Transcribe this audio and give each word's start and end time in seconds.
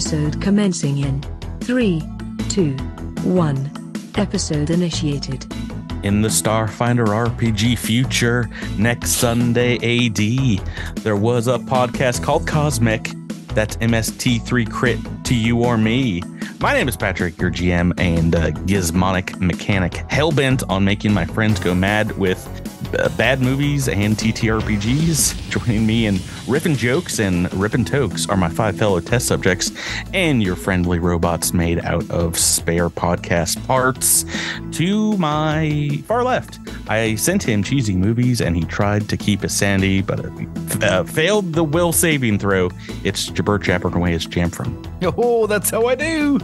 Episode 0.00 0.40
commencing 0.40 0.96
in 0.96 1.22
3, 1.60 2.02
2, 2.48 2.74
1. 2.74 4.12
Episode 4.16 4.70
initiated. 4.70 5.44
in 6.02 6.22
the 6.22 6.28
Starfinder 6.30 7.06
RPG 7.06 7.76
future 7.76 8.48
next 8.78 9.10
Sunday 9.10 9.74
AD. 9.76 10.96
There 11.00 11.16
was 11.16 11.48
a 11.48 11.58
podcast 11.58 12.22
called 12.22 12.46
Cosmic. 12.46 13.10
That's 13.48 13.76
MST3 13.76 14.70
Crit 14.72 14.98
to 15.24 15.34
you 15.34 15.62
or 15.62 15.76
me. 15.76 16.22
My 16.60 16.72
name 16.72 16.88
is 16.88 16.96
Patrick, 16.96 17.38
your 17.38 17.50
GM 17.50 17.92
and 18.00 18.34
uh, 18.34 18.52
gizmonic 18.52 19.38
mechanic, 19.38 19.92
hellbent 20.08 20.62
on 20.70 20.82
making 20.82 21.12
my 21.12 21.26
friends 21.26 21.60
go 21.60 21.74
mad 21.74 22.16
with 22.16 22.59
uh, 22.98 23.08
bad 23.16 23.40
movies 23.40 23.88
and 23.88 24.16
TTRPGs. 24.16 25.50
Joining 25.50 25.86
me 25.86 26.06
in 26.06 26.16
riffing 26.46 26.76
jokes 26.76 27.18
and 27.18 27.52
ripping 27.54 27.84
tokes 27.84 28.28
are 28.28 28.36
my 28.36 28.48
five 28.48 28.76
fellow 28.76 29.00
test 29.00 29.26
subjects 29.26 29.72
and 30.14 30.42
your 30.42 30.56
friendly 30.56 30.98
robots 30.98 31.52
made 31.52 31.78
out 31.80 32.08
of 32.10 32.36
spare 32.38 32.88
podcast 32.88 33.64
parts. 33.66 34.24
To 34.72 35.16
my 35.18 36.02
far 36.06 36.24
left, 36.24 36.58
I 36.88 37.14
sent 37.16 37.42
him 37.42 37.62
cheesy 37.62 37.94
movies 37.94 38.40
and 38.40 38.56
he 38.56 38.64
tried 38.64 39.08
to 39.08 39.16
keep 39.16 39.42
his 39.42 39.54
sanity, 39.54 40.02
but 40.02 40.20
uh, 40.82 41.04
failed 41.04 41.52
the 41.52 41.64
will 41.64 41.92
saving 41.92 42.38
throw. 42.38 42.70
It's 43.04 43.26
Jabber 43.26 43.58
Japper 43.58 43.94
away 43.94 44.12
his 44.12 44.26
jam 44.26 44.50
from. 44.50 44.82
Oh, 45.02 45.46
that's 45.46 45.70
how 45.70 45.86
I 45.86 45.94
do. 45.94 46.38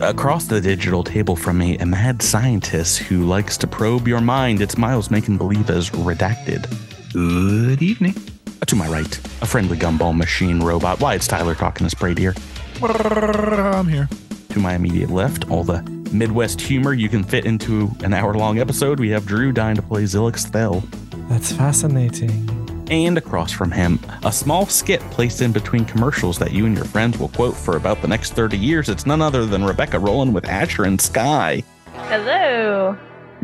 Across 0.00 0.46
the 0.46 0.60
digital 0.60 1.04
table 1.04 1.36
from 1.36 1.58
me, 1.58 1.78
a 1.78 1.86
mad 1.86 2.22
scientist 2.22 2.98
who 2.98 3.24
likes 3.24 3.56
to 3.58 3.66
probe 3.66 4.08
your 4.08 4.20
mind. 4.20 4.60
It's 4.60 4.76
Miles 4.78 5.10
making 5.10 5.38
believe 5.38 5.70
as 5.70 5.90
redacted. 5.90 6.66
Good 7.12 7.82
evening. 7.82 8.14
Uh, 8.60 8.64
to 8.64 8.76
my 8.76 8.88
right, 8.88 9.16
a 9.42 9.46
friendly 9.46 9.76
gumball 9.76 10.16
machine 10.16 10.60
robot. 10.60 11.00
Why, 11.00 11.14
it's 11.14 11.26
Tyler 11.26 11.54
talking 11.54 11.86
to 11.86 11.90
Spray 11.90 12.14
Deer. 12.14 12.34
I'm 12.82 13.86
here. 13.86 14.08
To 14.50 14.58
my 14.58 14.74
immediate 14.74 15.10
left, 15.10 15.50
all 15.50 15.62
the 15.62 15.82
Midwest 16.12 16.60
humor 16.60 16.92
you 16.92 17.08
can 17.08 17.22
fit 17.22 17.44
into 17.44 17.90
an 18.02 18.12
hour 18.12 18.34
long 18.34 18.58
episode. 18.58 18.98
We 18.98 19.10
have 19.10 19.26
Drew 19.26 19.52
dying 19.52 19.76
to 19.76 19.82
play 19.82 20.02
Zilix 20.04 20.46
Thel. 20.46 20.82
That's 21.28 21.52
fascinating. 21.52 22.61
And 22.92 23.16
across 23.16 23.50
from 23.50 23.70
him, 23.70 23.98
a 24.22 24.30
small 24.30 24.66
skit 24.66 25.00
placed 25.10 25.40
in 25.40 25.50
between 25.50 25.86
commercials 25.86 26.36
that 26.36 26.52
you 26.52 26.66
and 26.66 26.76
your 26.76 26.84
friends 26.84 27.18
will 27.18 27.30
quote 27.30 27.56
for 27.56 27.78
about 27.78 28.02
the 28.02 28.06
next 28.06 28.34
30 28.34 28.58
years. 28.58 28.90
It's 28.90 29.06
none 29.06 29.22
other 29.22 29.46
than 29.46 29.64
Rebecca 29.64 29.98
rolling 29.98 30.34
with 30.34 30.46
Asher 30.46 30.84
and 30.84 31.00
Sky. 31.00 31.62
Hello. 31.94 32.94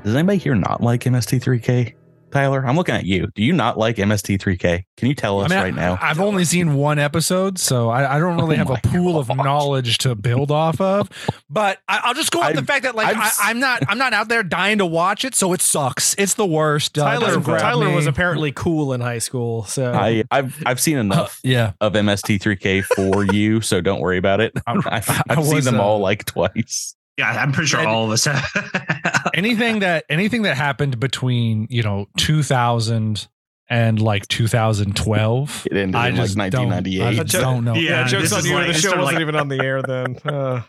Does 0.04 0.14
anybody 0.14 0.36
here 0.36 0.54
not 0.54 0.82
like 0.82 1.04
MST3K? 1.04 1.94
Tyler, 2.30 2.64
I'm 2.66 2.76
looking 2.76 2.94
at 2.94 3.04
you. 3.06 3.28
Do 3.34 3.42
you 3.42 3.52
not 3.52 3.78
like 3.78 3.96
MST3K? 3.96 4.84
Can 4.96 5.08
you 5.08 5.14
tell 5.14 5.40
us 5.40 5.50
I 5.50 5.54
mean, 5.54 5.64
right 5.64 5.74
now? 5.74 5.98
I've 6.00 6.20
only 6.20 6.44
seen 6.44 6.74
one 6.74 6.98
episode, 6.98 7.58
so 7.58 7.88
I, 7.88 8.16
I 8.16 8.18
don't 8.18 8.36
really 8.36 8.56
Oh 8.56 8.58
have 8.58 8.70
a 8.70 8.72
my 8.74 8.80
pool 8.80 9.18
of 9.18 9.28
knowledge 9.28 9.98
to 9.98 10.14
build 10.14 10.50
off 10.50 10.80
of. 10.80 11.08
But 11.48 11.78
I, 11.88 12.00
I'll 12.04 12.14
just 12.14 12.30
go 12.30 12.40
on 12.42 12.52
the 12.52 12.58
I've- 12.58 12.66
fact 12.66 12.82
that 12.82 12.94
like 12.94 13.08
I've 13.08 13.16
I, 13.16 13.26
s- 13.26 13.38
I'm 13.42 13.60
not 13.60 13.82
I'm 13.88 13.96
not 13.98 14.12
out 14.12 14.28
there 14.28 14.42
dying 14.42 14.78
to 14.78 14.86
watch 14.86 15.24
it, 15.24 15.34
so 15.34 15.52
it 15.52 15.62
sucks. 15.62 16.14
It's 16.18 16.34
the 16.34 16.46
worst. 16.46 16.98
Uh, 16.98 17.04
Tyler, 17.04 17.26
doesn't 17.26 17.42
Tyler 17.44 17.88
me. 17.88 17.94
was 17.94 18.06
apparently 18.06 18.52
cool 18.52 18.92
in 18.92 19.00
high 19.00 19.18
school, 19.18 19.64
so 19.64 19.92
I, 19.92 20.24
I've 20.30 20.60
I've 20.66 20.80
seen 20.80 20.98
Uh, 20.98 21.00
enough 21.00 21.40
yeah. 21.42 21.72
of 21.80 21.94
MST3K 21.94 22.84
for 22.84 23.24
you, 23.32 23.60
so 23.62 23.80
don't 23.80 24.00
worry 24.00 24.18
about 24.18 24.40
it. 24.40 24.52
I- 24.66 24.72
I've, 24.86 25.08
I 25.10 25.22
I've 25.30 25.46
seen 25.46 25.62
them 25.64 25.80
uh, 25.80 25.82
all 25.82 26.00
like 26.00 26.24
twice. 26.26 26.94
Yeah, 27.18 27.30
I'm 27.32 27.52
pretty 27.52 27.66
sure 27.68 27.80
And- 27.80 27.88
all 27.88 28.04
of 28.06 28.10
us 28.12 28.24
have. 28.24 29.30
anything 29.34 29.80
that 29.80 30.04
anything 30.08 30.42
that 30.42 30.56
happened 30.56 30.98
between 31.00 31.66
you 31.68 31.82
know 31.82 32.06
2000 32.16 33.28
and 33.70 34.00
like 34.00 34.26
2012 34.28 35.66
It 35.70 35.76
ended 35.76 35.94
I 35.94 36.08
in 36.08 36.16
like 36.16 36.24
just 36.26 36.36
don't- 36.36 36.68
1998. 36.70 37.02
I 37.20 37.40
don't 37.42 37.64
know. 37.64 37.74
Yeah, 37.74 37.80
yeah, 37.80 38.06
jokes 38.06 38.22
this 38.22 38.32
on 38.32 38.38
is 38.38 38.46
you. 38.46 38.54
like- 38.54 38.66
the 38.68 38.72
show 38.74 38.88
sort 38.90 38.98
wasn't 39.00 39.14
like- 39.16 39.20
even 39.22 39.36
on 39.36 39.48
the 39.48 39.60
air 39.62 39.82
then. 39.82 40.16
Uh, 40.24 40.62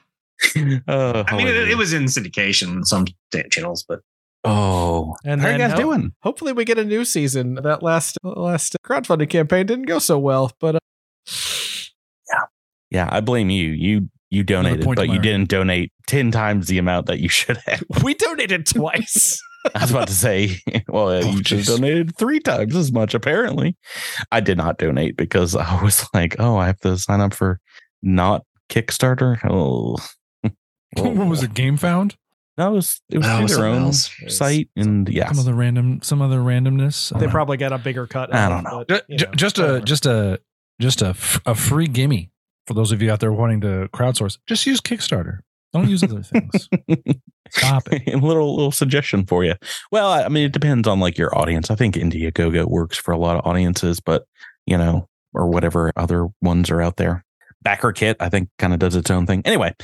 oh, 0.87 1.23
I 1.27 1.35
mean, 1.35 1.47
it, 1.47 1.69
it 1.71 1.77
was 1.77 1.91
in 1.91 2.03
syndication 2.05 2.69
on 2.77 2.85
some 2.85 3.05
t- 3.33 3.43
channels, 3.51 3.83
but 3.87 3.99
Oh, 4.45 5.13
And 5.25 5.41
how 5.41 5.47
are 5.49 5.51
you 5.51 5.57
guys 5.57 5.71
how- 5.71 5.77
doing? 5.77 6.13
hopefully, 6.23 6.53
we 6.53 6.63
get 6.63 6.77
a 6.79 6.85
new 6.85 7.03
season. 7.03 7.55
That 7.55 7.83
last 7.83 8.17
last 8.23 8.77
crowdfunding 8.85 9.29
campaign 9.29 9.65
didn't 9.65 9.85
go 9.87 9.99
so 9.99 10.17
well, 10.17 10.51
but 10.61 10.75
uh, 10.75 10.79
Yeah, 12.89 13.07
I 13.11 13.19
blame 13.21 13.49
you. 13.49 13.69
You 13.69 14.09
you 14.29 14.43
donated, 14.43 14.85
but 14.95 15.09
you 15.09 15.19
didn't 15.19 15.49
donate 15.49 15.91
ten 16.07 16.31
times 16.31 16.67
the 16.67 16.77
amount 16.77 17.07
that 17.07 17.19
you 17.19 17.29
should 17.29 17.57
have. 17.65 17.83
we 18.03 18.13
donated 18.13 18.65
twice. 18.65 19.41
I 19.75 19.81
was 19.81 19.91
about 19.91 20.07
to 20.07 20.13
say, 20.13 20.57
well, 20.87 21.09
Oh, 21.09 21.19
you 21.19 21.41
just 21.41 21.67
donated 21.67 22.15
three 22.17 22.39
times 22.39 22.75
as 22.75 22.91
much. 22.91 23.13
Apparently, 23.13 23.75
I 24.31 24.39
did 24.39 24.57
not 24.57 24.77
donate 24.77 25.17
because 25.17 25.55
I 25.55 25.81
was 25.83 26.07
like, 26.13 26.35
oh, 26.39 26.55
I 26.57 26.67
have 26.67 26.79
to 26.81 26.97
sign 26.97 27.19
up 27.21 27.33
for 27.33 27.59
not 28.01 28.45
Kickstarter. 28.69 29.37
Oh, 29.49 29.97
what 30.93 31.27
was 31.27 31.43
it 31.43 31.53
game 31.53 31.77
found 31.77 32.15
That 32.57 32.67
was 32.67 33.01
it 33.09 33.17
was 33.19 33.27
Oh, 33.27 33.37
through 33.47 33.55
their 33.57 33.65
own 33.65 33.81
else. 33.83 34.09
site, 34.27 34.69
and 34.75 35.07
yeah, 35.09 35.29
some 35.31 35.39
other 35.39 35.53
random 35.53 36.01
some 36.03 36.21
other 36.21 36.39
randomness 36.39 37.17
they 37.19 37.27
probably 37.27 37.57
got 37.57 37.73
a 37.73 37.77
bigger 37.77 38.07
cut. 38.07 38.33
I 38.33 38.47
don't 38.49 38.63
know. 38.63 38.79
it, 38.81 38.87
ju- 38.87 38.95
but, 38.95 39.05
you 39.09 39.17
ju- 39.17 39.25
know, 39.25 39.31
just 39.33 39.59
a 39.59 39.81
just 39.81 40.05
a 40.05 40.39
just 40.79 41.01
a, 41.01 41.07
f- 41.09 41.41
a 41.45 41.53
free 41.55 41.87
gimme 41.87 42.31
for 42.69 42.75
those 42.75 42.91
of 42.91 43.01
you 43.01 43.11
out 43.11 43.19
there 43.19 43.33
wanting 43.33 43.59
to 43.59 43.89
crowdsource 43.91 44.37
just 44.47 44.65
use 44.65 44.79
kickstarter 44.79 45.39
don't 45.73 45.89
use 45.89 46.03
other 46.03 46.21
things 46.21 46.69
stop 47.49 47.91
it 47.91 48.07
a 48.13 48.17
little 48.17 48.55
little 48.55 48.71
suggestion 48.71 49.25
for 49.25 49.43
you. 49.43 49.55
Well, 49.91 50.11
I 50.11 50.27
mean, 50.29 50.45
it 50.45 50.51
depends 50.51 50.87
on 50.87 50.99
like 50.99 51.17
your 51.17 51.35
audience. 51.37 51.71
I 51.71 51.75
think 51.75 51.95
Indiegogo 51.95 52.65
works 52.65 52.97
for 52.97 53.11
a 53.11 53.17
lot 53.17 53.37
of 53.37 53.45
audiences, 53.45 53.99
but 53.99 54.25
you 54.65 54.77
know, 54.77 55.07
or 55.33 55.47
whatever 55.49 55.91
other 55.95 56.27
ones 56.41 56.69
are 56.69 56.81
out 56.81 56.97
there. 56.97 57.25
Backer 57.61 57.91
Kit, 57.91 58.17
I 58.19 58.29
think, 58.29 58.49
kind 58.57 58.71
of 58.71 58.79
does 58.79 58.95
its 58.95 59.11
own 59.11 59.25
thing. 59.25 59.41
Anyway, 59.45 59.75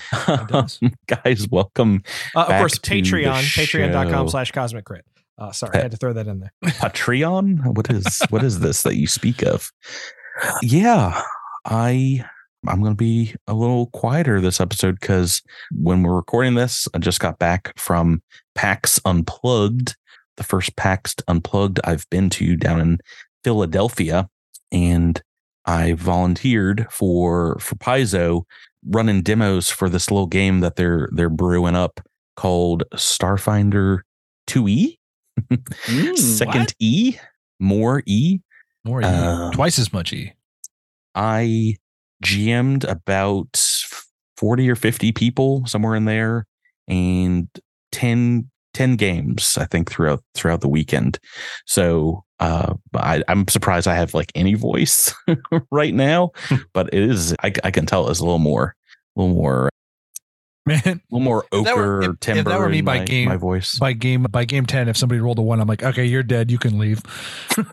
does. 0.48 0.80
guys, 1.08 1.48
welcome 1.50 2.04
Uh, 2.36 2.42
of 2.42 2.48
back 2.48 2.60
course, 2.62 2.80
to 2.80 2.92
Patreon, 2.92 3.42
patreon.com 3.54 4.28
show. 4.28 4.32
slash 4.32 4.52
cosmic 4.52 4.86
crit. 4.86 5.06
Uh, 5.38 5.52
sorry, 5.52 5.78
I 5.78 5.82
had 5.82 5.92
to 5.92 5.98
throw 5.98 6.14
that 6.14 6.28
in 6.28 6.40
there. 6.40 6.54
Patreon. 6.64 7.76
What 7.76 7.90
is 7.90 8.22
what 8.30 8.44
is 8.44 8.62
this 8.62 8.84
that 8.84 8.96
you 8.96 9.08
speak 9.08 9.42
of? 9.44 9.72
Yeah, 10.62 11.22
I 11.66 12.24
I'm 12.68 12.82
going 12.82 12.94
to 12.94 12.98
be 12.98 13.36
a 13.48 13.54
little 13.54 13.88
quieter 13.88 14.42
this 14.42 14.60
episode 14.60 15.00
because 15.00 15.42
when 15.72 16.04
we're 16.04 16.16
recording 16.16 16.56
this, 16.56 16.88
I 16.94 17.00
just 17.00 17.20
got 17.20 17.40
back 17.40 17.78
from 17.78 18.22
PAX 18.56 19.00
Unplugged, 19.06 19.96
the 20.38 20.44
first 20.44 20.76
PAX 20.76 21.16
Unplugged 21.28 21.80
I've 21.84 22.10
been 22.10 22.30
to 22.32 22.56
down 22.56 22.80
in 22.80 23.00
Philadelphia, 23.44 24.28
and 24.72 25.22
I 25.66 25.94
volunteered 25.94 26.88
for 26.92 27.58
for 27.60 27.76
Paizo 27.76 28.44
running 28.88 29.22
demos 29.22 29.70
for 29.70 29.90
this 29.90 30.12
little 30.12 30.28
game 30.28 30.60
that 30.60 30.76
they're 30.76 31.10
they're 31.12 31.30
brewing 31.30 31.76
up 31.76 32.00
called 32.36 32.84
Starfinder 32.94 34.02
2E. 34.48 34.98
Second 36.18 36.60
what? 36.62 36.76
E, 36.80 37.18
more 37.60 38.04
E. 38.06 38.40
more 38.84 39.02
E. 39.02 39.06
Um, 39.06 39.52
twice 39.52 39.80
as 39.80 39.92
much 39.92 40.14
e 40.14 40.34
I 41.14 41.76
GM'd 42.24 42.84
about 42.86 43.62
40 44.38 44.70
or 44.70 44.76
50 44.76 45.12
people 45.12 45.66
somewhere 45.66 45.96
in 45.96 46.06
there 46.06 46.46
and 46.88 47.48
10, 47.92 48.50
10 48.74 48.96
games, 48.96 49.58
I 49.58 49.66
think, 49.66 49.90
throughout 49.90 50.22
throughout 50.34 50.62
the 50.62 50.68
weekend. 50.70 51.20
So 51.66 52.24
uh 52.40 52.74
I, 52.94 53.24
I'm 53.28 53.48
surprised 53.48 53.88
I 53.88 53.96
have 53.96 54.14
like 54.14 54.32
any 54.36 54.56
voice 54.56 55.14
right 55.72 55.94
now, 55.94 56.32
but 56.74 56.88
it 56.94 57.02
is 57.02 57.34
I, 57.44 57.54
I 57.64 57.72
can 57.72 57.86
tell 57.86 58.10
it's 58.10 58.20
a 58.20 58.24
little 58.24 58.40
more 58.40 58.76
a 59.16 59.22
little 59.22 59.36
more 59.36 59.70
man 60.66 60.82
a 60.86 60.90
little 61.12 61.20
more 61.24 61.46
If 61.52 61.66
were- 61.76 62.02
ochre 62.02 62.02
if- 62.02 62.10
if 62.12 62.20
timber 62.20 62.50
that 62.50 62.60
were 62.60 62.70
me 62.70 62.82
by 62.82 63.00
my, 63.00 63.06
game- 63.06 63.30
my 63.30 63.38
voice. 63.38 63.78
by 63.78 63.94
game 63.94 64.24
by 64.24 64.46
game 64.46 64.66
10 64.66 64.88
if 64.90 64.98
somebody 64.98 65.22
rolled 65.22 65.38
a 65.40 65.42
one 65.42 65.60
i'm 65.62 65.68
like 65.68 65.84
okay 65.84 66.06
you're 66.06 66.24
dead 66.24 66.50
you 66.50 66.58
can 66.58 66.80
leave 66.80 67.02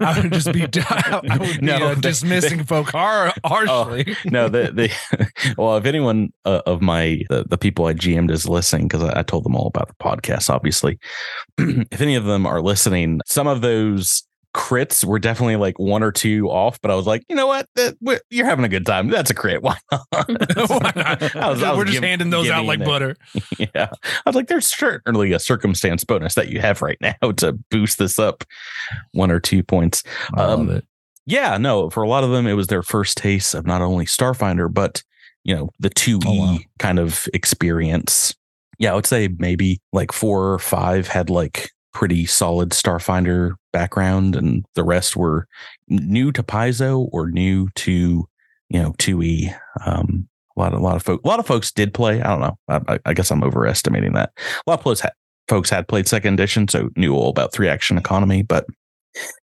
i 0.01 0.21
would 0.21 0.33
just 0.33 0.53
be 0.53 0.63
i 0.91 1.39
would 1.41 1.61
be 1.61 1.67
No, 1.67 1.77
uh, 1.77 1.95
they- 1.95 2.01
dismissing 2.03 2.65
folk 2.65 2.91
har- 2.91 3.33
harshly 3.45 4.15
no, 4.27 4.49
the 4.49 4.71
the 4.73 5.55
well, 5.59 5.77
if 5.77 5.85
anyone 5.87 6.33
uh, 6.45 6.61
of 6.67 6.83
my 6.83 7.23
the, 7.31 7.45
the 7.49 7.59
people 7.59 7.87
I 7.87 7.95
GM'd 7.95 8.31
is 8.31 8.49
listening, 8.49 8.89
because 8.89 9.03
I, 9.03 9.21
I 9.21 9.23
told 9.23 9.45
them 9.45 9.55
all 9.57 9.67
about 9.67 9.89
the 9.89 9.95
podcast, 9.95 10.51
obviously. 10.51 10.99
if 11.59 12.01
any 12.01 12.15
of 12.15 12.25
them 12.25 12.47
are 12.47 12.61
listening, 12.61 13.21
some 13.27 13.47
of 13.47 13.61
those 13.61 14.25
crits 14.55 15.05
were 15.05 15.19
definitely 15.19 15.57
like 15.57 15.79
one 15.79 16.03
or 16.03 16.13
two 16.13 16.49
off, 16.51 16.81
but 16.83 16.91
I 16.91 16.95
was 16.95 17.07
like, 17.07 17.25
you 17.29 17.35
know 17.37 17.47
what, 17.47 17.67
That- 17.77 17.97
you're 18.31 18.45
having 18.47 18.65
a 18.65 18.69
good 18.69 18.85
time. 18.85 19.09
That's 19.09 19.31
a 19.31 19.35
crit. 19.35 19.63
Why 19.63 19.77
not? 19.91 20.07
Why 20.13 20.93
not? 20.95 21.23
I 21.37 21.49
was- 21.51 21.63
I 21.63 21.71
was 21.71 21.79
we're 21.79 21.85
just 21.87 22.03
handing 22.03 22.31
those 22.31 22.51
out 22.51 22.65
like 22.67 22.81
it. 22.81 22.85
butter 22.87 23.17
yeah, 23.59 23.89
I 24.05 24.23
was 24.27 24.35
like, 24.37 24.49
there's 24.49 24.67
certainly 24.67 25.33
a 25.33 25.39
circumstance 25.39 26.05
bonus 26.05 26.35
that 26.35 26.49
you 26.49 26.61
have 26.61 26.83
right 26.83 26.99
now 27.01 27.33
to 27.39 27.53
boost 27.71 27.99
this 27.99 28.19
up 28.19 28.45
one 29.13 29.31
or 29.31 29.41
two 29.41 29.63
points. 29.63 30.03
I 30.35 30.45
love 30.47 30.61
Um, 30.61 30.71
it. 30.71 30.85
yeah, 31.27 31.57
no, 31.59 31.89
for 31.91 32.03
a 32.03 32.09
lot 32.09 32.25
of 32.25 32.31
them, 32.31 32.47
it 32.47 32.53
was 32.55 32.67
their 32.67 32.83
first 32.83 33.17
taste 33.17 33.55
of 33.55 33.67
not 33.67 33.81
only 33.83 34.05
Starfinder, 34.07 34.73
but 34.73 35.03
you 35.45 35.55
know, 35.57 35.71
the 35.81 35.91
2E 35.91 36.23
Oh, 36.27 36.39
wow. 36.39 36.59
kind 36.79 36.99
of 36.99 37.27
experience. 37.35 38.35
Yeah, 38.79 38.93
I 38.93 38.95
would 38.95 39.07
say 39.07 39.29
maybe 39.39 39.81
like 39.93 40.13
four 40.13 40.53
or 40.53 40.59
five 40.59 41.09
had 41.09 41.31
like 41.31 41.71
pretty 41.93 42.27
solid 42.27 42.71
Starfinder 42.71 43.53
background, 43.73 44.37
and 44.37 44.65
the 44.75 44.85
rest 44.85 45.17
were 45.17 45.47
new 45.89 46.33
to 46.33 46.43
Paizo 46.43 47.09
or 47.13 47.31
new 47.31 47.69
to, 47.77 48.27
you 48.69 48.83
know, 48.83 48.93
2E. 48.95 49.55
Um, 49.85 50.29
a 50.57 50.61
lot, 50.61 50.75
a 50.75 50.79
lot 50.79 50.97
of 50.97 51.03
folks, 51.03 51.23
a 51.25 51.29
lot 51.29 51.39
of 51.41 51.47
folks 51.47 51.73
did 51.73 51.95
play. 51.95 52.21
I 52.21 52.29
don't 52.29 52.41
know. 52.41 52.59
I, 52.89 52.99
I- 53.07 53.15
guess 53.15 53.31
I'm 53.31 53.43
overestimating 53.43 54.13
that. 54.15 54.33
A 54.39 54.71
lot 54.71 54.81
of 54.81 54.85
folks 54.85 55.01
had, 55.01 55.13
folks 55.49 55.71
had 55.71 55.89
played 55.89 56.07
second 56.09 56.35
edition, 56.35 56.69
so 56.69 56.91
knew 56.97 57.15
all 57.15 57.31
about 57.31 57.53
three 57.53 57.69
action 57.69 57.97
economy. 57.97 58.43
But 58.43 58.67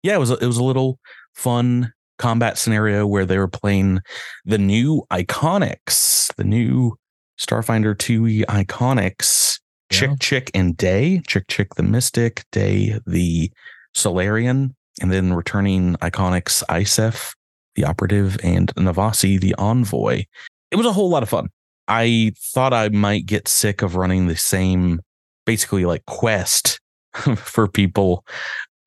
yeah, 0.03 0.15
it 0.15 0.19
was 0.19 0.31
a, 0.31 0.37
it 0.39 0.47
was 0.47 0.59
a 0.59 0.65
little 0.65 0.99
fun 1.35 1.93
combat 2.19 2.59
scenario 2.59 3.07
where 3.07 3.27
they 3.27 3.39
were 3.39 3.47
playing 3.49 4.01
the 4.45 4.59
new 4.59 5.05
iconics, 5.13 6.35
the 6.37 6.45
new 6.45 6.97
Starfinder 7.39 7.95
2e 7.95 8.45
iconics, 8.47 9.61
Chick 9.91 10.11
Yeah. 10.11 10.17
Chick 10.21 10.51
and 10.55 10.77
Day, 10.77 11.23
Chk 11.27 11.47
Chk 11.47 11.75
the 11.77 11.83
Mystic, 11.83 12.45
Day 12.53 12.99
the 13.07 13.51
Solarian, 13.95 14.75
and 15.01 15.13
then 15.13 15.33
returning 15.33 15.95
iconics 15.97 16.63
Iseph, 16.69 17.35
the 17.75 17.85
operative, 17.85 18.37
and 18.43 18.75
Navasi, 18.75 19.41
the 19.41 19.55
envoy. 19.59 20.25
It 20.71 20.77
was 20.77 20.87
a 20.87 20.93
whole 20.93 21.09
lot 21.09 21.23
of 21.23 21.29
fun. 21.29 21.49
I 21.89 22.33
thought 22.53 22.73
I 22.73 22.89
might 22.89 23.27
get 23.27 23.49
sick 23.49 23.83
of 23.83 23.97
running 23.97 24.27
the 24.27 24.37
same, 24.37 25.01
basically 25.45 25.85
like 25.85 26.05
quest 26.07 26.81
for 27.37 27.69
people 27.69 28.25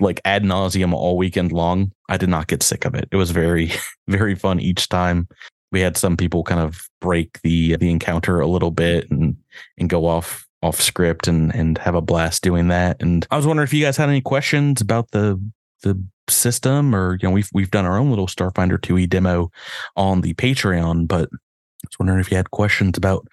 like 0.01 0.21
ad 0.25 0.43
nauseum 0.43 0.93
all 0.93 1.17
weekend 1.17 1.51
long. 1.51 1.91
I 2.09 2.17
did 2.17 2.29
not 2.29 2.47
get 2.47 2.63
sick 2.63 2.85
of 2.85 2.95
it. 2.95 3.07
It 3.11 3.15
was 3.15 3.31
very, 3.31 3.71
very 4.07 4.35
fun 4.35 4.59
each 4.59 4.89
time. 4.89 5.27
We 5.71 5.81
had 5.81 5.97
some 5.97 6.17
people 6.17 6.43
kind 6.43 6.59
of 6.61 6.87
break 6.99 7.41
the 7.41 7.75
the 7.77 7.91
encounter 7.91 8.39
a 8.39 8.47
little 8.47 8.71
bit 8.71 9.09
and 9.11 9.37
and 9.77 9.87
go 9.87 10.07
off 10.07 10.47
off 10.61 10.81
script 10.81 11.27
and 11.27 11.53
and 11.55 11.77
have 11.77 11.95
a 11.95 12.01
blast 12.01 12.43
doing 12.43 12.67
that. 12.67 13.01
And 13.01 13.25
I 13.31 13.37
was 13.37 13.47
wondering 13.47 13.65
if 13.65 13.73
you 13.73 13.83
guys 13.83 13.97
had 13.97 14.09
any 14.09 14.21
questions 14.21 14.81
about 14.81 15.11
the 15.11 15.41
the 15.83 16.01
system 16.29 16.93
or 16.93 17.17
you 17.21 17.27
know 17.27 17.31
we've 17.31 17.49
we've 17.53 17.71
done 17.71 17.85
our 17.85 17.97
own 17.97 18.09
little 18.09 18.27
Starfinder 18.27 18.77
2e 18.77 19.09
demo 19.09 19.51
on 19.95 20.21
the 20.21 20.33
Patreon, 20.35 21.07
but 21.07 21.29
I 21.31 21.87
was 21.87 21.99
wondering 21.99 22.19
if 22.19 22.29
you 22.29 22.37
had 22.37 22.51
questions 22.51 22.97
about 22.97 23.27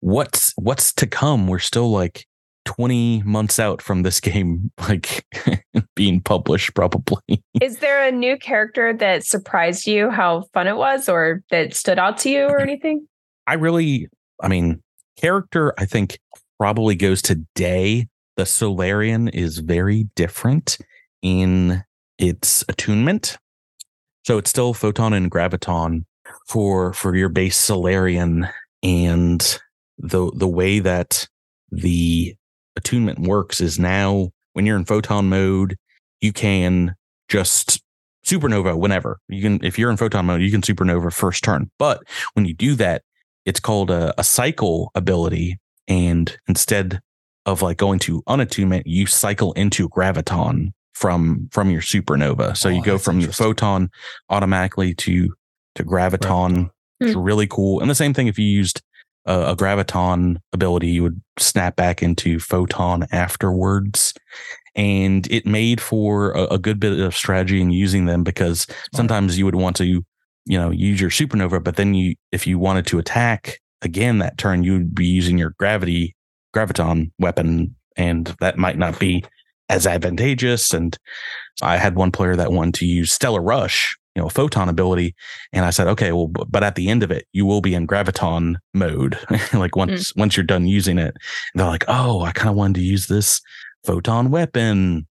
what's 0.00 0.52
what's 0.56 0.92
to 0.94 1.06
come. 1.06 1.46
We're 1.46 1.60
still 1.60 1.90
like 1.90 2.26
20 2.64 3.22
months 3.24 3.58
out 3.58 3.82
from 3.82 4.02
this 4.02 4.20
game 4.20 4.70
like 4.80 5.24
being 5.94 6.20
published 6.20 6.74
probably. 6.74 7.42
Is 7.60 7.78
there 7.78 8.06
a 8.06 8.12
new 8.12 8.36
character 8.36 8.92
that 8.92 9.24
surprised 9.24 9.86
you 9.86 10.10
how 10.10 10.44
fun 10.52 10.66
it 10.66 10.76
was 10.76 11.08
or 11.08 11.42
that 11.50 11.74
stood 11.74 11.98
out 11.98 12.18
to 12.18 12.30
you 12.30 12.44
or 12.44 12.60
anything? 12.60 13.06
I 13.46 13.54
really 13.54 14.08
I 14.42 14.48
mean 14.48 14.82
character 15.16 15.74
I 15.78 15.84
think 15.84 16.18
probably 16.62 16.94
goes 16.94 17.20
today. 17.20 18.06
The 18.36 18.46
Solarian 18.46 19.26
is 19.26 19.58
very 19.58 20.04
different 20.14 20.78
in 21.20 21.82
its 22.18 22.62
attunement. 22.68 23.36
So 24.24 24.38
it's 24.38 24.50
still 24.50 24.72
photon 24.72 25.12
and 25.12 25.28
graviton 25.28 26.04
for 26.46 26.92
for 26.92 27.16
your 27.16 27.30
base 27.30 27.56
Solarian 27.56 28.46
and 28.80 29.58
the 29.98 30.30
the 30.36 30.46
way 30.46 30.78
that 30.78 31.26
the 31.72 32.36
attunement 32.76 33.18
works 33.18 33.60
is 33.60 33.80
now 33.80 34.30
when 34.52 34.64
you're 34.64 34.76
in 34.76 34.84
photon 34.84 35.28
mode, 35.28 35.76
you 36.20 36.32
can 36.32 36.94
just 37.28 37.82
supernova 38.24 38.78
whenever. 38.78 39.18
You 39.28 39.42
can 39.42 39.64
if 39.64 39.80
you're 39.80 39.90
in 39.90 39.96
photon 39.96 40.26
mode, 40.26 40.42
you 40.42 40.52
can 40.52 40.62
supernova 40.62 41.12
first 41.12 41.42
turn. 41.42 41.72
But 41.80 42.04
when 42.34 42.44
you 42.44 42.54
do 42.54 42.76
that, 42.76 43.02
it's 43.44 43.58
called 43.58 43.90
a, 43.90 44.14
a 44.16 44.22
cycle 44.22 44.92
ability. 44.94 45.58
And 45.92 46.34
instead 46.48 47.00
of 47.44 47.60
like 47.60 47.76
going 47.76 47.98
to 48.00 48.22
unattunement, 48.26 48.86
you 48.86 49.06
cycle 49.06 49.52
into 49.52 49.88
graviton 49.90 50.72
from 50.94 51.48
from 51.52 51.70
your 51.70 51.82
supernova. 51.82 52.56
So 52.56 52.68
Oh, 52.68 52.72
you 52.72 52.82
go 52.82 52.96
from 52.96 53.20
your 53.20 53.32
photon 53.32 53.90
automatically 54.30 54.94
to 54.94 55.34
to 55.74 55.84
graviton. 55.84 56.70
Hmm. 57.00 57.06
It's 57.06 57.14
really 57.14 57.46
cool. 57.46 57.80
And 57.80 57.90
the 57.90 57.94
same 57.94 58.14
thing 58.14 58.26
if 58.26 58.38
you 58.38 58.46
used 58.46 58.80
a, 59.26 59.50
a 59.50 59.56
graviton 59.56 60.36
ability, 60.52 60.88
you 60.88 61.02
would 61.02 61.20
snap 61.38 61.76
back 61.76 62.02
into 62.02 62.38
photon 62.38 63.06
afterwards. 63.12 64.14
And 64.74 65.30
it 65.30 65.44
made 65.44 65.80
for 65.80 66.32
a, 66.32 66.44
a 66.54 66.58
good 66.58 66.80
bit 66.80 66.98
of 66.98 67.14
strategy 67.14 67.60
in 67.60 67.70
using 67.70 68.06
them 68.06 68.24
because 68.24 68.66
sometimes 68.94 69.36
you 69.36 69.44
would 69.44 69.56
want 69.56 69.76
to, 69.76 69.84
you 69.84 70.58
know, 70.58 70.70
use 70.70 71.00
your 71.00 71.10
supernova, 71.10 71.62
but 71.62 71.76
then 71.76 71.92
you, 71.92 72.14
if 72.30 72.46
you 72.46 72.58
wanted 72.58 72.86
to 72.86 72.98
attack 72.98 73.60
again 73.82 74.18
that 74.18 74.38
turn, 74.38 74.64
you 74.64 74.74
would 74.74 74.94
be 74.94 75.06
using 75.06 75.38
your 75.38 75.54
gravity 75.58 76.16
graviton 76.54 77.10
weapon, 77.18 77.74
and 77.96 78.34
that 78.40 78.58
might 78.58 78.78
not 78.78 78.98
be 78.98 79.24
as 79.68 79.86
advantageous. 79.86 80.72
And 80.72 80.96
I 81.62 81.76
had 81.76 81.96
one 81.96 82.12
player 82.12 82.36
that 82.36 82.52
wanted 82.52 82.74
to 82.74 82.86
use 82.86 83.12
Stellar 83.12 83.42
Rush, 83.42 83.96
you 84.14 84.22
know, 84.22 84.28
photon 84.28 84.68
ability, 84.68 85.14
and 85.52 85.64
I 85.64 85.70
said, 85.70 85.86
okay, 85.88 86.12
well, 86.12 86.28
but 86.28 86.62
at 86.62 86.74
the 86.74 86.88
end 86.88 87.02
of 87.02 87.10
it, 87.10 87.26
you 87.32 87.46
will 87.46 87.60
be 87.60 87.74
in 87.74 87.86
graviton 87.86 88.56
mode, 88.74 89.18
like 89.52 89.76
once 89.76 90.12
mm. 90.12 90.18
once 90.18 90.36
you're 90.36 90.44
done 90.44 90.66
using 90.66 90.98
it. 90.98 91.14
And 91.54 91.60
they're 91.60 91.66
like, 91.66 91.84
oh, 91.88 92.22
I 92.22 92.32
kind 92.32 92.50
of 92.50 92.56
wanted 92.56 92.80
to 92.80 92.86
use 92.86 93.06
this 93.06 93.40
photon 93.84 94.30
weapon. 94.30 95.06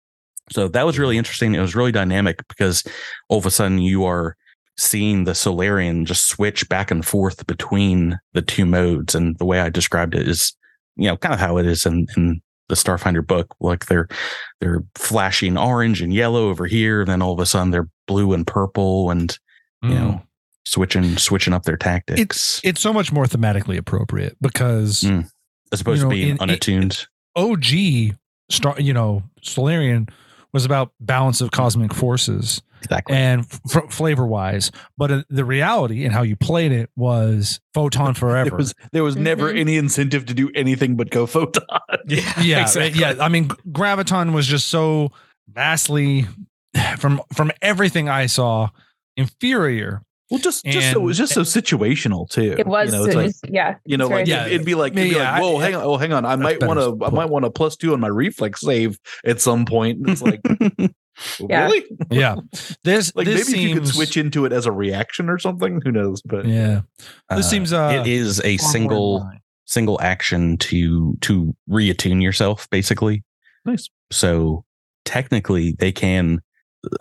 So 0.52 0.68
that 0.68 0.84
was 0.84 0.98
really 0.98 1.16
interesting. 1.16 1.54
It 1.54 1.60
was 1.60 1.76
really 1.76 1.92
dynamic 1.92 2.46
because 2.48 2.82
all 3.28 3.38
of 3.38 3.46
a 3.46 3.50
sudden 3.50 3.78
you 3.78 4.04
are 4.04 4.36
seeing 4.80 5.24
the 5.24 5.34
Solarian 5.34 6.06
just 6.06 6.28
switch 6.28 6.68
back 6.68 6.90
and 6.90 7.04
forth 7.04 7.46
between 7.46 8.18
the 8.32 8.42
two 8.42 8.64
modes. 8.64 9.14
And 9.14 9.36
the 9.38 9.44
way 9.44 9.60
I 9.60 9.68
described 9.70 10.14
it 10.14 10.26
is, 10.26 10.56
you 10.96 11.06
know, 11.08 11.16
kind 11.16 11.34
of 11.34 11.40
how 11.40 11.58
it 11.58 11.66
is 11.66 11.84
in, 11.86 12.06
in 12.16 12.40
the 12.68 12.74
Starfinder 12.74 13.24
book. 13.26 13.54
Like 13.60 13.86
they're 13.86 14.08
they're 14.60 14.82
flashing 14.96 15.58
orange 15.58 16.00
and 16.02 16.12
yellow 16.14 16.48
over 16.48 16.66
here, 16.66 17.00
and 17.02 17.10
then 17.10 17.20
all 17.22 17.32
of 17.32 17.40
a 17.40 17.46
sudden 17.46 17.70
they're 17.70 17.88
blue 18.06 18.32
and 18.32 18.46
purple 18.46 19.10
and 19.10 19.38
you 19.82 19.90
know 19.94 20.22
switching 20.66 21.16
switching 21.16 21.54
up 21.54 21.62
their 21.62 21.76
tactics 21.78 22.20
it's 22.20 22.60
it's 22.62 22.80
so 22.82 22.92
much 22.92 23.10
more 23.12 23.24
thematically 23.24 23.78
appropriate 23.78 24.36
because 24.42 25.02
Mm. 25.02 25.26
as 25.72 25.80
opposed 25.80 26.02
you 26.02 26.04
know, 26.04 26.10
to 26.10 26.14
being 26.16 26.28
in- 26.28 26.34
in- 26.36 26.40
unattuned. 26.50 27.06
OG 27.34 28.14
star, 28.50 28.78
you 28.78 28.92
know, 28.92 29.22
Solarian 29.42 30.08
was 30.52 30.64
about 30.66 30.92
balance 31.00 31.40
of 31.40 31.50
cosmic 31.52 31.94
forces 31.94 32.60
exactly. 32.82 33.16
and 33.16 33.46
f- 33.72 33.92
flavor 33.92 34.26
wise, 34.26 34.70
but 34.98 35.10
uh, 35.10 35.22
the 35.30 35.44
reality 35.44 36.04
and 36.04 36.12
how 36.14 36.22
you 36.22 36.36
played 36.36 36.72
it 36.72 36.90
was 36.96 37.60
photon 37.74 38.14
forever. 38.14 38.50
There 38.50 38.56
was 38.58 38.74
there 38.92 39.04
was 39.04 39.16
never 39.16 39.52
Mhm. 39.52 39.58
any 39.60 39.76
incentive 39.76 40.26
to 40.26 40.34
do 40.34 40.50
anything 40.54 40.96
but 40.96 41.10
go 41.10 41.26
photon. 41.26 41.64
Yeah, 42.08 42.32
yeah, 42.42 42.62
exactly. 42.62 43.00
yeah. 43.00 43.14
I 43.20 43.28
mean, 43.28 43.48
graviton 43.70 44.32
was 44.32 44.46
just 44.46 44.68
so 44.68 45.10
vastly 45.48 46.26
from 46.98 47.20
from 47.34 47.50
everything 47.62 48.08
I 48.08 48.26
saw 48.26 48.70
inferior. 49.16 50.02
Well, 50.30 50.38
just 50.38 50.64
just 50.64 50.86
so 50.92 50.92
it 50.92 50.96
And- 50.98 51.04
was 51.06 51.18
just 51.18 51.34
so 51.34 51.40
situational 51.42 52.28
too. 52.30 52.54
It 52.56 52.64
was, 52.66 52.92
You 52.92 52.98
know, 52.98 53.04
it's 53.04 53.14
it 53.14 53.18
like, 53.18 53.26
was- 53.26 53.40
yeah. 53.50 53.74
you 53.84 53.96
know, 53.96 54.06
like 54.06 54.28
Yeah. 54.28 54.46
it'd 54.46 54.64
be 54.64 54.76
like, 54.76 54.92
it'd 54.92 55.10
be 55.10 55.16
Yeah, 55.16 55.32
like, 55.32 55.42
whoa, 55.42 55.56
I- 55.56 55.62
hang 55.64 55.74
on, 55.74 55.82
oh, 55.82 55.96
hang 55.96 56.12
on, 56.12 56.24
I 56.24 56.36
might 56.36 56.62
want 56.62 56.78
to, 56.78 57.04
I 57.04 57.10
might 57.10 57.28
want 57.28 57.44
a 57.44 57.50
plus 57.50 57.76
two 57.76 57.92
on 57.94 58.00
my 58.00 58.06
reflex 58.06 58.60
save 58.60 58.96
at 59.24 59.40
some 59.40 59.64
point. 59.64 59.98
And 59.98 60.08
It's 60.10 60.22
like, 60.22 60.40
Yeah. 61.38 61.64
really? 61.64 61.84
Yeah, 62.10 62.36
this 62.84 63.14
Like 63.14 63.26
this 63.26 63.48
maybe 63.50 63.62
if 63.64 63.68
you 63.68 63.74
could 63.74 63.88
switch 63.88 64.16
into 64.16 64.44
it 64.46 64.52
as 64.52 64.66
a 64.66 64.72
reaction 64.72 65.28
or 65.28 65.38
something. 65.38 65.80
Who 65.84 65.92
knows? 65.92 66.22
But 66.22 66.46
Yeah, 66.46 66.80
this 67.30 67.46
Uh, 67.46 67.48
seems 67.48 67.72
uh, 67.72 68.02
it 68.04 68.06
is 68.08 68.40
a 68.40 68.42
far 68.42 68.48
more 68.48 68.52
in 68.52 68.58
single 68.72 69.18
line. 69.20 69.40
single 69.66 70.00
action 70.00 70.56
to 70.58 71.16
to 71.20 71.54
reattune 71.68 72.22
yourself 72.22 72.68
basically 72.70 73.22
Nice. 73.64 73.88
so 74.10 74.64
technically 75.04 75.72
they 75.78 75.92
can 75.92 76.40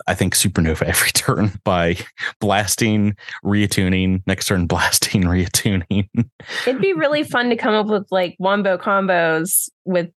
i 0.06 0.14
think 0.14 0.34
supernova 0.34 0.82
every 0.94 1.10
turn 1.10 1.52
by 1.64 1.96
blasting 2.40 3.16
reattuning 3.44 4.22
next 4.26 4.46
turn 4.46 4.66
blasting 4.66 5.22
reattuning 5.34 6.08
It'd 6.66 6.80
be 6.80 6.92
really 6.92 7.22
fun 7.24 7.50
to 7.50 7.56
come 7.56 7.74
up 7.74 7.86
with 7.86 8.06
like 8.10 8.36
wombo 8.38 8.76
combos 8.78 9.68
with 9.84 10.10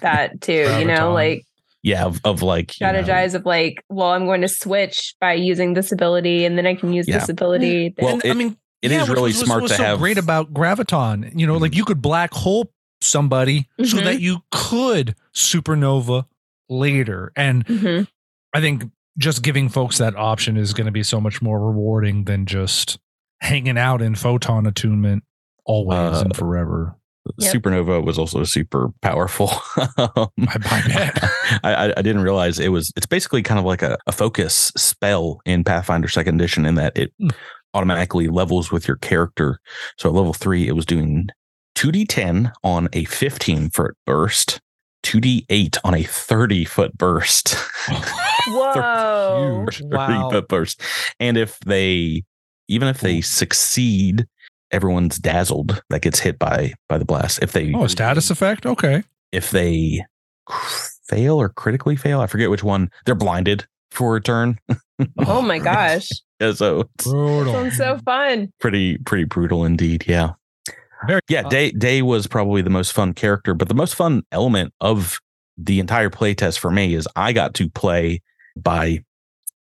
that 0.00 0.40
too, 0.40 0.76
you 0.78 0.84
know, 0.84 1.12
like 1.12 1.44
yeah 1.82 2.04
of, 2.04 2.20
of 2.24 2.42
like 2.42 2.78
you 2.80 2.86
know, 2.86 2.92
strategize 2.92 3.34
of 3.34 3.44
like, 3.44 3.84
well, 3.88 4.08
I'm 4.12 4.26
going 4.26 4.40
to 4.42 4.48
switch 4.48 5.14
by 5.20 5.32
using 5.34 5.74
this 5.74 5.92
ability 5.92 6.44
and 6.44 6.56
then 6.58 6.66
I 6.66 6.74
can 6.74 6.92
use 6.92 7.06
Yeah. 7.08 7.18
this 7.18 7.28
ability. 7.28 7.94
Well, 7.98 8.14
And, 8.14 8.24
it- 8.24 8.30
I 8.30 8.34
mean, 8.34 8.56
it 8.82 8.90
yeah, 8.90 9.02
is 9.02 9.08
really 9.08 9.22
was- 9.30 9.34
was- 9.38 9.44
smart 9.46 9.62
was 9.62 9.70
to 9.72 9.76
so 9.78 9.82
have 9.84 9.98
great 9.98 10.18
about 10.18 10.52
graviton. 10.52 11.38
You 11.38 11.46
know, 11.46 11.56
like 11.56 11.74
you 11.74 11.84
could 11.84 12.00
black 12.02 12.32
hole 12.32 12.72
somebody 13.00 13.68
so 13.84 13.96
Mhm. 13.98 14.04
that 14.04 14.20
you 14.20 14.38
could 14.52 15.14
supernova 15.34 16.26
later, 16.68 17.32
and 17.36 17.66
Mhm. 17.66 18.06
I 18.54 18.60
think 18.60 18.84
just 19.18 19.42
giving 19.42 19.68
folks 19.68 19.98
that 19.98 20.16
option 20.16 20.56
is 20.56 20.72
going 20.72 20.86
to 20.86 20.92
be 20.92 21.02
so 21.02 21.20
much 21.20 21.42
more 21.42 21.60
rewarding 21.60 22.24
than 22.24 22.46
just 22.46 22.98
hanging 23.40 23.76
out 23.76 24.00
in 24.00 24.14
photon 24.14 24.66
attunement 24.66 25.24
always 25.66 25.98
Uh, 25.98 26.22
and 26.24 26.36
forever. 26.36 26.96
Yep. 27.38 27.52
supernova 27.54 28.04
was 28.04 28.18
also 28.18 28.42
super 28.44 28.88
powerful 29.00 29.50
Um, 29.76 29.86
I, 30.40 30.56
I 30.66 30.82
bet. 30.88 31.22
I, 31.64 31.74
I- 31.74 31.94
I 31.96 32.02
didn't 32.02 32.22
realize 32.22 32.58
it 32.58 32.70
was 32.72 32.92
it's 32.96 33.06
basically 33.06 33.42
kind 33.42 33.60
of 33.60 33.64
like 33.64 33.80
a, 33.82 33.96
a 34.08 34.12
focus 34.12 34.72
spell 34.76 35.40
in 35.44 35.62
pathfinder 35.64 36.08
second 36.08 36.34
edition 36.40 36.66
in 36.66 36.74
that 36.76 36.96
it 36.96 37.12
Hmm. 37.20 37.28
automatically 37.74 38.26
levels 38.28 38.72
with 38.72 38.88
your 38.88 38.96
character 38.96 39.60
so 39.98 40.08
at 40.08 40.14
level 40.16 40.32
three 40.32 40.66
it 40.66 40.72
was 40.72 40.84
doing 40.84 41.28
2d10 41.76 42.52
on 42.64 42.88
a 42.92 43.04
15 43.04 43.70
foot 43.70 43.94
burst 44.04 44.60
2d8 45.04 45.78
on 45.84 45.94
a 45.94 46.02
30 46.02 46.64
foot 46.64 46.96
burst 46.98 47.54
Whoa. 48.48 49.64
Huge. 49.66 49.82
30 49.90 50.30
foot 50.30 50.48
burst 50.48 50.80
and 51.20 51.36
if 51.36 51.58
they 51.60 52.24
even 52.68 52.88
if 52.88 53.00
they 53.00 53.20
succeed 53.20 54.26
everyone's 54.72 55.18
dazzled 55.18 55.82
that 55.90 56.02
gets 56.02 56.18
hit 56.18 56.38
by 56.38 56.74
by 56.88 56.98
the 56.98 57.04
blast. 57.04 57.38
If 57.42 57.52
they 57.52 57.72
Oh, 57.74 57.84
a 57.84 57.88
status 57.88 58.30
effect. 58.30 58.66
Okay. 58.66 59.02
if 59.30 59.50
they 59.50 60.04
fail 61.06 61.40
or 61.40 61.48
critically 61.50 61.96
fail, 61.96 62.20
I 62.20 62.26
forget 62.26 62.50
which 62.50 62.62
one. 62.64 62.90
They're 63.06 63.14
blinded 63.14 63.66
for 63.90 64.16
a 64.16 64.20
turn. 64.20 64.58
Oh 65.18 65.42
my 65.42 65.58
gosh. 65.58 66.08
Yeah, 66.38 66.52
so 66.52 66.88
Brutal. 67.02 67.52
Sounds 67.52 67.76
so 67.76 67.98
fun. 68.04 68.52
pretty 68.60 68.98
pretty 68.98 69.24
brutal 69.24 69.64
indeed. 69.64 70.04
Yeah. 70.06 70.34
Very- 71.08 71.20
yeah, 71.28 71.40
uh, 71.44 71.48
Day 71.48 71.72
Day 71.72 72.02
was 72.02 72.28
probably 72.28 72.62
the 72.62 72.70
most 72.70 72.92
fun 72.92 73.12
character, 73.12 73.52
but 73.52 73.66
the 73.68 73.74
most 73.74 73.96
fun 73.96 74.22
element 74.30 74.72
of 74.80 75.18
the 75.58 75.80
entire 75.80 76.08
playtest 76.08 76.58
for 76.60 76.70
me 76.70 76.94
is 76.94 77.08
I 77.16 77.32
got 77.32 77.54
to 77.54 77.68
play 77.68 78.22
by 78.56 79.02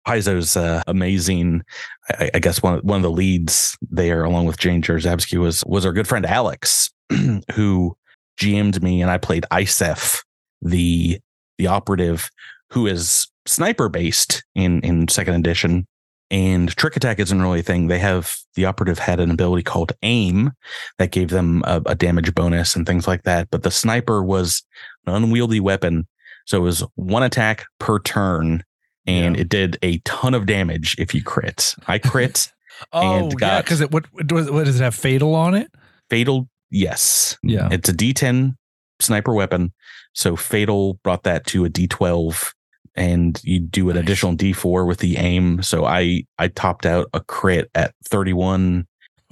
Paizo's 0.10 0.58
uh, 0.58 0.82
amazing. 0.88 1.63
I, 2.10 2.32
I 2.34 2.39
guess 2.39 2.63
one 2.63 2.80
one 2.80 2.98
of 2.98 3.04
the 3.04 3.12
leads 3.12 3.78
there, 3.92 4.24
along 4.24 4.48
with 4.48 4.58
Jane 4.58 4.82
Jarzabski, 4.82 5.38
was 5.39 5.63
was 5.66 5.86
our 5.86 5.94
good 5.94 6.08
friend 6.08 6.25
Alex, 6.25 6.92
who 7.54 7.96
GM'd 8.39 8.82
me, 8.82 9.04
and 9.04 9.12
I 9.12 9.20
played 9.20 9.46
Iseph, 9.51 10.24
the 10.63 11.20
the 11.60 11.68
operative, 11.68 12.32
who 12.72 12.88
is 12.88 13.28
sniper 13.46 13.88
based 13.88 14.44
in 14.56 14.82
in 14.82 15.08
second 15.10 15.36
edition. 15.36 15.86
And 16.32 16.75
trick 16.75 16.96
attack 16.96 17.20
isn't 17.20 17.42
really 17.42 17.60
a 17.60 17.63
thing. 17.63 17.88
They 17.88 18.00
have 18.00 18.36
the 18.56 18.66
operative 18.66 18.98
had 18.98 19.20
an 19.20 19.30
ability 19.30 19.63
called 19.63 19.94
aim 20.01 20.51
that 20.98 21.12
gave 21.12 21.30
them 21.30 21.63
a, 21.66 21.82
a 21.88 21.96
damage 21.96 22.34
bonus 22.34 22.75
and 22.75 22.86
things 22.86 23.08
like 23.08 23.24
that. 23.24 23.50
But 23.51 23.62
the 23.62 23.72
sniper 23.72 24.24
was 24.24 24.63
an 25.06 25.13
unwieldy 25.13 25.60
weapon. 25.60 26.08
So 26.46 26.58
it 26.58 26.62
was 26.62 26.84
one 26.96 27.24
attack 27.24 27.66
per 27.80 28.00
turn 28.00 28.63
and 29.10 29.36
Yeah. 29.36 29.42
it 29.42 29.50
did 29.50 29.78
a 29.82 29.98
ton 30.00 30.34
of 30.34 30.46
damage 30.46 30.96
if 31.00 31.13
you 31.16 31.24
crit. 31.24 31.75
I 31.88 31.98
crit 32.00 32.51
Oh, 32.94 33.01
And 33.30 33.36
yeah. 33.42 33.62
Because 33.62 33.82
it 33.82 33.92
what, 33.92 34.06
what 34.13 34.28
does 34.66 34.80
it 34.80 34.84
have? 34.84 34.96
Fatal 34.96 35.36
on 35.36 35.54
it. 35.54 35.70
fatal. 36.10 36.48
Yes. 36.72 37.38
Yeah. 37.44 37.68
It's 37.72 37.89
a 37.89 37.94
D10 37.94 38.56
sniper 39.01 39.34
weapon. 39.34 39.74
So 40.13 40.36
fatal 40.36 41.00
brought 41.04 41.24
that 41.24 41.46
to 41.48 41.66
a 41.66 41.70
D12 41.70 42.54
and 42.96 43.39
you 43.44 43.60
do 43.60 43.89
an 43.89 43.96
Nice. 43.96 44.04
additional 44.04 44.36
D4 44.36 44.88
with 44.88 45.00
the 45.00 45.18
aim. 45.18 45.62
So 45.63 45.86
I, 45.86 46.24
I 46.38 46.48
topped 46.50 46.86
out 46.86 47.08
a 47.13 47.20
crit 47.22 47.70
at 47.75 47.94
31 48.06 48.88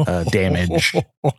uh, 0.05 0.23
damage. 0.25 0.93
oh, 1.23 1.31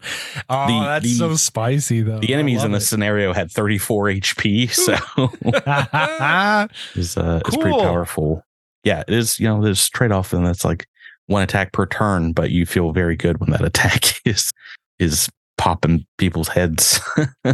The- 0.48 0.80
that's 0.84 1.04
the- 1.04 1.14
so 1.14 1.34
spicy 1.36 2.02
though. 2.02 2.18
The 2.18 2.34
enemies 2.34 2.64
in 2.64 2.72
this 2.72 2.88
scenario 2.88 3.32
had 3.32 3.50
34 3.50 4.04
HP, 4.06 4.70
so 4.70 4.94
it. 5.42 6.70
it's 6.94 7.16
uh, 7.16 7.40
it's 7.46 7.56
pretty 7.56 7.78
powerful. 7.78 8.42
Yeah, 8.84 9.02
it 9.06 9.14
is. 9.14 9.38
You 9.38 9.48
know, 9.48 9.62
there's 9.62 9.88
trade 9.88 10.12
off, 10.12 10.32
and 10.32 10.46
that's 10.46 10.64
like 10.64 10.86
one 11.26 11.42
attack 11.42 11.72
per 11.72 11.86
turn, 11.86 12.32
but 12.32 12.50
you 12.50 12.64
feel 12.66 12.92
very 12.92 13.16
good 13.16 13.38
when 13.40 13.50
that 13.50 13.64
attack 13.64 14.20
is 14.24 14.50
is 14.98 15.28
popping 15.56 16.06
people's 16.18 16.48
heads. 16.48 17.00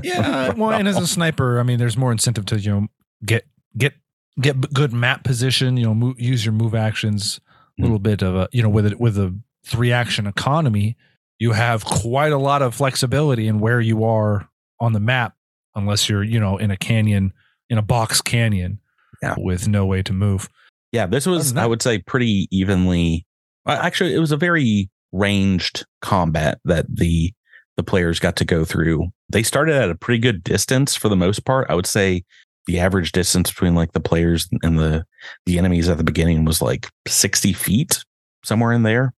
yeah. 0.02 0.52
Well, 0.52 0.70
and 0.70 0.86
as 0.86 0.96
a 0.98 1.06
sniper, 1.06 1.58
I 1.58 1.62
mean, 1.62 1.78
there's 1.78 1.96
more 1.96 2.12
incentive 2.12 2.44
to 2.46 2.60
you 2.60 2.70
know 2.70 2.86
get 3.24 3.44
get 3.76 3.94
get 4.40 4.72
good 4.72 4.92
map 4.92 5.24
position. 5.24 5.76
You 5.76 5.86
know, 5.86 5.94
move, 5.94 6.20
use 6.20 6.44
your 6.44 6.52
move 6.52 6.74
actions. 6.74 7.40
A 7.78 7.82
little 7.82 7.98
bit 7.98 8.22
of 8.22 8.36
a 8.36 8.48
you 8.52 8.62
know 8.62 8.68
with 8.68 8.86
it 8.86 9.00
with 9.00 9.18
a 9.18 9.36
three 9.66 9.92
action 9.92 10.26
economy, 10.26 10.96
you 11.38 11.52
have 11.52 11.84
quite 11.84 12.32
a 12.32 12.38
lot 12.38 12.62
of 12.62 12.74
flexibility 12.74 13.48
in 13.48 13.58
where 13.60 13.80
you 13.80 14.04
are 14.04 14.48
on 14.80 14.92
the 14.92 15.00
map, 15.00 15.34
unless 15.74 16.08
you're 16.08 16.22
you 16.22 16.38
know 16.40 16.56
in 16.58 16.70
a 16.70 16.76
canyon 16.76 17.32
in 17.70 17.78
a 17.78 17.82
box 17.82 18.20
canyon 18.20 18.78
Yeah. 19.22 19.34
with 19.38 19.66
no 19.68 19.86
way 19.86 20.02
to 20.02 20.12
move. 20.12 20.48
yeah, 20.92 21.06
this 21.06 21.26
was 21.26 21.54
than 21.54 21.62
I 21.62 21.66
would 21.66 21.82
say 21.82 21.98
pretty 21.98 22.46
evenly. 22.50 23.26
Actually, 23.66 24.14
it 24.14 24.18
was 24.18 24.32
a 24.32 24.36
very 24.36 24.90
ranged 25.12 25.86
combat 26.02 26.58
that 26.64 26.86
the 26.88 27.32
the 27.76 27.82
players 27.82 28.20
got 28.20 28.36
to 28.36 28.44
go 28.44 28.64
through. 28.64 29.08
They 29.30 29.42
started 29.42 29.74
at 29.74 29.90
a 29.90 29.94
pretty 29.96 30.20
good 30.20 30.44
distance 30.44 30.94
for 30.94 31.08
the 31.08 31.16
most 31.16 31.44
part. 31.46 31.66
I 31.70 31.74
would 31.74 31.86
say 31.86 32.22
the 32.66 32.78
average 32.78 33.10
distance 33.12 33.50
between 33.50 33.74
like 33.74 33.92
the 33.92 34.00
players 34.00 34.46
and 34.62 34.78
the 34.78 35.04
the 35.46 35.58
enemies 35.58 35.88
at 35.88 35.96
the 35.96 36.04
beginning 36.04 36.44
was 36.44 36.60
like 36.60 36.90
60 37.08 37.52
feet, 37.54 38.04
somewhere 38.44 38.72
in 38.72 38.82
there. 38.82 39.13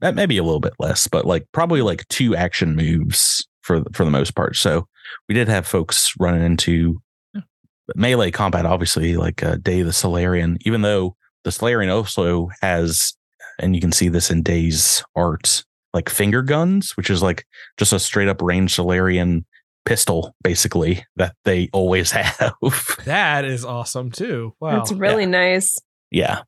That 0.00 0.14
may 0.14 0.26
be 0.26 0.38
a 0.38 0.42
little 0.44 0.60
bit 0.60 0.74
less, 0.78 1.08
but 1.08 1.24
like 1.24 1.46
probably 1.52 1.82
like 1.82 2.06
two 2.08 2.34
action 2.36 2.76
moves 2.76 3.46
for 3.62 3.82
for 3.92 4.04
the 4.04 4.10
most 4.10 4.34
part. 4.34 4.56
So 4.56 4.86
we 5.28 5.34
did 5.34 5.48
have 5.48 5.66
folks 5.66 6.12
running 6.18 6.44
into 6.44 7.00
melee 7.94 8.30
combat, 8.30 8.66
obviously, 8.66 9.16
like 9.16 9.42
uh, 9.42 9.56
Day 9.56 9.82
the 9.82 9.92
Solarian, 9.92 10.58
even 10.62 10.82
though 10.82 11.16
the 11.44 11.52
Solarian 11.52 11.90
also 11.90 12.50
has, 12.60 13.14
and 13.58 13.74
you 13.74 13.80
can 13.80 13.92
see 13.92 14.08
this 14.08 14.30
in 14.30 14.42
Day's 14.42 15.02
art, 15.16 15.64
like 15.94 16.08
finger 16.08 16.42
guns, 16.42 16.96
which 16.96 17.10
is 17.10 17.22
like 17.22 17.46
just 17.78 17.92
a 17.92 17.98
straight 17.98 18.28
up 18.28 18.42
range 18.42 18.74
Solarian 18.74 19.46
pistol, 19.84 20.34
basically, 20.42 21.04
that 21.16 21.34
they 21.44 21.68
always 21.72 22.10
have. 22.12 22.54
That 23.04 23.44
is 23.44 23.64
awesome 23.64 24.10
too. 24.10 24.54
Wow. 24.60 24.76
That's 24.76 24.92
really 24.92 25.26
nice. 25.26 25.78
yeah. 26.10 26.42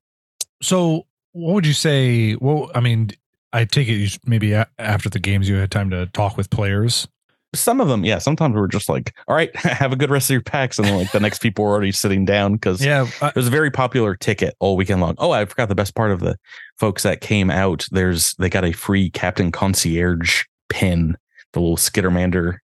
So, 0.62 1.06
what 1.32 1.54
would 1.54 1.66
you 1.66 1.72
say? 1.72 2.34
Well, 2.34 2.70
I 2.74 2.80
mean, 2.80 3.12
I 3.52 3.64
take 3.64 3.88
it 3.88 3.94
you, 3.94 4.08
maybe 4.26 4.52
a- 4.52 4.68
after 4.78 5.08
the 5.08 5.18
games 5.18 5.48
you 5.48 5.56
had 5.56 5.70
time 5.70 5.90
to 5.90 6.06
talk 6.06 6.36
with 6.36 6.50
players. 6.50 7.08
Some 7.52 7.80
of 7.80 7.88
them, 7.88 8.04
yeah. 8.04 8.18
Sometimes 8.18 8.54
we're 8.54 8.68
just 8.68 8.88
like, 8.88 9.12
all 9.26 9.34
right, 9.34 9.54
have 9.56 9.92
a 9.92 9.96
good 9.96 10.08
rest 10.10 10.30
of 10.30 10.34
your 10.34 10.42
packs. 10.42 10.78
And 10.78 10.86
then 10.86 10.96
like 10.96 11.10
the 11.10 11.18
next 11.18 11.40
people 11.40 11.64
are 11.64 11.68
already 11.68 11.90
sitting 11.90 12.24
down 12.24 12.52
because 12.52 12.84
Yeah, 12.84 13.08
I, 13.20 13.28
it 13.28 13.34
was 13.34 13.48
a 13.48 13.50
very 13.50 13.72
popular 13.72 14.14
ticket 14.14 14.54
all 14.60 14.76
weekend 14.76 15.00
long. 15.00 15.16
Oh, 15.18 15.32
I 15.32 15.44
forgot 15.46 15.68
the 15.68 15.74
best 15.74 15.96
part 15.96 16.12
of 16.12 16.20
the 16.20 16.36
folks 16.78 17.02
that 17.02 17.20
came 17.20 17.50
out. 17.50 17.88
There's 17.90 18.34
they 18.34 18.48
got 18.50 18.64
a 18.64 18.70
free 18.72 19.10
Captain 19.10 19.50
Concierge 19.50 20.44
pin, 20.68 21.16
the 21.52 21.60
little 21.60 21.76
Skittermander. 21.76 22.58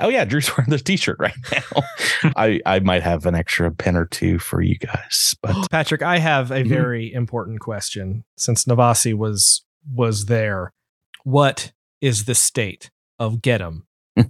Oh 0.00 0.08
yeah, 0.08 0.24
Drew's 0.24 0.48
wearing 0.56 0.70
this 0.70 0.82
T-shirt 0.82 1.18
right 1.18 1.34
now. 1.52 1.82
I 2.36 2.60
I 2.64 2.78
might 2.80 3.02
have 3.02 3.26
an 3.26 3.34
extra 3.34 3.70
pin 3.70 3.94
or 3.94 4.06
two 4.06 4.38
for 4.38 4.62
you 4.62 4.78
guys, 4.78 5.34
but 5.42 5.54
Patrick, 5.70 6.00
I 6.02 6.16
have 6.18 6.50
a 6.50 6.62
Mhm. 6.62 6.68
very 6.68 7.12
important 7.12 7.60
question 7.60 8.24
since 8.38 8.64
Navasi 8.64 9.12
was 9.12 9.66
was 9.92 10.26
there. 10.26 10.72
What 11.24 11.72
is 12.00 12.24
the 12.24 12.34
state 12.34 12.90
of 13.18 13.36
Get'em 13.36 13.82
in 14.16 14.24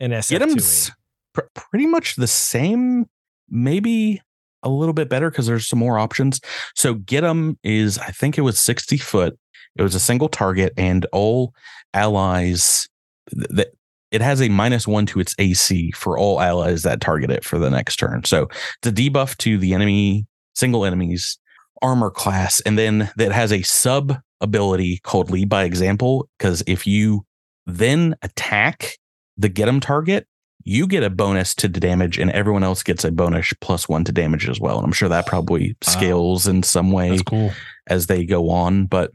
SF2? 0.00 0.38
Get'em's 0.38 0.90
pr- 1.32 1.40
pretty 1.54 1.86
much 1.86 2.16
the 2.16 2.26
same, 2.26 3.06
maybe 3.48 4.20
a 4.62 4.68
little 4.68 4.92
bit 4.92 5.08
better 5.08 5.30
because 5.30 5.46
there's 5.46 5.68
some 5.68 5.78
more 5.78 5.98
options. 5.98 6.40
So 6.74 6.94
Get'em 6.94 7.56
is, 7.64 7.98
I 7.98 8.10
think 8.10 8.38
it 8.38 8.42
was 8.42 8.60
60 8.60 8.96
foot. 8.98 9.38
It 9.76 9.82
was 9.82 9.94
a 9.94 10.00
single 10.00 10.28
target, 10.28 10.74
and 10.76 11.06
all 11.12 11.54
allies 11.94 12.88
that 13.30 13.68
it 14.10 14.20
has 14.20 14.42
a 14.42 14.50
minus 14.50 14.86
one 14.86 15.06
to 15.06 15.20
its 15.20 15.34
AC 15.38 15.92
for 15.92 16.18
all 16.18 16.40
allies 16.40 16.82
that 16.82 17.00
target 17.00 17.30
it 17.30 17.42
for 17.42 17.58
the 17.58 17.70
next 17.70 17.96
turn. 17.96 18.24
So 18.24 18.48
it's 18.50 18.86
a 18.86 18.92
debuff 18.92 19.36
to 19.38 19.56
the 19.56 19.72
enemy, 19.72 20.26
single 20.54 20.84
enemies 20.84 21.38
armor 21.80 22.10
class, 22.10 22.60
and 22.60 22.78
then 22.78 23.10
that 23.16 23.32
has 23.32 23.52
a 23.52 23.62
sub 23.62 24.18
ability 24.42 24.98
called 25.02 25.30
lead 25.30 25.48
by 25.48 25.64
example. 25.64 26.28
Because 26.38 26.62
if 26.66 26.86
you 26.86 27.24
then 27.66 28.14
attack 28.22 28.98
the 29.38 29.48
get 29.48 29.62
get 29.62 29.68
'em 29.68 29.80
target, 29.80 30.26
you 30.64 30.86
get 30.86 31.02
a 31.02 31.10
bonus 31.10 31.54
to 31.56 31.68
the 31.68 31.80
damage, 31.80 32.18
and 32.18 32.30
everyone 32.30 32.62
else 32.62 32.82
gets 32.82 33.04
a 33.04 33.10
bonus 33.10 33.52
plus 33.60 33.88
one 33.88 34.04
to 34.04 34.12
damage 34.12 34.48
as 34.48 34.60
well. 34.60 34.76
And 34.78 34.84
I'm 34.86 34.92
sure 34.92 35.08
that 35.08 35.26
probably 35.26 35.68
Wow. 35.86 35.92
scales 35.92 36.46
in 36.46 36.62
some 36.62 36.92
way 36.92 37.18
cool. 37.26 37.52
as 37.88 38.06
they 38.06 38.24
go 38.24 38.50
on. 38.50 38.86
But 38.86 39.10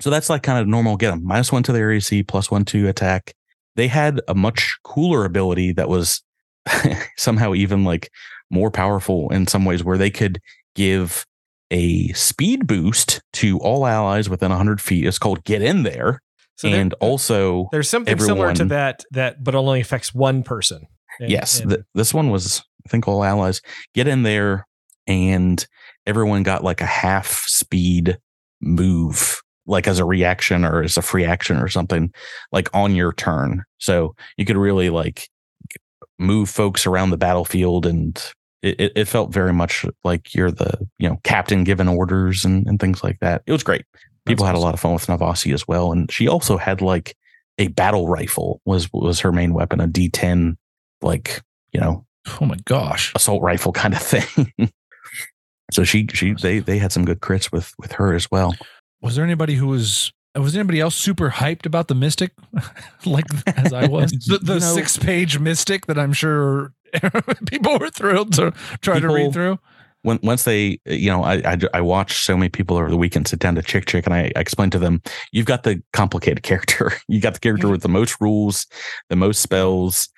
so 0.00 0.08
that's 0.10 0.30
like 0.30 0.42
kind 0.44 0.60
of 0.60 0.66
normal 0.68 0.96
get 0.96 1.10
them 1.10 1.24
minus 1.24 1.50
one 1.52 1.62
to 1.64 1.72
their 1.72 1.90
AC, 1.92 2.22
plus 2.22 2.50
one 2.50 2.64
to 2.66 2.88
attack. 2.88 3.34
They 3.76 3.88
had 3.88 4.20
a 4.28 4.34
much 4.34 4.76
cooler 4.84 5.24
ability 5.24 5.72
that 5.72 5.88
was 5.88 6.22
somehow 7.16 7.54
even 7.54 7.84
like 7.84 8.10
more 8.50 8.70
powerful 8.70 9.28
in 9.30 9.46
some 9.46 9.64
ways, 9.64 9.82
where 9.84 9.98
they 9.98 10.10
could 10.10 10.40
give 10.74 11.26
a 11.70 12.12
speed 12.14 12.66
boost 12.66 13.20
to 13.34 13.58
all 13.58 13.86
allies 13.86 14.28
within 14.28 14.50
100 14.50 14.80
feet. 14.80 15.06
It's 15.06 15.18
called 15.18 15.44
Get 15.44 15.62
In 15.62 15.82
There. 15.82 16.20
So 16.56 16.68
there- 16.70 16.80
and 16.80 16.94
also, 16.94 17.68
there's 17.72 17.88
something 17.88 18.12
similar 18.26 18.48
to 18.54 18.64
that 18.70 19.04
that 19.12 19.44
but 19.44 19.54
only 19.54 19.80
affects 19.80 20.12
one 20.14 20.42
person. 20.42 20.86
And- 21.20 21.30
yes, 21.30 21.60
and- 21.60 21.70
th- 21.70 21.82
this 21.94 22.12
one 22.14 22.30
was, 22.30 22.62
I 22.86 22.88
think, 22.88 23.06
all 23.06 23.22
allies 23.24 23.60
get 23.94 24.08
in 24.08 24.22
there, 24.22 24.66
and 25.06 25.64
everyone 26.06 26.42
got 26.42 26.64
like 26.64 26.80
a 26.80 26.86
half 26.86 27.42
speed 27.46 28.18
move, 28.60 29.40
like 29.66 29.86
as 29.86 29.98
a 29.98 30.04
reaction 30.04 30.64
or 30.64 30.82
as 30.82 30.96
a 30.96 31.02
free 31.02 31.24
action 31.24 31.58
or 31.58 31.68
something, 31.68 32.12
like 32.50 32.68
on 32.74 32.94
your 32.96 33.12
turn. 33.12 33.62
So 33.78 34.14
you 34.36 34.44
could 34.44 34.56
really 34.56 34.90
like 34.90 35.28
move 36.18 36.48
folks 36.50 36.86
around 36.86 37.10
the 37.10 37.16
battlefield, 37.16 37.86
and 37.86 38.20
it, 38.62 38.80
it, 38.80 38.92
it 38.96 39.04
felt 39.08 39.32
very 39.32 39.52
much 39.52 39.84
like 40.04 40.34
you're 40.34 40.50
the 40.50 40.86
you 40.98 41.08
know 41.08 41.18
captain 41.24 41.64
giving 41.64 41.88
orders 41.88 42.44
and, 42.44 42.66
and 42.66 42.80
things 42.80 43.02
like 43.04 43.18
that. 43.20 43.42
It 43.46 43.52
was 43.52 43.62
great. 43.62 43.84
People 44.26 44.44
had 44.46 44.54
a 44.54 44.60
lot 44.60 44.74
of 44.74 44.80
fun 44.80 44.92
with 44.92 45.06
Navasi 45.06 45.54
as 45.54 45.66
well, 45.66 45.92
and 45.92 46.10
she 46.12 46.28
also 46.28 46.56
had 46.58 46.82
like 46.82 47.16
a 47.58 47.68
battle 47.68 48.08
rifle 48.08 48.60
was 48.64 48.88
was 48.92 49.20
her 49.20 49.32
main 49.32 49.54
weapon, 49.54 49.80
a 49.80 49.88
D10 49.88 50.56
like 51.02 51.42
you 51.72 51.80
know 51.80 52.04
Oh 52.40 52.44
my 52.44 52.56
gosh. 52.66 53.12
assault 53.14 53.42
rifle 53.42 53.72
kind 53.72 53.94
of 53.94 54.02
thing. 54.02 54.70
so 55.72 55.84
she 55.84 56.06
she 56.12 56.32
they 56.34 56.58
they 56.58 56.78
had 56.78 56.92
some 56.92 57.04
good 57.04 57.20
crits 57.20 57.50
with 57.52 57.72
with 57.78 57.92
her 57.92 58.14
as 58.14 58.30
well. 58.30 58.54
Was 59.00 59.16
there 59.16 59.24
anybody 59.24 59.54
who 59.54 59.66
was 59.68 60.12
was 60.36 60.54
anybody 60.54 60.78
else 60.80 60.94
super 60.94 61.30
hyped 61.30 61.66
about 61.66 61.88
the 61.88 61.94
Mystic, 61.94 62.32
like 63.06 63.24
as 63.46 63.72
I 63.72 63.86
was? 63.86 64.12
The, 64.28 64.38
the 64.38 64.54
You 64.54 64.60
know- 64.60 64.74
six 64.74 64.96
page 64.96 65.38
Mystic 65.38 65.86
that 65.86 65.98
I'm 65.98 66.12
sure 66.12 66.72
people 67.46 67.78
were 67.78 67.90
thrilled 67.90 68.32
to 68.34 68.52
try 68.80 69.00
to 69.00 69.08
read 69.08 69.32
through. 69.32 69.58
when 70.02 70.18
once 70.22 70.44
they 70.44 70.78
you 70.86 71.10
know 71.10 71.22
I, 71.22 71.34
I 71.44 71.58
I 71.74 71.80
watched 71.80 72.24
so 72.24 72.36
many 72.36 72.48
people 72.48 72.76
over 72.76 72.90
the 72.90 72.96
weekend 72.96 73.28
sit 73.28 73.38
down 73.38 73.54
to 73.56 73.62
Chk 73.62 73.84
Chk 73.84 74.04
and 74.06 74.14
I, 74.14 74.32
I 74.36 74.40
explained 74.40 74.72
to 74.72 74.78
them 74.78 75.02
you've 75.32 75.46
got 75.46 75.62
the 75.62 75.82
complicated 75.92 76.42
character. 76.42 76.92
You 77.08 77.20
got 77.20 77.34
the 77.34 77.40
character 77.40 77.68
with 77.68 77.82
the 77.82 77.88
most 77.88 78.20
rules 78.20 78.66
the 79.08 79.16
most 79.16 79.40
spells. 79.40 80.08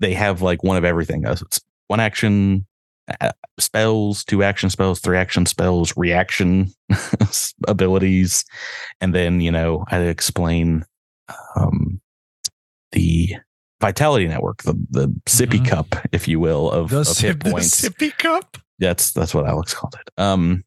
They 0.00 0.14
have 0.14 0.42
like 0.42 0.62
one 0.62 0.76
of 0.76 0.84
everything. 0.84 1.26
Uh, 1.26 1.36
it's 1.40 1.60
one 1.88 2.00
action 2.00 2.66
uh, 3.20 3.32
spells 3.58 4.24
two 4.24 4.42
action 4.42 4.70
spells 4.70 5.00
three 5.00 5.18
action 5.18 5.46
spells 5.46 5.96
reaction 5.96 6.72
abilities. 7.68 8.44
And 9.00 9.14
then 9.14 9.40
you 9.40 9.50
know 9.50 9.84
I 9.90 9.98
explain 10.00 10.84
um 11.56 12.00
the 12.92 13.36
vitality 13.88 14.26
network 14.26 14.62
the 14.62 14.74
the 14.90 15.06
sippy 15.26 15.60
Mhm. 15.60 15.68
cup 15.68 15.88
if 16.12 16.26
you 16.26 16.38
will 16.40 16.70
of, 16.70 16.90
The, 16.90 17.00
of 17.00 17.18
hit 17.18 17.42
the 17.44 17.50
points 17.50 17.80
sippy 17.82 18.16
cup. 18.16 18.56
that's 18.78 19.12
that's 19.12 19.34
what 19.34 19.46
Alex 19.46 19.74
called 19.74 19.94
it. 20.00 20.08
Um, 20.20 20.64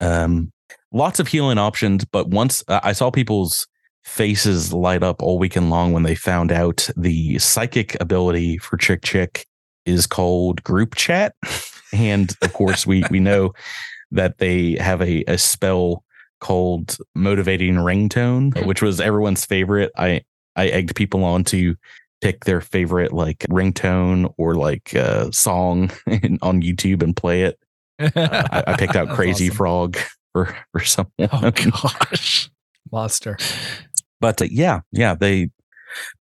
um, 0.00 0.52
lots 0.92 1.20
of 1.20 1.28
healing 1.28 1.58
options, 1.58 2.04
but 2.04 2.28
once 2.28 2.64
uh, 2.68 2.80
I 2.82 2.92
saw 2.92 3.10
people's 3.10 3.66
faces 4.04 4.72
light 4.72 5.02
up 5.02 5.22
all 5.22 5.38
weekend 5.38 5.68
long 5.70 5.92
when 5.92 6.02
they 6.04 6.14
found 6.14 6.50
out 6.50 6.88
the 6.96 7.38
psychic 7.38 8.00
ability 8.00 8.56
for 8.58 8.76
Chk 8.78 9.00
Chk 9.02 9.44
is 9.84 10.06
called 10.06 10.62
group 10.64 10.94
chat, 10.94 11.34
and 11.92 12.34
of 12.42 12.52
course 12.52 12.86
we 12.86 13.04
we 13.10 13.20
know 13.20 13.52
that 14.12 14.38
they 14.38 14.76
have 14.80 15.02
a 15.02 15.22
a 15.28 15.36
spell 15.38 16.02
called 16.40 16.96
motivating 17.14 17.74
ringtone, 17.74 18.64
which 18.66 18.80
was 18.82 19.00
everyone's 19.00 19.44
favorite. 19.44 19.92
I 19.96 20.22
I 20.56 20.68
egged 20.68 20.96
people 20.96 21.22
on 21.24 21.44
to 21.44 21.76
pick 22.20 22.44
their 22.44 22.60
favorite 22.60 23.12
like 23.12 23.38
ringtone 23.50 24.32
or 24.36 24.54
like 24.54 24.94
uh, 24.94 25.30
song 25.30 25.90
in, 26.06 26.38
on 26.42 26.62
YouTube 26.62 27.02
and 27.02 27.16
play 27.16 27.42
it. 27.42 27.58
Uh, 27.98 28.10
I, 28.16 28.64
I 28.68 28.76
picked 28.76 28.96
out 28.96 29.08
Crazy 29.14 29.46
awesome. 29.46 29.56
Frog 29.56 29.98
or 30.34 30.56
for 30.72 30.84
someone. 30.84 31.12
Oh 31.32 31.50
gosh. 31.50 32.50
Monster. 32.92 33.36
But 34.20 34.42
uh, 34.42 34.46
yeah, 34.50 34.80
yeah, 34.92 35.14
they 35.14 35.50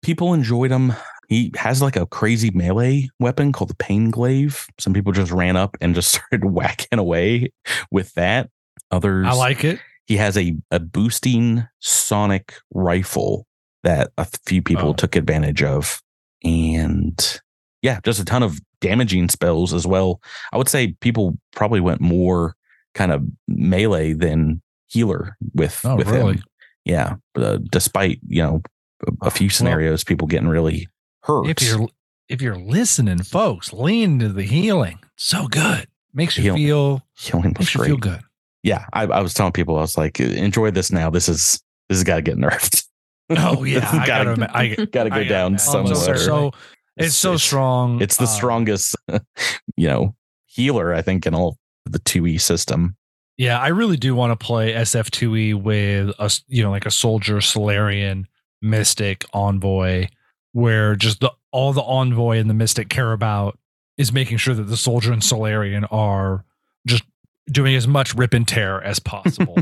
people 0.01 0.33
enjoyed 0.33 0.71
him. 0.71 0.93
He 1.27 1.51
has 1.57 1.81
like 1.81 1.95
a 1.95 2.07
crazy 2.07 2.49
melee 2.49 3.09
weapon 3.19 3.51
called 3.51 3.69
the 3.69 3.75
Pain 3.75 4.09
Glaive. 4.09 4.65
Some 4.79 4.93
people 4.93 5.11
just 5.11 5.31
ran 5.31 5.55
up 5.55 5.77
and 5.79 5.93
just 5.93 6.11
started 6.11 6.45
whacking 6.45 6.97
away 6.97 7.51
with 7.91 8.13
that. 8.13 8.49
Others, 8.91 9.27
I 9.27 9.33
like 9.33 9.63
it. 9.63 9.79
he 10.07 10.17
has 10.17 10.35
a 10.37 10.55
a 10.71 10.79
boosting 10.79 11.67
sonic 11.79 12.55
rifle 12.73 13.45
that 13.83 14.11
a 14.17 14.25
few 14.45 14.61
people 14.61 14.89
Oh. 14.89 14.93
took 14.93 15.15
advantage 15.15 15.63
of 15.63 16.01
and 16.43 17.39
yeah 17.81 17.99
just 18.03 18.19
a 18.19 18.25
ton 18.25 18.43
of 18.43 18.59
damaging 18.81 19.27
spells 19.29 19.73
as 19.73 19.85
well 19.85 20.21
i 20.53 20.57
would 20.57 20.69
say 20.69 20.93
people 21.01 21.37
probably 21.53 21.79
went 21.81 21.99
more 22.01 22.55
kind 22.93 23.11
of 23.11 23.23
melee 23.47 24.13
than 24.13 24.61
healer 24.87 25.35
with 25.53 25.81
Oh, 25.85 25.95
with 25.95 26.07
really? 26.09 26.35
him 26.35 26.43
yeah 26.85 27.15
uh, 27.35 27.57
despite 27.71 28.19
you 28.27 28.41
know 28.41 28.61
a, 29.07 29.27
a 29.27 29.31
few 29.31 29.45
Well, 29.47 29.51
scenarios 29.51 30.03
people 30.03 30.27
getting 30.27 30.47
really 30.47 30.87
hurt 31.23 31.47
If 31.47 31.61
you're 31.61 31.87
if 32.29 32.43
you're 32.43 32.57
listening, 32.59 33.23
folks, 33.23 33.73
lean 33.73 34.19
to 34.19 34.29
the 34.29 34.43
healing. 34.43 34.99
So 35.15 35.47
good. 35.47 35.87
Makes 36.13 36.37
you 36.37 36.43
Heal- 36.43 36.55
feel 36.55 37.01
healing 37.17 37.55
makes 37.57 37.73
you 37.73 37.79
great 37.79 37.87
feel 37.87 37.97
good. 37.97 38.21
yeah 38.63 38.85
I, 38.93 39.03
I 39.03 39.21
was 39.21 39.33
telling 39.33 39.51
people 39.51 39.77
i 39.77 39.81
was 39.81 39.97
like 39.97 40.19
enjoy 40.19 40.71
this 40.71 40.91
now 40.91 41.09
this 41.09 41.27
is 41.29 41.61
this 41.89 41.97
has 41.97 42.03
got 42.03 42.15
to 42.17 42.21
get 42.21 42.37
nerfed 42.37 42.85
Oh 43.31 43.63
yeah, 43.65 43.87
I 43.91 44.05
gotta- 44.07 44.35
gotta, 44.35 44.57
I, 44.57 44.75
gotta 44.91 45.09
go 45.09 45.15
I 45.17 45.23
down 45.25 45.51
imagine. 45.53 45.57
somewhere 45.59 45.95
So, 45.95 46.15
so 46.15 46.51
it's 46.97 47.15
so 47.15 47.37
strong. 47.37 48.01
It's 48.01 48.17
the 48.17 48.23
Uh, 48.23 48.27
strongest, 48.27 48.95
you 49.77 49.87
know, 49.87 50.15
healer 50.45 50.93
I 50.93 51.01
think 51.01 51.25
in 51.25 51.33
all 51.33 51.57
the 51.85 51.99
two 51.99 52.25
E 52.27 52.37
system. 52.37 52.95
Yeah, 53.37 53.57
I 53.59 53.67
really 53.69 53.95
do 53.97 54.15
want 54.15 54.37
to 54.37 54.45
play 54.45 54.73
SF2E 54.73 55.55
with 55.61 56.09
a 56.19 56.31
you 56.47 56.61
know 56.63 56.71
like 56.71 56.85
a 56.85 56.91
soldier, 56.91 57.39
Solarian, 57.39 58.27
Mystic, 58.61 59.23
Envoy, 59.33 60.07
where 60.51 60.95
just 60.95 61.21
the 61.21 61.31
all 61.51 61.71
the 61.71 61.81
Envoy 61.81 62.37
and 62.37 62.49
the 62.49 62.53
Mystic 62.53 62.89
care 62.89 63.13
about 63.13 63.57
is 63.97 64.11
making 64.11 64.37
sure 64.37 64.53
that 64.53 64.63
the 64.63 64.75
soldier 64.77 65.13
and 65.13 65.23
Solarian 65.23 65.85
are 65.85 66.43
just 66.85 67.03
doing 67.49 67.75
as 67.75 67.87
much 67.87 68.13
rip 68.13 68.33
and 68.33 68.47
tear 68.47 68.81
as 68.81 68.99
possible. 68.99 69.57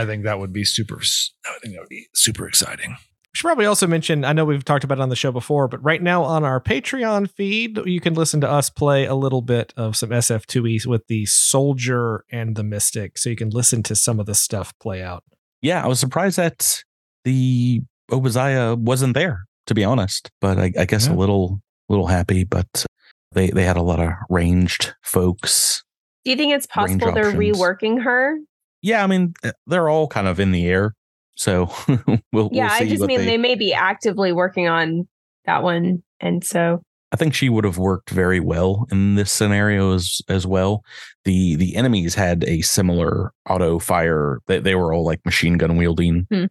I 0.00 0.06
think 0.06 0.24
that 0.24 0.38
would 0.38 0.52
be 0.52 0.64
super. 0.64 1.00
s- 1.00 1.32
I 1.46 1.58
think 1.62 1.74
that 1.74 1.80
would 1.80 1.88
be 1.88 2.06
super 2.14 2.46
exciting. 2.48 2.90
We 2.90 2.96
should 3.34 3.44
probably 3.46 3.66
also 3.66 3.86
mention 3.86 4.24
I 4.24 4.32
know 4.32 4.44
we've 4.44 4.64
talked 4.64 4.84
about 4.84 4.98
it 4.98 5.02
on 5.02 5.08
the 5.10 5.16
show 5.16 5.30
before, 5.32 5.68
but 5.68 5.82
right 5.84 6.02
now 6.02 6.22
on 6.24 6.44
our 6.44 6.60
Patreon 6.60 7.30
feed, 7.30 7.78
you 7.84 8.00
can 8.00 8.14
listen 8.14 8.40
to 8.40 8.50
us 8.50 8.70
play 8.70 9.04
a 9.04 9.14
little 9.14 9.42
bit 9.42 9.72
of 9.76 9.96
some 9.96 10.10
SF2E 10.10 10.86
with 10.86 11.06
the 11.08 11.26
Soldier 11.26 12.24
and 12.32 12.56
the 12.56 12.62
Mystic. 12.64 13.18
So 13.18 13.28
you 13.30 13.36
can 13.36 13.50
listen 13.50 13.82
to 13.84 13.94
some 13.94 14.18
of 14.20 14.26
the 14.26 14.34
stuff 14.34 14.72
play 14.80 15.02
out. 15.02 15.24
Yeah, 15.62 15.84
I 15.84 15.88
was 15.88 16.00
surprised 16.00 16.36
that 16.38 16.82
the 17.24 17.82
Obozaya 18.10 18.76
wasn't 18.78 19.14
there, 19.14 19.44
to 19.66 19.74
be 19.74 19.84
honest. 19.84 20.30
But 20.40 20.58
I, 20.58 20.72
I 20.78 20.84
guess 20.86 21.06
Yeah. 21.06 21.14
a 21.14 21.16
little 21.16 21.60
little 21.88 22.06
happy. 22.06 22.44
But 22.44 22.86
they 23.32 23.50
they 23.50 23.64
had 23.64 23.76
a 23.76 23.82
lot 23.82 24.00
of 24.00 24.10
ranged 24.30 24.94
folks. 25.02 25.82
Do 26.24 26.30
you 26.30 26.36
think 26.36 26.54
it's 26.54 26.66
possible 26.66 27.12
they're 27.12 27.28
options. 27.28 27.58
reworking 27.58 28.02
her? 28.04 28.38
Yeah, 28.82 29.02
I 29.02 29.06
mean 29.06 29.34
uh, 29.44 29.52
they're 29.66 29.88
all 29.88 30.08
kind 30.08 30.26
of 30.26 30.40
in 30.40 30.52
the 30.52 30.66
air. 30.66 30.94
So 31.36 31.70
we'll, 32.32 32.50
yeah, 32.52 32.68
we'll 32.68 32.78
see 32.78 32.84
I 32.84 32.88
just 32.88 33.04
mean 33.04 33.20
they, 33.20 33.26
they 33.26 33.38
may 33.38 33.54
be 33.54 33.72
actively 33.72 34.32
working 34.32 34.68
on 34.68 35.06
that 35.44 35.62
one, 35.62 36.02
and 36.20 36.44
so 36.44 36.82
I 37.12 37.16
think 37.16 37.32
she 37.32 37.48
would 37.48 37.64
have 37.64 37.78
worked 37.78 38.10
very 38.10 38.40
well 38.40 38.86
in 38.90 39.14
this 39.14 39.32
scenario 39.32 39.94
as 39.94 40.20
as 40.28 40.46
well. 40.46 40.84
The 41.24 41.54
the 41.56 41.76
enemies 41.76 42.14
had 42.14 42.44
a 42.44 42.60
similar 42.62 43.32
auto 43.48 43.78
fire. 43.78 44.40
They 44.46 44.58
they 44.58 44.74
were 44.74 44.92
all 44.92 45.04
like 45.04 45.24
machine 45.24 45.58
gun 45.58 45.76
wielding 45.76 46.26
Hmm. 46.30 46.44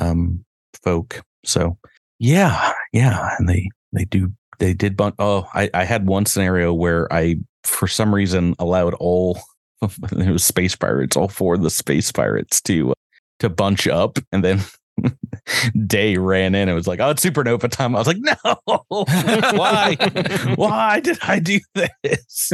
um 0.00 0.44
folk. 0.82 1.20
So 1.44 1.76
yeah, 2.18 2.72
yeah, 2.92 3.34
and 3.38 3.48
they 3.48 3.68
they 3.92 4.04
do 4.04 4.32
they 4.58 4.72
did 4.72 4.96
bun- 4.96 5.14
oh 5.18 5.46
I 5.52 5.68
I 5.74 5.84
had 5.84 6.06
one 6.06 6.26
scenario 6.26 6.72
where 6.72 7.12
I 7.12 7.36
for 7.64 7.86
some 7.88 8.14
reason 8.14 8.54
allowed 8.58 8.94
all 8.94 9.38
it 10.12 10.30
was 10.30 10.44
space 10.44 10.74
pirates 10.76 11.16
all 11.16 11.28
four 11.28 11.54
of 11.54 11.62
the 11.62 11.70
space 11.70 12.10
pirates 12.12 12.60
to 12.62 12.92
to 13.38 13.48
bunch 13.48 13.86
up 13.86 14.18
and 14.32 14.42
then 14.42 14.60
Day 15.86 16.16
ran 16.16 16.54
in 16.54 16.68
and 16.68 16.74
was 16.74 16.86
like, 16.86 17.00
"Oh, 17.00 17.10
it's 17.10 17.24
supernova 17.24 17.70
time." 17.70 17.94
I 17.94 18.00
was 18.00 18.06
like, 18.06 18.18
"No, 18.20 18.84
why? 18.88 19.96
why 20.56 21.00
did 21.00 21.18
I 21.22 21.38
do 21.38 21.60
this?" 21.74 22.52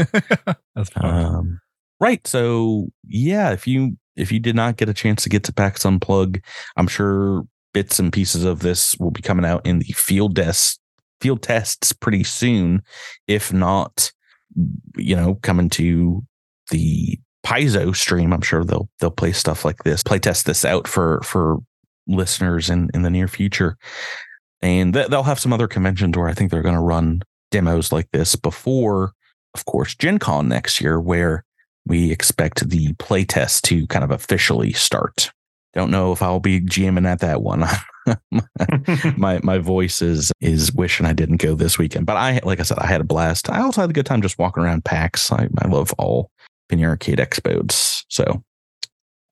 That's. 0.75 0.91
Um, 0.97 1.61
right. 2.01 2.25
So 2.27 2.89
yeah, 3.07 3.53
if 3.53 3.67
you 3.67 3.97
if 4.17 4.31
you 4.31 4.41
did 4.41 4.55
not 4.55 4.77
get 4.77 4.89
a 4.89 4.95
chance 4.95 5.23
to 5.23 5.29
get 5.29 5.45
to 5.45 5.53
PAX 5.53 5.85
Unplug, 5.85 6.43
I'm 6.77 6.87
sure 6.87 7.45
bits 7.73 7.99
and 7.99 8.13
pieces 8.13 8.45
of 8.45 8.61
this 8.61 8.97
will 8.99 9.11
be 9.11 9.23
coming 9.23 9.45
out 9.45 9.67
in 9.67 9.81
the 9.81 9.93
field 9.97 10.37
tests 10.37 10.79
field 11.21 11.43
tests 11.43 11.93
pretty 11.93 12.25
soon. 12.25 12.83
If 13.27 13.53
not, 13.53 14.13
you 14.97 15.17
know, 15.17 15.37
coming 15.43 15.71
to 15.71 16.25
the 16.71 17.19
Paizo 17.45 17.95
stream, 17.95 18.33
I'm 18.33 18.41
sure 18.41 18.65
they'll 18.65 18.89
they'll 19.01 19.11
play 19.11 19.33
stuff 19.33 19.65
like 19.65 19.85
this, 19.85 20.03
play 20.03 20.19
test 20.19 20.47
this 20.47 20.65
out 20.65 20.89
for 20.89 21.21
for 21.23 21.59
listeners 22.07 22.71
in 22.71 22.91
in 22.95 23.03
the 23.03 23.11
near 23.11 23.29
future. 23.29 23.77
And 24.63 24.95
th- 24.95 25.09
they'll 25.09 25.25
have 25.25 25.41
some 25.41 25.53
other 25.53 25.69
conventions 25.69 26.17
where 26.17 26.29
I 26.29 26.33
think 26.33 26.51
they're 26.51 26.63
going 26.63 26.75
to 26.75 26.81
run 26.81 27.23
demos 27.51 27.93
like 27.93 28.09
this 28.13 28.35
before, 28.35 29.13
of 29.55 29.67
course, 29.67 29.95
Gen 29.95 30.19
Con 30.19 30.49
next 30.49 30.81
year, 30.81 30.99
where 30.99 31.45
we 31.87 32.11
expect 32.11 32.69
the 32.69 32.95
playtest 32.95 33.63
to 33.63 33.87
kind 33.89 34.05
of 34.05 34.11
officially 34.11 34.73
start. 34.73 35.31
Don't 35.75 35.91
know 35.91 36.13
if 36.13 36.23
I'll 36.23 36.41
be 36.41 36.61
GMing 36.61 37.07
at 37.07 37.21
that 37.21 37.43
one. 37.43 37.65
my 39.17 39.41
my 39.43 39.59
voice 39.59 40.01
is 40.01 40.33
is 40.41 40.73
wishing 40.73 41.05
I 41.05 41.13
didn't 41.13 41.43
go 41.43 41.55
this 41.55 41.79
weekend, 41.79 42.07
but 42.07 42.17
I 42.17 42.41
like 42.45 42.61
I 42.61 42.63
said, 42.63 42.79
I 42.79 42.87
had 42.87 43.01
a 43.01 43.05
blast. 43.05 43.51
I 43.51 43.61
also 43.61 43.81
had 43.81 43.91
a 43.91 43.95
good 43.95 44.07
time 44.07 44.23
just 44.23 44.39
walking 44.39 44.63
around 44.63 44.85
PAX. 44.85 45.33
I, 45.33 45.49
I 45.59 45.69
love 45.69 45.93
all 45.99 46.31
Penny 46.69 46.85
Arcade 46.85 47.19
expos. 47.19 48.05
So 48.09 48.43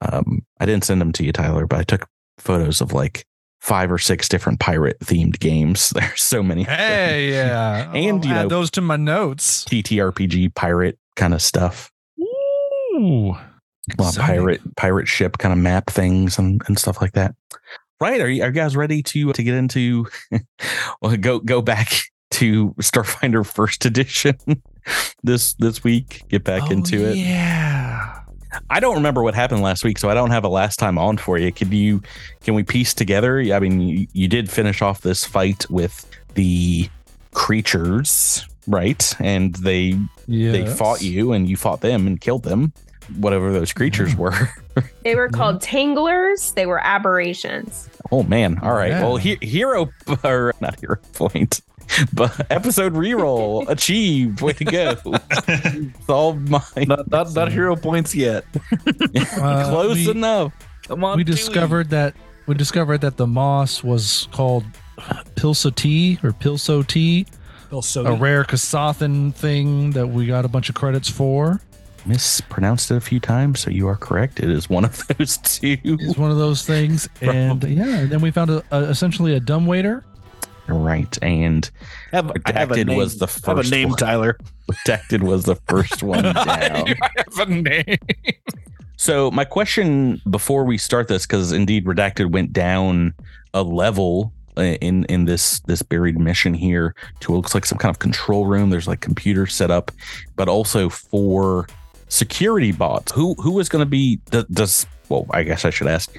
um, 0.00 0.44
I 0.60 0.66
didn't 0.66 0.84
send 0.84 1.00
them 1.00 1.12
to 1.12 1.24
you, 1.24 1.32
Tyler, 1.32 1.66
but 1.66 1.78
I 1.78 1.82
took 1.84 2.06
photos 2.38 2.80
of 2.80 2.92
like 2.92 3.24
five 3.60 3.92
or 3.92 3.98
six 3.98 4.28
different 4.28 4.58
pirate 4.60 4.98
themed 5.00 5.38
games. 5.38 5.90
There's 5.94 6.22
so 6.22 6.42
many. 6.42 6.64
Hey, 6.64 7.30
yeah, 7.30 7.92
And, 7.94 8.18
I'll 8.24 8.26
you 8.26 8.34
add 8.34 8.42
know- 8.44 8.48
those 8.48 8.70
to 8.72 8.80
my 8.80 8.96
notes. 8.96 9.64
TTRPG 9.64 10.54
pirate 10.54 10.98
kind 11.16 11.34
of 11.34 11.40
stuff. 11.42 11.90
Ooh, 12.20 13.36
A 13.98 14.02
lot 14.02 14.16
of 14.16 14.22
pirate 14.22 14.60
pirate 14.76 15.08
ship 15.08 15.38
kind 15.38 15.52
of 15.52 15.58
map 15.58 15.88
things 15.90 16.38
and, 16.38 16.60
and 16.66 16.78
stuff 16.78 17.00
like 17.00 17.12
that. 17.12 17.34
Right? 18.00 18.20
Are 18.20 18.28
you, 18.28 18.42
are 18.42 18.46
you 18.48 18.52
guys 18.52 18.76
ready 18.76 19.02
to 19.04 19.32
to 19.32 19.42
get 19.44 19.54
into 19.54 20.06
well 21.00 21.16
go 21.16 21.38
go 21.38 21.62
back 21.62 21.88
to 22.32 22.70
Starfinder 22.80 23.44
first 23.46 23.84
edition 23.84 24.36
this 25.22 25.54
this 25.54 25.82
week? 25.84 26.22
Get 26.28 26.44
back 26.44 26.62
Oh, 26.66 26.72
into 26.72 27.08
it. 27.08 27.16
Yeah. 27.16 28.18
I 28.68 28.80
don't 28.80 28.96
remember 28.96 29.22
what 29.22 29.34
happened 29.34 29.62
last 29.62 29.82
week, 29.82 29.98
so 29.98 30.10
I 30.10 30.14
don't 30.14 30.30
have 30.30 30.44
a 30.44 30.48
last 30.48 30.78
time 30.78 30.98
on 30.98 31.16
for 31.16 31.38
you. 31.38 31.50
Can 31.52 31.72
you 31.72 32.02
can 32.42 32.52
we 32.54 32.62
piece 32.62 32.92
together? 32.92 33.40
I 33.40 33.58
mean, 33.58 33.80
you, 33.80 34.06
you 34.12 34.28
did 34.28 34.50
finish 34.50 34.82
off 34.82 35.00
this 35.00 35.24
fight 35.24 35.64
with 35.70 36.06
the 36.34 36.88
creatures, 37.32 38.46
right? 38.66 39.14
And 39.20 39.54
they 39.56 39.98
Yeah. 40.26 40.52
they 40.52 40.66
fought 40.66 41.00
you, 41.02 41.32
and 41.32 41.48
you 41.48 41.56
fought 41.56 41.80
them 41.80 42.06
and 42.06 42.20
killed 42.20 42.42
them, 42.44 42.72
whatever 43.16 43.52
those 43.52 43.72
creatures 43.72 44.14
were. 44.16 44.34
They 45.04 45.14
were 45.16 45.28
called 45.28 45.60
tanglers. 45.60 46.52
They 46.52 46.64
were 46.64 46.80
aberrations. 46.82 47.90
Oh 48.10 48.22
man! 48.22 48.58
All 48.62 48.72
right. 48.72 48.88
Yeah. 48.92 49.02
Well, 49.02 49.16
he- 49.18 49.36
hero 49.42 49.90
or 50.24 50.54
not 50.62 50.80
hero 50.80 50.96
point, 51.12 51.60
but 52.12 52.46
episode 52.50 52.94
reroll 52.94 53.68
achieved. 53.68 54.40
Way 54.40 54.52
to 54.54 54.64
go! 54.64 54.96
Solved 56.06 56.48
my 56.48 56.62
Not, 56.86 57.10
not, 57.10 57.34
not 57.34 57.52
hero 57.52 57.76
points 57.76 58.14
yet. 58.14 58.44
Uh, 59.14 59.68
close 59.70 59.94
we- 60.06 60.10
enough. 60.10 60.52
Come 60.86 61.04
on. 61.04 61.16
we 61.16 61.24
Dewey. 61.24 61.36
discovered 61.36 61.90
that 61.90 62.14
we 62.46 62.54
discovered 62.54 63.00
that 63.02 63.16
the 63.16 63.26
moss 63.26 63.82
was 63.84 64.28
called 64.32 64.64
Pilso 65.36 65.74
tea 65.74 66.18
or 66.22 66.30
Pilso 66.32 66.86
tea, 66.86 67.26
Bill 67.70 67.82
so 67.82 68.04
a 68.06 68.14
rare 68.16 68.44
Kasathan 68.44 69.32
thing 69.34 69.90
that 69.92 70.06
we 70.08 70.26
got 70.26 70.44
a 70.44 70.48
bunch 70.48 70.68
of 70.68 70.74
credits 70.74 71.08
for. 71.08 71.60
mispronounced 72.04 72.90
it 72.90 72.96
a 72.96 73.00
few 73.00 73.20
times, 73.20 73.60
so 73.60 73.70
you 73.70 73.86
are 73.88 73.96
correct. 73.96 74.40
It 74.40 74.50
is 74.50 74.68
one 74.68 74.84
of 74.84 75.06
those 75.08 75.38
two. 75.38 75.76
It's 75.84 76.18
one 76.18 76.30
of 76.30 76.38
those 76.38 76.66
things, 76.66 77.08
and 77.20 77.62
yeah, 77.64 77.98
and 78.00 78.10
then 78.10 78.20
we 78.20 78.30
found 78.30 78.50
a, 78.50 78.62
a 78.72 78.80
essentially 78.90 79.34
a 79.34 79.40
dumbwaiter. 79.40 80.04
Right, 80.68 81.18
and 81.22 81.68
Have, 82.12 82.30
I 82.30 82.34
Redacted 82.34 82.96
was 82.96 83.18
the 83.18 83.26
have 83.26 83.58
a 83.58 83.62
first 83.62 83.70
name, 83.70 83.88
one. 83.90 83.98
Tyler. 83.98 84.38
protected 84.68 85.22
was 85.22 85.44
the 85.44 85.56
first 85.68 86.02
one 86.02 86.22
down. 86.22 86.34
I 86.44 87.10
have 87.16 87.38
a 87.38 87.46
name. 87.46 87.98
So 88.96 89.30
my 89.32 89.44
question 89.44 90.20
before 90.30 90.64
we 90.64 90.78
start 90.78 91.08
this, 91.08 91.26
because 91.26 91.50
indeed 91.50 91.84
redacted 91.84 92.30
went 92.30 92.52
down 92.52 93.14
a 93.52 93.62
level 93.62 94.32
in 94.56 95.04
in 95.04 95.24
this 95.24 95.60
this 95.60 95.82
buried 95.82 96.18
mission 96.18 96.54
here 96.54 96.94
to 97.20 97.32
what 97.32 97.38
looks 97.38 97.54
like 97.54 97.66
some 97.66 97.78
kind 97.78 97.90
of 97.90 97.98
control 97.98 98.46
room. 98.46 98.70
There's 98.70 98.86
like 98.86 99.00
computer 99.00 99.46
set 99.46 99.70
up, 99.70 99.90
but 100.36 100.48
also 100.48 100.88
for 100.88 101.66
security 102.08 102.70
bots. 102.70 103.10
Who 103.12 103.34
who 103.34 103.58
is 103.58 103.68
going 103.68 103.84
to 103.84 103.90
be 103.90 104.20
does 104.52 104.86
well? 105.08 105.26
I 105.30 105.42
guess 105.42 105.64
I 105.64 105.70
should 105.70 105.88
ask. 105.88 106.14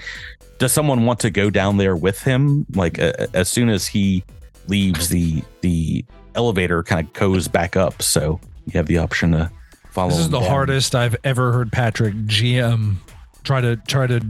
Does 0.63 0.71
someone 0.71 1.05
want 1.05 1.19
to 1.19 1.29
go 1.29 1.49
down 1.49 1.75
there 1.75 1.93
with 1.95 2.21
him? 2.23 2.65
Like 2.73 2.97
uh, 2.97 3.11
as 3.33 3.49
soon 3.49 3.67
as 3.67 3.85
he 3.85 4.23
leaves 4.67 5.09
the 5.09 5.43
the 5.59 6.05
elevator, 6.35 6.83
kind 6.83 7.05
of 7.05 7.11
goes 7.11 7.49
back 7.49 7.75
up. 7.75 8.01
So 8.01 8.39
you 8.65 8.71
have 8.77 8.85
the 8.85 8.97
option 8.97 9.33
to 9.33 9.51
follow. 9.91 10.11
This 10.11 10.19
is 10.19 10.29
the 10.29 10.39
down. 10.39 10.49
hardest 10.49 10.95
I've 10.95 11.17
ever 11.25 11.51
heard 11.51 11.69
Patrick 11.73 12.13
GM 12.13 12.95
try 13.43 13.59
to 13.59 13.75
try 13.75 14.07
to 14.07 14.21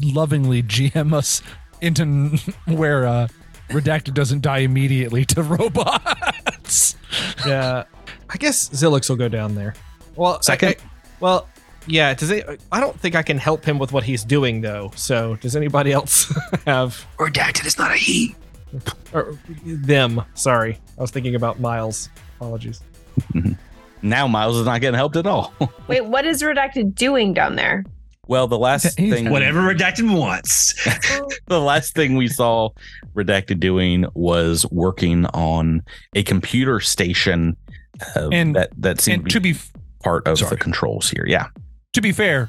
lovingly 0.00 0.62
GM 0.62 1.12
us 1.12 1.42
into 1.82 2.38
where 2.66 3.06
uh, 3.06 3.28
redacted 3.68 4.14
doesn't 4.14 4.40
die 4.40 4.60
immediately 4.60 5.26
to 5.26 5.42
robots. 5.42 6.96
yeah. 7.46 7.84
I 8.30 8.36
guess 8.38 8.70
Zilix 8.70 9.10
will 9.10 9.16
go 9.16 9.28
down 9.28 9.54
there. 9.56 9.74
Well, 10.16 10.36
I- 10.36 10.40
Second? 10.40 10.68
I- 10.80 10.84
well, 11.20 11.48
yeah. 11.86 12.14
Does 12.14 12.30
it? 12.30 12.60
I 12.70 12.80
don't 12.80 12.98
think 12.98 13.14
I 13.14 13.22
can 13.22 13.38
help 13.38 13.64
him 13.64 13.78
with 13.78 13.92
what 13.92 14.04
he's 14.04 14.24
doing 14.24 14.60
though. 14.60 14.92
So, 14.96 15.36
does 15.36 15.56
anybody 15.56 15.92
else 15.92 16.32
have 16.66 17.04
Redacted 17.18 17.66
is 17.66 17.78
not 17.78 17.90
a 17.92 17.96
he. 17.96 18.34
or 19.12 19.38
them? 19.64 20.22
Sorry, 20.34 20.78
I 20.98 21.00
was 21.00 21.10
thinking 21.10 21.34
about 21.34 21.60
Miles. 21.60 22.08
Apologies. 22.36 22.80
Now 24.04 24.26
Miles 24.26 24.56
is 24.56 24.66
not 24.66 24.80
getting 24.80 24.96
helped 24.96 25.14
at 25.14 25.28
all. 25.28 25.54
Wait, 25.86 26.04
what 26.04 26.26
is 26.26 26.42
redacted 26.42 26.92
doing 26.96 27.32
down 27.34 27.54
there? 27.54 27.84
well, 28.26 28.48
the 28.48 28.58
last 28.58 28.98
He's- 28.98 29.12
thing 29.12 29.30
Whatever 29.30 29.60
Redacted 29.62 30.12
wants. 30.18 30.74
the 31.46 31.60
last 31.60 31.94
thing 31.94 32.16
we 32.16 32.26
saw 32.26 32.70
redacted 33.14 33.60
doing 33.60 34.06
was 34.14 34.66
working 34.72 35.26
on 35.26 35.82
a 36.16 36.24
computer 36.24 36.80
station 36.80 37.56
uh, 38.16 38.28
And- 38.32 38.56
that 38.56 38.70
that 38.78 39.00
seemed 39.00 39.22
and 39.22 39.26
to 39.30 39.34
to 39.34 39.40
be 39.40 39.52
be 39.52 39.58
part 40.02 40.26
of 40.26 40.38
sorry. 40.38 40.50
the 40.50 40.56
controls 40.56 41.08
here. 41.08 41.24
Yeah. 41.28 41.46
To 41.92 42.00
be 42.00 42.12
fair, 42.12 42.48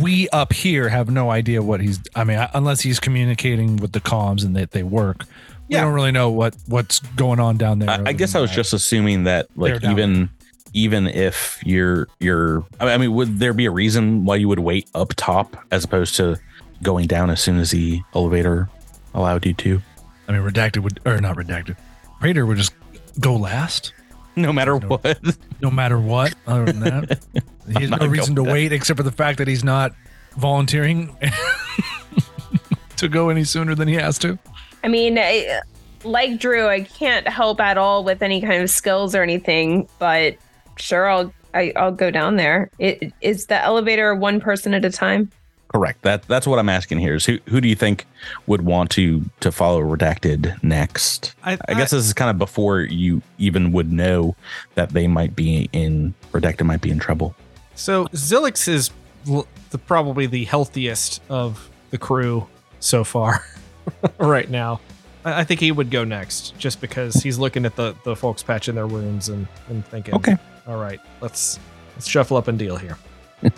we 0.00 0.28
up 0.30 0.52
here 0.52 0.88
have 0.88 1.10
no 1.10 1.30
idea 1.30 1.62
what 1.62 1.80
he's. 1.80 2.00
I 2.14 2.24
mean, 2.24 2.44
unless 2.54 2.80
he's 2.80 3.00
communicating 3.00 3.76
with 3.76 3.92
the 3.92 4.00
comms 4.00 4.44
and 4.44 4.54
that 4.56 4.70
they 4.72 4.82
work, 4.82 5.24
we 5.68 5.74
Yeah. 5.76 5.82
don't 5.82 5.92
really 5.94 6.12
know 6.12 6.30
what 6.30 6.54
what's 6.66 7.00
going 7.16 7.40
on 7.40 7.56
down 7.56 7.78
there. 7.80 7.90
I, 7.90 8.02
I 8.06 8.12
guess 8.12 8.34
I 8.34 8.40
was 8.40 8.50
that. 8.50 8.56
just 8.56 8.72
assuming 8.72 9.24
that 9.24 9.48
like 9.56 9.72
They're 9.72 9.80
down 9.80 9.92
even 9.92 10.30
even 10.74 11.06
if 11.06 11.60
you're 11.64 12.08
you're 12.20 12.64
I 12.80 12.84
mean- 12.84 12.94
I 12.94 12.98
mean 12.98 13.12
would 13.14 13.38
there 13.38 13.52
be 13.52 13.66
a 13.66 13.70
reason 13.70 14.24
why 14.24 14.36
you 14.36 14.48
would 14.48 14.60
wait 14.60 14.88
up 14.94 15.12
top 15.16 15.56
as 15.70 15.84
opposed 15.84 16.14
to 16.16 16.38
going 16.82 17.06
down 17.06 17.30
as 17.30 17.40
soon 17.40 17.58
as 17.58 17.70
the 17.72 18.00
elevator 18.14 18.68
allowed 19.14 19.44
you 19.46 19.54
to? 19.54 19.82
I 20.28 20.32
mean, 20.32 20.42
redacted 20.42 20.82
would 20.82 21.00
or 21.04 21.20
not 21.20 21.36
redacted. 21.36 21.76
Raider 22.20 22.46
would 22.46 22.56
just 22.56 22.72
go 23.20 23.34
last, 23.36 23.92
No 24.36 24.52
matter 24.52 24.78
No. 24.78 24.88
what. 24.88 25.18
no 25.60 25.70
matter 25.70 25.98
what. 25.98 26.34
Other 26.46 26.72
than 26.72 26.80
that, 26.80 27.18
he 27.66 27.80
has 27.82 27.90
no 27.90 28.06
reason 28.06 28.34
to 28.36 28.42
with 28.42 28.48
that. 28.48 28.52
wait 28.52 28.72
except 28.72 28.96
for 28.96 29.02
the 29.02 29.12
fact 29.12 29.38
that 29.38 29.48
he's 29.48 29.62
not 29.64 29.92
volunteering 30.36 31.14
to 32.96 33.08
go 33.08 33.28
any 33.28 33.44
sooner 33.44 33.74
than 33.74 33.88
he 33.88 33.94
has 33.94 34.18
to. 34.20 34.38
I 34.84 34.88
mean, 34.88 35.18
I, 35.18 35.60
like 36.04 36.38
Drew, 36.40 36.66
I 36.68 36.82
can't 36.82 37.28
help 37.28 37.60
at 37.60 37.76
all 37.78 38.04
with 38.04 38.22
any 38.22 38.40
kind 38.40 38.62
of 38.62 38.70
skills 38.70 39.14
or 39.14 39.22
anything, 39.22 39.88
but 39.98 40.36
sure, 40.76 41.08
I'll 41.08 41.32
I, 41.54 41.72
I'll 41.76 41.92
go 41.92 42.10
down 42.10 42.36
there. 42.36 42.70
It, 42.78 43.12
is 43.20 43.46
the 43.46 43.60
elevator 43.62 44.14
one 44.14 44.40
person 44.40 44.72
at 44.72 44.84
a 44.86 44.90
time? 44.90 45.30
Correct. 45.72 46.02
That 46.02 46.22
that's 46.28 46.46
what 46.46 46.58
I'm 46.58 46.68
asking 46.68 46.98
here. 46.98 47.14
Is 47.14 47.24
who 47.26 47.38
who 47.48 47.60
do 47.60 47.68
you 47.68 47.74
think 47.74 48.04
would 48.46 48.62
want 48.62 48.90
to 48.90 49.24
to 49.40 49.50
follow 49.50 49.80
redacted 49.80 50.62
next? 50.62 51.34
I, 51.42 51.58
I 51.66 51.74
guess 51.74 51.92
this 51.92 52.04
is 52.04 52.12
kind 52.12 52.30
of 52.30 52.36
before 52.38 52.80
you 52.80 53.22
even 53.38 53.72
would 53.72 53.90
know 53.90 54.36
that 54.74 54.90
they 54.90 55.06
might 55.08 55.34
be 55.34 55.70
in 55.72 56.12
redacted 56.32 56.66
might 56.66 56.82
be 56.82 56.90
in 56.90 56.98
trouble. 56.98 57.34
So 57.74 58.04
Zilix 58.08 58.68
is 58.68 58.90
the, 59.24 59.78
probably 59.78 60.26
the 60.26 60.44
healthiest 60.44 61.22
of 61.30 61.70
the 61.90 61.96
crew 61.98 62.46
so 62.80 63.02
far, 63.02 63.44
right 64.18 64.50
now. 64.50 64.80
I, 65.24 65.40
I 65.40 65.44
think 65.44 65.60
he 65.60 65.72
would 65.72 65.90
go 65.90 66.04
next, 66.04 66.58
just 66.58 66.80
because 66.82 67.14
he's 67.14 67.38
looking 67.38 67.64
at 67.64 67.76
the, 67.76 67.94
the 68.04 68.14
folks 68.14 68.42
patching 68.42 68.74
their 68.74 68.86
wounds 68.86 69.30
and, 69.30 69.46
and 69.68 69.86
thinking, 69.86 70.14
Okay. 70.16 70.36
all 70.66 70.76
right, 70.76 71.00
let's 71.22 71.58
let's 71.94 72.06
shuffle 72.06 72.36
up 72.36 72.48
and 72.48 72.58
deal 72.58 72.76
here. 72.76 72.98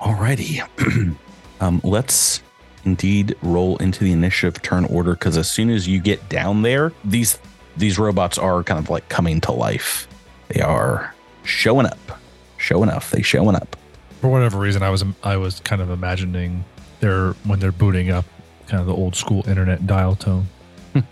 Alrighty. 0.00 1.16
um, 1.60 1.80
let's 1.84 2.42
indeed 2.84 3.36
roll 3.42 3.76
into 3.76 4.02
the 4.04 4.12
initiative 4.12 4.62
turn 4.62 4.86
order 4.86 5.12
because 5.12 5.36
as 5.36 5.50
soon 5.50 5.70
as 5.70 5.86
you 5.86 6.00
get 6.00 6.28
down 6.28 6.62
there, 6.62 6.92
these 7.04 7.38
these 7.76 7.98
robots 7.98 8.38
are 8.38 8.62
kind 8.64 8.78
of 8.78 8.90
like 8.90 9.08
coming 9.08 9.40
to 9.42 9.52
life. 9.52 10.08
They 10.48 10.60
are 10.60 11.14
showing 11.44 11.86
up. 11.86 12.20
showing 12.56 12.90
up. 12.90 13.04
They 13.10 13.22
showing 13.22 13.56
up. 13.56 13.76
For 14.20 14.28
whatever 14.28 14.58
reason, 14.58 14.82
I 14.82 14.90
was 14.90 15.04
I 15.22 15.36
was 15.36 15.60
kind 15.60 15.80
of 15.82 15.90
imagining 15.90 16.64
they're 17.00 17.32
when 17.44 17.60
they're 17.60 17.72
booting 17.72 18.10
up, 18.10 18.24
kind 18.66 18.80
of 18.80 18.86
the 18.86 18.94
old 18.94 19.14
school 19.16 19.46
internet 19.48 19.86
dial 19.86 20.16
tone. 20.16 20.48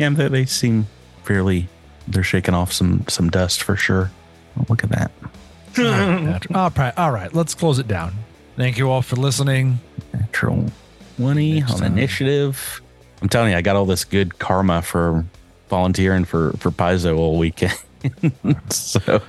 Yeah, 0.00 0.08
they, 0.08 0.28
they 0.28 0.44
seem 0.46 0.86
fairly. 1.24 1.68
They're 2.08 2.22
shaking 2.22 2.54
off 2.54 2.72
some 2.72 3.04
some 3.08 3.28
dust 3.28 3.62
for 3.62 3.76
sure. 3.76 4.10
Oh, 4.58 4.64
look 4.70 4.82
at 4.82 4.88
that. 4.90 5.10
All 5.78 5.84
right, 5.84 6.24
Patrick. 6.26 6.56
all 6.56 6.70
right, 6.76 6.98
all 6.98 7.10
right, 7.12 7.34
let's 7.34 7.54
close 7.54 7.78
it 7.78 7.88
down. 7.88 8.12
Thank 8.56 8.78
you 8.78 8.90
all 8.90 9.02
for 9.02 9.16
listening. 9.16 9.78
Natural 10.12 10.66
20 11.16 11.60
Next 11.60 11.72
on 11.72 11.78
time. 11.80 11.92
initiative. 11.92 12.80
I'm 13.22 13.28
telling 13.28 13.52
you, 13.52 13.56
I 13.56 13.62
got 13.62 13.76
all 13.76 13.86
this 13.86 14.04
good 14.04 14.38
karma 14.38 14.82
for 14.82 15.24
volunteering 15.68 16.24
for 16.24 16.52
for 16.58 16.70
Paizo 16.70 17.16
all 17.18 17.38
weekend. 17.38 17.74
so 18.70 19.20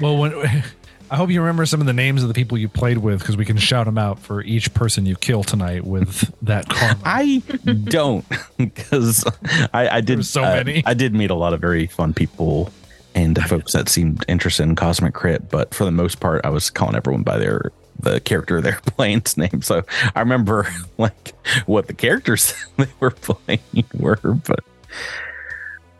Well, 0.00 0.16
when 0.16 0.34
I 1.10 1.14
hope 1.16 1.30
you 1.30 1.40
remember 1.40 1.64
some 1.66 1.80
of 1.80 1.86
the 1.86 1.92
names 1.92 2.22
of 2.22 2.28
the 2.28 2.34
people 2.34 2.58
you 2.58 2.68
played 2.68 2.98
with 2.98 3.20
because 3.20 3.36
we 3.36 3.44
can 3.44 3.56
shout 3.58 3.86
them 3.86 3.96
out 3.96 4.18
for 4.18 4.42
each 4.42 4.74
person 4.74 5.06
you 5.06 5.14
kill 5.14 5.44
tonight 5.44 5.84
with 5.84 6.34
that 6.42 6.68
karma. 6.68 6.98
I 7.04 7.42
don't 7.84 8.24
because 8.56 9.24
I, 9.72 9.88
I 9.88 10.00
did 10.00 10.24
so 10.26 10.42
uh, 10.42 10.54
many. 10.56 10.82
I 10.84 10.94
did 10.94 11.14
meet 11.14 11.30
a 11.30 11.34
lot 11.34 11.52
of 11.52 11.60
very 11.60 11.86
fun 11.86 12.12
people 12.12 12.72
and 13.16 13.42
folks 13.44 13.72
that 13.72 13.88
seemed 13.88 14.24
interested 14.28 14.64
in 14.64 14.76
Cosmic 14.76 15.14
Crit, 15.14 15.48
but 15.48 15.74
for 15.74 15.84
the 15.84 15.90
most 15.90 16.20
part, 16.20 16.44
I 16.44 16.50
was 16.50 16.68
calling 16.68 16.94
everyone 16.94 17.22
by 17.22 17.38
their 17.38 17.72
the 17.98 18.20
character 18.20 18.60
they're 18.60 18.78
playing's 18.86 19.38
name. 19.38 19.62
So 19.62 19.82
I 20.14 20.20
remember 20.20 20.68
like 20.98 21.32
what 21.64 21.86
the 21.86 21.94
characters 21.94 22.54
they 22.76 22.86
were 23.00 23.10
playing 23.10 23.60
were, 23.94 24.20
but 24.46 24.60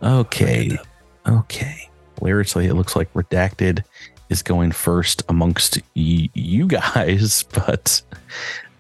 okay, 0.02 0.78
okay. 1.26 1.88
Hilariously, 2.18 2.66
it 2.66 2.74
looks 2.74 2.94
like 2.94 3.12
Redacted 3.14 3.82
is 4.28 4.42
going 4.42 4.72
first 4.72 5.22
amongst 5.28 5.78
y- 5.94 6.30
you 6.34 6.66
guys, 6.66 7.44
but 7.54 8.02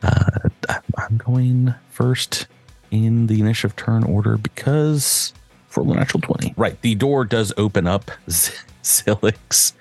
uh, 0.02 0.48
I'm 0.68 1.16
going 1.16 1.74
first 1.88 2.48
in 2.90 3.28
the 3.28 3.40
initiative 3.40 3.76
turn 3.76 4.04
order 4.04 4.36
because 4.36 5.32
for 5.76 5.84
the 5.84 5.92
natural 5.92 6.22
20. 6.22 6.54
Right. 6.56 6.80
The 6.80 6.94
door 6.94 7.26
does 7.26 7.52
open 7.58 7.86
up, 7.86 8.10
Zilix, 8.82 9.74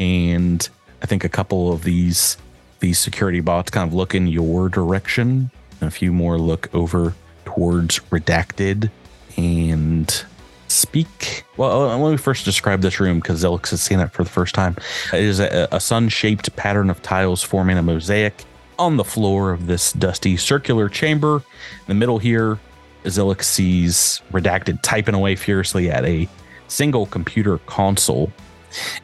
and 0.00 0.68
I 1.00 1.06
think 1.06 1.22
a 1.22 1.28
couple 1.28 1.72
of 1.72 1.84
these 1.84 2.36
these 2.80 2.98
security 2.98 3.38
bots 3.38 3.70
kind 3.70 3.88
of 3.88 3.94
look 3.94 4.12
in 4.12 4.26
your 4.26 4.68
direction. 4.68 5.52
A 5.80 5.90
few 5.90 6.12
more 6.12 6.36
look 6.36 6.68
over 6.74 7.14
towards 7.44 8.00
redacted 8.10 8.90
and 9.36 10.24
speak. 10.66 11.44
Well, 11.56 11.90
uh, 11.90 11.96
let 11.96 12.10
me 12.10 12.16
first 12.16 12.44
describe 12.44 12.82
this 12.82 12.98
room 12.98 13.20
because 13.20 13.44
Zilix 13.44 13.70
has 13.70 13.80
seen 13.80 14.00
it 14.00 14.10
for 14.10 14.24
the 14.24 14.30
first 14.30 14.52
time. 14.52 14.76
It 15.12 15.22
is 15.22 15.38
a, 15.38 15.68
a 15.70 15.78
sun 15.78 16.08
shaped 16.08 16.56
pattern 16.56 16.90
of 16.90 17.00
tiles 17.02 17.44
forming 17.44 17.78
a 17.78 17.82
mosaic 17.82 18.44
on 18.80 18.96
the 18.96 19.04
floor 19.04 19.52
of 19.52 19.68
this 19.68 19.92
dusty 19.92 20.36
circular 20.36 20.88
chamber. 20.88 21.36
In 21.36 21.86
the 21.86 21.94
middle 21.94 22.18
here, 22.18 22.58
Zilix 23.06 23.44
sees 23.44 24.20
redacted 24.32 24.80
typing 24.82 25.14
away 25.14 25.36
furiously 25.36 25.90
at 25.90 26.04
a 26.04 26.28
single 26.68 27.06
computer 27.06 27.58
console. 27.58 28.32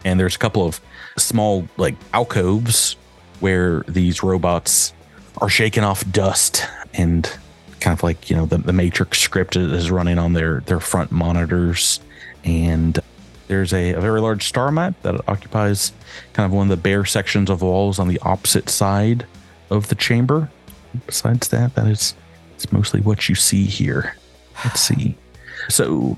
And 0.05 0.19
there's 0.19 0.37
a 0.37 0.39
couple 0.39 0.67
of 0.67 0.81
small, 1.17 1.69
like 1.77 1.95
alcoves 2.13 2.97
where 3.41 3.81
these 3.89 4.23
robots 4.23 4.93
are 5.39 5.49
shaking 5.49 5.83
off 5.83 6.09
dust 6.11 6.67
and 6.95 7.25
kind 7.81 7.99
of 7.99 8.03
like 8.03 8.31
you 8.31 8.37
know 8.37 8.47
the, 8.47 8.59
the 8.59 8.73
matrix 8.73 9.19
script 9.19 9.57
is 9.57 9.91
running 9.91 10.19
on 10.19 10.35
their 10.35 10.61
their 10.61 10.79
front 10.79 11.11
monitors 11.11 11.99
and 12.45 13.01
there's 13.49 13.73
a, 13.73 13.93
a 13.95 14.01
very 14.01 14.21
large 14.21 14.45
star 14.45 14.71
map 14.71 14.95
that 15.03 15.21
occupies 15.29 15.93
kind 16.33 16.47
of 16.47 16.53
one 16.53 16.71
of 16.71 16.71
the 16.71 16.81
bare 16.81 17.05
sections 17.05 17.51
of 17.51 17.61
walls 17.61 17.99
on 17.99 18.07
the 18.07 18.21
opposite 18.21 18.69
side 18.69 19.27
of 19.69 19.89
the 19.89 19.95
chamber 19.97 20.49
besides 21.07 21.49
that 21.49 21.75
that 21.75 21.89
is 21.89 22.15
it's 22.63 22.73
mostly 22.73 23.01
what 23.01 23.29
you 23.29 23.35
see 23.35 23.65
here 23.65 24.17
let's 24.65 24.81
see 24.81 25.17
so 25.69 26.17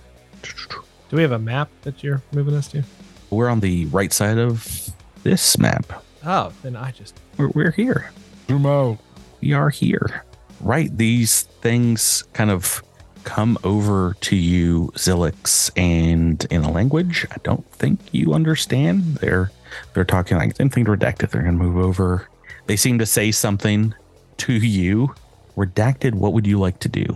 Do 1.08 1.16
we 1.16 1.22
have 1.22 1.32
a 1.32 1.38
map 1.38 1.68
that 1.82 2.02
you're 2.02 2.22
moving 2.32 2.54
us 2.54 2.68
to? 2.68 2.82
we're 3.30 3.48
on 3.48 3.60
the 3.60 3.86
right 3.86 4.12
side 4.12 4.38
of 4.38 4.90
this 5.22 5.58
map 5.58 6.02
Oh, 6.26 6.52
then 6.62 6.74
I 6.74 6.90
just 6.90 7.18
we're, 7.36 7.48
we're 7.48 7.70
here 7.70 8.10
Zoom 8.48 8.64
out. 8.66 8.98
we 9.40 9.52
are 9.52 9.68
here. 9.70 10.24
Right. 10.60 10.94
These 10.96 11.42
things 11.60 12.24
kind 12.32 12.50
of 12.50 12.82
come 13.24 13.58
over 13.64 14.16
to 14.22 14.36
you, 14.36 14.90
Zilix, 14.96 15.70
and 15.76 16.42
in 16.50 16.62
a 16.64 16.70
language 16.70 17.26
I 17.30 17.36
don't 17.42 17.70
think 17.72 18.00
you 18.12 18.32
understand. 18.32 19.16
They're 19.16 19.50
they're 19.92 20.04
talking 20.04 20.38
like 20.38 20.56
same 20.56 20.70
thing 20.70 20.84
redacted. 20.86 21.30
They're 21.30 21.42
gonna 21.42 21.52
move 21.58 21.76
over. 21.76 22.28
They 22.66 22.76
seem 22.76 22.98
to 23.00 23.06
say 23.06 23.30
something 23.30 23.94
to 24.38 24.52
you. 24.54 25.14
Redacted, 25.56 26.14
what 26.14 26.32
would 26.32 26.46
you 26.46 26.58
like 26.58 26.78
to 26.80 26.88
do? 26.88 27.06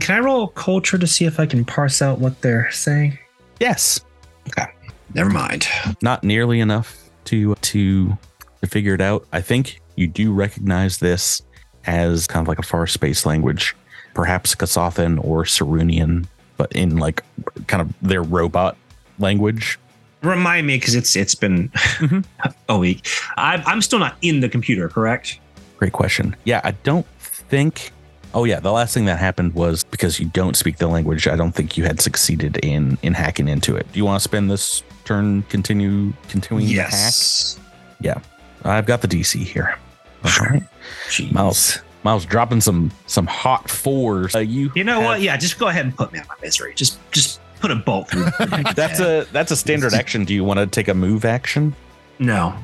Can 0.00 0.16
I 0.16 0.20
roll 0.20 0.48
culture 0.48 0.98
to 0.98 1.06
see 1.06 1.24
if 1.24 1.38
I 1.38 1.46
can 1.46 1.64
parse 1.64 2.02
out 2.02 2.18
what 2.18 2.40
they're 2.42 2.70
saying? 2.72 3.18
Yes. 3.60 4.00
Okay. 4.48 4.66
Never 5.14 5.30
mind. 5.30 5.66
Not 6.02 6.24
nearly 6.24 6.60
enough 6.60 6.98
to 7.26 7.54
to 7.54 8.18
to 8.60 8.66
figure 8.66 8.94
it 8.94 9.00
out. 9.00 9.26
I 9.32 9.40
think 9.40 9.80
you 9.96 10.06
do 10.08 10.32
recognize 10.32 10.98
this 10.98 11.40
as 11.86 12.26
kind 12.26 12.42
of 12.44 12.48
like 12.48 12.58
a 12.58 12.62
far 12.62 12.86
space 12.88 13.24
language, 13.24 13.76
perhaps 14.14 14.54
Kasathan 14.54 15.22
or 15.24 15.44
Sarunian, 15.44 16.26
but 16.56 16.72
in 16.72 16.96
like 16.96 17.22
kind 17.68 17.80
of 17.80 17.94
their 18.02 18.22
robot 18.22 18.76
language. 19.20 19.78
Remind 20.22 20.66
me 20.66 20.76
because 20.78 20.94
it's 20.96 21.14
it's 21.14 21.34
been 21.36 21.68
Mhm. 21.68 22.24
a 22.68 22.76
week. 22.78 23.06
I, 23.36 23.62
I'm 23.66 23.80
still 23.82 24.00
not 24.00 24.16
in 24.22 24.40
the 24.40 24.48
computer, 24.48 24.88
correct? 24.88 25.38
Great 25.76 25.92
question. 25.92 26.34
Yeah, 26.44 26.60
I 26.64 26.70
don't 26.82 27.06
think. 27.48 27.90
Oh 28.32 28.44
yeah, 28.44 28.58
the 28.58 28.72
last 28.72 28.92
thing 28.94 29.04
that 29.04 29.18
happened 29.20 29.54
was 29.54 29.84
because 29.84 30.18
you 30.18 30.26
don't 30.26 30.56
speak 30.56 30.78
the 30.78 30.88
language. 30.88 31.28
I 31.28 31.36
don't 31.36 31.52
think 31.52 31.76
you 31.76 31.84
had 31.84 32.00
succeeded 32.00 32.56
in 32.64 32.98
in 33.02 33.14
hacking 33.14 33.48
into 33.48 33.76
it. 33.76 33.90
Do 33.92 33.98
you 33.98 34.04
want 34.04 34.20
to 34.20 34.24
spend 34.24 34.50
this 34.50 34.82
turn 35.04 35.42
continue 35.44 36.12
continuing 36.28 36.66
the 36.66 36.74
hack? 36.74 36.90
yes. 36.92 37.60
Yeah. 38.00 38.18
I've 38.64 38.86
got 38.86 39.02
the 39.02 39.08
DC 39.08 39.42
here. 39.42 39.78
All 40.24 40.46
right. 40.46 40.62
Jeez. 41.08 41.30
Miles, 41.32 41.78
Miles 42.02 42.24
dropping 42.26 42.60
some 42.60 42.90
some 43.06 43.26
hot 43.26 43.70
fours. 43.70 44.34
Uh, 44.34 44.38
you 44.40 44.72
You 44.74 44.82
know 44.84 44.94
have- 45.00 45.04
what? 45.04 45.20
Yeah, 45.20 45.36
just 45.36 45.58
go 45.58 45.68
ahead 45.68 45.84
and 45.84 45.94
put 45.96 46.12
me 46.12 46.18
out 46.18 46.26
my 46.28 46.34
misery. 46.42 46.72
Just 46.74 46.98
just 47.12 47.40
put 47.60 47.70
a 47.70 47.76
bolt 47.76 48.08
through. 48.10 48.24
That's 48.74 48.98
a 49.00 49.26
that's 49.32 49.50
a 49.52 49.56
standard 49.56 49.94
action. 49.94 50.24
Do 50.24 50.34
you 50.34 50.42
want 50.44 50.58
to 50.58 50.66
take 50.66 50.88
a 50.88 50.94
move 50.94 51.24
action? 51.24 51.74
no. 52.18 52.54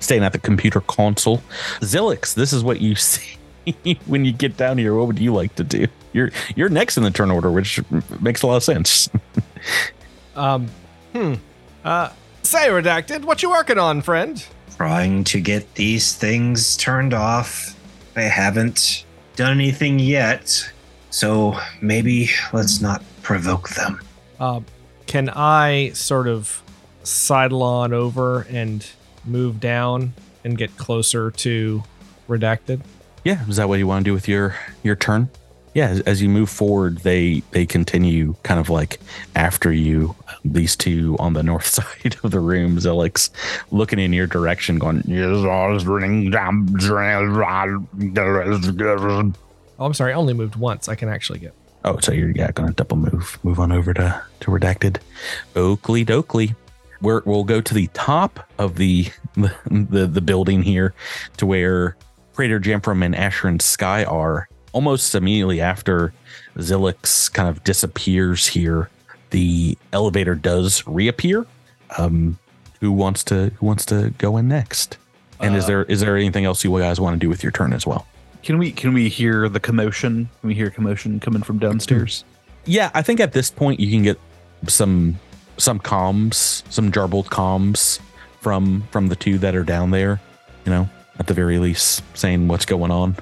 Staying 0.00 0.22
at 0.22 0.32
the 0.32 0.38
computer 0.38 0.80
console. 0.82 1.38
Zilix, 1.80 2.32
this 2.32 2.52
is 2.52 2.62
what 2.62 2.80
you 2.80 2.94
see 3.10 3.36
when 4.06 4.24
you 4.24 4.32
get 4.32 4.56
down 4.56 4.78
here. 4.78 4.94
What 4.94 5.06
would 5.06 5.18
you 5.18 5.34
like 5.34 5.54
to 5.56 5.64
do? 5.64 5.86
You're 6.12 6.30
you're 6.56 6.68
next 6.68 6.96
in 6.96 7.02
the 7.02 7.10
turn 7.10 7.30
order, 7.30 7.50
which 7.50 7.80
makes 8.20 8.42
a 8.42 8.46
lot 8.46 8.56
of 8.56 8.62
sense. 8.62 9.08
um 10.36 10.68
hmm. 11.12 11.34
Uh 11.84 12.10
say 12.42 12.68
redacted, 12.68 13.24
what 13.24 13.42
you 13.42 13.50
working 13.50 13.78
on, 13.78 14.00
friend? 14.02 14.44
Trying 14.76 15.24
to 15.24 15.40
get 15.40 15.74
these 15.74 16.14
things 16.14 16.76
turned 16.76 17.12
off. 17.12 17.76
I 18.16 18.22
haven't 18.22 19.04
done 19.36 19.52
anything 19.52 19.98
yet. 19.98 20.72
So 21.10 21.58
maybe 21.80 22.30
let's 22.52 22.80
not 22.80 23.02
provoke 23.22 23.70
them. 23.70 24.00
Uh, 24.38 24.60
can 25.06 25.30
I 25.30 25.90
sort 25.90 26.28
of 26.28 26.62
sidle 27.02 27.62
on 27.62 27.92
over 27.92 28.42
and 28.50 28.86
move 29.24 29.60
down 29.60 30.12
and 30.44 30.56
get 30.56 30.76
closer 30.76 31.30
to 31.30 31.82
redacted? 32.28 32.80
Yeah, 33.24 33.46
is 33.48 33.56
that 33.56 33.68
what 33.68 33.78
you 33.78 33.86
want 33.86 34.04
to 34.04 34.10
do 34.10 34.14
with 34.14 34.28
your 34.28 34.54
your 34.82 34.96
turn? 34.96 35.28
Yeah, 35.74 35.88
as, 35.88 36.00
as 36.00 36.22
you 36.22 36.28
move 36.28 36.50
forward, 36.50 36.98
they 36.98 37.42
they 37.50 37.66
continue 37.66 38.34
kind 38.42 38.58
of 38.58 38.70
like 38.70 38.98
after 39.34 39.72
you. 39.72 40.14
These 40.44 40.76
two 40.76 41.16
on 41.18 41.34
the 41.34 41.42
north 41.52 41.66
side 41.66 42.16
of 42.22 42.30
the 42.30 42.40
room, 42.40 42.78
Zilix, 42.78 43.30
looking 43.70 43.98
in 43.98 44.12
your 44.12 44.26
direction, 44.26 44.78
going, 44.78 45.02
Oh, 49.78 49.86
I'm 49.86 49.94
sorry, 49.94 50.12
I 50.12 50.16
only 50.16 50.34
moved 50.34 50.56
once. 50.56 50.88
I 50.88 50.94
can 50.94 51.08
actually 51.08 51.38
get. 51.40 51.54
Oh, 51.84 51.98
so 51.98 52.12
you're 52.12 52.30
yeah 52.30 52.50
gonna 52.52 52.72
double 52.72 52.96
move, 52.96 53.38
move 53.42 53.60
on 53.60 53.72
over 53.72 53.94
to 53.94 54.22
to 54.40 54.50
redacted. 54.50 54.98
Oakley 55.54 56.04
Dokley. 56.04 56.54
We're, 57.00 57.22
we'll 57.24 57.44
go 57.44 57.60
to 57.60 57.74
the 57.74 57.86
top 57.88 58.40
of 58.58 58.74
the, 58.74 59.06
the 59.36 60.08
the 60.10 60.20
building 60.20 60.62
here, 60.62 60.94
to 61.36 61.46
where 61.46 61.96
Praetor 62.38 62.60
Jamfram 62.60 63.04
and 63.04 63.16
Asheron 63.16 63.60
Sky 63.60 64.04
are. 64.04 64.48
Almost 64.72 65.16
immediately 65.16 65.60
after 65.60 66.12
Zilix 66.56 67.32
kind 67.32 67.48
of 67.48 67.64
disappears 67.64 68.46
here, 68.46 68.90
the 69.30 69.76
elevator 69.92 70.36
does 70.36 70.86
reappear. 70.86 71.46
Um, 71.96 72.38
who 72.80 72.92
wants 72.92 73.24
to 73.24 73.50
who 73.56 73.66
wants 73.66 73.84
to 73.86 74.10
go 74.18 74.36
in 74.36 74.46
next? 74.46 74.98
And 75.40 75.56
is 75.56 75.64
Uh, 75.64 75.66
there 75.66 75.82
is 75.86 75.98
there 75.98 76.16
anything 76.16 76.44
else 76.44 76.62
you 76.62 76.70
guys 76.78 77.00
want 77.00 77.14
to 77.14 77.18
do 77.18 77.28
with 77.28 77.42
your 77.42 77.50
turn 77.50 77.72
as 77.72 77.84
well? 77.84 78.06
Can 78.44 78.56
we 78.56 78.70
can 78.70 78.94
we 78.94 79.08
hear 79.08 79.48
the 79.48 79.58
commotion? 79.58 80.28
Can 80.40 80.48
we 80.48 80.54
hear 80.54 80.70
commotion 80.70 81.18
coming 81.18 81.42
from 81.42 81.58
downstairs? 81.58 82.24
yeah 82.66 82.90
i 82.92 83.00
think 83.02 83.18
at 83.18 83.32
this 83.32 83.50
point 83.50 83.80
you 83.80 83.90
can 83.90 84.02
get 84.02 84.20
some 84.68 85.18
some 85.56 85.80
comms 85.80 86.62
some 86.70 86.92
jarbled 86.92 87.24
comms 87.26 87.98
from 88.40 88.84
from 88.92 89.08
the 89.08 89.16
two 89.16 89.38
that 89.38 89.56
are 89.56 89.64
down 89.64 89.90
there 89.90 90.20
you 90.66 90.70
know 90.70 90.88
at 91.18 91.26
the 91.26 91.34
very 91.34 91.58
least 91.58 92.02
saying 92.14 92.48
what's 92.48 92.64
going 92.64 92.90
on 92.90 93.16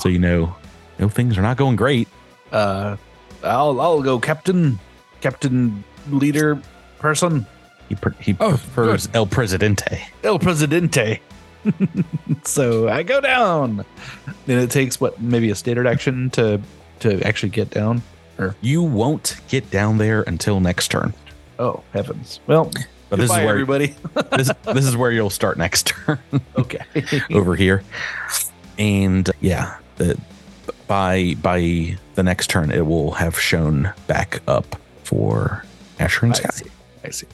so 0.00 0.08
you 0.08 0.18
know 0.18 0.54
know 0.98 1.08
things 1.08 1.36
are 1.38 1.42
not 1.42 1.56
going 1.56 1.76
great 1.76 2.08
Uh, 2.52 2.96
I'll 3.42 3.80
I'll 3.80 4.02
go, 4.02 4.18
Captain, 4.18 4.78
Captain, 5.20 5.84
leader, 6.10 6.58
person, 6.98 7.46
he, 7.88 7.94
pre- 7.94 8.14
he 8.20 8.36
Oh, 8.40 8.50
prefers 8.74 9.08
el 9.14 9.26
presidente 9.26 10.00
El 10.22 10.38
Presidente. 10.38 11.20
so 12.44 12.88
I 12.88 13.02
go 13.02 13.20
down. 13.20 13.84
And 14.46 14.58
it 14.60 14.70
takes 14.70 15.00
what 15.00 15.20
maybe 15.20 15.50
a 15.50 15.54
standard 15.54 15.86
action 15.86 16.30
to 16.30 16.60
to 17.00 17.20
actually 17.22 17.50
get 17.50 17.70
down. 17.70 18.02
Or 18.38 18.54
you 18.60 18.82
won't 18.82 19.36
get 19.48 19.70
down 19.70 19.98
there 19.98 20.22
until 20.22 20.60
next 20.60 20.88
turn 20.90 21.12
Oh 21.58 21.82
heavens! 21.92 22.40
Well, 22.46 22.70
but 23.08 23.18
this 23.18 23.30
is 23.30 23.36
where 23.36 23.48
everybody. 23.48 23.94
this, 24.36 24.50
this 24.72 24.84
is 24.84 24.96
where 24.96 25.10
you'll 25.10 25.30
start 25.30 25.58
next 25.58 25.86
turn 25.88 26.18
okay. 26.58 26.84
over 27.32 27.54
here. 27.54 27.82
And 28.78 29.30
yeah, 29.40 29.78
the 29.96 30.20
by 30.86 31.34
by 31.40 31.96
the 32.14 32.22
next 32.22 32.50
turn 32.50 32.70
it 32.70 32.86
will 32.86 33.12
have 33.12 33.38
shown 33.38 33.92
back 34.06 34.42
up 34.46 34.76
for 35.04 35.64
Asher 35.98 36.26
and 36.26 36.34
I 36.34 36.38
Sky. 36.38 36.50
see. 36.50 36.70
I 37.04 37.10
see. 37.10 37.26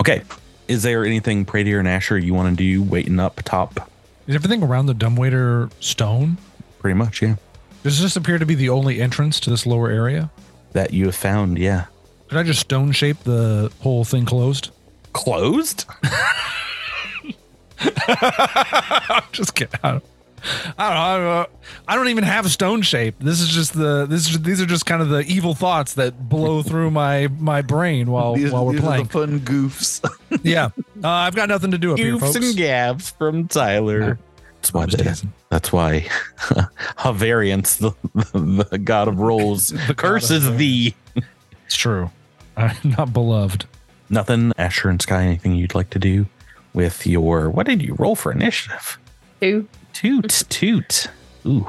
Okay. 0.00 0.22
Is 0.68 0.82
there 0.82 1.04
anything 1.04 1.44
Pradier 1.44 1.78
and 1.78 1.88
Asher 1.88 2.16
you 2.16 2.32
want 2.32 2.56
to 2.56 2.62
do 2.62 2.82
waiting 2.82 3.18
up 3.18 3.42
top? 3.42 3.90
Is 4.26 4.34
everything 4.36 4.62
around 4.62 4.86
the 4.86 4.94
dumbwaiter 4.94 5.68
stone? 5.80 6.38
Pretty 6.78 6.94
much, 6.94 7.20
yeah. 7.20 7.36
Does 7.82 8.00
this 8.00 8.14
appear 8.14 8.38
to 8.38 8.46
be 8.46 8.54
the 8.54 8.68
only 8.68 9.00
entrance 9.00 9.40
to 9.40 9.50
this 9.50 9.66
lower 9.66 9.90
area? 9.90 10.30
That 10.72 10.92
you 10.92 11.06
have 11.06 11.16
found, 11.16 11.58
yeah. 11.58 11.86
Could 12.30 12.38
I 12.38 12.42
just 12.44 12.60
stone 12.60 12.92
shape 12.92 13.18
the 13.24 13.72
whole 13.80 14.04
thing 14.04 14.24
closed? 14.24 14.70
Closed? 15.12 15.84
just 19.32 19.56
kidding. 19.56 19.80
I 19.82 19.90
don't, 19.90 20.04
I 20.78 21.16
don't 21.16 21.24
know. 21.24 21.46
I 21.88 21.96
don't. 21.96 22.06
Even 22.06 22.22
have 22.22 22.46
a 22.46 22.48
stone 22.48 22.82
shape. 22.82 23.16
This 23.18 23.40
is 23.40 23.48
just 23.48 23.72
the 23.74 24.06
this 24.06 24.30
is 24.30 24.40
these 24.42 24.60
are 24.62 24.66
just 24.66 24.86
kind 24.86 25.02
of 25.02 25.08
the 25.08 25.22
evil 25.22 25.54
thoughts 25.54 25.94
that 25.94 26.28
blow 26.28 26.62
through 26.66 26.92
my 26.92 27.26
my 27.40 27.62
brain 27.62 28.12
while 28.12 28.36
These, 28.36 28.52
while 28.52 28.64
we're 28.64 28.78
playing. 28.78 29.06
the 29.06 29.10
fun 29.10 29.40
goofs. 29.40 30.00
yeah. 30.44 30.66
Uh, 31.02 31.08
I've 31.08 31.34
got 31.34 31.48
nothing 31.48 31.72
to 31.72 31.78
do 31.78 31.94
up 31.94 31.98
here, 31.98 32.14
goofs 32.14 32.20
folks. 32.20 32.36
and 32.36 32.56
gabs 32.56 33.10
from 33.10 33.48
Tyler. 33.48 34.20
That's 34.62 34.72
why 34.72 34.86
that's 35.48 35.72
why 35.72 36.06
Havariance, 36.98 37.78
the, 37.78 37.92
the, 38.38 38.64
the 38.70 38.78
god 38.78 39.08
of 39.08 39.18
rolls, 39.18 39.70
The 39.88 39.94
curses 39.94 40.56
thee. 40.56 40.94
It's 41.66 41.76
true. 41.76 42.10
I'm 42.60 42.90
not 42.98 43.12
beloved. 43.12 43.66
Nothing, 44.08 44.52
Asher 44.58 44.88
and 44.88 45.00
Sky, 45.00 45.22
anything 45.22 45.54
you'd 45.54 45.74
like 45.74 45.90
to 45.90 45.98
do 45.98 46.26
with 46.72 47.06
your 47.06 47.50
what 47.50 47.66
did 47.66 47.82
you 47.82 47.94
roll 47.98 48.14
for 48.14 48.30
initiative? 48.32 48.98
Two. 49.40 49.68
Toot, 49.92 50.44
toot. 50.48 51.06
Ooh. 51.46 51.66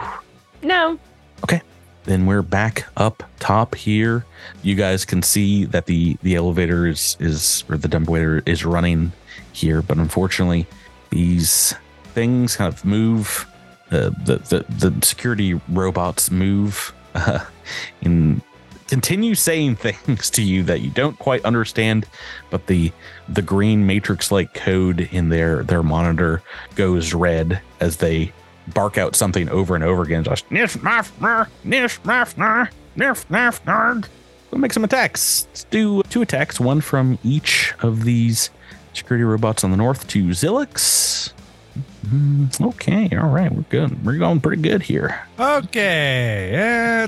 No. 0.62 1.00
Okay. 1.44 1.62
Then 2.04 2.26
we're 2.26 2.42
back 2.42 2.86
up 2.98 3.24
top 3.40 3.76
here. 3.76 4.26
You 4.64 4.76
guys 4.76 5.06
can 5.06 5.22
see 5.22 5.66
that 5.66 5.86
the 5.86 6.18
the 6.24 6.36
elevator 6.36 6.88
is 6.88 7.16
is 7.20 7.64
or 7.70 7.78
the 7.78 7.88
dumbwaiter 7.88 8.42
is 8.46 8.66
running 8.66 9.12
here, 9.54 9.82
but 9.82 9.98
unfortunately, 9.98 10.66
these 11.10 11.76
things 12.14 12.56
kind 12.56 12.74
of 12.74 12.84
move. 12.84 13.48
Uh, 13.92 14.10
the 14.26 14.38
the 14.50 14.66
the 14.90 15.06
security 15.06 15.54
robots 15.70 16.32
move 16.32 16.94
uh, 17.16 17.46
and 18.02 18.42
continue 18.92 19.34
saying 19.36 19.76
things 19.78 20.30
to 20.32 20.44
you 20.44 20.64
that 20.64 20.82
you 20.82 20.90
don't 20.92 21.18
quite 21.18 21.44
understand, 21.46 22.06
but 22.50 22.68
the 22.68 22.92
the 23.30 23.42
green 23.42 23.88
matrix 23.88 24.32
like 24.32 24.54
code 24.54 25.08
in 25.14 25.30
their 25.30 25.64
their 25.64 25.82
monitor 25.82 26.44
goes 26.76 27.14
red 27.14 27.62
as 27.80 27.98
they 27.98 28.34
bark 28.74 28.98
out 28.98 29.16
something 29.16 29.48
over 29.50 29.76
and 29.76 29.84
over 29.84 30.04
again. 30.04 30.24
Just 30.26 30.50
niff 30.50 30.78
naff 30.80 31.10
nar, 31.22 31.48
niff 31.66 32.02
naff 32.02 32.38
nar, 32.38 32.70
niff 32.98 33.26
naff 33.28 33.66
nar. 33.66 34.02
We'll 34.52 34.60
make 34.60 34.74
some 34.74 34.84
attacks. 34.84 35.48
Let's 35.52 35.64
do 35.64 36.04
two 36.10 36.22
attacks, 36.22 36.60
one 36.60 36.82
from 36.82 37.18
each 37.24 37.74
of 37.82 38.04
these 38.04 38.50
security 38.94 39.24
robots 39.24 39.64
on 39.64 39.72
the 39.72 39.78
north 39.78 40.06
to 40.10 40.26
Zilix. 40.26 41.32
Mm, 42.06 42.60
Okay, 42.74 43.16
all 43.16 43.30
right, 43.30 43.50
we're 43.50 43.62
good. 43.70 44.06
We're 44.06 44.18
going 44.18 44.42
pretty 44.42 44.62
good 44.62 44.82
here. 44.82 45.22
Okay, 45.40 46.50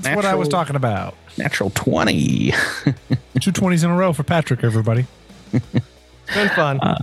that's 0.01 0.15
what 0.15 0.23
I 0.23 0.35
was 0.35 0.47
talking 0.47 0.77
about. 0.77 1.15
Natural 1.37 1.69
20. 1.71 2.53
Two 3.41 3.51
twenties 3.51 3.83
in 3.83 3.89
a 3.89 3.95
row 3.95 4.13
for 4.13 4.23
Patrick, 4.23 4.63
everybody. 4.63 5.05
Been 5.51 6.49
fun. 6.55 6.79
Uh, 6.79 6.97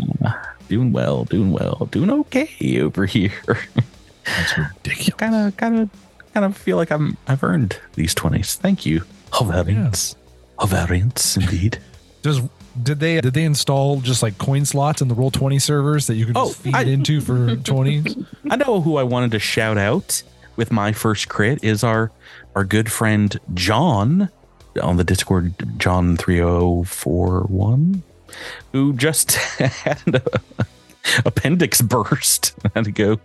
doing 0.69 0.93
well, 0.93 1.25
doing 1.25 1.53
well, 1.53 1.88
doing 1.90 2.11
okay 2.11 2.81
over 2.81 3.07
here. 3.07 3.33
That's 4.25 4.57
ridiculous. 4.59 5.14
kind 5.16 5.35
of, 5.35 5.57
kind 5.57 5.79
of, 5.81 5.90
kind 6.33 6.47
of 6.47 6.57
feel 6.57 6.77
like 6.77 6.90
I'm 6.90 7.16
I've 7.27 7.43
earned 7.43 7.79
these 7.95 8.14
20s. 8.14 8.57
Thank 8.57 8.87
you. 8.87 9.03
Havariance. 9.33 10.14
Havariance, 10.59 11.37
indeed. 11.37 11.79
Does 12.23 12.40
did 12.81 13.01
they 13.01 13.21
did 13.21 13.35
they 13.35 13.45
install 13.45 14.01
just 14.01 14.23
like 14.23 14.38
coin 14.38 14.64
slots 14.64 15.03
in 15.03 15.09
the 15.09 15.14
roll 15.14 15.31
twenty 15.33 15.59
servers 15.59 16.07
that 16.07 16.14
you 16.14 16.27
can 16.27 16.37
Oh, 16.37 16.51
feed 16.51 16.75
I- 16.75 16.83
into 16.83 17.21
for 17.21 17.57
twenties? 17.57 18.16
I 18.51 18.57
know 18.57 18.81
who 18.81 18.97
I 18.97 19.03
wanted 19.03 19.33
to 19.33 19.38
shout 19.38 19.77
out 19.79 20.23
with 20.57 20.71
my 20.71 20.93
first 20.93 21.29
crit 21.29 21.64
is 21.64 21.83
our 21.83 22.11
our 22.55 22.65
good 22.65 22.91
friend 22.91 23.39
John 23.55 24.29
on 24.83 24.97
the 24.97 25.05
Discord, 25.05 25.55
John 25.79 26.17
three 26.17 26.37
zero 26.37 26.83
four 26.85 27.41
one, 27.43 28.03
who 28.73 28.93
just 28.95 29.33
had 29.59 30.01
an 30.07 30.21
appendix 31.25 31.81
burst. 31.81 32.55
had 32.75 32.85
to 32.85 32.93
go 32.93 33.19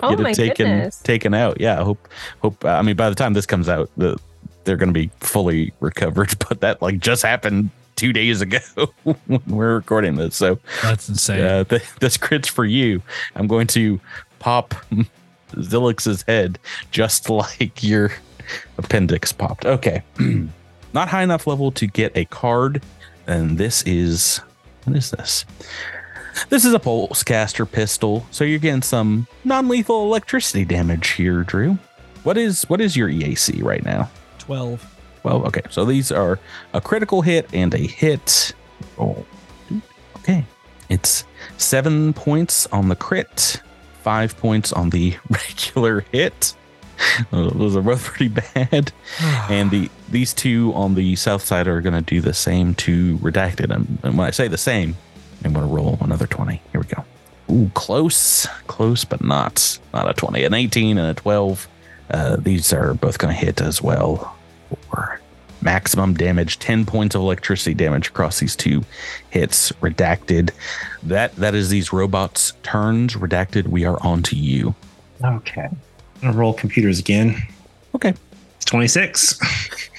Oh 0.00 0.14
get 0.14 0.20
it 0.26 0.34
taken 0.34 0.66
goodness. 0.68 1.00
taken 1.00 1.34
out. 1.34 1.60
Yeah, 1.60 1.80
I 1.80 1.84
hope 1.84 2.08
hope. 2.42 2.64
I 2.64 2.82
mean, 2.82 2.96
by 2.96 3.08
the 3.08 3.14
time 3.16 3.32
this 3.32 3.46
comes 3.46 3.68
out, 3.68 3.90
the 3.96 4.18
they're 4.64 4.76
going 4.76 4.88
to 4.88 4.98
be 4.98 5.10
fully 5.20 5.72
recovered. 5.80 6.34
But 6.48 6.60
that 6.60 6.80
like 6.80 6.98
just 6.98 7.22
happened 7.22 7.70
two 7.96 8.12
days 8.12 8.40
ago 8.40 8.58
when 9.04 9.40
we're 9.46 9.74
recording 9.76 10.16
this. 10.16 10.36
So 10.36 10.58
That's 10.82 11.08
insane. 11.08 11.40
uh, 11.42 11.64
th- 11.64 11.82
this 12.00 12.16
crit's 12.16 12.48
for 12.48 12.64
you. 12.64 13.02
I'm 13.36 13.46
going 13.46 13.66
to 13.68 14.00
pop 14.38 14.74
Zilix's 15.52 16.22
head 16.22 16.58
just 16.90 17.28
like 17.30 17.82
your 17.82 18.12
appendix 18.78 19.32
popped. 19.32 19.66
Okay. 19.66 20.02
Not 20.92 21.08
high 21.08 21.22
enough 21.22 21.46
level 21.46 21.72
to 21.72 21.86
get 21.86 22.16
a 22.16 22.24
card. 22.26 22.82
And 23.26 23.58
this 23.58 23.82
is 23.84 24.40
what 24.84 24.96
is 24.96 25.10
this? 25.10 25.44
This 26.48 26.64
is 26.64 26.74
a 26.74 26.78
pulsecaster 26.78 27.70
pistol. 27.70 28.26
So 28.30 28.44
you're 28.44 28.58
getting 28.58 28.82
some 28.82 29.26
non-lethal 29.44 30.02
electricity 30.02 30.64
damage 30.64 31.10
here, 31.10 31.42
Drew. 31.42 31.78
What 32.22 32.36
is 32.36 32.64
what 32.64 32.80
is 32.80 32.96
your 32.96 33.08
EAC 33.08 33.62
right 33.62 33.84
now? 33.84 34.10
12. 34.38 34.94
Well, 35.22 35.46
okay. 35.46 35.62
So 35.70 35.84
these 35.84 36.12
are 36.12 36.38
a 36.72 36.80
critical 36.80 37.22
hit 37.22 37.48
and 37.52 37.72
a 37.74 37.78
hit. 37.78 38.52
Oh, 38.98 39.24
okay. 40.18 40.44
It's 40.88 41.24
seven 41.56 42.12
points 42.12 42.66
on 42.68 42.88
the 42.88 42.96
crit, 42.96 43.62
five 44.02 44.36
points 44.36 44.72
on 44.72 44.90
the 44.90 45.16
regular 45.30 46.00
hit. 46.12 46.54
Those 47.30 47.76
are 47.76 47.82
both 47.82 48.04
pretty 48.04 48.28
bad. 48.28 48.92
and 49.50 49.70
the 49.70 49.90
these 50.08 50.32
two 50.32 50.72
on 50.74 50.94
the 50.94 51.16
south 51.16 51.42
side 51.44 51.66
are 51.66 51.80
going 51.80 51.94
to 51.94 52.00
do 52.02 52.20
the 52.20 52.34
same 52.34 52.74
to 52.76 53.18
redacted. 53.18 53.74
And, 53.74 53.98
and 54.02 54.16
when 54.18 54.26
I 54.26 54.30
say 54.30 54.48
the 54.48 54.58
same, 54.58 54.96
I'm 55.44 55.52
going 55.52 55.66
to 55.66 55.74
roll 55.74 55.98
another 56.00 56.26
20. 56.26 56.60
Here 56.72 56.80
we 56.80 56.86
go. 56.86 57.04
Ooh, 57.50 57.70
close, 57.74 58.46
close, 58.66 59.04
but 59.04 59.22
not 59.22 59.78
not 59.92 60.08
a 60.08 60.14
20. 60.14 60.44
An 60.44 60.54
18 60.54 60.98
and 60.98 61.08
a 61.08 61.14
12. 61.14 61.68
Uh, 62.10 62.36
these 62.36 62.72
are 62.72 62.94
both 62.94 63.18
going 63.18 63.34
to 63.34 63.38
hit 63.40 63.60
as 63.60 63.82
well 63.82 64.36
for 64.90 65.20
maximum 65.62 66.12
damage 66.12 66.58
10 66.58 66.84
points 66.84 67.14
of 67.14 67.22
electricity 67.22 67.72
damage 67.72 68.08
across 68.08 68.38
these 68.38 68.54
two 68.54 68.84
hits 69.30 69.72
redacted 69.80 70.50
that 71.02 71.34
that 71.36 71.54
is 71.54 71.70
these 71.70 71.90
robots 71.90 72.52
turns 72.62 73.14
redacted 73.14 73.66
we 73.68 73.86
are 73.86 73.96
on 74.02 74.22
to 74.22 74.36
you 74.36 74.74
Okay. 75.22 75.68
I'm 76.24 76.30
gonna 76.30 76.40
roll 76.40 76.54
computers 76.54 76.98
again. 76.98 77.36
okay 77.94 78.14
It's 78.56 78.64
26. 78.64 79.38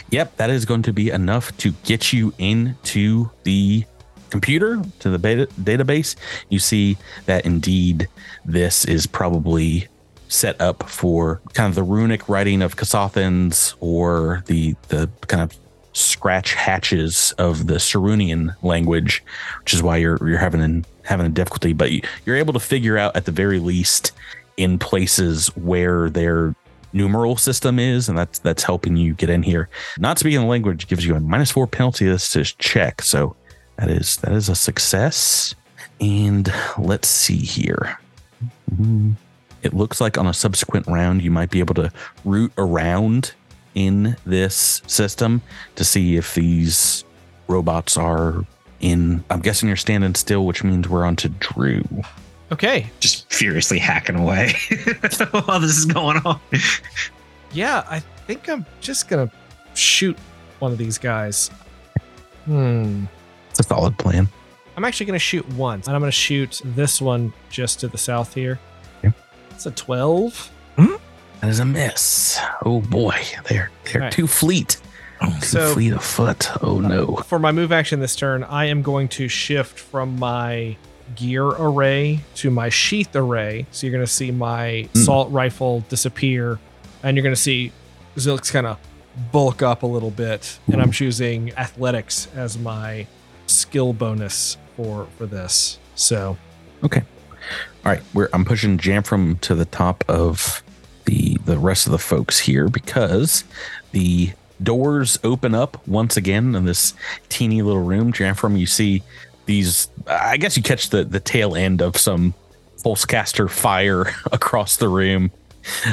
yep 0.10 0.36
that 0.38 0.50
is 0.50 0.66
going 0.66 0.82
to 0.84 0.94
be 0.94 1.12
enough 1.12 1.56
to 1.58 1.72
get 1.84 2.12
you 2.12 2.34
into 2.40 3.30
the 3.44 3.86
computer 4.32 4.82
to 5.00 5.10
the 5.10 5.20
beta, 5.20 5.48
database 5.62 6.16
you 6.50 6.58
see 6.58 6.98
that 7.28 7.46
indeed 7.46 8.08
this 8.44 8.86
is 8.86 9.06
probably 9.06 9.88
set 10.28 10.60
up 10.60 10.90
for 10.90 11.42
kind 11.54 11.70
of 11.70 11.76
the 11.76 11.84
runic 11.84 12.28
writing 12.28 12.64
of 12.64 12.76
Kasathans 12.76 13.76
or 13.80 14.44
the 14.48 14.76
the 14.88 15.08
kind 15.28 15.44
of 15.44 15.56
scratch 15.94 16.56
hatches 16.56 17.34
of 17.38 17.68
the 17.68 17.76
Sarunian 17.76 18.56
language, 18.64 19.24
which 19.62 19.74
is 19.76 19.84
why 19.84 19.98
you're 19.98 20.18
you're 20.28 20.40
having 20.40 20.84
having 21.04 21.28
a 21.28 21.30
difficulty. 21.30 21.74
But 21.74 21.92
you, 21.92 22.02
you're 22.26 22.36
able 22.36 22.54
to 22.54 22.60
figure 22.60 22.98
out 22.98 23.16
at 23.16 23.26
the 23.26 23.32
very 23.32 23.60
least 23.60 24.12
in 24.58 24.80
places 24.80 25.48
where 25.56 26.10
their 26.10 26.56
numeral 26.94 27.36
system 27.36 27.78
is, 27.78 28.10
and 28.10 28.18
that's 28.18 28.40
that's 28.40 28.64
helping 28.64 28.96
you 28.96 29.14
get 29.14 29.30
in 29.30 29.44
here. 29.44 29.70
Not 30.00 30.18
speaking 30.18 30.40
the 30.40 30.46
language 30.48 30.88
gives 30.88 31.06
you 31.06 31.16
a 31.16 31.20
minus 31.20 31.52
four 31.52 31.68
penalty. 31.68 32.06
This 32.06 32.36
is 32.36 32.54
check, 32.54 33.02
so 33.02 33.36
that 33.78 33.90
is 33.90 34.18
that 34.18 34.32
is 34.32 34.50
a 34.50 34.56
success. 34.56 35.54
And 36.02 36.52
let's 36.78 37.08
see 37.08 37.38
here. 37.38 38.00
Hmm. 38.76 39.12
It 39.62 39.74
looks 39.74 40.00
like 40.00 40.18
on 40.18 40.28
a 40.28 40.34
subsequent 40.34 40.88
round, 40.88 41.22
you 41.22 41.32
might 41.32 41.50
be 41.50 41.60
able 41.60 41.74
to 41.76 41.92
root 42.24 42.52
around 42.58 43.34
in 43.74 44.16
this 44.26 44.82
system 44.86 45.42
to 45.76 45.84
see 45.84 46.18
if 46.18 46.36
these 46.36 47.04
robots 47.48 47.98
are 47.98 48.46
in. 48.80 49.24
I'm 49.30 49.42
guessing 49.42 49.68
you're 49.68 49.76
standing 49.76 50.16
still, 50.16 50.46
which 50.46 50.64
means 50.64 50.88
we're 50.88 51.06
on 51.06 51.16
to 51.18 51.30
Drew. 51.30 51.84
Okay. 52.52 52.90
Just 53.00 53.32
furiously 53.34 53.80
hacking 53.80 54.16
away 54.16 54.54
while 55.32 55.60
this 55.60 55.78
is 55.78 55.86
going 55.86 56.18
on. 56.26 56.40
Yeah, 57.52 57.84
I 57.90 58.00
think 58.28 58.48
I'm 58.50 58.66
just 58.82 59.08
going 59.08 59.28
to 59.28 59.36
shoot 59.76 60.18
one 60.60 60.72
of 60.72 60.78
these 60.78 60.98
guys. 60.98 61.50
Hmm. 62.46 63.06
It's 63.50 63.60
a 63.60 63.64
solid 63.64 63.98
plan. 63.98 64.28
I'm 64.78 64.84
actually 64.86 65.06
going 65.08 65.16
to 65.16 65.24
shoot 65.24 65.48
once, 65.54 65.88
and 65.88 65.96
I'm 65.96 66.02
going 66.02 66.12
to 66.12 66.16
shoot 66.18 66.62
this 66.64 67.02
one 67.02 67.34
just 67.50 67.80
to 67.80 67.88
the 67.88 67.98
south 67.98 68.34
here. 68.34 68.60
Okay. 69.04 69.14
It's 69.52 69.66
a 69.66 69.72
12. 69.72 70.52
That 71.42 71.50
is 71.50 71.60
a 71.60 71.66
miss. 71.66 72.40
Oh 72.66 72.82
boy, 72.82 73.22
they're 73.50 73.70
they're 73.86 74.02
Right. 74.04 74.12
too 74.12 74.26
fleet. 74.28 74.82
Too 75.22 75.42
So- 75.42 75.74
fleet 75.74 75.94
of 75.94 76.04
foot. 76.04 76.50
Oh 76.64 76.80
no. 76.80 77.18
For 77.28 77.40
my 77.40 77.52
move 77.52 77.72
action 77.72 78.00
this 78.00 78.16
turn, 78.16 78.44
I 78.44 78.66
am 78.66 78.82
going 78.82 79.08
to 79.10 79.28
shift 79.28 79.78
from 79.80 80.18
my 80.18 80.76
gear 81.16 81.46
array 81.46 82.22
to 82.36 82.50
my 82.50 82.70
sheath 82.70 83.16
array. 83.16 83.68
So 83.72 83.86
you're 83.86 83.94
going 83.94 84.06
to 84.06 84.12
see 84.12 84.32
my 84.32 84.88
Hmm. 84.94 85.00
assault 85.00 85.32
rifle 85.32 85.82
disappear, 85.90 86.60
and 87.04 87.16
you're 87.16 87.24
going 87.24 87.36
to 87.36 87.42
see 87.42 87.72
Zilix 88.18 88.52
kind 88.52 88.66
of 88.66 88.78
bulk 89.32 89.62
up 89.62 89.84
a 89.84 89.88
little 89.88 90.12
bit. 90.12 90.60
And 90.68 90.82
I'm 90.82 90.92
choosing 90.92 91.54
athletics 91.54 92.28
as 92.36 92.58
my 92.58 93.08
skill 93.48 93.94
bonus 93.94 94.58
for 94.76 95.08
for 95.18 95.26
this. 95.26 95.80
So 95.96 96.38
Okay. 96.84 97.04
All 97.86 97.92
right, 97.92 98.02
we're 98.14 98.30
I'm 98.34 98.44
pushing 98.46 98.78
Jamfram 98.78 99.40
to 99.42 99.54
the 99.56 99.66
top 99.66 100.04
of 100.08 100.64
the 101.06 101.38
the 101.46 101.60
rest 101.60 101.86
of 101.86 101.92
the 101.92 102.00
folks 102.00 102.40
here 102.40 102.68
because 102.68 103.44
the 103.92 104.32
doors 104.64 105.20
open 105.24 105.54
up 105.54 105.86
once 105.88 106.18
again 106.18 106.56
in 106.56 106.66
this 106.66 106.94
teeny 107.30 107.62
little 107.62 107.84
room. 107.84 108.12
Jamfram, 108.12 108.58
you 108.58 108.66
see 108.66 109.04
these 109.46 109.88
I 110.08 110.38
guess 110.38 110.58
you 110.58 110.64
catch 110.64 110.90
the 110.90 111.04
the 111.04 111.20
tail 111.20 111.56
end 111.56 111.82
of 111.82 111.98
some 111.98 112.34
pulsecaster 112.84 113.50
fire 113.50 114.14
across 114.32 114.78
the 114.78 114.90
room. 114.90 115.32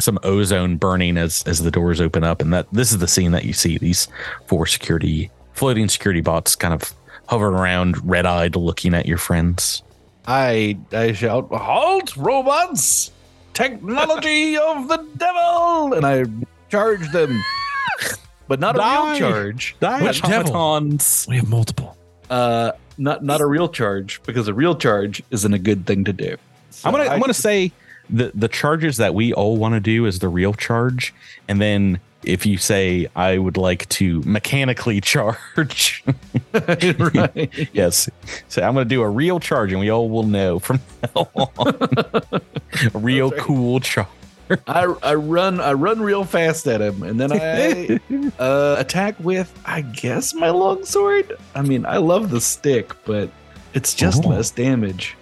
Some 0.00 0.18
ozone 0.22 0.76
burning 0.76 1.16
as 1.16 1.42
as 1.46 1.62
the 1.62 1.70
doors 1.70 2.00
open 2.00 2.24
up, 2.24 2.42
and 2.42 2.52
that 2.52 2.66
this 2.72 2.92
is 2.92 2.98
the 2.98 3.08
scene 3.08 3.32
that 3.32 3.44
you 3.44 3.54
see 3.54 3.78
these 3.78 4.06
four 4.46 4.66
security 4.66 5.30
floating 5.54 5.88
security 5.88 6.20
bots 6.20 6.54
kind 6.54 6.74
of 6.74 6.92
hovering 7.26 7.54
around, 7.54 7.96
red 8.08 8.26
eyed, 8.26 8.54
looking 8.54 8.92
at 8.92 9.06
your 9.06 9.16
friends. 9.16 9.82
I 10.26 10.76
I 10.92 11.12
shout, 11.12 11.48
"Halt, 11.50 12.14
robots! 12.16 13.12
Technology 13.54 14.56
of 14.58 14.88
the 14.88 14.98
devil!" 15.16 15.94
And 15.94 16.04
I 16.04 16.24
charge 16.68 17.10
them, 17.12 17.42
but 18.48 18.60
not 18.60 18.76
a 18.76 18.78
real 18.78 19.18
charge. 19.18 19.74
Which 19.78 20.20
devil? 20.22 20.54
automatons. 20.54 21.26
We 21.28 21.36
have 21.36 21.48
multiple. 21.48 21.96
Uh, 22.28 22.72
not 22.98 23.24
not 23.24 23.40
a 23.40 23.46
real 23.46 23.68
charge 23.68 24.20
because 24.24 24.48
a 24.48 24.54
real 24.54 24.74
charge 24.74 25.22
isn't 25.30 25.52
a 25.52 25.58
good 25.58 25.86
thing 25.86 26.04
to 26.04 26.12
do. 26.12 26.36
So 26.70 26.88
I'm 26.88 26.94
gonna 26.94 27.10
I- 27.10 27.14
I'm 27.14 27.20
gonna 27.20 27.34
say 27.34 27.72
the 28.10 28.32
the 28.34 28.48
charges 28.48 28.96
that 28.98 29.14
we 29.14 29.32
all 29.32 29.56
want 29.56 29.74
to 29.74 29.80
do 29.80 30.06
is 30.06 30.18
the 30.18 30.28
real 30.28 30.52
charge, 30.54 31.14
and 31.48 31.60
then 31.60 32.00
if 32.24 32.46
you 32.46 32.56
say 32.56 33.08
I 33.16 33.38
would 33.38 33.56
like 33.56 33.88
to 33.90 34.20
mechanically 34.22 35.00
charge, 35.12 36.04
right. 36.52 37.50
yes, 37.72 38.08
so 38.48 38.62
I'm 38.62 38.74
gonna 38.74 38.84
do 38.84 39.02
a 39.02 39.08
real 39.10 39.40
charge, 39.40 39.72
and 39.72 39.80
we 39.80 39.90
all 39.90 40.08
will 40.08 40.26
know 40.26 40.58
from 40.58 40.80
now 41.14 41.28
on. 41.34 41.74
a 42.94 42.98
real 42.98 43.30
right. 43.30 43.40
cool 43.40 43.80
charge. 43.80 44.06
I 44.66 44.84
I 45.02 45.14
run 45.14 45.60
I 45.60 45.72
run 45.72 46.00
real 46.00 46.24
fast 46.24 46.66
at 46.66 46.80
him, 46.80 47.02
and 47.02 47.18
then 47.18 47.32
I 47.32 47.98
uh, 48.42 48.76
attack 48.78 49.14
with 49.20 49.52
I 49.64 49.80
guess 49.82 50.34
my 50.34 50.50
longsword. 50.50 51.36
I 51.54 51.62
mean, 51.62 51.86
I 51.86 51.96
love 51.98 52.30
the 52.30 52.40
stick, 52.40 52.92
but 53.04 53.30
it's 53.74 53.94
just 53.94 54.24
Oh. 54.24 54.28
less 54.28 54.50
damage. 54.50 55.16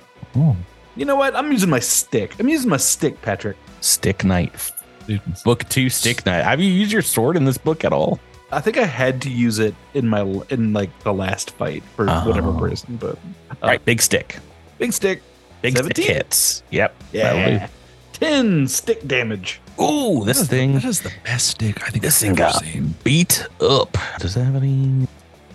You 0.97 1.05
know 1.05 1.17
what? 1.17 1.35
I'm 1.37 1.51
using 1.53 1.71
my 1.71 1.79
stick. 1.79 2.35
I'm 2.39 2.49
using 2.49 2.69
my 2.71 2.77
stick, 2.77 3.21
Patrick. 3.23 3.57
Stick 3.81 4.25
knife. 4.25 4.73
Book 5.45 5.69
two, 5.69 5.89
stick 5.91 6.25
knife. 6.27 6.45
Have 6.45 6.61
you 6.61 6.71
used 6.71 6.93
your 6.93 7.03
sword 7.03 7.37
in 7.37 7.45
this 7.45 7.59
book 7.59 7.85
at 7.85 7.93
all? 7.93 8.21
I 8.53 8.61
think 8.61 8.77
I 8.79 8.85
had 8.85 9.23
to 9.23 9.31
use 9.31 9.59
it 9.61 9.75
in 9.95 10.09
my 10.09 10.23
in 10.51 10.73
like 10.73 10.91
the 11.05 11.13
last 11.13 11.53
fight 11.53 11.83
for 11.95 12.07
whatever 12.07 12.49
Oh. 12.49 12.59
reason, 12.61 12.97
but 12.97 13.17
All 13.63 13.69
right, 13.69 13.85
big 13.85 14.03
stick. 14.03 14.39
big 14.79 14.93
stick. 14.93 15.23
Big 15.63 15.77
17? 15.77 16.05
stick 16.05 16.17
hits. 16.17 16.63
Yep. 16.71 16.95
Yeah, 17.13 17.69
ten 18.21 18.69
stick 18.69 19.07
damage. 19.07 19.61
do. 19.79 19.85
Ooh, 19.85 20.25
this 20.25 20.47
thing. 20.47 20.75
That 20.75 20.85
is 20.85 21.01
the 21.01 21.13
best 21.25 21.49
stick 21.49 21.83
I 21.87 21.91
think 21.91 22.03
This 22.03 22.17
I've 22.17 22.21
thing 22.21 22.31
ever 22.41 22.53
got 22.53 22.63
seen. 22.65 22.95
beat 23.05 23.47
up. 23.61 23.97
Does 24.19 24.37
it 24.37 24.45
have 24.45 24.55
any 24.57 25.07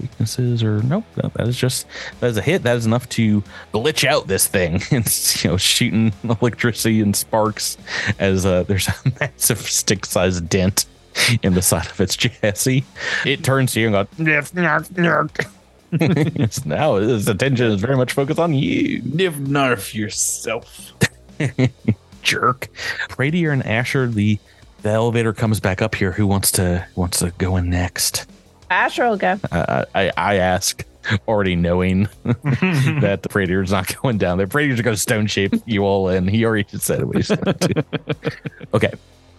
weaknesses 0.01 0.61
or 0.63 0.81
nope? 0.83 1.05
No, 1.21 1.29
that 1.35 1.47
is 1.47 1.55
just 1.57 1.85
that 2.19 2.27
is 2.27 2.37
a 2.37 2.41
hit. 2.41 2.63
That 2.63 2.75
is 2.77 2.85
enough 2.85 3.07
to 3.09 3.43
glitch 3.73 4.05
out 4.07 4.27
this 4.27 4.47
thing. 4.47 4.81
It's 4.91 5.43
you 5.43 5.51
know 5.51 5.57
shooting 5.57 6.11
electricity 6.23 7.01
and 7.01 7.15
sparks 7.15 7.77
as 8.19 8.45
uh, 8.45 8.63
there's 8.63 8.87
a 8.87 8.95
massive 9.19 9.59
stick-sized 9.59 10.49
dent 10.49 10.85
in 11.43 11.53
the 11.53 11.61
side 11.61 11.87
of 11.87 12.01
its 12.01 12.15
chassis. 12.17 12.83
It 13.25 13.43
turns 13.43 13.71
to 13.73 13.79
you 13.79 13.87
and 13.87 13.93
goes 13.93 14.07
nerf 14.17 14.51
nerf 14.53 14.89
nerf. 14.89 16.65
now 16.65 16.95
its 16.95 17.27
attention 17.27 17.67
is 17.67 17.79
very 17.79 17.95
much 17.95 18.11
focused 18.13 18.39
on 18.39 18.53
you. 18.53 19.01
Niv 19.03 19.47
narf 19.47 19.95
yourself. 19.95 20.91
Jerk. 22.25 22.67
Radier 23.17 23.51
and 23.51 23.65
Asher, 23.65 24.07
the 24.07 24.37
the 24.81 24.89
elevator 24.89 25.31
comes 25.31 25.59
back 25.59 25.81
up 25.81 25.95
here. 25.95 26.11
Who 26.11 26.27
wants 26.27 26.51
to 26.53 26.85
wants 26.95 27.19
to 27.19 27.31
go 27.37 27.55
in 27.55 27.69
next? 27.69 28.25
Asher 28.69 29.07
will 29.07 29.17
go. 29.17 29.39
Uh, 29.51 29.85
I 29.95 30.11
I 30.17 30.35
ask, 30.35 30.83
already 31.27 31.55
knowing 31.55 32.09
that 32.23 33.19
the 33.21 33.29
Radier's 33.29 33.71
not 33.71 33.95
going 34.01 34.17
down 34.17 34.37
there. 34.37 34.47
Radier's 34.47 34.81
going 34.81 34.95
to 34.95 35.01
stone 35.01 35.27
shape 35.27 35.53
you 35.65 35.83
all 35.83 36.09
in. 36.09 36.27
He 36.27 36.43
already 36.45 36.67
said 36.77 37.03
what 37.05 37.15
he's 37.15 37.29
going 37.29 37.57
to 37.57 37.73
do. 37.73 37.81
Okay, 38.73 38.91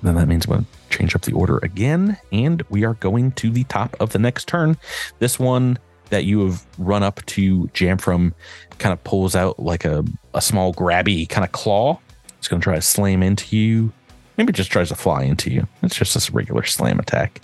then 0.03 0.15
that 0.15 0.29
means 0.29 0.47
I'm 0.47 0.53
going 0.53 0.65
to 0.65 0.97
change 0.97 1.15
up 1.15 1.23
the 1.23 1.35
order 1.35 1.59
again, 1.59 2.17
and 2.33 2.63
we 2.71 2.85
are 2.85 2.95
going 2.95 3.33
to 3.33 3.51
the 3.51 3.65
top 3.65 3.95
of 4.01 4.11
the 4.11 4.19
next 4.19 4.49
turn. 4.49 4.79
This 5.19 5.39
one 5.39 5.79
that 6.09 6.25
you 6.25 6.47
have 6.47 6.65
run 6.79 7.03
up 7.03 7.25
to 7.27 7.67
Jamfram 7.75 8.33
kind 8.79 8.93
of 8.95 9.05
pulls 9.05 9.37
out 9.37 9.59
like 9.59 9.85
a, 9.85 10.05
a 10.33 10.41
small 10.41 10.73
grabby 10.73 11.29
kind 11.29 11.45
of 11.45 11.53
claw. 11.53 11.99
It's 12.39 12.49
going 12.49 12.61
to 12.61 12.65
try 12.65 12.75
to 12.75 12.83
slam 12.83 13.23
into 13.23 13.57
you. 13.57 13.93
Maybe 14.37 14.53
just 14.53 14.71
tries 14.71 14.89
to 14.91 14.95
fly 14.95 15.23
into 15.23 15.51
you. 15.51 15.67
It's 15.83 15.97
just 15.97 16.15
this 16.15 16.31
regular 16.31 16.65
slam 16.65 16.99
attack. 16.99 17.41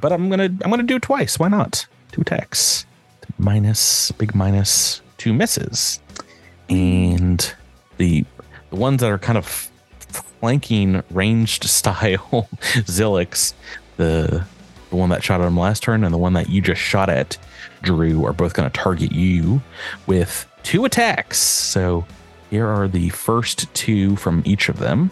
But 0.00 0.12
I'm 0.12 0.28
gonna 0.28 0.44
I'm 0.44 0.70
gonna 0.70 0.82
do 0.82 0.96
it 0.96 1.02
twice. 1.02 1.38
Why 1.38 1.48
not? 1.48 1.86
Two 2.12 2.22
attacks. 2.22 2.86
Minus 3.38 4.12
big 4.12 4.34
minus 4.34 5.00
two 5.18 5.32
misses. 5.32 6.00
And 6.68 7.54
the 7.96 8.24
the 8.70 8.76
ones 8.76 9.00
that 9.00 9.10
are 9.10 9.18
kind 9.18 9.38
of 9.38 9.70
flanking 10.40 11.02
ranged 11.10 11.64
style 11.70 12.48
Zilix, 12.84 13.54
the 13.96 14.44
the 14.90 14.96
one 14.96 15.10
that 15.10 15.22
shot 15.22 15.40
at 15.40 15.46
him 15.46 15.58
last 15.58 15.82
turn 15.82 16.04
and 16.04 16.12
the 16.12 16.18
one 16.18 16.32
that 16.34 16.48
you 16.48 16.60
just 16.60 16.80
shot 16.80 17.08
at, 17.08 17.36
Drew, 17.82 18.24
are 18.24 18.32
both 18.32 18.54
gonna 18.54 18.70
target 18.70 19.12
you 19.12 19.62
with 20.06 20.46
two 20.62 20.84
attacks. 20.84 21.38
So 21.38 22.04
here 22.50 22.66
are 22.66 22.88
the 22.88 23.08
first 23.10 23.72
two 23.74 24.16
from 24.16 24.42
each 24.44 24.68
of 24.68 24.78
them. 24.78 25.10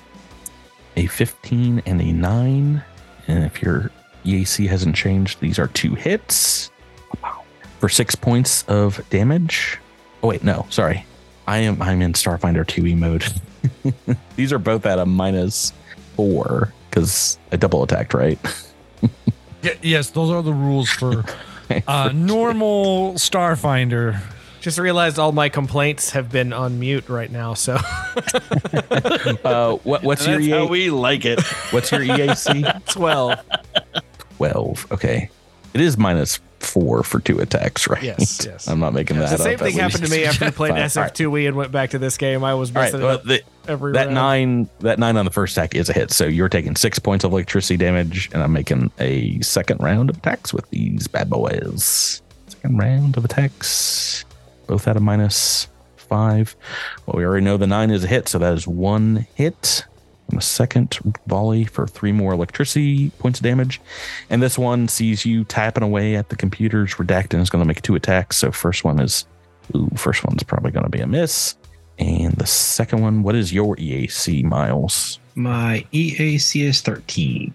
A 0.97 1.07
15 1.07 1.83
and 1.87 2.01
a 2.01 2.13
9. 2.13 2.85
And 3.27 3.45
if 3.45 3.63
your 3.63 3.91
EAC 4.25 4.69
hasn't 4.69 4.95
changed, 4.97 5.41
these 5.41 5.59
are 5.59 5.69
two 5.69 5.95
hits. 5.95 6.71
For 7.81 7.89
six 7.89 8.15
points 8.15 8.63
of 8.65 9.07
damage. 9.11 9.79
Oh 10.23 10.29
wait, 10.29 10.43
no, 10.43 10.67
sorry. 10.71 11.05
I 11.47 11.59
am 11.59 11.83
I'm 11.83 12.01
in 12.01 12.15
Starfinder 12.15 12.65
2E 12.65 12.97
mode. 12.97 13.27
these 14.37 14.53
are 14.53 14.59
both 14.59 14.87
at 14.87 14.99
a 14.99 15.05
minus 15.05 15.73
four 16.17 16.73
because 16.89 17.39
I 17.53 17.57
double 17.57 17.83
attacked, 17.83 18.15
right? 18.15 18.39
Yes, 19.81 20.11
those 20.11 20.31
are 20.31 20.43
the 20.43 20.53
rules 20.53 20.91
for 20.91 21.25
uh, 21.89 22.11
normal 22.15 23.15
Starfinder. 23.15 24.21
Just 24.65 24.79
realized 24.79 25.19
all 25.19 25.31
my 25.31 25.51
complaints 25.51 26.09
have 26.13 26.33
been 26.33 26.55
on 26.55 26.81
mute 26.81 27.11
right 27.11 27.31
now. 27.31 27.53
So 27.53 27.75
Uh, 29.45 29.77
what, 29.85 30.03
what's 30.03 30.27
your 30.27 30.39
That's 30.39 30.51
how 30.51 30.65
EA, 30.65 30.69
we 30.71 30.89
like 30.89 31.27
it. 31.27 31.39
what's 31.71 31.93
your 31.93 32.01
EAC? 32.01 32.87
12. 32.87 33.41
12. 34.39 34.87
Okay. 34.91 35.29
It 35.75 35.83
is 35.83 35.99
minus 35.99 36.41
four 36.61 37.03
for 37.03 37.21
two 37.21 37.41
attacks, 37.41 37.87
right? 37.89 38.03
Yes, 38.03 38.47
yes. 38.47 38.67
I'm 38.67 38.81
not 38.81 38.95
making 38.95 39.19
that 39.19 39.37
the 39.37 39.37
same 39.37 39.57
up, 39.57 39.61
thing 39.61 39.75
at 39.79 39.83
happened 39.83 40.07
to 40.07 40.11
me 40.11 40.25
after 40.25 40.47
we 40.47 40.51
played 40.53 40.71
Fine. 40.71 40.79
All 40.79 41.03
right. 41.03 41.13
SF2E 41.13 41.49
and 41.49 41.57
went 41.59 41.71
back 41.71 41.91
to 41.91 41.99
this 41.99 42.17
game. 42.17 42.43
I 42.43 42.55
was 42.55 42.71
All 42.71 42.77
right, 42.77 42.87
messing 42.91 43.03
well, 43.03 43.19
the, 43.19 43.43
every 43.69 43.93
that 43.93 44.07
round. 44.07 44.15
nine 44.15 44.71
that 44.81 44.99
nine 44.99 45.19
on 45.19 45.27
the 45.27 45.31
first 45.31 45.59
attack 45.59 45.75
is 45.75 45.91
a 45.91 45.93
hit 45.93 46.11
so 46.11 46.25
you're 46.25 46.49
taking 46.49 46.75
six 46.75 46.99
points 46.99 47.23
of 47.23 47.33
electricity 47.33 47.77
damage 47.77 48.31
and 48.33 48.43
i'm 48.43 48.53
making 48.53 48.91
a 48.99 49.39
second 49.41 49.79
round 49.81 50.11
of 50.11 50.17
attacks 50.19 50.53
with 50.55 50.69
these 50.71 51.07
bad 51.09 51.31
boys 51.31 52.21
second 52.49 52.77
round 52.79 53.17
of 53.17 53.25
attacks 53.25 54.25
both 54.67 54.89
at 54.89 54.97
a 54.97 55.01
minus 55.01 55.69
five 55.97 56.55
well 57.07 57.17
we 57.17 57.25
already 57.25 57.45
know 57.45 57.57
the 57.57 57.67
nine 57.67 57.91
is 57.91 58.05
a 58.05 58.07
hit 58.07 58.29
so 58.29 58.39
that 58.39 58.53
is 58.53 58.67
one 58.67 59.27
hit 59.35 59.85
and 60.29 60.39
a 60.39 60.43
second 60.43 60.99
volley 61.27 61.65
for 61.65 61.87
three 61.87 62.13
more 62.13 62.33
electricity 62.33 63.11
points 63.19 63.39
of 63.39 63.45
damage 63.45 63.81
and 64.31 64.43
this 64.43 64.59
one 64.59 64.89
sees 64.89 65.25
you 65.25 65.45
tapping 65.45 65.83
away 65.83 66.15
at 66.17 66.29
the 66.29 66.37
computers 66.37 66.95
redacting 66.95 67.41
is 67.41 67.51
going 67.51 67.63
to 67.63 67.69
make 67.69 67.83
two 67.83 67.95
attacks 67.95 68.37
so 68.37 68.51
first 68.51 68.85
one 68.85 69.01
is 69.01 69.27
ooh 69.75 69.89
first 69.97 70.25
one's 70.25 70.43
probably 70.43 70.71
going 70.71 70.85
to 70.85 70.91
be 70.91 71.01
a 71.01 71.07
miss 71.07 71.57
and 71.99 72.33
the 72.33 72.47
second 72.47 73.03
one, 73.03 73.23
what 73.23 73.35
is 73.35 73.53
your 73.53 73.77
EAC, 73.77 74.43
Miles? 74.45 75.19
My 75.35 75.87
EAC 75.93 76.65
is 76.65 76.81
13. 76.81 77.55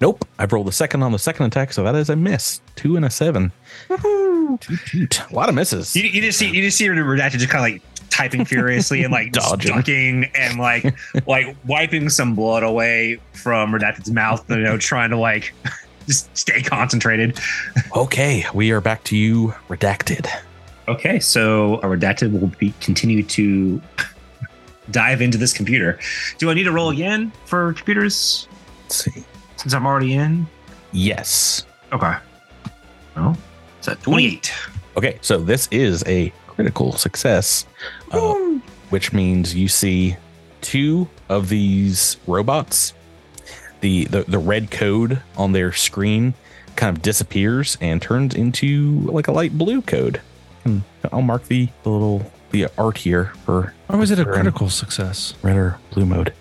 Nope. 0.00 0.24
I've 0.38 0.52
rolled 0.52 0.68
a 0.68 0.72
second 0.72 1.02
on 1.02 1.12
the 1.12 1.18
second 1.18 1.46
attack, 1.46 1.72
so 1.72 1.82
that 1.84 1.94
is 1.94 2.10
a 2.10 2.16
miss. 2.16 2.60
Two 2.74 2.96
and 2.96 3.04
a 3.04 3.10
seven. 3.10 3.52
Toot, 3.88 4.80
toot. 4.86 5.20
A 5.30 5.34
lot 5.34 5.48
of 5.48 5.54
misses. 5.54 5.96
You, 5.96 6.04
you 6.04 6.20
just 6.20 6.38
see 6.38 6.50
you 6.50 6.62
just 6.62 6.76
see 6.76 6.86
redacted 6.86 7.38
just 7.38 7.48
kind 7.48 7.64
of 7.64 7.72
like 7.72 8.10
typing 8.10 8.44
furiously 8.44 9.02
and 9.02 9.12
like 9.12 9.32
just 9.32 9.48
Dodging. 9.50 9.74
ducking 9.74 10.24
and 10.34 10.58
like 10.58 10.94
like 11.26 11.56
wiping 11.66 12.08
some 12.08 12.34
blood 12.34 12.62
away 12.62 13.18
from 13.32 13.72
redacted's 13.72 14.10
mouth. 14.10 14.48
You 14.50 14.58
know, 14.58 14.76
trying 14.76 15.10
to 15.10 15.16
like 15.16 15.54
just 16.06 16.34
stay 16.36 16.62
concentrated. 16.62 17.38
Okay, 17.96 18.44
we 18.52 18.70
are 18.72 18.80
back 18.80 19.02
to 19.04 19.16
you, 19.16 19.54
redacted. 19.68 20.28
Okay, 20.88 21.18
so 21.18 21.80
our 21.80 21.96
redacted 21.96 22.38
will 22.38 22.52
be 22.58 22.72
continue 22.80 23.22
to 23.22 23.80
dive 24.90 25.20
into 25.20 25.38
this 25.38 25.52
computer. 25.52 25.98
Do 26.38 26.50
I 26.50 26.54
need 26.54 26.64
to 26.64 26.72
roll 26.72 26.90
again 26.90 27.32
for 27.46 27.72
computers 27.72 28.46
Let's 28.86 29.04
see. 29.04 29.24
Since 29.66 29.74
I'm 29.74 29.84
already 29.84 30.14
in? 30.14 30.46
Yes. 30.92 31.66
Okay. 31.92 32.14
Well, 33.16 33.36
it's 33.80 33.88
at 33.88 34.00
28. 34.00 34.52
Okay, 34.96 35.18
so 35.22 35.38
this 35.38 35.66
is 35.72 36.04
a 36.06 36.32
critical 36.46 36.92
success, 36.92 37.66
uh, 38.12 38.34
which 38.90 39.12
means 39.12 39.56
you 39.56 39.66
see 39.66 40.16
two 40.60 41.08
of 41.28 41.48
these 41.48 42.16
robots. 42.28 42.92
The, 43.80 44.04
the 44.04 44.22
the 44.22 44.38
red 44.38 44.70
code 44.70 45.20
on 45.36 45.50
their 45.50 45.72
screen 45.72 46.34
kind 46.76 46.96
of 46.96 47.02
disappears 47.02 47.76
and 47.80 48.00
turns 48.00 48.36
into 48.36 49.00
like 49.00 49.26
a 49.26 49.32
light 49.32 49.58
blue 49.58 49.82
code. 49.82 50.20
can 50.62 50.84
I'll 51.10 51.22
mark 51.22 51.46
the, 51.46 51.68
the 51.82 51.90
little 51.90 52.30
the 52.52 52.68
art 52.78 52.98
here 52.98 53.32
for 53.44 53.74
Or 53.88 53.98
was 53.98 54.12
it 54.12 54.20
a 54.20 54.24
critical 54.24 54.70
success? 54.70 55.34
red 55.42 55.56
or 55.56 55.78
blue 55.90 56.06
mode. 56.06 56.32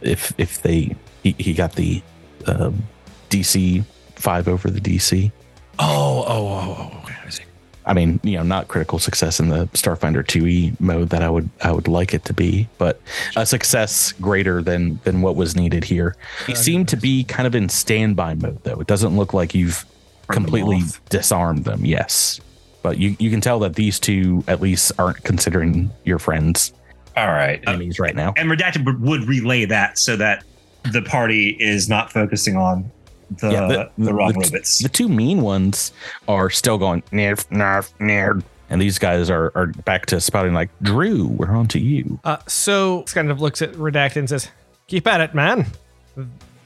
If 0.00 0.32
if 0.38 0.62
they 0.62 0.96
he, 1.22 1.36
he 1.38 1.52
got 1.52 1.74
the 1.74 2.02
um, 2.46 2.82
DC 3.30 3.84
five 4.16 4.48
over 4.48 4.70
the 4.70 4.80
DC. 4.80 5.30
Oh, 5.78 6.24
oh, 6.26 6.46
oh, 6.48 6.90
oh, 6.92 6.98
okay. 7.02 7.14
I 7.24 7.28
see. 7.30 7.44
I 7.84 7.94
mean, 7.94 8.20
you 8.22 8.36
know, 8.36 8.44
not 8.44 8.68
critical 8.68 8.98
success 9.00 9.40
in 9.40 9.48
the 9.48 9.66
Starfinder 9.68 10.24
2e 10.24 10.78
mode 10.80 11.08
that 11.10 11.22
I 11.22 11.28
would 11.28 11.48
I 11.62 11.72
would 11.72 11.88
like 11.88 12.14
it 12.14 12.24
to 12.26 12.32
be, 12.32 12.68
but 12.78 13.00
a 13.36 13.44
success 13.44 14.12
greater 14.12 14.62
than 14.62 15.00
than 15.04 15.20
what 15.22 15.34
was 15.34 15.56
needed 15.56 15.82
here. 15.82 16.14
You 16.46 16.54
seem 16.54 16.86
to 16.86 16.96
be 16.96 17.24
kind 17.24 17.46
of 17.46 17.54
in 17.54 17.68
standby 17.68 18.34
mode 18.34 18.62
though. 18.62 18.80
It 18.80 18.86
doesn't 18.86 19.16
look 19.16 19.34
like 19.34 19.54
you've 19.54 19.84
Turn 20.30 20.34
them 20.34 20.44
completely 20.44 20.82
disarmed 21.08 21.64
them. 21.64 21.84
Yes. 21.84 22.40
But 22.82 22.98
you, 22.98 23.16
you 23.18 23.30
can 23.30 23.40
tell 23.40 23.58
that 23.60 23.74
these 23.74 24.00
two 24.00 24.42
at 24.48 24.60
least 24.60 24.92
aren't 24.98 25.22
considering 25.22 25.90
your 26.04 26.18
friends 26.18 26.72
All 27.16 27.28
right. 27.28 27.62
enemies 27.66 27.98
right 28.00 28.14
now. 28.14 28.34
and 28.36 28.50
redacted 28.50 29.00
would 29.00 29.24
relay 29.24 29.64
that 29.66 29.98
so 29.98 30.16
that 30.16 30.44
the 30.90 31.02
party 31.02 31.50
is 31.60 31.88
not 31.88 32.10
focusing 32.12 32.56
on 32.56 32.90
the 33.38 33.50
Yeah, 33.52 33.66
the, 33.68 33.90
the- 34.04 34.14
wrong 34.14 34.32
the- 34.32 34.40
robots. 34.40 34.78
The 34.80 34.88
two 34.88 35.08
mean 35.08 35.40
ones 35.42 35.92
are 36.28 36.50
still 36.50 36.78
going 36.78 37.02
nerf, 37.12 37.46
nerf, 37.48 37.92
nerf. 37.98 38.42
And 38.70 38.80
these 38.80 38.98
guys 38.98 39.28
are, 39.28 39.52
are 39.54 39.66
back 39.84 40.06
to 40.06 40.20
spouting 40.20 40.54
like, 40.54 40.70
Drew, 40.80 41.26
we're 41.26 41.50
on 41.54 41.68
to 41.68 41.78
you. 41.78 42.18
Uh, 42.24 42.38
so 42.46 43.02
kind 43.04 43.30
of 43.30 43.38
looks 43.40 43.60
at 43.60 43.72
Redacted 43.74 44.16
and 44.16 44.28
says, 44.30 44.48
"Keep 44.86 45.06
at 45.06 45.20
it, 45.20 45.34
man. 45.34 45.66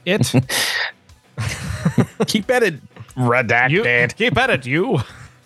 It 0.05 0.31
Keep 2.27 2.49
at 2.49 2.63
it, 2.63 2.75
you 3.69 3.83
keep 4.15 4.37
at 4.37 4.49
it, 4.49 4.65
you." 4.65 4.99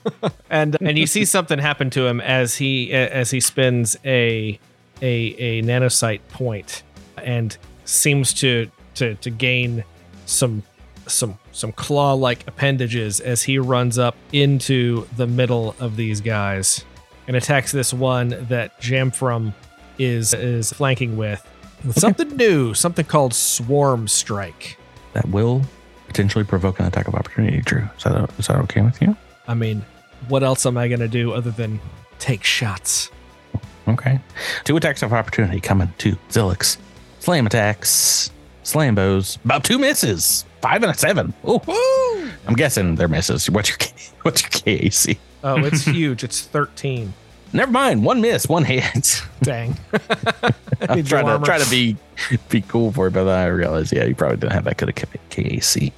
and 0.50 0.78
and 0.82 0.98
you 0.98 1.06
see 1.08 1.26
something 1.26 1.60
happen 1.60 1.90
to 1.92 2.06
him 2.06 2.20
as 2.22 2.56
he 2.56 2.92
as 2.92 3.32
he 3.32 3.40
spins 3.40 3.96
a 4.06 4.60
a 5.02 5.08
a 5.38 5.62
nanocyte 5.64 6.22
point 6.30 6.84
and 7.18 7.58
seems 7.92 8.34
to 8.34 8.70
to 8.96 9.16
to 9.16 9.30
gain 9.30 9.84
some 10.26 10.64
some 11.08 11.38
some 11.52 11.72
claw 11.74 12.14
like 12.14 12.48
appendages 12.48 13.20
as 13.20 13.44
he 13.44 13.60
runs 13.60 13.98
up 13.98 14.16
into 14.32 15.06
the 15.18 15.28
middle 15.28 15.76
of 15.80 15.96
these 15.96 16.22
guys 16.22 16.86
and 17.28 17.36
attacks 17.36 17.72
this 17.72 17.94
one 17.94 18.30
that 18.50 18.80
Jamfram 18.82 19.54
is 20.00 20.34
is 20.34 20.72
flanking 20.74 21.18
with. 21.18 21.46
with 21.86 22.00
Something 22.00 22.36
new, 22.36 22.74
something 22.74 23.06
called 23.06 23.34
Swarm 23.34 24.08
Strike. 24.08 24.78
That 25.14 25.28
will 25.30 25.62
potentially 26.08 26.44
provoke 26.44 26.80
an 26.80 26.86
attack 26.86 27.08
of 27.08 27.16
opportunity, 27.16 27.62
Drew. 27.62 27.88
Is 27.98 28.04
that, 28.04 28.30
is 28.38 28.48
that 28.48 28.58
okay 28.58 28.82
with 28.82 29.02
you? 29.02 29.16
I 29.48 29.54
mean, 29.54 29.84
what 30.28 30.44
else 30.44 30.66
am 30.66 30.78
I 30.78 30.88
gonna 30.88 31.08
do 31.08 31.34
other 31.34 31.52
than 31.52 31.80
take 32.20 32.44
shots? 32.44 33.12
Okay. 33.88 34.20
Two 34.64 34.78
attacks 34.78 35.04
of 35.04 35.12
opportunity 35.12 35.60
coming 35.60 35.94
to 36.00 36.16
Zilix. 36.30 36.78
Slam 37.22 37.46
attacks. 37.46 38.32
Slam 38.64 38.96
bows. 38.96 39.38
About 39.46 39.64
two 39.64 39.78
misses. 39.78 40.44
Five 40.60 40.82
and 40.82 40.92
a 40.92 40.96
seven. 40.96 41.36
Ooh. 41.48 41.62
I'm 42.48 42.56
guessing 42.56 42.96
they're 42.96 43.08
misses. 43.08 43.48
What's 43.52 43.70
your 43.70 43.78
what's 44.24 44.42
your 44.42 44.50
KAC? 44.50 45.20
Oh, 45.44 45.64
it's 45.64 45.86
huge. 45.86 46.24
It's 46.24 46.42
13. 46.42 47.14
Never 47.54 47.72
mind. 47.72 48.04
One 48.04 48.22
miss, 48.22 48.48
one 48.50 48.66
hit. 48.66 49.22
Dang. 49.44 49.78
I'm 50.90 51.04
trying 51.04 51.28
to 51.28 51.46
try 51.46 51.60
to 51.60 51.70
be 51.70 51.96
be 52.50 52.62
cool 52.62 52.92
for 52.92 53.06
it, 53.06 53.12
but 53.12 53.26
then 53.26 53.38
I 53.38 53.46
realized, 53.46 53.94
yeah, 53.94 54.06
you 54.06 54.16
probably 54.16 54.38
didn't 54.38 54.54
have 54.54 54.64
that 54.64 54.78
good 54.78 54.90
of 54.90 54.96
KAC. 55.30 55.92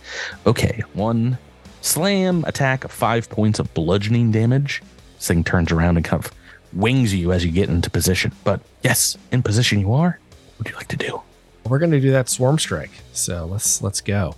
Okay, 0.46 0.84
one 0.92 1.38
slam 1.80 2.44
attack 2.48 2.86
five 2.90 3.30
points 3.30 3.60
of 3.60 3.74
bludgeoning 3.74 4.34
damage. 4.34 4.84
This 5.16 5.30
thing 5.30 5.46
turns 5.46 5.72
around 5.72 5.96
and 5.96 6.06
kind 6.06 6.24
of 6.26 6.34
wings 6.74 7.14
you 7.14 7.32
as 7.32 7.46
you 7.46 7.52
get 7.52 7.70
into 7.70 7.90
position. 7.90 8.34
But 8.44 8.60
yes, 8.84 9.18
in 9.32 9.42
position 9.42 9.80
you 9.80 9.94
are. 9.94 10.20
What 10.58 10.66
would 10.66 10.70
you 10.70 10.76
like 10.76 10.88
to 10.90 10.98
do? 10.98 11.22
We're 11.68 11.80
gonna 11.80 12.00
do 12.00 12.12
that 12.12 12.30
Swarm 12.30 12.60
Strike. 12.60 12.92
So 13.14 13.46
let's 13.46 13.82
let's 13.82 14.02
go. 14.02 14.36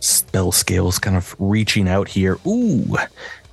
Spell 0.00 0.52
scales 0.52 0.98
kind 0.98 1.16
of 1.16 1.34
reaching 1.38 1.88
out 1.88 2.08
here. 2.08 2.38
Ooh, 2.46 2.96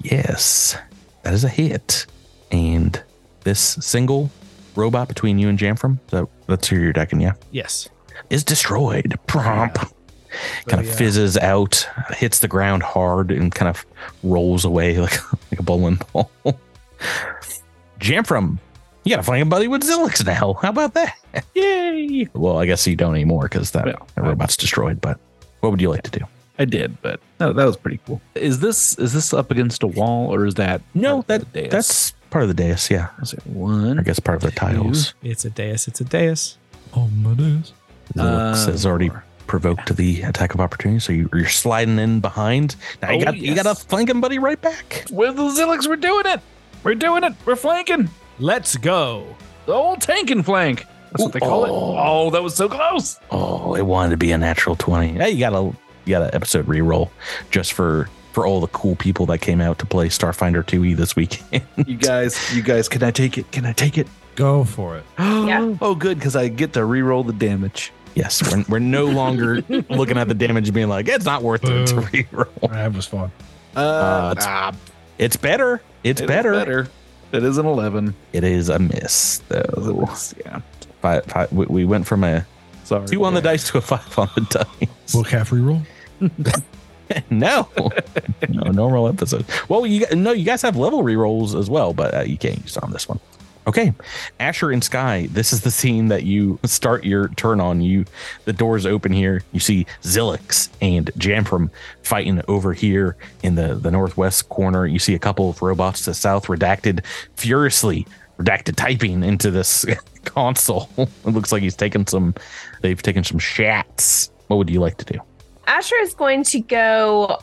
yes, 0.02 0.78
that 1.24 1.34
is 1.34 1.44
a 1.44 1.50
hit. 1.50 2.06
And 2.52 3.02
this 3.44 3.60
single 3.60 4.30
robot 4.76 5.08
between 5.08 5.40
you 5.40 5.50
and 5.50 5.58
Jamfram, 5.58 6.00
so 6.10 6.30
that's 6.48 6.68
who 6.68 6.78
you're 6.78 6.94
decking, 6.94 7.22
yeah? 7.22 7.34
Yes. 7.52 7.90
is 8.30 8.44
destroyed. 8.44 9.18
Prompt. 9.28 9.78
kind 10.68 10.80
of 10.80 10.86
yeah. 10.86 10.92
Uh, 10.92 10.96
fizzes 10.96 11.38
out, 11.38 11.88
hits 12.12 12.40
the 12.40 12.48
ground 12.48 12.84
hard, 12.84 13.32
and 13.32 13.54
kind 13.54 13.70
of 13.70 13.86
rolls 14.24 14.66
away 14.66 14.98
like, 14.98 15.20
like 15.52 15.60
a 15.60 15.64
bowling 15.64 16.00
ball. 16.12 16.30
Jamfram, 18.00 18.60
you 19.04 19.10
gotta 19.10 19.24
find 19.24 19.42
a 19.42 19.46
flanking 19.46 19.50
buddy 19.50 19.68
with 19.68 19.84
Zilix 19.84 20.26
now. 20.26 20.54
How 20.62 20.70
about 20.70 20.94
that? 20.94 21.16
Yay! 21.56 22.28
Well, 22.34 22.58
I 22.58 22.66
guess 22.66 22.86
you 22.88 22.96
don't 22.96 23.14
anymore 23.16 23.44
because 23.44 23.72
that, 23.72 23.86
Well, 23.86 24.08
that 24.16 24.22
robot's 24.24 24.56
destroyed. 24.58 25.02
But 25.02 25.20
what 25.62 25.72
would 25.72 25.82
you 25.82 25.90
like 25.90 26.04
to 26.04 26.12
do? 26.20 26.26
I 26.60 26.66
did, 26.66 27.02
but 27.02 27.20
no, 27.40 27.52
that 27.52 27.66
was 27.66 27.76
pretty 27.78 28.00
cool. 28.06 28.22
Is 28.36 28.60
this 28.60 28.98
is 29.00 29.12
this 29.14 29.34
up 29.34 29.50
against 29.52 29.82
a 29.84 29.88
wall 29.88 30.34
or 30.34 30.46
is 30.46 30.54
that 30.56 30.82
No, 30.94 31.16
part 31.24 31.28
that 31.28 31.42
of 31.42 31.52
the 31.54 31.62
dais? 31.64 31.72
that's 31.72 32.12
part 32.30 32.44
of 32.44 32.48
the 32.50 32.54
dais. 32.54 32.90
Yeah, 32.92 33.10
Is 33.22 33.34
it 33.34 33.46
one? 33.48 34.00
I 34.00 34.04
guess 34.04 34.20
part 34.20 34.36
of 34.36 34.44
the 34.44 34.52
tiles. 34.52 35.14
It's 35.24 35.46
a 35.46 35.50
dais. 35.50 35.88
It's 35.88 36.00
a 36.02 36.04
dais. 36.04 36.58
Oh 36.96 37.08
my 37.08 37.34
days. 37.34 37.74
Zilix 38.14 38.68
Uh, 38.68 38.72
has 38.72 38.86
already 38.86 39.10
provoked 39.48 39.96
the 39.96 40.22
attack 40.22 40.54
of 40.54 40.62
opportunity, 40.62 41.00
so 41.00 41.12
you, 41.12 41.28
you're 41.34 41.48
sliding 41.50 41.98
in 41.98 42.20
behind. 42.20 42.76
Now 43.02 43.12
you 43.12 43.22
Oh, 43.22 43.26
got 43.26 43.38
you 43.38 43.56
got 43.56 43.66
a 43.66 43.70
yes. 43.70 43.84
flanking 43.86 44.22
buddy 44.22 44.38
right 44.38 44.62
back. 44.62 45.06
With 45.12 45.36
the 45.36 45.44
Zilix, 45.44 45.88
we're 45.88 45.96
doing 45.96 46.26
it. 46.28 46.40
We're 46.84 46.96
doing 46.96 47.24
it. 47.24 47.34
We're 47.46 47.56
flanking. 47.56 48.10
Let's 48.44 48.76
go. 48.76 49.26
The 49.68 49.72
old 49.72 50.02
tank 50.02 50.30
and 50.30 50.44
flank. 50.44 50.86
That's 51.12 51.24
what 51.24 51.32
they 51.32 51.40
call 51.40 51.62
Oh. 51.64 51.66
it. 51.66 51.98
Oh, 51.98 52.30
that 52.32 52.44
was 52.44 52.54
so 52.56 52.68
close. 52.68 53.18
Oh, 53.32 53.74
it 53.76 53.84
wanted 53.86 54.10
to 54.12 54.18
be 54.18 54.34
a 54.34 54.38
natural 54.38 54.76
twenty. 54.76 55.14
Hey, 55.14 55.30
you 55.32 55.40
got 55.40 55.54
a 55.54 55.64
you 56.04 56.10
got 56.10 56.24
an 56.24 56.32
episode 56.34 56.66
reroll 56.66 57.10
just 57.52 57.72
for 57.72 58.10
for 58.34 58.46
all 58.46 58.60
the 58.60 58.68
cool 58.68 58.98
people 58.98 59.26
that 59.28 59.38
came 59.38 59.62
out 59.62 59.80
to 59.80 59.86
play 59.86 60.10
Starfinder 60.10 60.62
2e 60.62 60.98
this 60.98 61.16
weekend. 61.16 61.64
You 61.88 61.96
guys, 61.96 62.54
you 62.54 62.62
guys, 62.64 62.90
can 62.90 63.02
I 63.02 63.12
take 63.12 63.38
it? 63.38 63.50
Can 63.54 63.66
I 63.66 63.72
take 63.72 63.98
it? 63.98 64.08
Go 64.36 64.66
for 64.66 64.98
it. 64.98 65.06
Yeah. 65.20 65.76
Oh, 65.82 65.96
good, 65.96 66.18
because 66.18 66.36
I 66.36 66.50
get 66.50 66.74
to 66.74 66.84
re-roll 66.84 67.24
the 67.24 67.32
damage. 67.32 67.94
yes, 68.16 68.42
we're, 68.52 68.66
we're 68.68 68.80
no 68.80 69.06
longer 69.06 69.62
looking 69.90 70.18
at 70.18 70.28
the 70.28 70.34
damage 70.34 70.68
and 70.68 70.76
being 70.76 70.90
like 70.90 71.08
it's 71.08 71.24
not 71.26 71.44
worth 71.44 71.64
it 71.64 71.88
to 71.88 71.96
Boo. 71.96 72.02
reroll. 72.02 72.70
That 72.72 72.92
was 72.94 73.06
fun. 73.06 73.32
Uh, 73.74 74.34
it's- 74.36 74.46
ah, 74.50 74.74
It's 75.18 75.38
better. 75.38 75.82
It's 76.04 76.20
it 76.20 76.26
is 76.26 76.28
better. 76.28 76.52
better. 76.52 76.88
It 77.34 77.44
is 77.44 77.58
an 77.58 77.66
eleven. 77.66 78.16
It 78.32 78.44
is 78.44 78.70
a 78.70 78.80
miss 78.80 79.40
though. 79.50 80.08
Yeah. 80.46 80.62
Five, 81.02 81.26
five, 81.26 81.52
we, 81.52 81.66
we 81.66 81.86
went 81.86 82.08
from 82.08 82.24
a 82.24 82.46
Sorry. 82.84 83.08
two 83.08 83.24
on 83.26 83.34
the 83.34 83.42
dice 83.42 83.70
to 83.72 83.80
a 83.80 83.82
five 83.82 84.18
on 84.18 84.30
the 84.36 84.66
dice. 84.80 85.14
Will 85.14 85.24
Calf 85.24 85.50
reroll? 85.50 85.86
no, 87.30 87.68
no 88.50 88.72
normal 88.72 89.08
episode. 89.10 89.46
Well, 89.68 89.86
you 89.86 90.06
no, 90.16 90.32
you 90.32 90.46
guys 90.46 90.62
have 90.62 90.78
level 90.78 91.04
rerolls 91.04 91.58
as 91.60 91.70
well, 91.70 91.94
but 91.94 92.14
uh, 92.14 92.22
you 92.22 92.38
can't 92.38 92.62
use 92.62 92.78
it 92.78 92.84
on 92.84 92.92
this 92.92 93.10
one. 93.10 93.20
Okay, 93.66 93.94
Asher 94.40 94.72
and 94.72 94.84
Sky. 94.84 95.28
This 95.32 95.54
is 95.54 95.62
the 95.62 95.72
scene 95.72 96.10
that 96.10 96.24
you 96.24 96.60
start 96.66 97.06
your 97.06 97.30
turn 97.30 97.62
on. 97.62 97.82
You, 97.82 98.04
the 98.44 98.52
doors 98.52 98.86
open 98.86 99.14
here. 99.14 99.42
You 99.54 99.62
see 99.62 99.86
Zilix 100.02 100.70
and 100.82 101.08
Jamfram 101.18 101.70
fighting 102.02 102.42
over 102.50 102.74
here 102.74 103.16
in 103.42 103.56
the 103.56 103.76
the 103.76 103.90
northwest 103.90 104.50
corner. 104.50 104.86
You 104.86 105.00
see 105.00 105.16
a 105.16 105.20
couple 105.20 105.50
of 105.50 105.62
robots 105.62 106.02
to 106.02 106.10
the 106.10 106.14
south, 106.14 106.48
redacted 106.48 107.06
furiously, 107.36 108.06
redacted 108.38 108.76
typing 108.76 109.24
into 109.24 109.50
this 109.50 109.86
console. 110.26 110.90
it 110.98 111.10
looks 111.26 111.52
like 111.54 111.62
he's 111.64 111.76
taken 111.76 112.06
some. 112.06 112.36
They've 112.82 113.02
taken 113.02 113.24
some 113.24 113.40
shots. 113.40 114.30
What 114.48 114.58
would 114.58 114.70
you 114.70 114.82
like 114.82 114.98
to 114.98 115.06
do? 115.06 115.20
Asher 115.68 115.96
is 116.02 116.14
going 116.14 116.44
to 116.44 116.60
go 116.60 117.40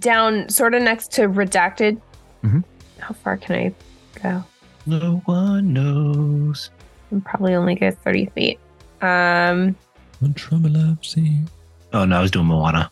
down 0.00 0.48
sort 0.48 0.74
of 0.74 0.82
next 0.82 1.12
to 1.12 1.28
redacted. 1.28 2.00
Mhm. 2.42 2.64
How 2.98 3.14
far 3.14 3.36
can 3.36 3.54
I 3.54 3.74
go? 4.20 4.44
No 4.90 5.22
one 5.24 5.72
knows. 5.72 6.70
I'm 7.12 7.20
probably 7.20 7.54
only 7.54 7.74
go 7.76 7.90
30 7.90 8.26
feet. 8.26 8.58
Um, 9.00 9.74
One 10.20 10.34
trouble 10.34 10.76
I've 10.76 11.04
seen. 11.04 11.48
Oh 11.92 12.04
no, 12.04 12.18
I 12.18 12.22
was 12.22 12.30
doing 12.30 12.46
Moana. 12.46 12.90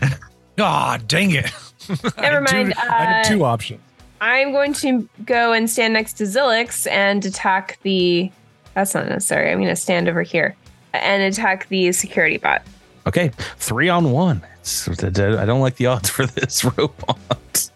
God 0.56 1.08
dang 1.08 1.32
it. 1.32 1.50
Never 2.18 2.40
had 2.40 2.46
two- 2.46 2.54
mind, 2.56 2.74
I 2.74 3.04
had 3.04 3.26
uh, 3.26 3.28
two 3.28 3.44
options. 3.44 3.80
I'm 4.22 4.52
going 4.52 4.74
to 4.74 5.08
go 5.24 5.52
and 5.52 5.68
stand 5.68 5.94
next 5.94 6.14
to 6.14 6.24
Zilix 6.24 6.90
and 6.90 7.24
attack 7.24 7.78
the. 7.82 8.30
That's 8.74 8.94
not 8.94 9.08
necessary. 9.08 9.50
I'm 9.50 9.58
going 9.58 9.70
to 9.70 9.76
stand 9.76 10.08
over 10.08 10.22
here 10.22 10.54
and 10.92 11.22
attack 11.22 11.68
the 11.68 11.90
security 11.92 12.36
bot. 12.36 12.62
Okay, 13.06 13.30
three 13.56 13.88
on 13.88 14.12
one. 14.12 14.42
It's, 14.60 14.86
I 14.88 15.08
don't 15.10 15.60
like 15.60 15.76
the 15.76 15.86
odds 15.86 16.10
for 16.10 16.26
this 16.26 16.62
robot. 16.76 17.70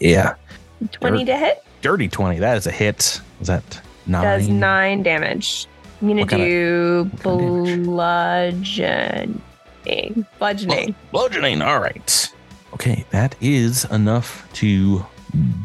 Yeah, 0.00 0.34
20 0.90 1.24
to 1.24 1.36
hit 1.36 1.64
dirty 1.82 2.08
20. 2.08 2.38
That 2.40 2.56
is 2.56 2.66
a 2.66 2.70
hit. 2.72 3.20
Is 3.40 3.46
that 3.46 3.80
nine? 4.06 4.22
does 4.24 4.48
nine 4.48 5.02
damage. 5.02 5.66
I'm 6.00 6.08
going 6.08 6.18
What 6.20 6.28
to 6.30 6.36
kinda- 6.36 6.46
do 6.50 7.10
what 7.22 7.82
bludgeoning. 7.84 9.40
Bludgeoning. 10.38 10.94
Bludgeoning. 11.12 11.62
All 11.62 11.80
right. 11.80 12.32
Okay, 12.74 13.04
that 13.10 13.34
is 13.40 13.84
enough 13.86 14.46
to 14.54 15.04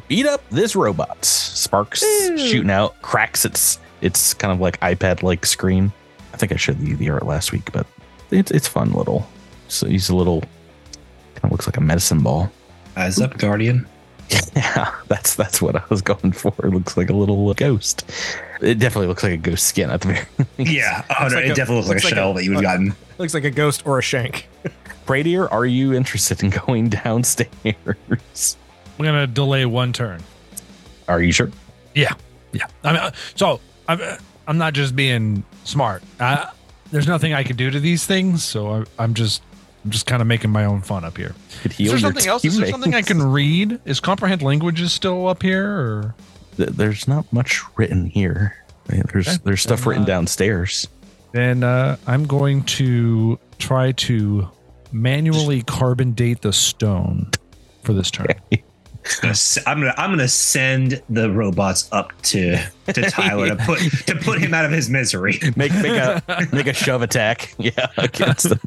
beat 0.08 0.26
up 0.26 0.42
this 0.50 0.76
robot. 0.76 1.24
Sparks 1.26 2.02
Woo. 2.02 2.38
shooting 2.38 2.72
out, 2.72 3.00
cracks 3.02 3.46
its 3.46 3.80
its 4.02 4.34
kind 4.34 4.52
of 4.52 4.60
like 4.60 4.80
iPad 4.80 5.24
like 5.24 5.46
screen. 5.46 5.92
I 6.34 6.38
think 6.38 6.52
I 6.52 6.56
showed 6.56 6.80
you 6.80 6.96
the 6.96 7.10
art 7.10 7.26
last 7.26 7.52
week, 7.52 7.72
but 7.72 7.86
it's 8.32 8.52
it's 8.52 8.68
fun 8.68 8.92
little. 8.94 9.28
So 9.68 9.88
he's 9.88 10.10
a 10.10 10.16
little 10.16 10.42
kind 11.36 11.46
of 11.46 11.52
looks 11.52 11.68
like 11.68 11.78
a 11.78 11.82
medicine 11.82 12.22
ball. 12.22 12.52
Eyes 12.96 13.20
up, 13.20 13.38
Guardian. 13.38 13.86
Yeah, 14.56 14.94
that's 15.08 15.36
that's 15.36 15.62
what 15.62 15.76
I 15.76 15.82
was 15.90 16.02
going 16.04 16.32
for. 16.32 16.54
It 16.60 16.70
looks 16.72 16.96
like 16.96 17.10
a 17.10 17.14
little 17.14 17.54
ghost. 17.56 18.04
It 18.62 18.76
definitely 18.80 19.08
looks 19.08 19.24
like 19.24 19.32
a 19.34 19.38
ghost 19.38 19.66
skin 19.66 19.90
at 19.90 20.02
the 20.02 20.08
very 20.10 20.26
least. 20.60 20.72
Yeah. 20.72 21.04
Oh, 21.20 21.28
no, 21.28 21.36
like 21.36 21.46
it 21.46 21.52
a- 21.52 21.56
definitely 21.56 21.88
looks 21.88 21.88
like 21.90 21.94
a 21.94 21.96
looks 21.96 22.04
like 22.06 22.14
shell 22.14 22.32
a- 22.32 22.34
that 22.36 22.44
you 22.44 22.52
would 22.52 22.56
have 22.58 22.64
gotten. 22.64 22.96
Looks 23.18 23.34
like 23.34 23.44
a 23.46 23.52
ghost 23.52 23.86
or 23.86 23.98
a 23.98 24.02
shank. 24.02 24.48
Bradier, 25.06 25.48
are 25.52 25.66
you 25.66 25.94
interested 25.94 26.44
in 26.44 26.50
going 26.52 26.90
downstairs? 26.90 28.58
We're 28.98 29.06
gonna 29.06 29.28
delay 29.28 29.66
one 29.66 29.92
turn. 29.92 30.22
Are 31.08 31.22
you 31.22 31.32
sure? 31.32 31.52
Yeah. 31.96 32.14
Yeah. 32.52 32.68
I 32.84 32.94
mean, 32.94 33.02
uh, 33.02 33.12
so 33.36 33.60
I'm 33.88 34.00
uh, 34.02 34.18
I'm 34.48 34.58
not 34.60 34.74
just 34.74 34.96
being 34.96 35.44
smart. 35.64 36.04
Uh, 36.20 36.46
there's 36.92 37.08
nothing 37.08 37.34
I 37.34 37.44
can 37.44 37.56
do 37.56 37.72
to 37.72 37.80
these 37.80 38.06
things, 38.06 38.44
so 38.44 38.70
I, 38.72 38.84
I'm 39.00 39.14
just 39.16 39.42
I'm 39.84 39.92
just 39.92 40.06
kind 40.06 40.22
of 40.22 40.28
making 40.28 40.50
my 40.50 40.66
own 40.66 40.82
fun 40.82 41.04
up 41.04 41.18
here. 41.18 41.36
Is 41.66 41.78
there 41.78 42.00
something 42.00 42.26
else? 42.28 42.46
Is 42.46 42.58
there 42.58 42.70
something 42.70 42.94
I 42.94 43.02
can 43.02 43.22
read? 43.22 43.80
Is 43.86 44.00
comprehend 44.00 44.42
languages 44.42 44.94
still 44.94 45.28
up 45.28 45.42
here? 45.42 45.68
Or 45.70 46.16
There's 46.56 47.08
not 47.08 47.32
much 47.34 47.62
written 47.76 48.06
here. 48.06 48.56
There's 48.88 49.28
Okay. 49.28 49.38
there's 49.44 49.62
stuff 49.62 49.80
Then, 49.82 49.90
written 49.90 50.04
uh, 50.04 50.08
downstairs. 50.08 50.88
then 51.32 51.64
uh, 51.64 51.98
I'm 52.08 52.26
going 52.26 52.64
to 52.64 53.40
try 53.60 53.92
to 53.94 54.50
manually 54.92 55.64
carbon 55.64 56.12
date 56.12 56.42
the 56.42 56.54
stone 56.54 57.32
for 57.82 57.94
this 57.94 58.12
turn. 58.12 58.28
Gonna 59.22 59.32
s- 59.32 59.58
I'm 59.68 59.80
gonna 59.80 59.94
I'm 59.98 60.12
gonna 60.12 60.28
send 60.28 61.02
the 61.10 61.30
robots 61.32 61.90
up 61.92 62.12
to 62.24 62.58
to 62.94 63.02
Tyler 63.10 63.50
to 63.50 63.56
put 63.58 63.80
to 64.08 64.16
put 64.16 64.40
him 64.40 64.54
out 64.54 64.66
of 64.66 64.72
his 64.72 64.90
misery. 64.90 65.40
Make 65.56 65.74
make 65.76 65.94
a 65.94 66.22
make 66.52 66.68
a 66.68 66.74
shove 66.74 67.02
attack. 67.02 67.54
Yeah, 67.60 67.88
against 67.98 68.50
them. 68.50 68.60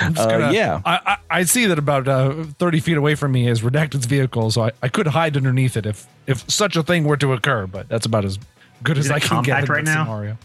I'm 0.00 0.16
Uh, 0.18 0.26
gonna- 0.26 0.52
yeah. 0.52 0.80
I, 0.84 1.00
I, 1.06 1.38
I 1.40 1.44
see 1.44 1.66
that 1.66 1.78
about 1.78 2.06
uh, 2.08 2.44
30 2.58 2.80
feet 2.80 2.96
away 2.96 3.14
from 3.14 3.32
me 3.32 3.48
is 3.48 3.62
Redacted's 3.62 4.06
vehicle, 4.06 4.50
so 4.50 4.64
I, 4.64 4.70
I 4.82 4.88
could 4.88 5.06
hide 5.06 5.36
underneath 5.36 5.76
it 5.76 5.86
if 5.86 6.06
if 6.26 6.48
such 6.50 6.76
a 6.76 6.82
thing 6.82 7.04
were 7.04 7.16
to 7.18 7.32
occur, 7.32 7.66
but 7.66 7.88
that's 7.88 8.06
about 8.06 8.24
as 8.24 8.38
good 8.82 8.98
Is 8.98 9.06
as 9.06 9.10
I 9.12 9.18
can 9.20 9.42
get 9.42 9.56
compact 9.56 9.68
in 9.68 9.72
right 9.74 9.84
that 9.84 9.94
now? 9.94 10.04
scenario. 10.04 10.38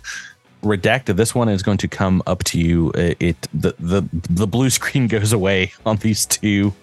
redacted 0.63 1.15
this 1.15 1.33
one 1.33 1.47
is 1.49 1.63
going 1.63 1.77
to 1.77 1.87
come 1.87 2.21
up 2.27 2.43
to 2.43 2.59
you 2.59 2.91
it, 2.91 3.17
it 3.21 3.47
the, 3.53 3.73
the 3.79 4.01
the 4.29 4.45
blue 4.47 4.69
screen 4.69 5.07
goes 5.07 5.31
away 5.31 5.71
on 5.85 5.95
these 5.97 6.25
two 6.25 6.73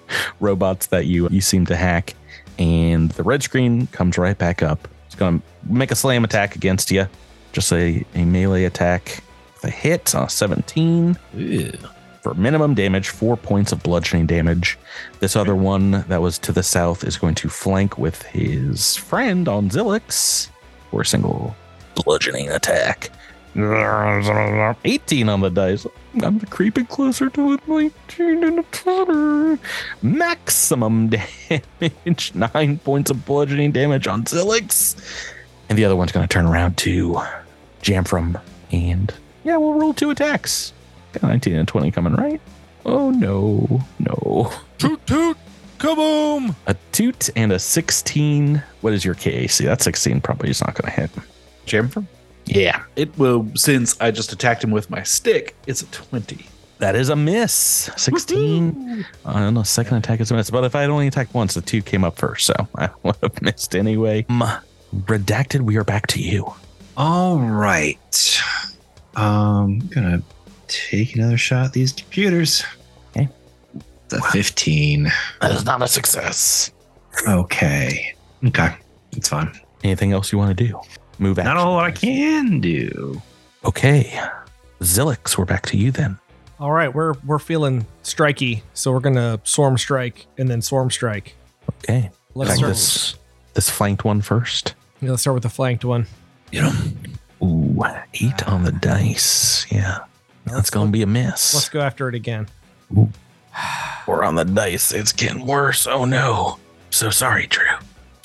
robots 0.40 0.86
that 0.86 1.06
you 1.06 1.28
you 1.30 1.40
seem 1.42 1.66
to 1.66 1.76
hack 1.76 2.14
and 2.58 3.10
the 3.12 3.22
red 3.22 3.42
screen 3.42 3.86
comes 3.88 4.18
right 4.18 4.36
back 4.36 4.62
up. 4.62 4.88
It's 5.06 5.14
going 5.14 5.40
to 5.40 5.72
make 5.72 5.90
a 5.90 5.96
slam 5.96 6.24
attack 6.24 6.56
against 6.56 6.90
you 6.90 7.06
just 7.56 7.72
a, 7.72 8.04
a 8.14 8.24
melee 8.26 8.64
attack 8.64 9.22
with 9.54 9.64
a 9.64 9.70
hit 9.70 10.14
on 10.14 10.24
a 10.24 10.28
17 10.28 11.18
for 12.20 12.34
minimum 12.34 12.74
damage 12.74 13.08
four 13.08 13.34
points 13.34 13.72
of 13.72 13.82
bludgeoning 13.82 14.26
damage. 14.26 14.78
This 15.20 15.36
other 15.36 15.56
one 15.56 15.92
that 16.08 16.20
was 16.20 16.38
to 16.40 16.52
the 16.52 16.62
south 16.62 17.02
is 17.02 17.16
going 17.16 17.34
to 17.36 17.48
flank 17.48 17.96
with 17.96 18.20
his 18.24 18.94
friend 18.96 19.48
on 19.48 19.70
zilix 19.70 20.50
for 20.90 21.00
a 21.00 21.06
single 21.06 21.56
bludgeoning 21.94 22.50
attack. 22.50 23.08
18 24.84 25.30
on 25.30 25.40
the 25.40 25.48
dice. 25.48 25.86
I'm 26.22 26.40
creeping 26.40 26.86
closer 26.86 27.28
to 27.30 27.52
a 27.52 27.58
19 27.66 28.44
and 28.44 28.58
a 28.60 28.62
20. 28.62 29.62
Maximum 30.02 31.08
damage. 31.80 32.34
Nine 32.34 32.78
points 32.78 33.10
of 33.10 33.24
bludgeoning 33.26 33.72
damage 33.72 34.06
on 34.06 34.24
Zilix. 34.24 34.96
And 35.68 35.76
the 35.76 35.84
other 35.84 35.96
one's 35.96 36.12
going 36.12 36.26
to 36.26 36.32
turn 36.32 36.46
around 36.46 36.76
to 36.78 37.20
Jamfram. 37.82 38.40
And 38.72 39.12
yeah, 39.44 39.56
we'll 39.56 39.74
roll 39.74 39.94
two 39.94 40.10
attacks. 40.10 40.72
Got 41.12 41.24
19 41.24 41.54
and 41.54 41.68
20 41.68 41.90
coming, 41.90 42.14
right? 42.14 42.40
Oh, 42.84 43.10
no. 43.10 43.80
No. 43.98 44.52
Toot 44.78 45.04
toot, 45.06 45.36
kaboom! 45.78 46.54
A 46.66 46.76
toot 46.92 47.30
and 47.36 47.52
a 47.52 47.58
16. 47.58 48.62
What 48.80 48.92
is 48.92 49.04
your 49.04 49.14
KAC? 49.14 49.64
That 49.64 49.82
16 49.82 50.20
probably 50.20 50.50
is 50.50 50.60
not 50.60 50.74
going 50.74 50.92
to 50.92 51.00
hit. 51.00 51.10
Jamfram? 51.66 52.06
Yeah. 52.46 52.82
It 52.96 53.16
will, 53.18 53.48
since 53.54 54.00
I 54.00 54.10
just 54.10 54.32
attacked 54.32 54.64
him 54.64 54.70
with 54.70 54.88
my 54.90 55.02
stick, 55.02 55.54
it's 55.66 55.82
a 55.82 55.86
20. 55.86 56.46
That 56.78 56.94
is 56.94 57.08
a 57.08 57.16
miss. 57.16 57.90
16. 57.96 59.06
I 59.24 59.40
don't 59.40 59.54
know. 59.54 59.62
second 59.62 59.96
attack 59.96 60.20
is 60.20 60.30
a 60.30 60.34
miss. 60.34 60.50
But 60.50 60.64
if 60.64 60.74
I 60.74 60.82
had 60.82 60.90
only 60.90 61.06
attacked 61.06 61.34
once, 61.34 61.54
the 61.54 61.60
two 61.62 61.82
came 61.82 62.04
up 62.04 62.16
first. 62.16 62.46
So 62.46 62.54
I 62.78 62.90
would 63.02 63.16
have 63.22 63.40
missed 63.42 63.74
anyway. 63.74 64.26
Um, 64.28 64.42
redacted, 64.94 65.62
we 65.62 65.76
are 65.76 65.84
back 65.84 66.06
to 66.08 66.20
you. 66.20 66.52
All 66.96 67.38
right. 67.38 68.40
Um, 69.16 69.80
I'm 69.82 69.88
gonna 69.88 70.22
take 70.68 71.14
another 71.14 71.38
shot 71.38 71.66
at 71.66 71.72
these 71.72 71.92
computers. 71.92 72.64
Okay. 73.16 73.28
It's 74.04 74.14
a 74.14 74.22
15. 74.22 75.10
That 75.40 75.52
is 75.52 75.64
not 75.64 75.82
a 75.82 75.88
success. 75.88 76.70
Okay. 77.26 78.14
Okay. 78.44 78.74
It's 79.12 79.28
fine. 79.28 79.58
Anything 79.82 80.12
else 80.12 80.32
you 80.32 80.38
want 80.38 80.56
to 80.56 80.66
do? 80.66 80.80
Move 81.18 81.36
Not 81.38 81.46
a 81.46 81.50
action. 81.50 81.64
whole 81.64 81.74
lot 81.74 81.84
I 81.86 81.90
can 81.92 82.60
do. 82.60 83.20
Okay. 83.64 84.20
Zilix, 84.80 85.38
we're 85.38 85.44
back 85.46 85.64
to 85.66 85.76
you 85.76 85.90
then. 85.90 86.18
All 86.60 86.72
right, 86.72 86.92
we're 86.94 87.14
we're 87.24 87.38
feeling 87.38 87.86
striky, 88.02 88.62
so 88.74 88.92
we're 88.92 89.00
gonna 89.00 89.40
swarm 89.44 89.76
strike 89.78 90.26
and 90.38 90.48
then 90.48 90.62
swarm 90.62 90.90
strike. 90.90 91.34
Okay. 91.82 92.10
Let's 92.34 92.50
Like 92.50 92.56
start. 92.58 92.72
this, 92.72 93.14
this 93.54 93.70
flanked 93.70 94.04
one 94.04 94.20
first. 94.20 94.74
yeah, 95.00 95.10
let's 95.10 95.22
start 95.22 95.34
with 95.34 95.42
the 95.42 95.48
flanked 95.48 95.84
one. 95.84 96.06
You 96.52 96.62
know, 96.62 96.72
Ooh, 97.42 97.84
eight 98.14 98.46
on 98.48 98.64
the 98.64 98.72
dice. 98.72 99.66
Yeah. 99.70 99.98
That's 100.46 100.70
going 100.70 100.86
to 100.88 100.92
be 100.92 101.02
a 101.02 101.06
miss. 101.06 101.54
Let's 101.54 101.68
go 101.68 101.80
after 101.80 102.08
it 102.08 102.14
again. 102.14 102.46
We're 104.06 104.22
on 104.22 104.36
the 104.36 104.44
dice. 104.44 104.92
It's 104.92 105.12
getting 105.12 105.44
worse. 105.46 105.86
Oh 105.86 106.04
no. 106.04 106.58
So 106.90 107.10
sorry, 107.10 107.46
Drew. 107.48 107.64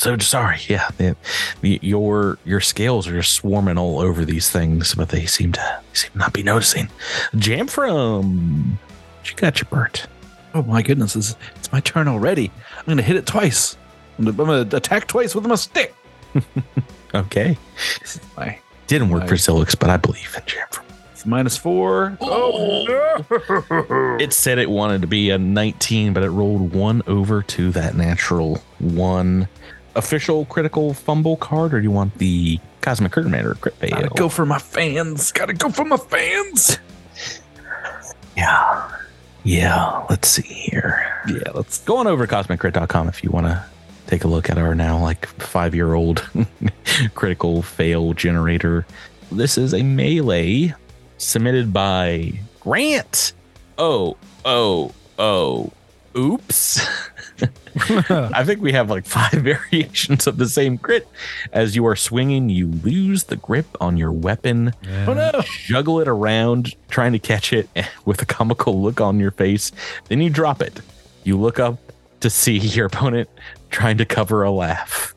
So 0.02 0.18
sorry. 0.18 0.58
Yeah. 0.68 0.89
the- 0.97 1.16
the- 1.62 1.80
your 1.84 2.39
your 2.43 2.60
scales 2.60 3.08
are 3.08 3.14
just 3.14 3.34
swarming 3.34 3.78
all 3.78 3.99
over 3.99 4.26
these 4.26 4.49
things, 4.49 4.95
but 4.95 5.10
they 5.10 5.26
seem 5.28 5.52
to 5.52 5.60
they 5.91 5.95
seem 5.97 6.12
not 6.16 6.34
be 6.34 6.41
noticing. 6.43 6.89
Jamfram 7.36 8.78
you 9.26 9.34
got 9.36 9.60
your 9.62 9.68
Bert. 9.70 10.08
Oh 10.56 10.64
my 10.64 10.82
goodness, 10.82 11.16
it's, 11.16 11.36
it's 11.56 11.72
my 11.72 11.80
turn 11.82 12.08
already. 12.08 12.52
I'm 12.80 12.86
going 12.86 12.97
to 12.97 13.04
hit 13.04 13.16
it 13.16 13.26
twice. 13.28 13.78
I'm 14.18 14.26
going 14.36 14.68
to 14.70 14.76
attack 14.76 15.08
twice 15.08 15.36
with 15.36 15.45
my 15.45 15.56
stick. 15.56 15.93
Okay. 17.14 17.58
This 17.99 18.16
is 18.16 18.22
my 18.38 18.58
Didn't 18.88 19.10
work 19.10 19.26
for 19.26 19.32
Nice. 19.34 19.45
Zilix, 19.47 19.78
but 19.78 19.89
I 19.89 19.97
believe 19.97 20.34
in 20.34 20.41
Jamfram. 20.43 20.86
it's 21.12 21.26
minus 21.26 21.58
four. 21.58 22.18
Oh, 22.22 22.86
no. 22.88 24.18
It 24.18 24.32
said 24.32 24.58
it 24.58 24.70
wanted 24.70 25.02
to 25.02 25.08
be 25.08 25.30
a 25.30 25.38
19, 25.38 26.14
but 26.14 26.24
it 26.24 26.30
rolled 26.30 26.74
one 26.74 27.02
over 27.08 27.43
to 27.43 27.72
that 27.72 27.95
natural 27.95 28.64
one. 28.80 29.49
Official 29.96 30.46
critical 30.46 30.94
fumble 30.94 31.38
card, 31.38 31.74
or 31.74 31.80
do 31.80 31.84
you 31.84 31.92
want 31.92 32.18
the 32.18 32.60
Cosmic 32.82 33.12
Curtain 33.12 33.32
Matter 33.32 33.56
crit 33.56 33.76
fail? 33.76 33.89
Gotta 33.89 34.10
go 34.10 34.30
for 34.30 34.46
my 34.46 34.60
fans. 34.60 35.32
Gotta 35.32 35.54
go 35.54 35.70
for 35.70 35.84
my 35.86 35.98
fans. 35.98 36.78
Yeah. 38.38 38.92
Yeah. 39.44 40.06
Let's 40.10 40.30
see 40.30 40.44
here. 40.44 41.24
Yeah, 41.28 41.52
let's 41.54 41.80
Go 41.80 41.98
on 41.98 42.08
over 42.08 42.26
to 42.26 42.34
cosmiccrit.com 42.34 43.10
if 43.10 43.24
you 43.24 43.32
want 43.32 43.48
to 43.48 43.64
take 44.08 44.24
a 44.24 44.28
look 44.28 44.50
at 44.50 44.58
our 44.58 44.76
now 44.76 44.98
like 44.98 45.26
five 45.26 45.76
year 45.76 45.94
old 45.94 46.28
critical 47.16 47.62
fail 47.62 48.14
generator. 48.14 48.86
This 49.32 49.58
is 49.58 49.74
a 49.74 49.84
melee 49.84 50.74
submitted 51.18 51.72
by 51.72 52.34
Grant. 52.60 53.34
Oh, 53.78 54.18
oh, 54.46 54.94
oh. 55.18 55.72
Oops. 56.18 56.82
I 57.89 58.44
think 58.44 58.62
we 58.62 58.72
have 58.74 58.89
like 58.89 59.06
five 59.06 59.32
variations 59.42 60.28
of 60.28 60.38
the 60.38 60.48
same 60.48 60.78
crit. 60.78 61.08
As 61.52 61.76
you 61.76 61.86
are 61.88 61.96
swinging, 61.96 62.50
you 62.50 62.68
lose 62.68 63.26
the 63.26 63.36
grip 63.38 63.66
on 63.80 63.98
your 63.98 64.12
weapon 64.12 64.74
Oh 65.08 65.14
no. 65.14 65.42
juggle 65.66 66.00
it 66.00 66.08
around, 66.08 66.76
trying 66.89 67.12
to 67.14 67.20
catch 67.20 67.54
it 67.54 67.70
with 68.06 68.22
a 68.22 68.26
comical 68.26 68.82
look 68.82 69.00
on 69.02 69.20
your 69.20 69.32
face. 69.32 69.72
Then 70.10 70.22
you 70.22 70.30
drop 70.30 70.62
it. 70.62 70.82
You 71.24 71.38
look 71.39 71.60
up 71.60 71.78
to 72.22 72.30
see 72.30 72.58
your 72.58 72.86
opponent 72.88 73.30
trying 73.70 73.98
to 73.98 74.06
cover 74.06 74.44
a 74.44 74.52
laugh. 74.52 75.14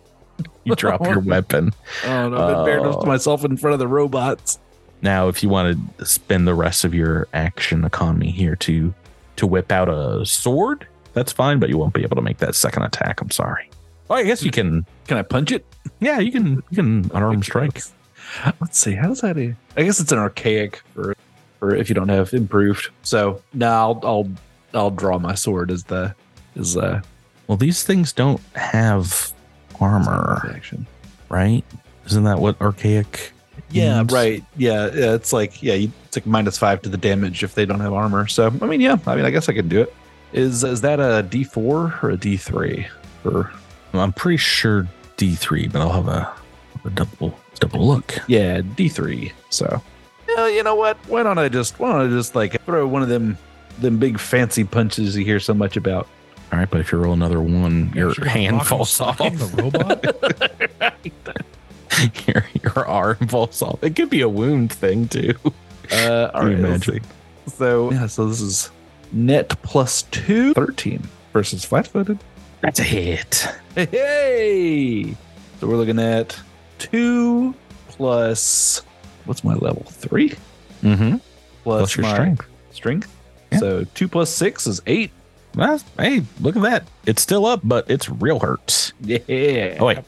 You 0.64 0.74
drop 0.74 1.04
your 1.06 1.20
weapon. 1.20 1.72
Oh 2.04 2.28
no, 2.30 2.36
I've 2.36 2.58
embarrassed 2.60 2.98
Oh. 3.02 3.06
myself 3.06 3.44
in 3.44 3.56
front 3.56 3.74
of 3.74 3.78
the 3.78 3.88
robots. 3.88 4.58
Now, 5.02 5.28
if 5.28 5.42
you 5.42 5.50
want 5.50 5.98
to 5.98 6.06
spend 6.06 6.46
the 6.48 6.54
rest 6.54 6.84
of 6.84 6.94
your 6.94 7.28
action 7.34 7.84
economy 7.84 8.30
here 8.30 8.56
to 8.56 8.94
to 9.36 9.46
whip 9.46 9.70
out 9.70 9.88
a 9.90 10.24
sword, 10.24 10.86
that's 11.14 11.32
fine, 11.32 11.58
but 11.58 11.68
you 11.68 11.78
won't 11.78 11.94
be 11.94 12.02
able 12.02 12.16
to 12.16 12.22
make 12.22 12.38
that 12.38 12.54
second 12.54 12.82
attack. 12.82 13.20
I'm 13.20 13.30
sorry. 13.30 13.70
Oh, 14.10 14.14
I 14.16 14.24
guess 14.24 14.42
you 14.42 14.50
can. 14.50 14.84
Can 15.06 15.16
I 15.16 15.22
punch 15.22 15.50
it? 15.52 15.64
Yeah, 16.00 16.18
you 16.18 16.30
can. 16.30 16.56
You 16.70 16.76
can 16.76 17.10
unarmed 17.14 17.44
strike. 17.44 17.80
Let's 18.60 18.78
see. 18.78 18.94
How 18.94 19.08
does 19.08 19.20
that? 19.22 19.36
Do? 19.36 19.54
I 19.76 19.82
guess 19.82 20.00
it's 20.00 20.12
an 20.12 20.18
archaic 20.18 20.82
for 20.94 21.16
for 21.58 21.74
if 21.74 21.88
you 21.88 21.94
don't 21.94 22.08
have 22.10 22.32
improved. 22.34 22.88
So 23.02 23.40
no, 23.54 23.68
I'll 23.68 24.00
I'll 24.02 24.30
I'll 24.74 24.90
draw 24.90 25.18
my 25.18 25.34
sword 25.34 25.70
as 25.70 25.84
the 25.84 26.14
as 26.56 26.76
uh 26.76 27.00
Well, 27.46 27.56
these 27.56 27.82
things 27.82 28.12
don't 28.12 28.40
have 28.56 29.32
armor, 29.80 30.50
Action. 30.54 30.86
right? 31.28 31.64
Isn't 32.06 32.24
that 32.24 32.38
what 32.40 32.60
archaic? 32.60 33.32
Yeah, 33.70 33.98
means? 33.98 34.12
right. 34.12 34.44
Yeah, 34.56 34.90
yeah, 34.92 35.14
it's 35.14 35.32
like 35.32 35.62
yeah, 35.62 35.74
you, 35.74 35.90
it's 36.04 36.16
like 36.16 36.26
minus 36.26 36.58
five 36.58 36.82
to 36.82 36.88
the 36.88 36.96
damage 36.98 37.42
if 37.42 37.54
they 37.54 37.64
don't 37.64 37.80
have 37.80 37.92
armor. 37.92 38.26
So 38.26 38.48
I 38.60 38.66
mean, 38.66 38.80
yeah, 38.80 38.98
I 39.06 39.16
mean, 39.16 39.24
I 39.24 39.30
guess 39.30 39.48
I 39.48 39.52
can 39.54 39.68
do 39.68 39.80
it. 39.82 39.94
Is 40.34 40.64
is 40.64 40.80
that 40.80 40.98
a 40.98 41.22
D 41.22 41.44
four 41.44 41.98
or 42.02 42.10
a 42.10 42.16
D 42.16 42.36
three? 42.36 42.86
Or 43.24 43.52
I'm 43.92 44.12
pretty 44.12 44.36
sure 44.36 44.86
D 45.16 45.36
three, 45.36 45.68
but 45.68 45.80
I'll 45.80 45.92
have 45.92 46.08
a, 46.08 46.34
a 46.84 46.90
double 46.90 47.38
double 47.60 47.86
look. 47.86 48.18
yeah, 48.26 48.60
D 48.60 48.88
three. 48.88 49.32
So 49.50 49.80
yeah, 50.28 50.48
you 50.48 50.64
know 50.64 50.74
what? 50.74 50.96
Why 51.06 51.22
don't 51.22 51.38
I 51.38 51.48
just 51.48 51.78
why 51.78 51.92
don't 51.92 52.06
I 52.06 52.08
just 52.10 52.34
like 52.34 52.60
throw 52.64 52.86
one 52.86 53.02
of 53.02 53.08
them 53.08 53.38
them 53.78 53.98
big 53.98 54.18
fancy 54.18 54.64
punches 54.64 55.16
you 55.16 55.24
hear 55.24 55.38
so 55.38 55.54
much 55.54 55.76
about? 55.76 56.08
All 56.52 56.58
right, 56.58 56.68
but 56.68 56.80
if 56.80 56.90
you 56.90 56.98
roll 56.98 57.12
another 57.12 57.40
one, 57.40 57.92
your 57.94 58.12
hand 58.24 58.66
falls 58.66 59.00
off. 59.00 59.18
The 59.18 59.62
robot. 59.62 60.04
your 62.26 62.44
your 62.62 62.86
arm 62.86 63.28
falls 63.28 63.62
off. 63.62 63.82
It 63.82 63.94
could 63.96 64.10
be 64.10 64.20
a 64.20 64.28
wound 64.28 64.72
thing 64.72 65.08
too. 65.08 65.34
Uh, 65.92 66.30
all 66.34 66.42
Can 66.42 66.50
you 66.50 66.56
right, 66.56 66.70
let's 66.70 66.88
imagine? 66.88 67.04
So 67.46 67.92
yeah, 67.92 68.06
so 68.06 68.26
this 68.26 68.40
is 68.40 68.70
net 69.14 69.48
plus 69.62 70.02
two, 70.02 70.52
13 70.54 71.02
versus 71.32 71.64
flat 71.64 71.86
footed. 71.86 72.18
That's 72.60 72.80
a 72.80 72.84
hit. 72.84 73.46
Hey! 73.74 75.14
So 75.60 75.66
we're 75.68 75.76
looking 75.76 75.98
at 75.98 76.38
two 76.78 77.54
plus 77.88 78.82
what's 79.24 79.44
my 79.44 79.54
level? 79.54 79.84
Three 79.84 80.34
Mm-hmm. 80.82 81.16
plus, 81.62 81.80
Plus 81.94 81.96
your 81.96 82.02
my 82.02 82.12
strength. 82.12 82.46
Strength. 82.72 83.16
Yeah. 83.52 83.58
So 83.58 83.84
two 83.94 84.06
plus 84.08 84.28
six 84.30 84.66
is 84.66 84.82
eight. 84.86 85.10
Well, 85.54 85.80
hey, 85.98 86.22
look 86.40 86.56
at 86.56 86.62
that. 86.62 86.84
It's 87.06 87.22
still 87.22 87.46
up, 87.46 87.60
but 87.64 87.88
it's 87.90 88.08
real 88.10 88.40
hurts. 88.40 88.92
Yeah. 89.00 89.76
Oh 89.80 89.86
wait, 89.86 89.98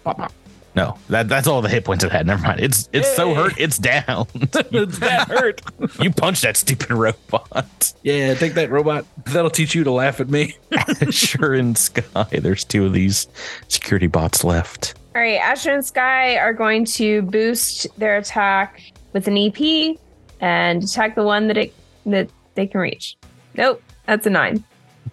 no, 0.77 0.99
that 1.09 1.27
that's 1.27 1.47
all 1.47 1.62
the 1.62 1.70
hit 1.70 1.87
points 1.87 2.05
it 2.05 2.12
had. 2.12 2.27
Never 2.27 2.43
mind. 2.43 2.61
It's 2.61 2.91
it's 2.93 3.11
so 3.16 3.35
hurt. 3.35 3.55
It's 3.59 3.79
down. 3.79 4.27
it's 4.35 4.99
that 4.99 5.27
hurt. 5.29 5.62
you 6.03 6.11
punched 6.11 6.43
that 6.43 6.59
stupid 6.59 6.91
robot. 6.91 7.95
Yeah, 8.03 8.35
take 8.35 8.53
that 8.55 8.70
robot. 8.70 9.07
That'll 9.24 9.51
teach 9.51 9.74
you 9.74 9.85
to 9.85 9.91
laugh 9.91 10.20
at 10.20 10.29
me. 10.29 10.55
sure, 11.11 11.55
in 11.55 11.74
Sky, 11.77 12.27
there's 12.31 12.62
two 12.62 12.85
of 12.85 12.93
these 12.93 13.27
security 13.68 14.07
bots 14.07 14.45
left. 14.45 14.95
All 15.14 15.22
right, 15.22 15.41
Asher 15.41 15.72
and 15.72 15.85
Sky 15.85 16.37
are 16.37 16.53
going 16.53 16.85
to 16.85 17.22
boost 17.22 17.87
their 17.99 18.18
attack 18.18 18.83
with 19.14 19.29
an 19.29 19.39
EP 19.39 19.97
and 20.41 20.83
attack 20.85 21.14
the 21.14 21.24
one 21.24 21.49
that 21.49 21.57
it 21.57 21.74
that 22.05 22.29
they 22.55 22.66
can 22.66 22.81
reach. 22.83 23.16
Nope, 23.55 23.83
that's 24.05 24.27
a 24.27 24.31
nine. 24.31 24.62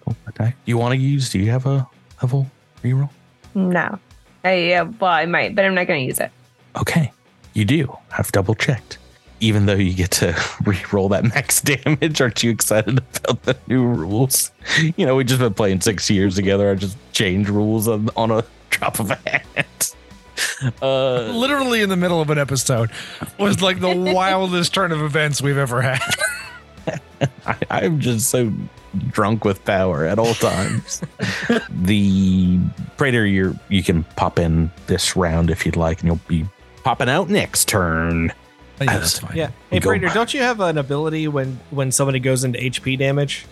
Oh, 0.06 0.14
okay. 0.28 0.48
Do 0.48 0.54
you 0.66 0.76
want 0.76 0.92
to 0.92 0.98
use? 0.98 1.30
Do 1.30 1.38
you 1.38 1.50
have 1.50 1.64
a 1.64 1.88
level 2.22 2.50
reroll? 2.82 3.08
No, 3.54 3.98
I 4.44 4.54
yeah, 4.54 4.82
well 4.82 5.10
I 5.10 5.26
might, 5.26 5.54
but 5.54 5.64
I'm 5.64 5.74
not 5.74 5.86
going 5.86 6.00
to 6.00 6.06
use 6.06 6.20
it. 6.20 6.30
Okay, 6.76 7.12
you 7.54 7.64
do. 7.64 7.96
I've 8.16 8.30
double 8.32 8.54
checked. 8.54 8.98
Even 9.40 9.66
though 9.66 9.74
you 9.74 9.92
get 9.94 10.10
to 10.12 10.34
re-roll 10.64 11.08
that 11.10 11.24
max 11.24 11.60
damage, 11.62 12.20
aren't 12.20 12.42
you 12.42 12.50
excited 12.50 12.98
about 12.98 13.42
the 13.42 13.56
new 13.66 13.84
rules? 13.84 14.52
You 14.96 15.06
know, 15.06 15.16
we 15.16 15.24
just 15.24 15.40
been 15.40 15.54
playing 15.54 15.80
six 15.80 16.08
years 16.08 16.34
together. 16.36 16.70
I 16.70 16.74
just 16.76 16.96
change 17.12 17.48
rules 17.48 17.88
on, 17.88 18.10
on 18.16 18.30
a 18.30 18.44
drop 18.70 19.00
of 19.00 19.10
a 19.10 19.16
hat. 19.16 19.94
Uh, 20.82 21.32
Literally 21.32 21.82
in 21.82 21.88
the 21.88 21.96
middle 21.96 22.20
of 22.20 22.30
an 22.30 22.38
episode 22.38 22.90
was 23.38 23.62
like 23.62 23.80
the 23.80 23.94
wildest 23.94 24.74
turn 24.74 24.92
of 24.92 25.00
events 25.00 25.40
we've 25.42 25.58
ever 25.58 25.82
had. 25.82 26.00
I, 27.46 27.56
I'm 27.70 28.00
just 28.00 28.30
so 28.30 28.52
drunk 29.10 29.44
with 29.44 29.64
power 29.64 30.04
at 30.04 30.18
all 30.18 30.34
times. 30.34 31.02
the 31.70 32.58
Praetor, 32.96 33.26
you 33.26 33.58
you 33.68 33.82
can 33.82 34.04
pop 34.16 34.38
in 34.38 34.70
this 34.86 35.16
round 35.16 35.50
if 35.50 35.66
you'd 35.66 35.76
like, 35.76 36.00
and 36.00 36.08
you'll 36.08 36.20
be 36.28 36.46
popping 36.82 37.08
out 37.08 37.28
next 37.28 37.68
turn. 37.68 38.32
Oh, 38.80 38.84
yeah, 38.84 38.98
that's 38.98 39.18
fine. 39.18 39.36
Yeah. 39.36 39.50
Hey, 39.70 39.80
Go- 39.80 39.90
Praetor, 39.90 40.08
don't 40.08 40.34
you 40.34 40.40
have 40.42 40.60
an 40.60 40.78
ability 40.78 41.28
when 41.28 41.58
when 41.70 41.92
somebody 41.92 42.20
goes 42.20 42.44
into 42.44 42.58
HP 42.58 42.98
damage? 42.98 43.46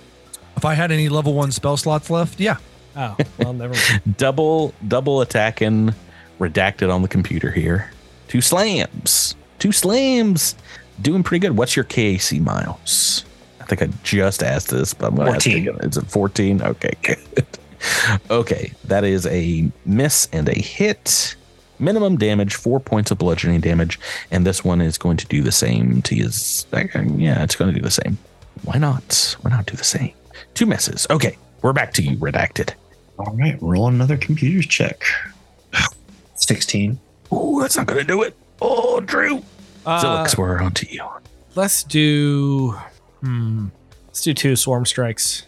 If 0.56 0.64
I 0.64 0.74
had 0.74 0.92
any 0.92 1.08
level 1.08 1.34
one 1.34 1.50
spell 1.50 1.76
slots 1.76 2.10
left, 2.10 2.38
yeah. 2.38 2.58
Oh, 2.94 3.16
well, 3.38 3.52
never 3.52 3.74
mind. 3.74 4.16
double 4.16 4.74
double 4.86 5.20
attacking 5.22 5.94
redacted 6.38 6.92
on 6.92 7.02
the 7.02 7.08
computer 7.08 7.50
here 7.52 7.90
two 8.26 8.40
slams 8.40 9.36
two 9.60 9.70
slams 9.70 10.56
doing 11.00 11.22
pretty 11.22 11.40
good 11.40 11.56
what's 11.56 11.74
your 11.76 11.84
kac 11.84 12.40
miles 12.40 13.24
i 13.60 13.64
think 13.64 13.82
i 13.82 13.86
just 14.02 14.42
asked 14.42 14.70
this 14.70 14.94
but 14.94 15.06
i'm 15.08 15.16
gonna 15.16 15.30
ask 15.30 15.44
14. 15.44 15.68
again. 15.68 15.88
is 15.88 15.96
it 15.96 16.06
14 16.06 16.62
okay 16.62 16.92
good 17.02 17.46
okay 18.30 18.72
that 18.84 19.04
is 19.04 19.26
a 19.26 19.70
miss 19.84 20.28
and 20.32 20.48
a 20.48 20.58
hit 20.58 21.34
minimum 21.78 22.16
damage 22.16 22.54
four 22.54 22.78
points 22.78 23.10
of 23.10 23.18
bludgeoning 23.18 23.60
damage 23.60 23.98
and 24.30 24.46
this 24.46 24.64
one 24.64 24.80
is 24.80 24.98
going 24.98 25.16
to 25.16 25.26
do 25.26 25.42
the 25.42 25.50
same 25.52 26.00
to 26.02 26.14
his 26.14 26.66
yeah 26.72 27.42
it's 27.42 27.56
going 27.56 27.72
to 27.72 27.78
do 27.78 27.82
the 27.82 27.90
same 27.90 28.18
why 28.62 28.78
not 28.78 29.36
why 29.40 29.50
not 29.50 29.66
do 29.66 29.76
the 29.76 29.84
same 29.84 30.12
two 30.54 30.66
misses 30.66 31.06
okay 31.10 31.36
we're 31.62 31.72
back 31.72 31.92
to 31.94 32.02
you 32.02 32.16
redacted 32.18 32.74
All 33.18 33.34
right, 33.34 33.56
roll 33.60 33.88
another 33.88 34.16
computer 34.16 34.66
check. 34.66 35.02
16. 36.34 36.98
Ooh, 37.32 37.58
that's 37.60 37.76
not 37.76 37.86
gonna 37.86 38.04
do 38.04 38.22
it. 38.22 38.36
Oh, 38.60 39.00
Drew. 39.00 39.42
Uh, 39.84 40.02
Zilix, 40.02 40.36
we're 40.38 40.60
on 40.60 40.72
to 40.74 40.92
you. 40.92 41.06
let's 41.54 41.82
do. 41.84 42.72
Hmm. 43.20 43.68
Let's 44.06 44.22
do 44.22 44.34
two 44.34 44.56
swarm 44.56 44.86
strikes. 44.86 45.46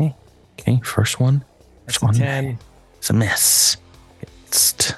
Okay, 0.00 0.80
first 0.84 1.20
one. 1.20 1.44
That's 1.84 1.98
First 1.98 2.02
a 2.02 2.06
one. 2.06 2.14
ten. 2.14 2.58
It's 2.98 3.10
a 3.10 3.12
miss. 3.12 3.76
It's 4.46 4.94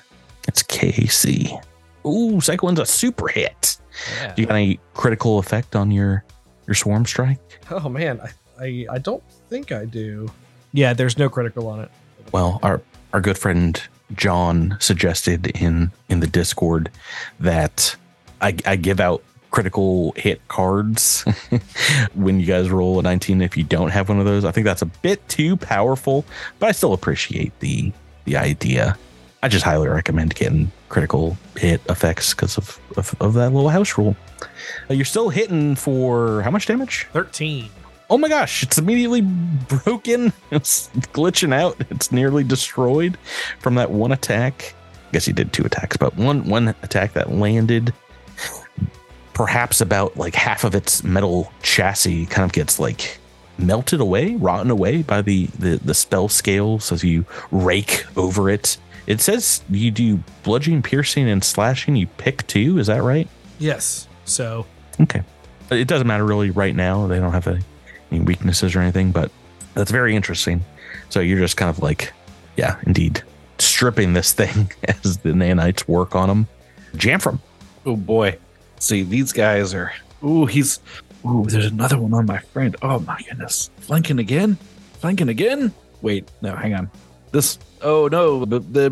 it's 0.47 0.63
KC. 0.63 1.61
Ooh, 2.07 2.41
second 2.41 2.65
one's 2.67 2.79
a 2.79 2.87
super 2.87 3.27
hit. 3.29 3.79
Yeah. 4.21 4.35
Do 4.35 4.43
you 4.43 4.47
got 4.49 4.55
any 4.55 4.79
critical 4.95 5.39
effect 5.39 5.75
on 5.75 5.91
your 5.91 6.25
your 6.67 6.75
swarm 6.75 7.07
strike? 7.07 7.39
Oh 7.71 7.89
man, 7.89 8.21
I, 8.21 8.31
I 8.65 8.87
I 8.93 8.99
don't 8.99 9.25
think 9.49 9.73
I 9.73 9.87
do. 9.87 10.31
Yeah, 10.73 10.93
there's 10.93 11.19
no 11.19 11.29
critical 11.29 11.67
on 11.69 11.81
it. 11.81 11.91
Well, 12.33 12.61
our 12.63 12.81
our 13.13 13.21
good 13.21 13.39
friend 13.39 13.81
John 14.15 14.77
suggested 14.79 15.49
in 15.61 15.91
in 16.09 16.21
the 16.21 16.27
Discord 16.29 16.91
that 17.41 17.97
I, 18.41 18.57
I 18.65 18.77
give 18.77 19.01
out 19.01 19.23
critical 19.51 20.13
hit 20.17 20.47
cards 20.49 21.23
when 22.15 22.39
you 22.41 22.47
guys 22.47 22.69
roll 22.69 22.99
a 22.99 23.03
19 23.03 23.41
if 23.41 23.57
you 23.57 23.65
don't 23.65 23.89
have 23.89 24.09
one 24.09 24.19
of 24.19 24.27
those. 24.27 24.45
I 24.45 24.51
think 24.53 24.67
that's 24.67 24.83
a 24.83 24.87
bit 24.87 25.27
too 25.29 25.57
powerful, 25.57 26.25
but 26.59 26.69
I 26.69 26.73
still 26.73 26.93
appreciate 26.93 27.59
the 27.61 27.93
the 28.25 28.37
idea. 28.37 28.99
I 29.43 29.49
just 29.49 29.65
highly 29.65 29.89
recommend 29.89 30.35
getting 30.35 30.73
critical 30.89 31.37
hit 31.57 31.81
effects 31.89 32.35
because 32.35 32.59
of, 32.59 32.79
of 32.97 33.15
of 33.21 33.35
that 33.35 33.53
little 33.53 33.71
house 33.71 33.97
rule. 33.97 34.17
Uh, 34.91 34.95
You're 34.95 35.05
still 35.05 35.29
hitting 35.29 35.75
for 35.75 36.43
how 36.43 36.51
much 36.51 36.67
damage? 36.67 37.07
Thirteen. 37.13 37.71
Oh 38.11 38.19
my 38.19 38.29
gosh, 38.29 38.63
it's 38.63 38.79
immediately 38.79 39.21
broken. 39.85 40.33
It's 40.51 40.89
glitching 41.15 41.55
out. 41.55 41.77
It's 41.91 42.13
nearly 42.13 42.45
destroyed 42.45 43.17
from 43.61 43.77
that 43.77 43.91
one 43.91 44.13
attack. 44.13 44.75
I 45.09 45.13
guess 45.13 45.25
he 45.25 45.33
did 45.33 45.53
two 45.53 45.65
attacks, 45.65 45.97
but 45.97 46.17
one 46.17 46.49
one 46.49 46.69
attack 46.83 47.15
that 47.15 47.33
landed 47.33 47.95
perhaps 49.37 49.83
about 49.83 50.17
like 50.17 50.35
half 50.35 50.65
of 50.65 50.75
its 50.75 51.05
metal 51.05 51.53
chassis 51.61 52.25
kind 52.25 52.43
of 52.47 52.55
gets 52.55 52.79
like 52.79 53.19
melted 53.59 54.01
away, 54.01 54.35
rotten 54.37 54.71
away 54.71 55.03
by 55.03 55.21
the 55.21 55.45
the, 55.59 55.77
the 55.85 55.93
spell 55.93 56.27
scales 56.31 56.91
as 56.91 57.05
you 57.05 57.27
rake 57.51 58.07
over 58.17 58.49
it. 58.49 58.79
It 59.07 59.21
says 59.21 59.63
you 59.69 59.91
do 59.91 60.21
bludgeoning, 60.43 60.81
piercing, 60.81 61.29
and 61.29 61.45
slashing. 61.45 61.97
You 61.97 62.07
pick 62.07 62.47
two. 62.47 62.79
Is 62.79 62.87
that 62.87 63.03
right? 63.03 63.29
Yes. 63.59 64.09
So 64.25 64.65
Okay. 64.99 65.23
It 65.71 65.87
doesn't 65.87 66.07
matter 66.07 66.25
really 66.25 66.49
right 66.49 66.75
now. 66.75 67.07
They 67.07 67.19
don't 67.19 67.33
have 67.33 67.47
any 67.47 67.63
any 68.11 68.21
weaknesses 68.21 68.75
or 68.75 68.81
anything, 68.81 69.13
but 69.13 69.31
that's 69.75 69.91
very 69.91 70.17
interesting. 70.17 70.65
So 71.11 71.21
you're 71.21 71.41
just 71.41 71.59
kind 71.59 71.69
of 71.69 71.83
like, 71.83 72.11
yeah, 72.57 72.77
indeed, 72.87 73.23
stripping 73.59 74.15
this 74.15 74.33
thing 74.33 74.73
as 74.89 75.19
the 75.19 75.33
nanites 75.33 75.87
work 75.87 76.15
on 76.15 76.29
them. 76.29 76.49
Jamfram. 76.95 77.39
Oh 77.85 77.97
boy. 77.97 78.39
See, 78.79 79.03
these 79.03 79.33
guys 79.33 79.75
are. 79.75 79.93
Ooh, 80.25 80.47
he's. 80.47 80.81
Ooh, 81.27 81.45
there's 81.49 81.67
another 81.67 81.99
one 81.99 82.15
on 82.15 82.27
my 82.27 82.39
friend. 82.39 82.77
Oh 82.83 83.01
my 83.01 83.21
goodness. 83.29 83.71
Flanking 83.79 84.19
again? 84.19 84.57
Flanking 85.01 85.29
again? 85.29 85.73
Wait, 86.03 86.29
no, 86.43 86.55
hang 86.55 86.75
on. 86.75 86.91
This. 87.33 87.59
Oh 87.83 88.09
no, 88.09 88.45
the, 88.45 88.61
the 88.61 88.91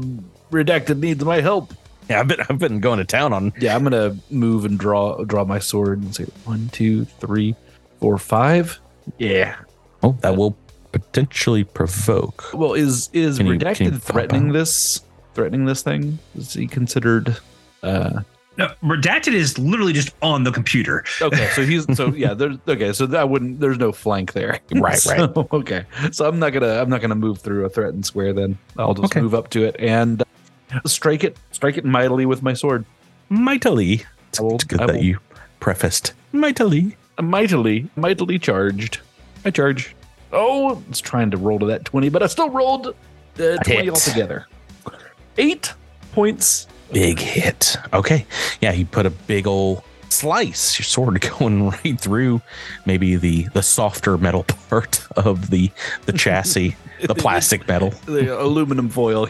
redacted 0.51 0.99
needs 0.99 1.25
my 1.25 1.41
help. 1.41 1.73
Yeah, 2.11 2.21
I've 2.21 2.29
been 2.29 2.41
I've 2.49 2.59
been 2.59 2.81
going 2.81 2.99
to 2.99 3.05
town 3.05 3.33
on. 3.33 3.53
Yeah, 3.59 3.75
I'm 3.75 3.83
gonna 3.85 4.17
move 4.31 4.65
and 4.65 4.79
draw 4.79 5.23
draw 5.25 5.45
my 5.45 5.59
sword 5.59 6.03
and 6.03 6.15
say 6.15 6.25
one, 6.45 6.69
two, 6.71 7.05
three, 7.05 7.55
four, 8.01 8.19
five. 8.19 8.79
Yeah. 9.19 9.57
Oh, 10.03 10.17
that 10.21 10.37
will 10.37 10.57
potentially 10.93 11.65
provoke. 11.65 12.53
Well, 12.53 12.75
is 12.75 13.09
is 13.13 13.39
Can 13.39 13.47
you- 13.47 13.53
you 13.55 13.59
redacted 13.59 14.03
threatening 14.03 14.53
this? 14.53 15.01
Threatening 15.35 15.65
this 15.65 15.83
thing? 15.83 16.19
Is 16.37 16.53
he 16.55 16.67
considered? 16.67 17.37
uh 17.83 18.21
No, 18.57 18.73
redacted 18.83 19.33
is 19.35 19.59
literally 19.59 19.93
just 19.93 20.15
on 20.23 20.45
the 20.45 20.53
computer. 20.53 21.05
Okay, 21.21 21.49
so 21.55 21.63
he's 21.65 21.85
so 21.97 22.09
yeah. 22.15 22.35
There's 22.35 22.57
okay, 22.69 22.93
so 22.93 23.07
that 23.07 23.29
wouldn't. 23.29 23.59
There's 23.61 23.79
no 23.79 23.91
flank 23.93 24.33
there. 24.33 24.61
Right, 24.75 24.97
So, 24.99 25.49
Okay, 25.53 25.85
so 26.13 26.29
I'm 26.29 26.39
not 26.39 26.53
gonna 26.53 26.81
I'm 26.81 26.89
not 26.89 27.01
gonna 27.01 27.15
move 27.17 27.39
through 27.39 27.65
a 27.65 27.69
threatened 27.69 28.07
square. 28.07 28.33
Then 28.33 28.57
I'll 28.79 28.95
just 28.95 29.07
Okay. 29.07 29.21
move 29.21 29.35
up 29.35 29.51
to 29.51 29.65
it 29.65 29.77
and 29.79 30.23
Strike 30.87 31.23
it, 31.25 31.37
strike 31.53 31.77
it 31.77 31.85
mightily 31.85 32.27
with 32.27 32.43
my 32.43 32.53
sword. 32.53 32.85
Mightily. 33.29 34.05
It's 34.31 34.41
will- 34.41 34.57
it's 34.57 34.65
good 34.65 34.81
that 34.81 35.03
you 35.03 35.19
prefaced 35.61 36.15
mightily. 36.33 36.97
Mightily, 37.23 37.89
mightily 37.97 38.41
charged. 38.41 38.99
I 39.45 39.51
charge. 39.51 39.95
Oh, 40.33 40.83
it's 40.89 41.01
trying 41.01 41.31
to 41.31 41.37
roll 41.37 41.61
to 41.61 41.67
that 41.67 41.85
20, 41.85 42.09
but 42.09 42.25
I 42.25 42.27
still 42.27 42.51
rolled 42.51 42.89
uh, 42.89 42.93
20 43.39 43.71
hit. 43.85 43.89
altogether. 43.91 44.47
Eight 45.39 45.73
points. 46.13 46.67
Big 46.95 47.19
hit. 47.19 47.77
Okay. 47.93 48.25
Yeah, 48.61 48.73
you 48.73 48.87
put 48.87 49.05
a 49.05 49.11
big 49.11 49.47
old 49.47 49.83
slice, 50.09 50.79
your 50.79 50.85
sword 50.85 51.21
going 51.39 51.69
right 51.71 52.01
through 52.01 52.41
maybe 52.87 53.17
the 53.17 53.43
the 53.53 53.63
softer 53.63 54.17
metal 54.17 54.45
part 54.71 55.07
of 55.17 55.51
the 55.51 55.71
the 56.07 56.13
chassis, 56.13 56.77
the 57.03 57.15
plastic 57.15 57.67
metal. 57.69 57.91
The 58.07 58.41
aluminum 58.41 58.89
foil. 58.89 59.29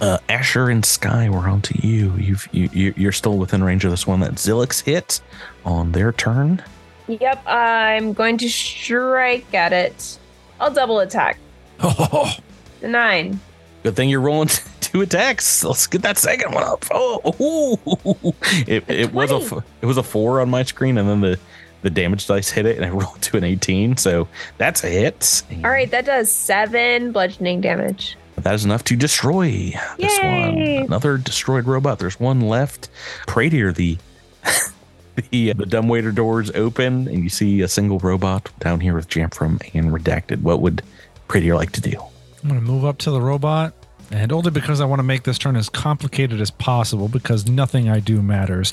Uh, 0.00 0.18
Asher 0.28 0.70
and 0.70 0.84
Sky, 0.84 1.28
we're 1.30 1.48
on 1.48 1.62
to 1.62 1.86
you. 1.86 2.12
You've 2.16 2.48
you, 2.52 2.68
you 2.72 2.94
you're 2.96 3.12
still 3.12 3.38
within 3.38 3.62
range 3.62 3.84
of 3.84 3.90
this 3.90 4.06
one 4.06 4.20
that 4.20 4.32
Zilix 4.32 4.82
hit 4.82 5.20
on 5.64 5.92
their 5.92 6.10
turn. 6.12 6.62
Yep, 7.06 7.42
I'm 7.46 8.12
going 8.14 8.38
to 8.38 8.48
strike 8.48 9.52
at 9.54 9.72
it. 9.74 10.18
I'll 10.58 10.72
double 10.72 11.00
attack. 11.00 11.38
Oh, 11.80 12.34
The 12.80 12.88
nine. 12.88 13.40
Good 13.82 13.94
thing 13.96 14.08
you're 14.08 14.20
rolling 14.22 14.48
two 14.94 15.02
attacks. 15.02 15.64
Let's 15.64 15.86
get 15.86 16.02
that 16.02 16.16
second 16.16 16.54
one 16.54 16.62
up. 16.62 16.84
Oh, 16.92 17.34
ooh. 17.40 18.34
it, 18.66 18.88
it 18.88 19.12
was 19.12 19.30
a 19.30 19.36
f- 19.36 19.64
it 19.82 19.86
was 19.86 19.96
a 19.96 20.02
four 20.02 20.40
on 20.40 20.48
my 20.48 20.62
screen, 20.62 20.96
and 20.98 21.08
then 21.08 21.20
the 21.20 21.38
the 21.82 21.90
damage 21.90 22.26
dice 22.26 22.48
hit 22.48 22.64
it, 22.64 22.76
and 22.76 22.84
I 22.86 22.88
rolled 22.90 23.20
to 23.22 23.36
an 23.36 23.44
18. 23.44 23.96
So 23.96 24.28
that's 24.56 24.84
a 24.84 24.88
hit. 24.88 25.42
All 25.64 25.70
right, 25.70 25.90
that 25.90 26.06
does 26.06 26.30
seven 26.30 27.12
bludgeoning 27.12 27.60
damage. 27.60 28.16
That 28.36 28.54
is 28.54 28.64
enough 28.64 28.84
to 28.84 28.96
destroy 28.96 29.74
this 29.98 30.18
one. 30.18 30.58
Another 30.86 31.18
destroyed 31.18 31.66
robot. 31.66 31.98
There's 31.98 32.18
one 32.18 32.40
left. 32.40 32.88
Pradier, 33.26 33.74
the 33.74 33.98
the 35.30 35.50
uh, 35.50 35.54
the 35.54 35.66
dumbwaiter 35.66 36.12
doors 36.12 36.50
open, 36.52 37.08
and 37.08 37.22
you 37.22 37.28
see 37.28 37.62
a 37.62 37.68
single 37.68 37.98
robot 37.98 38.50
down 38.60 38.80
here 38.80 38.94
with 38.94 39.08
Jamfram 39.08 39.60
and 39.74 39.90
Redacted. 39.90 40.42
What 40.42 40.60
would 40.60 40.82
Pradier 41.28 41.54
like 41.54 41.72
to 41.72 41.80
do? 41.80 42.00
I'm 42.42 42.50
going 42.50 42.60
to 42.60 42.66
move 42.66 42.84
up 42.84 42.98
to 42.98 43.10
the 43.10 43.20
robot, 43.20 43.72
and 44.10 44.32
only 44.32 44.50
because 44.50 44.80
I 44.80 44.84
want 44.84 44.98
to 45.00 45.04
make 45.04 45.22
this 45.24 45.38
turn 45.38 45.56
as 45.56 45.68
complicated 45.68 46.40
as 46.40 46.50
possible 46.50 47.08
because 47.08 47.46
nothing 47.48 47.88
I 47.88 48.00
do 48.00 48.22
matters. 48.22 48.72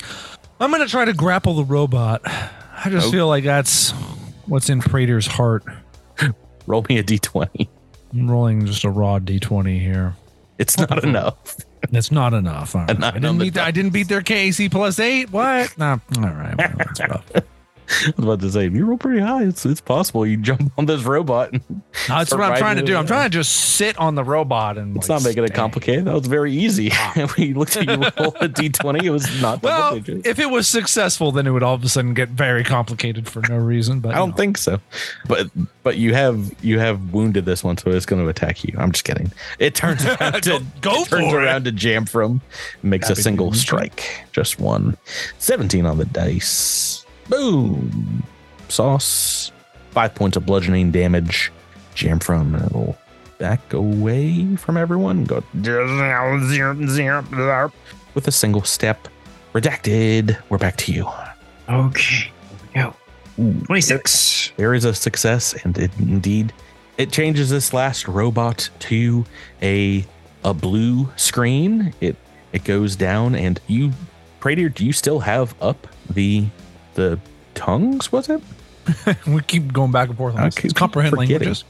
I'm 0.60 0.70
going 0.70 0.82
to 0.82 0.88
try 0.88 1.04
to 1.04 1.12
grapple 1.12 1.54
the 1.54 1.64
robot. 1.64 2.20
I 2.24 2.88
just 2.90 3.08
Oh. 3.08 3.10
feel 3.10 3.28
like 3.28 3.44
that's 3.44 3.90
what's 4.46 4.68
in 4.70 4.80
Prater's 4.80 5.26
heart. 5.26 5.64
Roll 6.66 6.84
me 6.88 6.98
a 6.98 7.02
d20. 7.04 7.68
I'm 8.12 8.30
rolling 8.30 8.66
just 8.66 8.84
a 8.84 8.90
raw 8.90 9.18
d20 9.18 9.80
here. 9.80 10.14
It's 10.58 10.78
not 10.78 11.02
enough. 11.02 11.56
It's 11.90 12.12
not 12.12 12.34
enough. 12.34 12.74
Right. 12.74 12.90
I, 13.02 13.10
didn't 13.12 13.24
on 13.24 13.38
the 13.38 13.44
meet 13.44 13.54
the- 13.54 13.62
I 13.62 13.70
didn't 13.72 13.92
beat 13.92 14.08
their 14.08 14.20
KC 14.20 14.70
plus 14.70 15.00
eight. 15.00 15.30
What? 15.32 15.76
No. 15.78 16.00
All 16.18 16.22
right. 16.22 16.54
Well, 16.56 16.72
that's 16.76 17.00
rough. 17.00 17.24
I 17.88 18.12
was 18.16 18.24
about 18.24 18.40
to 18.40 18.50
say, 18.50 18.66
if 18.66 18.72
you 18.72 18.84
roll 18.86 18.96
pretty 18.98 19.20
high, 19.20 19.44
it's 19.44 19.66
it's 19.66 19.80
possible 19.80 20.26
you 20.26 20.36
jump 20.36 20.72
on 20.78 20.86
this 20.86 21.02
robot. 21.02 21.52
And 21.52 21.82
That's 22.08 22.30
what 22.32 22.40
I'm 22.40 22.56
trying 22.56 22.76
to 22.76 22.82
do. 22.82 22.94
it 22.94 22.98
I'm 22.98 23.06
trying 23.06 23.30
to 23.30 23.36
just 23.38 23.52
sit 23.52 23.98
on 23.98 24.14
the 24.14 24.24
robot 24.24 24.78
and. 24.78 24.96
It's 24.96 25.08
like, 25.08 25.22
not 25.22 25.28
making 25.28 25.44
it 25.44 25.54
complicated. 25.54 26.04
That 26.06 26.14
was 26.14 26.26
very 26.26 26.52
easy. 26.52 26.90
Ah. 26.92 27.32
we 27.38 27.52
looked 27.54 27.76
at 27.76 27.86
you 27.86 27.94
roll 28.18 28.34
a 28.40 28.48
d20. 28.48 29.02
It 29.02 29.10
was 29.10 29.42
not 29.42 29.62
Well, 29.62 29.96
digits. 29.98 30.26
if 30.26 30.38
it 30.38 30.50
was 30.50 30.66
successful, 30.68 31.32
then 31.32 31.46
it 31.46 31.50
would 31.50 31.62
all 31.62 31.74
of 31.74 31.84
a 31.84 31.88
sudden 31.88 32.14
get 32.14 32.30
very 32.30 32.64
complicated 32.64 33.28
for 33.28 33.42
no 33.48 33.56
reason. 33.56 34.00
But 34.00 34.14
I 34.14 34.18
don't 34.18 34.30
no. 34.30 34.36
think 34.36 34.58
so. 34.58 34.80
But 35.26 35.48
but 35.82 35.96
you 35.98 36.14
have 36.14 36.52
you 36.64 36.78
have 36.78 37.12
wounded 37.12 37.44
this 37.44 37.62
one, 37.64 37.76
so 37.78 37.90
it's 37.90 38.06
going 38.06 38.22
to 38.22 38.28
attack 38.28 38.64
you. 38.64 38.74
I'm 38.78 38.92
just 38.92 39.04
kidding. 39.04 39.32
It 39.58 39.74
turns 39.74 40.04
around 40.06 40.42
to 40.44 40.62
Go 40.80 41.02
it 41.02 41.08
turns 41.08 41.32
it. 41.32 41.36
around 41.36 41.64
to 41.64 41.72
Jamfram, 41.72 42.40
makes 42.82 43.10
a 43.10 43.16
single 43.16 43.52
strike, 43.52 44.24
just 44.32 44.58
one. 44.60 44.96
17 45.38 45.86
on 45.86 45.98
the 45.98 46.04
dice. 46.04 46.91
Boom. 47.28 48.22
Sauce. 48.68 49.52
Five 49.90 50.14
points 50.14 50.36
of 50.36 50.46
bludgeoning 50.46 50.90
damage. 50.90 51.52
Jamfram 51.94 52.64
it'll 52.66 52.96
back 53.38 53.72
away 53.72 54.56
from 54.56 54.76
everyone. 54.76 55.24
Go 55.24 55.42
with 58.14 58.28
a 58.28 58.32
single 58.32 58.62
step. 58.62 59.08
Redacted. 59.52 60.38
We're 60.48 60.58
back 60.58 60.76
to 60.78 60.92
you. 60.92 61.06
Okay. 61.68 62.30
Here 62.72 62.92
we 63.36 63.42
go. 63.42 63.64
26. 63.64 64.52
There 64.56 64.74
is 64.74 64.84
a 64.84 64.94
success, 64.94 65.54
and 65.64 65.76
it, 65.76 65.90
indeed, 65.98 66.52
it 66.98 67.10
changes 67.10 67.50
this 67.50 67.72
last 67.72 68.08
robot 68.08 68.68
to 68.80 69.24
a 69.60 70.04
a 70.44 70.54
blue 70.54 71.08
screen. 71.16 71.92
It 72.00 72.16
it 72.52 72.64
goes 72.64 72.96
down, 72.96 73.34
and 73.34 73.60
you, 73.66 73.92
Pradier, 74.40 74.68
do 74.68 74.84
you 74.84 74.92
still 74.92 75.20
have 75.20 75.54
up 75.60 75.86
the 76.10 76.46
the 76.94 77.18
tongues? 77.54 78.12
Was 78.12 78.28
it? 78.28 78.42
we 79.26 79.42
keep 79.42 79.72
going 79.72 79.92
back 79.92 80.08
and 80.08 80.18
forth. 80.18 80.34
On 80.34 80.40
I 80.40 80.48
this. 80.48 80.64
It's 80.64 80.72
comprehend 80.72 81.14
forgetting. 81.14 81.38
languages. 81.38 81.64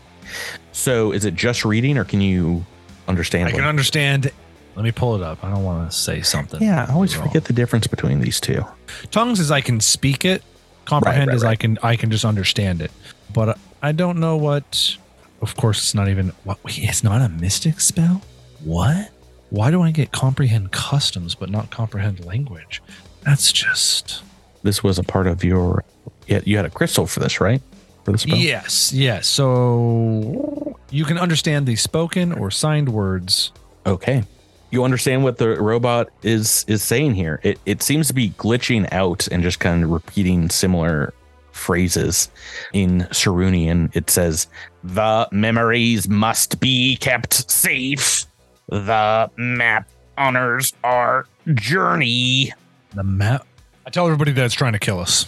So 0.72 1.12
is 1.12 1.24
it 1.24 1.34
just 1.34 1.64
reading, 1.64 1.98
or 1.98 2.04
can 2.04 2.20
you 2.20 2.64
understand? 3.08 3.48
I 3.48 3.52
can 3.52 3.64
understand. 3.64 4.30
Let 4.74 4.84
me 4.84 4.92
pull 4.92 5.16
it 5.16 5.22
up. 5.22 5.44
I 5.44 5.50
don't 5.50 5.64
want 5.64 5.90
to 5.90 5.96
say 5.96 6.22
something. 6.22 6.62
yeah, 6.62 6.86
I 6.88 6.92
always 6.94 7.14
wrong. 7.16 7.26
forget 7.26 7.44
the 7.44 7.52
difference 7.52 7.86
between 7.86 8.20
these 8.20 8.40
two. 8.40 8.64
Tongues 9.10 9.38
is 9.38 9.50
I 9.50 9.60
can 9.60 9.80
speak 9.80 10.24
it. 10.24 10.42
Comprehend 10.86 11.28
right, 11.28 11.36
is 11.36 11.44
I 11.44 11.54
can 11.56 11.78
I 11.82 11.96
can 11.96 12.10
just 12.10 12.24
understand 12.24 12.80
it. 12.80 12.90
But 13.32 13.58
I 13.82 13.92
don't 13.92 14.18
know 14.18 14.36
what. 14.36 14.96
Of 15.42 15.56
course, 15.56 15.78
it's 15.78 15.94
not 15.94 16.08
even. 16.08 16.32
What? 16.44 16.62
Wait, 16.64 16.78
it's 16.78 17.04
not 17.04 17.20
a 17.20 17.28
mystic 17.28 17.80
spell. 17.80 18.22
What? 18.64 19.10
Why 19.50 19.70
do 19.70 19.82
I 19.82 19.90
get 19.90 20.12
comprehend 20.12 20.72
customs 20.72 21.34
but 21.34 21.50
not 21.50 21.70
comprehend 21.70 22.24
language? 22.24 22.82
That's 23.22 23.52
just. 23.52 24.22
This 24.62 24.82
was 24.82 24.98
a 24.98 25.02
part 25.02 25.26
of 25.26 25.44
your. 25.44 25.84
Yeah, 26.26 26.40
you 26.44 26.56
had 26.56 26.66
a 26.66 26.70
crystal 26.70 27.06
for 27.06 27.20
this, 27.20 27.40
right? 27.40 27.60
For 28.04 28.12
the 28.12 28.18
spell. 28.18 28.36
Yes, 28.36 28.92
yes. 28.92 29.26
So 29.26 30.76
you 30.90 31.04
can 31.04 31.18
understand 31.18 31.66
the 31.66 31.76
spoken 31.76 32.32
or 32.32 32.50
signed 32.50 32.88
words. 32.88 33.52
Okay. 33.86 34.24
You 34.70 34.84
understand 34.84 35.22
what 35.22 35.38
the 35.38 35.60
robot 35.60 36.08
is 36.22 36.64
is 36.66 36.82
saying 36.82 37.14
here. 37.14 37.40
It 37.42 37.58
it 37.66 37.82
seems 37.82 38.08
to 38.08 38.14
be 38.14 38.30
glitching 38.30 38.90
out 38.92 39.28
and 39.28 39.42
just 39.42 39.60
kind 39.60 39.84
of 39.84 39.90
repeating 39.90 40.48
similar 40.48 41.12
phrases. 41.52 42.30
In 42.72 43.02
Sarunian, 43.10 43.94
it 43.94 44.08
says, 44.08 44.46
"The 44.82 45.28
memories 45.30 46.08
must 46.08 46.58
be 46.58 46.96
kept 46.96 47.50
safe. 47.50 48.24
The 48.68 49.30
map 49.36 49.88
honors 50.16 50.72
our 50.82 51.26
journey." 51.54 52.54
The 52.94 53.04
map. 53.04 53.46
I 53.87 53.91
tell 53.91 54.07
everybody 54.07 54.33
that 54.33 54.45
it's 54.45 54.55
trying 54.55 54.72
to 54.74 54.78
kill 54.78 55.01
us. 55.01 55.26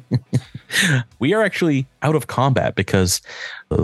we 1.18 1.34
are 1.34 1.42
actually 1.42 1.86
out 2.02 2.14
of 2.14 2.26
combat 2.26 2.74
because 2.74 3.20
uh, 3.70 3.76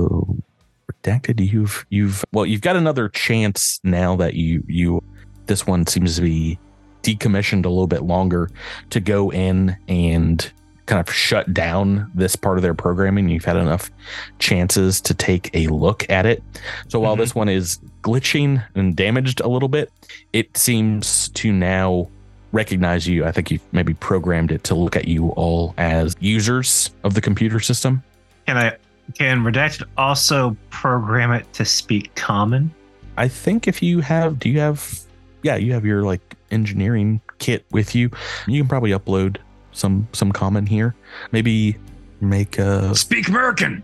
redacted 1.02 1.46
you've 1.50 1.84
you've 1.90 2.24
well 2.32 2.46
you've 2.46 2.62
got 2.62 2.76
another 2.76 3.08
chance 3.10 3.78
now 3.84 4.16
that 4.16 4.34
you 4.34 4.64
you 4.66 5.02
this 5.46 5.66
one 5.66 5.86
seems 5.86 6.16
to 6.16 6.22
be 6.22 6.58
decommissioned 7.02 7.64
a 7.64 7.68
little 7.68 7.86
bit 7.86 8.02
longer 8.02 8.50
to 8.90 9.00
go 9.00 9.30
in 9.30 9.76
and 9.86 10.50
kind 10.86 11.06
of 11.06 11.12
shut 11.14 11.52
down 11.52 12.10
this 12.14 12.34
part 12.34 12.56
of 12.56 12.62
their 12.62 12.74
programming 12.74 13.28
you've 13.28 13.44
had 13.44 13.56
enough 13.56 13.90
chances 14.38 15.00
to 15.02 15.12
take 15.14 15.50
a 15.54 15.66
look 15.68 16.08
at 16.08 16.24
it 16.24 16.42
so 16.88 16.98
while 16.98 17.14
Mhm. 17.14 17.18
this 17.18 17.34
one 17.34 17.48
is 17.50 17.78
glitching 18.02 18.64
and 18.74 18.96
damaged 18.96 19.40
a 19.40 19.48
little 19.48 19.68
bit 19.68 19.92
it 20.32 20.56
seems 20.56 21.28
to 21.30 21.52
now 21.52 22.08
recognize 22.52 23.06
you. 23.06 23.24
I 23.24 23.32
think 23.32 23.50
you've 23.50 23.72
maybe 23.72 23.94
programmed 23.94 24.52
it 24.52 24.64
to 24.64 24.74
look 24.74 24.96
at 24.96 25.06
you 25.06 25.28
all 25.30 25.74
as 25.78 26.16
users 26.20 26.90
of 27.04 27.14
the 27.14 27.20
computer 27.20 27.60
system. 27.60 28.02
Can 28.46 28.56
I? 28.56 28.76
Can 29.14 29.42
redacted 29.42 29.84
also 29.96 30.56
program 30.70 31.32
it 31.32 31.50
to 31.54 31.64
speak 31.64 32.14
common? 32.14 32.74
I 33.16 33.26
think 33.26 33.66
if 33.66 33.82
you 33.82 34.00
have, 34.00 34.38
do 34.38 34.50
you 34.50 34.60
have, 34.60 35.00
yeah, 35.42 35.56
you 35.56 35.72
have 35.72 35.84
your 35.84 36.02
like 36.02 36.36
engineering 36.50 37.20
kit 37.38 37.64
with 37.70 37.94
you. 37.94 38.10
You 38.46 38.60
can 38.60 38.68
probably 38.68 38.90
upload 38.90 39.38
some 39.72 40.08
some 40.12 40.32
common 40.32 40.66
here. 40.66 40.94
Maybe 41.32 41.76
make 42.20 42.58
a. 42.58 42.94
Speak 42.94 43.28
American. 43.28 43.82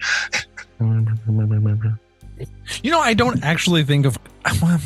You 2.82 2.90
know, 2.90 3.00
I 3.00 3.14
don't 3.14 3.42
actually 3.42 3.84
think 3.84 4.06
of. 4.06 4.18
well, 4.60 4.80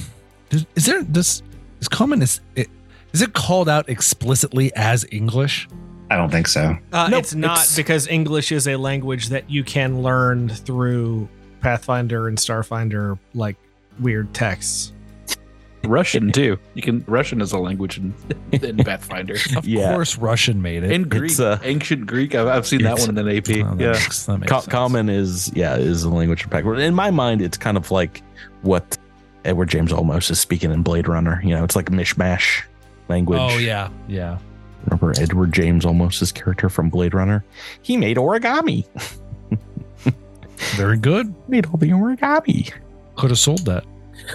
Is 0.50 0.66
is 0.74 0.86
there 0.86 1.02
this? 1.02 1.42
Is 1.80 1.88
common 1.88 2.22
is 2.22 2.40
it? 2.56 2.68
Is 3.12 3.22
it 3.22 3.32
called 3.32 3.68
out 3.68 3.88
explicitly 3.88 4.72
as 4.76 5.06
English? 5.10 5.68
I 6.10 6.16
don't 6.16 6.30
think 6.30 6.46
so. 6.46 6.76
Uh, 6.92 7.08
Nope, 7.10 7.20
it's 7.20 7.34
not 7.34 7.52
it's- 7.58 7.76
because 7.76 8.06
English 8.08 8.52
is 8.52 8.66
a 8.68 8.76
language 8.76 9.28
that 9.28 9.48
you 9.50 9.62
can 9.64 10.02
learn 10.02 10.48
through 10.48 11.28
Pathfinder 11.60 12.28
and 12.28 12.38
Starfinder, 12.38 13.18
like 13.34 13.56
weird 14.00 14.32
texts. 14.32 14.92
Russian 15.84 16.32
too. 16.32 16.58
You 16.74 16.82
can 16.82 17.04
Russian 17.06 17.40
is 17.40 17.52
a 17.52 17.58
language 17.58 17.98
in, 17.98 18.12
in 18.52 18.76
Pathfinder. 18.84 19.36
Of 19.56 19.64
Yeah. 19.66 19.92
course, 19.92 20.18
Russian 20.18 20.60
made 20.60 20.82
it. 20.82 20.90
In 20.90 21.04
Greek, 21.08 21.30
It's, 21.30 21.40
uh, 21.40 21.58
ancient 21.62 22.06
Greek. 22.06 22.34
I've, 22.34 22.48
I've 22.48 22.66
seen 22.66 22.82
that 22.82 22.98
one 22.98 23.10
in 23.10 23.18
an 23.18 23.28
AP. 23.28 23.48
Oh, 23.64 23.74
that 23.74 23.80
yeah. 23.80 23.92
makes- 23.92 24.26
that 24.26 24.38
makes 24.38 24.50
Co- 24.52 24.60
sense. 24.60 24.72
common 24.72 25.08
is 25.08 25.50
yeah 25.54 25.76
is 25.76 26.02
a 26.02 26.10
language 26.10 26.42
for 26.42 26.48
pack. 26.48 26.64
In 26.64 26.94
my 26.94 27.10
mind, 27.10 27.40
it's 27.42 27.56
kind 27.56 27.76
of 27.76 27.90
like 27.90 28.22
what 28.62 28.98
Edward 29.44 29.68
James 29.68 29.92
Olmos 29.92 30.30
is 30.30 30.40
speaking 30.40 30.72
in 30.72 30.82
Blade 30.82 31.06
Runner. 31.08 31.40
You 31.44 31.50
know, 31.54 31.64
it's 31.64 31.76
like 31.76 31.86
mishmash 31.90 32.62
language. 33.08 33.40
Oh 33.40 33.58
yeah, 33.58 33.88
yeah. 34.08 34.38
Remember 34.84 35.12
Edward 35.20 35.52
James 35.52 35.84
Olmos 35.84 36.20
his 36.20 36.32
character 36.32 36.68
from 36.68 36.88
Blade 36.88 37.14
Runner? 37.14 37.44
He 37.82 37.96
made 37.96 38.16
origami. 38.16 38.86
Very 40.76 40.96
good. 40.98 41.32
Made 41.48 41.66
all 41.66 41.76
the 41.76 41.90
origami. 41.90 42.72
Could 43.16 43.30
have 43.30 43.38
sold 43.38 43.64
that. 43.66 43.84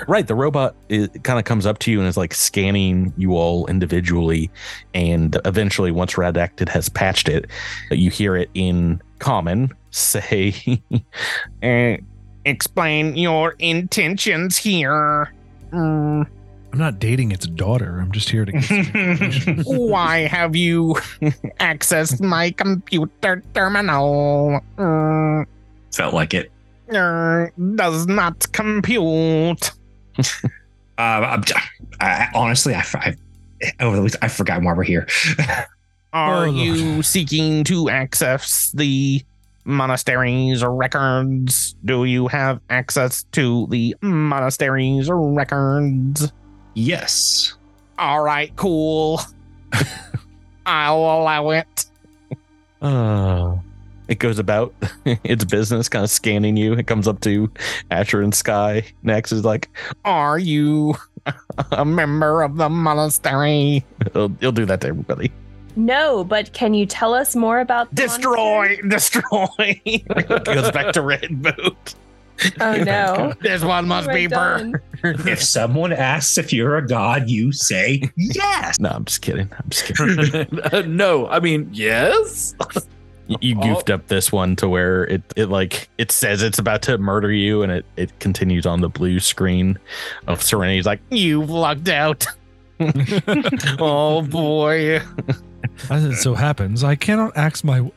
Right. 0.08 0.26
The 0.26 0.36
robot 0.36 0.76
kind 0.90 1.38
of 1.40 1.44
comes 1.46 1.66
up 1.66 1.80
to 1.80 1.92
you 1.92 2.00
and 2.00 2.08
is 2.08 2.16
like 2.18 2.34
scanning 2.34 3.14
you 3.18 3.34
all 3.36 3.68
individually. 3.68 4.50
And 4.94 5.38
eventually, 5.46 5.92
once 5.92 6.14
Redacted 6.14 6.70
has 6.70 6.88
patched 6.90 7.28
it, 7.30 7.46
you 7.92 8.10
hear 8.10 8.36
it 8.36 8.50
in 8.54 9.02
common 9.20 9.70
say, 9.92 10.82
"Eh, 11.62 11.98
Explain 12.46 13.16
your 13.16 13.52
intentions 13.60 14.58
here. 14.58 15.32
Mm, 15.72 16.28
I'm 16.74 16.80
not 16.80 16.98
dating 16.98 17.32
its 17.32 17.46
daughter. 17.46 18.00
I'm 18.02 18.12
just 18.12 18.30
here 18.32 18.46
to 18.46 18.52
get 18.52 18.64
some 18.64 18.78
information. 18.78 19.62
why 19.66 20.22
have 20.22 20.56
you 20.56 20.96
accessed 21.60 22.20
my 22.20 22.50
computer 22.50 23.44
terminal? 23.54 24.60
Felt 25.94 26.14
like 26.16 26.34
it. 26.34 26.52
er, 26.92 27.54
does 27.76 28.08
not 28.08 28.52
compute. 28.54 29.72
Uh, 30.18 30.24
I'm, 30.98 31.44
I, 32.00 32.28
honestly, 32.34 32.74
I, 32.74 32.84
I 32.96 33.16
over 33.80 33.96
the 33.96 34.02
week 34.02 34.14
I 34.24 34.28
forgot 34.28 34.64
why 34.64 34.74
we're 34.74 34.82
here. 34.84 35.08
Are 36.12 36.48
Oh, 36.48 36.52
you 36.52 37.04
seeking 37.04 37.64
to 37.66 37.90
access 37.90 38.72
the 38.72 39.22
monastery's 39.66 40.64
records? 40.64 41.76
Do 41.86 42.06
you 42.06 42.28
have 42.30 42.60
access 42.72 43.24
to 43.34 43.68
the 43.70 43.96
monastery's 44.02 45.08
records? 45.12 46.32
Yes. 46.74 47.54
All 47.98 48.22
right, 48.24 48.54
cool. 48.56 49.22
I'll 50.66 50.98
allow 50.98 51.50
it. 51.52 51.86
Uh, 52.82 53.58
it 54.08 54.20
goes 54.20 54.40
about 54.40 54.74
its 55.06 55.46
business, 55.46 55.88
kind 55.90 56.04
of 56.04 56.10
scanning 56.10 56.58
you. 56.58 56.74
It 56.74 56.88
comes 56.88 57.08
up 57.08 57.22
to 57.22 57.52
Asher 57.92 58.22
and 58.22 58.34
Sky 58.34 58.84
next. 59.04 59.32
Is 59.32 59.46
like, 59.46 59.70
"Are 60.06 60.38
you 60.40 60.96
a 61.72 61.86
member 61.86 62.42
of 62.42 62.58
the 62.58 62.70
monastery?" 62.70 63.86
He'll, 64.14 64.30
he'll 64.40 64.52
do 64.52 64.66
that 64.66 64.82
to 64.82 64.88
everybody. 64.88 65.32
No, 65.76 66.24
but 66.24 66.54
can 66.54 66.74
you 66.74 66.86
tell 66.86 67.14
us 67.14 67.36
more 67.36 67.60
about 67.60 67.90
the 67.90 68.04
Destroy, 68.04 68.78
destroy. 68.88 69.82
goes 70.44 70.72
back 70.72 70.94
to 70.94 71.02
Red 71.02 71.42
Boot. 71.42 71.96
Oh 72.60 72.76
no. 72.84 73.34
This 73.42 73.64
one 73.64 73.88
must 73.88 74.10
be 74.10 74.28
burned. 74.28 74.80
if 75.04 75.42
someone 75.42 75.94
asks 75.94 76.38
if 76.38 76.52
you're 76.54 76.78
a 76.78 76.88
god, 76.88 77.30
you 77.30 77.52
say 77.52 78.12
yes. 78.16 78.80
No, 78.80 78.90
I'm 78.90 79.06
just 79.06 79.22
kidding. 79.22 79.50
I'm 79.52 79.70
just 79.70 79.86
kidding. 80.74 80.96
no, 80.96 81.28
I 81.28 81.40
mean 81.40 81.70
yes. 81.72 82.56
You- 82.74 82.82
you 83.40 83.56
oh. 83.58 83.62
goofed 83.62 83.90
up 83.90 84.08
this 84.08 84.34
one 84.34 84.58
to 84.58 84.68
where 84.68 85.06
it, 85.06 85.22
it 85.38 85.46
like 85.46 85.88
it 85.98 86.12
says 86.12 86.44
it's 86.44 86.60
about 86.60 86.82
to 86.84 86.98
murder 86.98 87.32
you 87.32 87.64
and 87.64 87.72
it, 87.72 87.86
it 87.96 88.20
continues 88.20 88.66
on 88.66 88.82
the 88.82 88.90
blue 88.90 89.22
screen 89.22 89.80
of 90.28 90.44
Serenity's 90.44 90.86
like 90.86 91.00
you've 91.10 91.50
lucked 91.50 91.88
out. 91.88 92.28
oh 93.80 94.22
boy. 94.24 95.02
As 95.90 96.04
it 96.04 96.16
so 96.18 96.34
happens, 96.34 96.84
I 96.84 96.96
cannot 96.96 97.36
ax 97.38 97.64
my, 97.64 97.90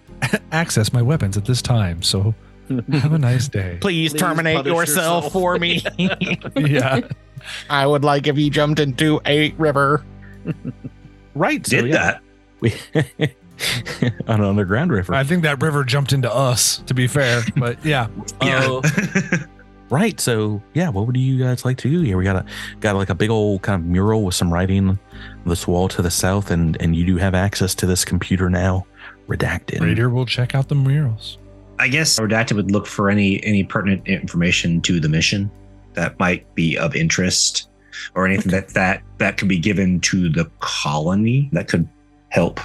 access 0.53 0.93
my 0.93 1.03
weapons 1.03 1.37
at 1.37 1.45
this 1.45 1.61
time. 1.61 2.03
So 2.03 2.33
have 2.93 3.13
a 3.13 3.19
nice 3.19 3.49
day. 3.49 3.79
Please, 3.81 4.13
Please 4.13 4.21
terminate 4.21 4.67
yourself, 4.67 5.25
yourself. 5.27 5.33
for 5.33 5.59
me. 5.59 5.83
yeah. 6.57 7.01
I 7.71 7.87
would 7.87 8.05
like 8.05 8.27
if 8.27 8.37
you 8.37 8.51
jumped 8.51 8.81
into 8.81 9.21
a 9.27 9.53
river. 9.53 10.05
right. 11.35 11.67
so 11.67 11.83
Did 11.83 11.89
yeah, 11.89 11.97
that. 11.97 12.23
We 12.61 12.75
on 14.27 14.41
an 14.41 14.45
underground 14.45 14.93
river. 14.93 15.15
I 15.15 15.25
think 15.25 15.43
that 15.43 15.63
river 15.63 15.85
jumped 15.85 16.13
into 16.13 16.33
us, 16.33 16.79
to 16.87 16.95
be 16.95 17.07
fair. 17.07 17.43
But 17.57 17.85
yeah. 17.85 18.09
Oh. 18.41 18.83
Right. 19.89 20.19
So 20.19 20.61
yeah, 20.75 20.89
what 20.89 21.07
would 21.07 21.17
you 21.17 21.39
guys 21.39 21.65
like 21.65 21.79
to 21.79 21.91
do 21.91 22.01
here? 22.01 22.17
We 22.17 22.25
got 22.25 22.37
a 22.37 22.45
got 22.81 22.97
like 22.97 23.11
a 23.11 23.15
big 23.15 23.31
old 23.31 23.63
kind 23.63 23.81
of 23.81 23.87
mural 23.87 24.25
with 24.25 24.35
some 24.35 24.53
writing 24.53 24.89
on 24.89 24.99
this 25.45 25.67
wall 25.69 25.89
to 25.89 26.03
the 26.03 26.11
south, 26.11 26.51
and 26.51 26.77
and 26.81 26.97
you 26.97 27.07
do 27.07 27.17
have 27.19 27.35
access 27.35 27.75
to 27.77 27.87
this 27.87 28.05
computer 28.05 28.51
now, 28.51 28.87
redacted. 29.29 29.81
Raider 29.81 30.11
will 30.11 30.27
check 30.27 30.55
out 30.55 30.69
the 30.69 30.75
murals. 30.75 31.39
I 31.79 31.89
guess 31.89 32.19
Redacted 32.19 32.57
would 32.57 32.71
look 32.71 32.87
for 32.87 33.11
any 33.11 33.43
any 33.45 33.65
pertinent 33.65 34.07
information 34.07 34.81
to 34.83 35.01
the 35.01 35.09
mission 35.09 35.51
that 35.95 36.19
might 36.19 36.55
be 36.55 36.77
of 36.77 36.95
interest, 36.95 37.69
or 38.15 38.27
anything 38.27 38.53
that 38.53 38.69
that 38.71 39.03
that 39.19 39.37
could 39.37 39.49
be 39.49 39.59
given 39.59 40.01
to 40.01 40.29
the 40.29 40.51
colony 40.61 41.49
that 41.53 41.69
could 41.69 41.89
help 42.29 42.61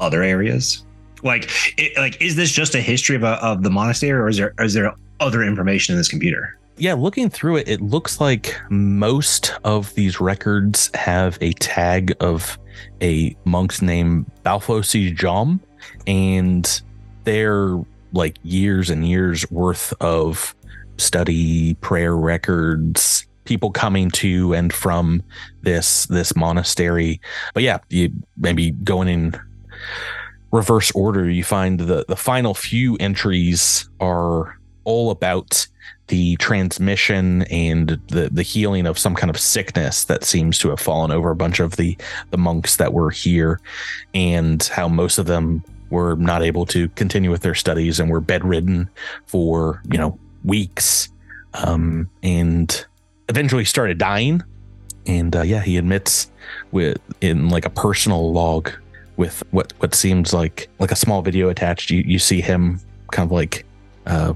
other 0.00 0.22
areas. 0.22 0.84
Like, 1.22 1.50
it, 1.78 1.96
like 1.96 2.20
is 2.20 2.36
this 2.36 2.52
just 2.52 2.74
a 2.74 2.80
history 2.80 3.16
of 3.16 3.22
a, 3.22 3.42
of 3.44 3.62
the 3.62 3.70
monastery, 3.70 4.18
or 4.18 4.28
is 4.28 4.36
there 4.36 4.54
is 4.60 4.74
there 4.74 4.94
other 5.20 5.42
information 5.42 5.94
in 5.94 5.98
this 5.98 6.08
computer? 6.08 6.58
Yeah, 6.78 6.92
looking 6.92 7.30
through 7.30 7.56
it, 7.56 7.68
it 7.68 7.80
looks 7.80 8.20
like 8.20 8.54
most 8.68 9.54
of 9.64 9.94
these 9.94 10.20
records 10.20 10.90
have 10.94 11.38
a 11.40 11.52
tag 11.54 12.14
of 12.20 12.58
a 13.00 13.34
monk's 13.46 13.80
name, 13.80 14.30
Balfosi 14.44 15.16
Jom, 15.16 15.60
and 16.06 16.82
they're 17.24 17.80
like 18.12 18.38
years 18.42 18.90
and 18.90 19.06
years 19.06 19.50
worth 19.50 19.92
of 20.00 20.54
study, 20.96 21.74
prayer 21.74 22.16
records, 22.16 23.26
people 23.44 23.70
coming 23.70 24.10
to 24.10 24.52
and 24.54 24.72
from 24.72 25.22
this 25.62 26.06
this 26.06 26.36
monastery. 26.36 27.20
But 27.54 27.62
yeah, 27.62 27.78
you 27.88 28.12
maybe 28.36 28.72
going 28.72 29.08
in 29.08 29.40
reverse 30.52 30.90
order, 30.92 31.28
you 31.28 31.44
find 31.44 31.80
the 31.80 32.04
the 32.08 32.16
final 32.16 32.54
few 32.54 32.96
entries 32.96 33.88
are 34.00 34.58
all 34.84 35.10
about 35.10 35.66
the 36.08 36.36
transmission 36.36 37.42
and 37.44 38.00
the 38.08 38.28
the 38.30 38.42
healing 38.42 38.86
of 38.86 38.98
some 38.98 39.14
kind 39.14 39.30
of 39.30 39.38
sickness 39.38 40.04
that 40.04 40.24
seems 40.24 40.58
to 40.58 40.68
have 40.70 40.80
fallen 40.80 41.10
over 41.10 41.30
a 41.30 41.36
bunch 41.36 41.58
of 41.60 41.76
the 41.76 41.96
the 42.30 42.38
monks 42.38 42.76
that 42.76 42.92
were 42.92 43.10
here 43.10 43.60
and 44.14 44.64
how 44.64 44.88
most 44.88 45.18
of 45.18 45.26
them 45.26 45.62
were 45.90 46.16
not 46.16 46.42
able 46.42 46.66
to 46.66 46.88
continue 46.90 47.30
with 47.30 47.42
their 47.42 47.54
studies 47.54 48.00
and 48.00 48.10
were 48.10 48.20
bedridden 48.20 48.88
for 49.26 49.82
you 49.90 49.98
know 49.98 50.18
weeks 50.44 51.08
um 51.54 52.08
and 52.22 52.86
eventually 53.28 53.64
started 53.64 53.98
dying. 53.98 54.42
And 55.06 55.36
uh, 55.36 55.42
yeah 55.42 55.62
he 55.62 55.76
admits 55.76 56.30
with 56.72 56.98
in 57.20 57.48
like 57.48 57.64
a 57.64 57.70
personal 57.70 58.32
log 58.32 58.70
with 59.16 59.42
what 59.50 59.72
what 59.78 59.94
seems 59.94 60.32
like 60.32 60.68
like 60.78 60.90
a 60.90 60.96
small 60.96 61.22
video 61.22 61.48
attached. 61.48 61.90
You 61.90 62.00
you 62.00 62.18
see 62.18 62.40
him 62.40 62.80
kind 63.12 63.26
of 63.26 63.32
like 63.32 63.64
uh 64.06 64.34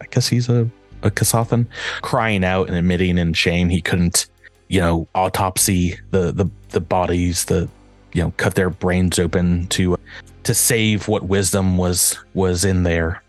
i 0.00 0.06
guess 0.10 0.26
he's 0.26 0.48
a 0.48 0.68
a 1.02 1.10
Kasathan 1.10 1.66
crying 2.02 2.44
out 2.44 2.68
and 2.68 2.76
admitting 2.76 3.18
in 3.18 3.34
shame 3.34 3.68
he 3.68 3.80
couldn't 3.80 4.26
you 4.68 4.80
know 4.80 5.06
autopsy 5.14 5.98
the 6.10 6.32
the 6.32 6.48
the 6.70 6.80
bodies 6.80 7.44
the 7.44 7.68
you 8.14 8.22
know 8.22 8.32
cut 8.36 8.54
their 8.54 8.70
brains 8.70 9.18
open 9.18 9.66
to 9.68 9.96
to 10.44 10.54
save 10.54 11.08
what 11.08 11.24
wisdom 11.24 11.76
was 11.76 12.18
was 12.34 12.64
in 12.64 12.82
there 12.84 13.22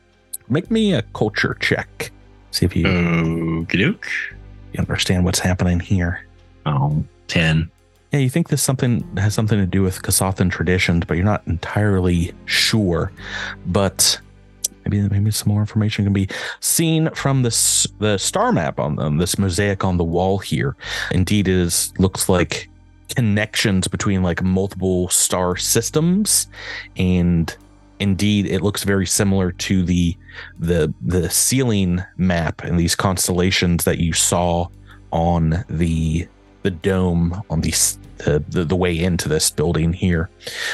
make 0.50 0.70
me 0.70 0.94
a 0.94 1.02
culture 1.14 1.56
check 1.60 2.12
see 2.52 2.66
if 2.66 2.76
you, 2.76 2.88
you 4.74 4.80
understand 4.80 5.26
what's 5.26 5.40
happening 5.40 5.80
here 5.80 6.26
Oh, 6.68 7.04
10. 7.28 7.70
yeah, 8.12 8.20
you 8.20 8.30
think 8.30 8.50
this 8.50 8.62
something 8.64 9.04
has 9.18 9.34
something 9.36 9.60
to 9.60 9.68
do 9.68 9.84
with 9.84 10.02
Kasathan 10.02 10.50
traditions, 10.50 11.06
but 11.06 11.16
you're 11.16 11.24
not 11.26 11.46
entirely 11.46 12.32
sure. 12.46 13.12
But 13.68 14.20
maybe 14.84 15.08
maybe 15.08 15.30
some 15.30 15.50
more 15.54 15.62
information 15.62 16.06
can 16.06 16.14
be 16.14 16.28
seen 16.60 17.10
from 17.12 17.44
this 17.44 17.86
the 18.00 18.18
star 18.18 18.52
map 18.52 18.80
on 18.80 18.96
them, 18.96 19.18
this 19.18 19.38
mosaic 19.38 19.84
on 19.84 19.98
the 19.98 20.04
wall 20.04 20.40
here. 20.40 20.76
Indeed, 21.12 21.48
it 21.48 21.54
is 21.54 21.94
looks 22.00 22.28
like 22.28 22.68
connections 23.16 23.88
between 23.88 24.24
like 24.24 24.42
multiple 24.42 25.10
star 25.10 25.56
systems, 25.58 26.48
and 26.98 27.56
indeed, 28.00 28.46
it 28.46 28.62
looks 28.62 28.84
very 28.84 29.06
similar 29.06 29.52
to 29.52 29.84
the 29.84 30.16
the 30.60 30.94
the 31.02 31.30
ceiling 31.30 32.04
map 32.18 32.64
and 32.64 32.80
these 32.80 32.96
constellations 32.96 33.84
that 33.86 34.00
you 34.00 34.14
saw 34.14 34.68
on 35.12 35.64
the 35.70 36.28
the 36.64 36.72
dome 36.72 37.42
on 37.50 37.62
the, 37.62 37.72
the 38.18 38.44
the 38.50 38.66
the 38.66 38.76
way 38.76 38.98
into 38.98 39.30
this 39.30 39.50
building 39.50 39.94
here. 39.94 40.30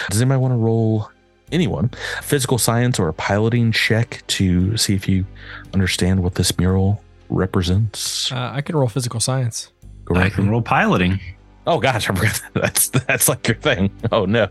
Does 0.09 0.21
anybody 0.21 0.39
want 0.39 0.53
to 0.53 0.57
roll 0.57 1.11
anyone 1.51 1.91
physical 2.21 2.57
science 2.57 2.97
or 2.97 3.09
a 3.09 3.13
piloting 3.13 3.71
check 3.73 4.23
to 4.27 4.77
see 4.77 4.95
if 4.95 5.07
you 5.09 5.25
understand 5.73 6.23
what 6.23 6.36
this 6.36 6.57
mural 6.57 7.03
represents? 7.29 8.32
Uh, 8.32 8.51
I 8.53 8.61
can 8.61 8.75
roll 8.75 8.88
physical 8.88 9.19
science. 9.19 9.71
Go 10.05 10.15
I 10.15 10.29
can 10.29 10.39
ahead. 10.43 10.51
roll 10.51 10.61
piloting. 10.61 11.19
Oh 11.68 11.80
gosh, 11.80 12.09
I 12.09 12.16
forgot 12.16 12.41
that. 12.53 12.53
that's 12.62 12.89
that's 12.89 13.30
like 13.30 13.47
your 13.47 13.57
thing. 13.57 13.91
Oh 14.12 14.26
no. 14.26 14.47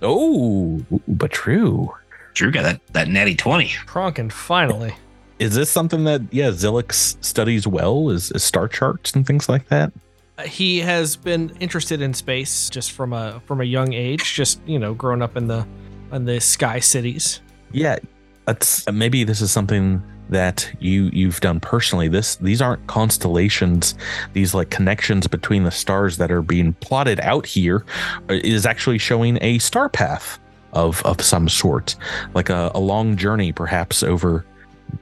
Oh, 0.00 0.82
but 1.08 1.30
true. 1.30 1.92
Drew 2.34 2.50
got 2.50 2.62
that, 2.62 2.80
that 2.94 3.08
natty 3.08 3.34
20. 3.36 3.66
Kronkin, 3.86 4.32
finally. 4.32 4.94
is 5.38 5.54
this 5.54 5.68
something 5.68 6.04
that 6.04 6.22
yeah 6.30 6.48
Zilix 6.48 7.22
studies 7.22 7.66
well? 7.66 8.08
Is, 8.10 8.30
is 8.32 8.42
star 8.42 8.68
charts 8.68 9.12
and 9.12 9.26
things 9.26 9.48
like 9.48 9.68
that? 9.68 9.92
Uh, 10.38 10.44
He 10.44 10.80
has 10.80 11.14
been 11.16 11.50
interested 11.60 12.00
in 12.00 12.14
space 12.14 12.70
just 12.70 12.92
from 12.92 13.12
a 13.12 13.40
from 13.46 13.60
a 13.60 13.64
young 13.64 13.92
age, 13.92 14.34
just 14.34 14.60
you 14.66 14.78
know, 14.78 14.94
growing 14.94 15.20
up 15.22 15.36
in 15.36 15.46
the 15.48 15.66
in 16.12 16.24
the 16.24 16.40
sky 16.40 16.80
cities. 16.80 17.40
Yeah, 17.72 17.98
that's 18.46 18.90
maybe 18.90 19.24
this 19.24 19.40
is 19.42 19.50
something 19.50 20.02
that 20.32 20.70
you 20.80 21.10
you've 21.12 21.40
done 21.40 21.60
personally. 21.60 22.08
This 22.08 22.36
these 22.36 22.60
aren't 22.60 22.86
constellations; 22.86 23.94
these 24.32 24.54
like 24.54 24.70
connections 24.70 25.26
between 25.26 25.64
the 25.64 25.70
stars 25.70 26.16
that 26.18 26.30
are 26.30 26.42
being 26.42 26.72
plotted 26.74 27.20
out 27.20 27.46
here 27.46 27.84
uh, 28.28 28.38
actually 28.66 28.98
showing 28.98 29.38
a 29.40 29.58
star 29.58 29.88
path 29.88 30.38
of 30.72 31.02
of 31.04 31.20
some 31.20 31.48
sort, 31.48 31.96
like 32.34 32.50
a, 32.50 32.70
a 32.74 32.80
long 32.80 33.16
journey, 33.16 33.52
perhaps 33.52 34.02
over 34.02 34.44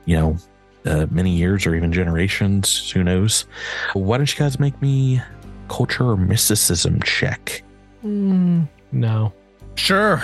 you 0.05 0.17
know 0.17 0.37
uh, 0.87 1.07
many 1.11 1.31
years 1.31 1.67
or 1.67 1.75
even 1.75 1.93
generations. 1.93 2.91
Who 2.91 3.03
knows? 3.03 3.47
Why 3.95 4.19
don't 4.19 4.33
you 4.33 4.39
guys 4.39 4.59
make 4.61 4.81
me 4.83 5.21
culture 5.69 6.11
or 6.11 6.17
mysticism 6.17 7.01
check? 7.03 7.63
No. 8.93 9.33
Sure. 9.75 10.23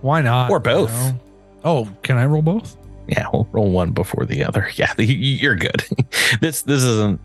Why 0.00 0.20
not? 0.20 0.50
Or 0.50 0.60
both. 0.60 0.92
you 0.92 1.12
know? 1.12 1.20
Oh, 1.64 1.88
can 2.02 2.16
I 2.16 2.26
roll 2.26 2.42
both? 2.42 2.76
Yeah, 3.08 3.26
we'll 3.32 3.48
roll 3.52 3.70
one 3.70 3.92
before 3.92 4.24
the 4.26 4.44
other. 4.44 4.68
Yeah, 4.76 4.92
you're 4.98 5.56
good. 5.56 5.84
this 6.40 6.62
this 6.62 6.82
isn't 6.82 7.20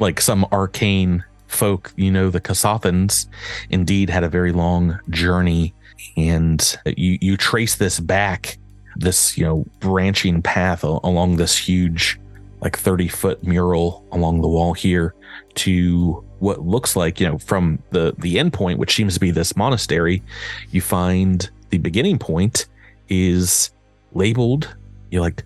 like 0.00 0.20
some 0.20 0.46
arcane 0.50 1.24
folk. 1.46 1.92
You 1.96 2.10
know, 2.10 2.30
the 2.30 2.40
Kasathans 2.40 3.28
indeed 3.70 4.10
had 4.10 4.24
a 4.24 4.28
very 4.28 4.52
long 4.52 4.98
journey, 5.10 5.74
and 6.16 6.76
you 6.86 7.18
you 7.20 7.36
trace 7.36 7.76
this 7.76 8.00
back, 8.00 8.58
this 8.96 9.36
you 9.36 9.44
know 9.44 9.64
branching 9.80 10.42
path 10.42 10.82
along 10.82 11.36
this 11.36 11.56
huge, 11.56 12.18
like 12.60 12.76
thirty 12.76 13.08
foot 13.08 13.42
mural 13.44 14.04
along 14.12 14.40
the 14.40 14.48
wall 14.48 14.72
here 14.72 15.14
to 15.54 16.24
what 16.38 16.60
looks 16.62 16.96
like 16.96 17.20
you 17.20 17.28
know 17.28 17.38
from 17.38 17.78
the 17.90 18.14
the 18.18 18.38
end 18.38 18.52
point, 18.52 18.78
which 18.78 18.94
seems 18.94 19.14
to 19.14 19.20
be 19.20 19.30
this 19.30 19.56
monastery. 19.56 20.22
You 20.70 20.80
find 20.80 21.48
the 21.70 21.78
beginning 21.78 22.18
point 22.18 22.66
is 23.08 23.70
labeled 24.12 24.74
you 25.16 25.20
like 25.20 25.42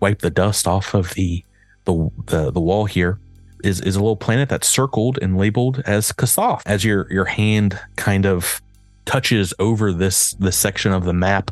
wipe 0.00 0.18
the 0.18 0.30
dust 0.30 0.66
off 0.66 0.94
of 0.94 1.14
the 1.14 1.44
the 1.84 2.10
the, 2.26 2.50
the 2.50 2.60
wall 2.60 2.86
here 2.86 3.18
is 3.62 3.80
is 3.80 3.94
a 3.94 4.00
little 4.00 4.16
planet 4.16 4.48
that's 4.48 4.68
circled 4.68 5.18
and 5.22 5.38
labeled 5.38 5.82
as 5.86 6.10
Kasath. 6.12 6.62
As 6.66 6.84
your 6.84 7.10
your 7.12 7.26
hand 7.26 7.78
kind 7.96 8.26
of 8.26 8.60
touches 9.04 9.54
over 9.58 9.92
this 9.92 10.32
this 10.34 10.56
section 10.56 10.92
of 10.92 11.04
the 11.04 11.12
map, 11.12 11.50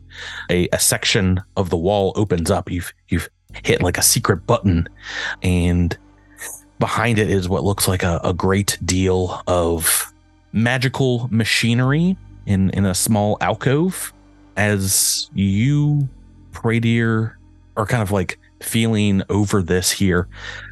a, 0.51 0.69
a 0.73 0.79
section 0.79 1.41
of 1.57 1.71
the 1.71 1.77
wall 1.77 2.13
opens 2.17 2.51
up. 2.51 2.71
You've 2.71 2.93
you've 3.09 3.29
hit 3.65 3.83
like 3.83 3.99
a 3.99 4.03
secret 4.03 4.47
button, 4.47 4.89
and 5.43 5.97
behind 6.79 7.19
it 7.19 7.31
is 7.31 7.49
what 7.49 7.63
looks 7.63 7.87
like 7.87 8.03
a, 8.03 8.21
a 8.25 8.33
great 8.33 8.79
deal 8.85 9.43
of 9.47 10.13
magical 10.53 11.29
machinery 11.31 12.17
in 12.47 12.71
in 12.71 12.85
a 12.85 12.95
small 12.95 13.37
alcove. 13.41 14.13
As 14.57 15.31
you 15.33 16.09
Pradier 16.53 17.40
are 17.81 17.87
kind 17.87 18.03
of 18.03 18.13
like 18.13 18.39
feeling 18.61 19.23
over 19.31 19.63
this 19.63 19.91
here. 19.91 20.29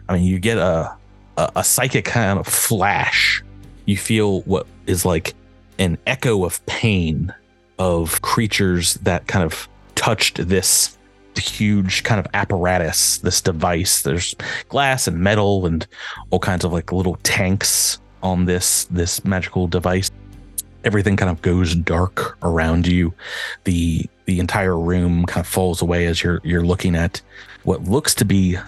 I 0.09 0.15
mean, 0.15 0.25
you 0.25 0.39
get 0.39 0.59
a, 0.59 0.95
a 1.37 1.53
a 1.57 1.65
psychic 1.65 2.05
kind 2.05 2.39
of 2.39 2.47
flash. 2.47 3.43
You 3.87 3.97
feel 3.97 4.43
what 4.43 4.67
is 4.87 5.05
like 5.05 5.35
an 5.79 5.97
echo 6.07 6.45
of 6.45 6.65
pain 6.67 7.35
of 7.79 8.21
creatures 8.21 8.95
that 8.95 9.27
kind 9.27 9.45
of 9.45 9.69
touched 9.95 10.49
this 10.49 10.99
huge 11.37 12.03
kind 12.03 12.19
of 12.19 12.27
apparatus, 12.35 13.19
this 13.19 13.41
device. 13.41 14.03
There's 14.03 14.35
glass 14.69 15.07
and 15.07 15.19
metal 15.19 15.67
and 15.67 15.87
all 16.31 16.41
kinds 16.41 16.65
of 16.65 16.73
like 16.73 16.93
little 16.93 17.17
tanks 17.23 18.01
on 18.23 18.45
this 18.45 18.85
this 18.87 19.25
magical 19.25 19.67
device. 19.67 20.11
Everything 20.85 21.17
kind 21.17 21.31
of 21.31 21.41
goes 21.41 21.75
dark 21.75 22.37
around 22.43 22.87
you. 22.87 23.15
The 23.65 24.07
the 24.29 24.41
entire 24.41 24.79
room 24.79 25.25
kind 25.25 25.41
of 25.41 25.51
falls 25.51 25.81
away 25.81 26.05
as 26.05 26.23
you're 26.23 26.39
you're 26.45 26.65
looking 26.65 26.95
at 26.95 27.23
what 27.63 27.85
looks 27.85 28.15
to 28.15 28.27
be 28.27 28.59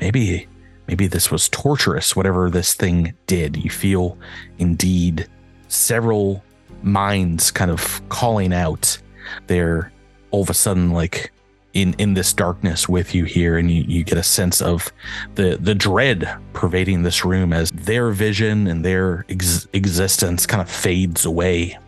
maybe 0.00 0.48
maybe 0.88 1.06
this 1.06 1.30
was 1.30 1.48
torturous 1.50 2.16
whatever 2.16 2.50
this 2.50 2.74
thing 2.74 3.14
did. 3.28 3.56
You 3.56 3.70
feel 3.70 4.18
indeed 4.58 5.28
several 5.68 6.42
minds 6.82 7.52
kind 7.52 7.70
of 7.70 8.02
calling 8.08 8.52
out. 8.52 8.98
They're 9.46 9.92
all 10.32 10.42
of 10.42 10.50
a 10.50 10.54
sudden 10.54 10.90
like 10.90 11.32
in 11.74 11.94
in 11.98 12.14
this 12.14 12.32
darkness 12.32 12.88
with 12.88 13.14
you 13.14 13.24
here 13.24 13.56
and 13.56 13.70
you, 13.70 13.84
you 13.86 14.02
get 14.02 14.18
a 14.18 14.22
sense 14.24 14.60
of 14.60 14.92
the 15.36 15.58
the 15.60 15.76
dread 15.76 16.28
pervading 16.54 17.04
this 17.04 17.24
room 17.24 17.52
as 17.52 17.70
their 17.70 18.10
vision 18.10 18.66
and 18.66 18.84
their 18.84 19.24
ex- 19.28 19.68
existence 19.72 20.44
kind 20.44 20.60
of 20.60 20.68
fades 20.68 21.24
away 21.24 21.78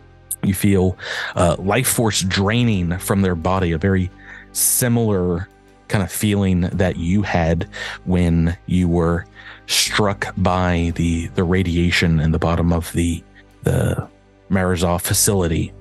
you 0.43 0.53
feel 0.53 0.97
uh, 1.35 1.55
life 1.59 1.87
force 1.87 2.21
draining 2.21 2.97
from 2.97 3.21
their 3.21 3.35
body, 3.35 3.71
a 3.71 3.77
very 3.77 4.09
similar 4.53 5.47
kind 5.87 6.03
of 6.03 6.11
feeling 6.11 6.61
that 6.61 6.97
you 6.97 7.21
had 7.21 7.67
when 8.05 8.57
you 8.65 8.87
were 8.87 9.25
struck 9.67 10.33
by 10.37 10.91
the 10.95 11.27
the 11.27 11.43
radiation 11.43 12.19
in 12.19 12.31
the 12.31 12.39
bottom 12.39 12.73
of 12.73 12.91
the 12.93 13.23
the 13.63 14.07
Marazov 14.49 15.01
facility. 15.01 15.73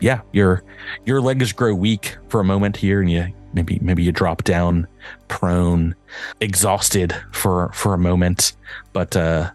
Yeah, 0.00 0.20
your 0.32 0.62
your 1.04 1.20
legs 1.20 1.52
grow 1.52 1.74
weak 1.74 2.16
for 2.28 2.40
a 2.40 2.44
moment 2.44 2.76
here, 2.76 3.00
and 3.00 3.10
you 3.10 3.32
maybe 3.52 3.78
maybe 3.80 4.02
you 4.02 4.12
drop 4.12 4.44
down 4.44 4.86
prone, 5.28 5.94
exhausted 6.40 7.14
for 7.32 7.70
for 7.72 7.94
a 7.94 7.98
moment. 7.98 8.52
But 8.92 9.16
uh, 9.16 9.50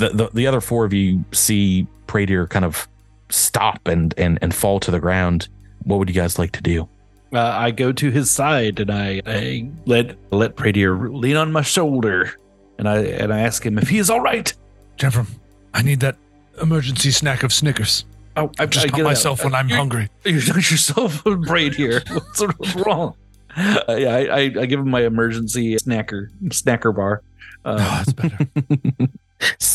the 0.00 0.08
the 0.08 0.30
the 0.32 0.46
other 0.46 0.60
four 0.60 0.84
of 0.84 0.92
you 0.92 1.24
see 1.32 1.86
Pradier 2.06 2.48
kind 2.48 2.64
of 2.64 2.88
stop 3.30 3.86
and 3.88 4.14
and 4.18 4.38
and 4.42 4.54
fall 4.54 4.80
to 4.80 4.90
the 4.90 5.00
ground. 5.00 5.48
What 5.84 5.98
would 5.98 6.08
you 6.08 6.14
guys 6.14 6.38
like 6.38 6.52
to 6.52 6.62
do? 6.62 6.88
Uh, 7.32 7.40
I 7.40 7.70
go 7.70 7.92
to 7.92 8.10
his 8.10 8.30
side 8.30 8.80
and 8.80 8.90
I, 8.90 9.22
I 9.24 9.70
let 9.86 10.16
let 10.32 10.56
Pradier 10.56 11.08
lean 11.12 11.36
on 11.36 11.52
my 11.52 11.62
shoulder, 11.62 12.32
and 12.78 12.88
I 12.88 12.98
and 13.02 13.32
I 13.32 13.40
ask 13.40 13.64
him 13.64 13.78
if 13.78 13.88
he 13.88 13.98
is 13.98 14.10
all 14.10 14.20
right. 14.20 14.52
Jennifer, 14.96 15.24
I 15.72 15.82
need 15.82 16.00
that 16.00 16.16
emergency 16.60 17.10
snack 17.10 17.42
of 17.42 17.52
Snickers. 17.52 18.04
Oh, 18.36 18.50
I 18.58 18.66
Just 18.66 18.84
I 18.86 18.88
help 18.88 18.96
get 18.96 19.04
myself 19.04 19.40
out. 19.40 19.44
when 19.46 19.54
I'm 19.54 19.68
You're- 19.68 19.78
hungry. 19.78 20.08
You're 20.24 20.44
not 20.46 20.70
yourself 20.70 21.24
a 21.26 21.36
braid 21.36 21.74
here. 21.74 22.02
What's, 22.10 22.40
what's 22.40 22.74
wrong? 22.76 23.14
Uh, 23.56 23.82
yeah, 23.98 24.14
I, 24.14 24.20
I, 24.20 24.40
I 24.40 24.66
give 24.66 24.78
him 24.80 24.90
my 24.90 25.02
emergency 25.04 25.74
snacker 25.76 26.28
snacker 26.48 26.94
bar. 26.94 27.22
Oh, 27.64 27.72
Uh, 27.72 27.76
that's 28.04 28.12
better. 28.12 28.38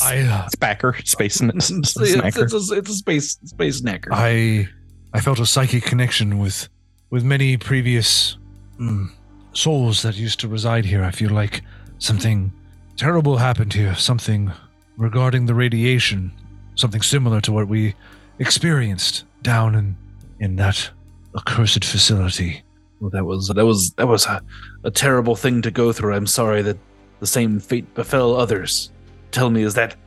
I 0.04 0.20
uh, 0.22 0.48
Spacker, 0.50 1.06
space 1.08 1.40
and 1.40 1.52
it's, 1.52 1.70
it's, 1.72 1.94
snacker. 1.96 2.44
it's 2.44 2.72
a, 2.72 2.74
it's 2.76 2.90
a 2.90 2.94
space 2.94 3.38
space 3.46 3.82
snacker. 3.82 4.10
I 4.12 4.68
I 5.14 5.22
felt 5.22 5.40
a 5.40 5.46
psychic 5.46 5.84
connection 5.84 6.40
with 6.40 6.70
with 7.10 7.24
many 7.24 7.58
previous 7.58 8.38
mm, 8.80 9.10
souls 9.54 10.02
that 10.04 10.16
used 10.16 10.40
to 10.42 10.48
reside 10.48 10.86
here. 10.86 11.04
I 11.04 11.12
feel 11.12 11.32
like 11.32 11.62
something 12.00 12.52
terrible 12.98 13.38
happened 13.38 13.74
here. 13.74 13.96
Something 13.96 14.52
regarding 14.98 15.46
the 15.46 15.56
radiation. 15.56 16.32
Something 16.76 17.02
similar 17.02 17.42
to 17.42 17.52
what 17.52 17.68
we 17.68 17.96
experienced 18.40 19.26
down 19.42 19.76
in 19.76 19.96
in 20.40 20.58
that 20.58 20.90
accursed 21.38 21.86
facility. 21.86 22.64
Well, 23.00 23.10
that 23.12 23.26
was 23.26 23.48
that 23.48 23.66
was 23.66 23.92
that 23.92 24.08
was 24.08 24.26
a, 24.26 24.42
a 24.84 24.92
terrible 24.92 25.36
thing 25.36 25.62
to 25.62 25.72
go 25.72 25.92
through. 25.92 26.14
I'm 26.14 26.28
sorry 26.28 26.62
that 26.62 26.78
the 27.20 27.28
same 27.28 27.60
fate 27.60 27.94
befell 27.94 28.36
others. 28.36 28.92
Tell 29.36 29.50
me, 29.50 29.64
is 29.64 29.74
that? 29.74 29.98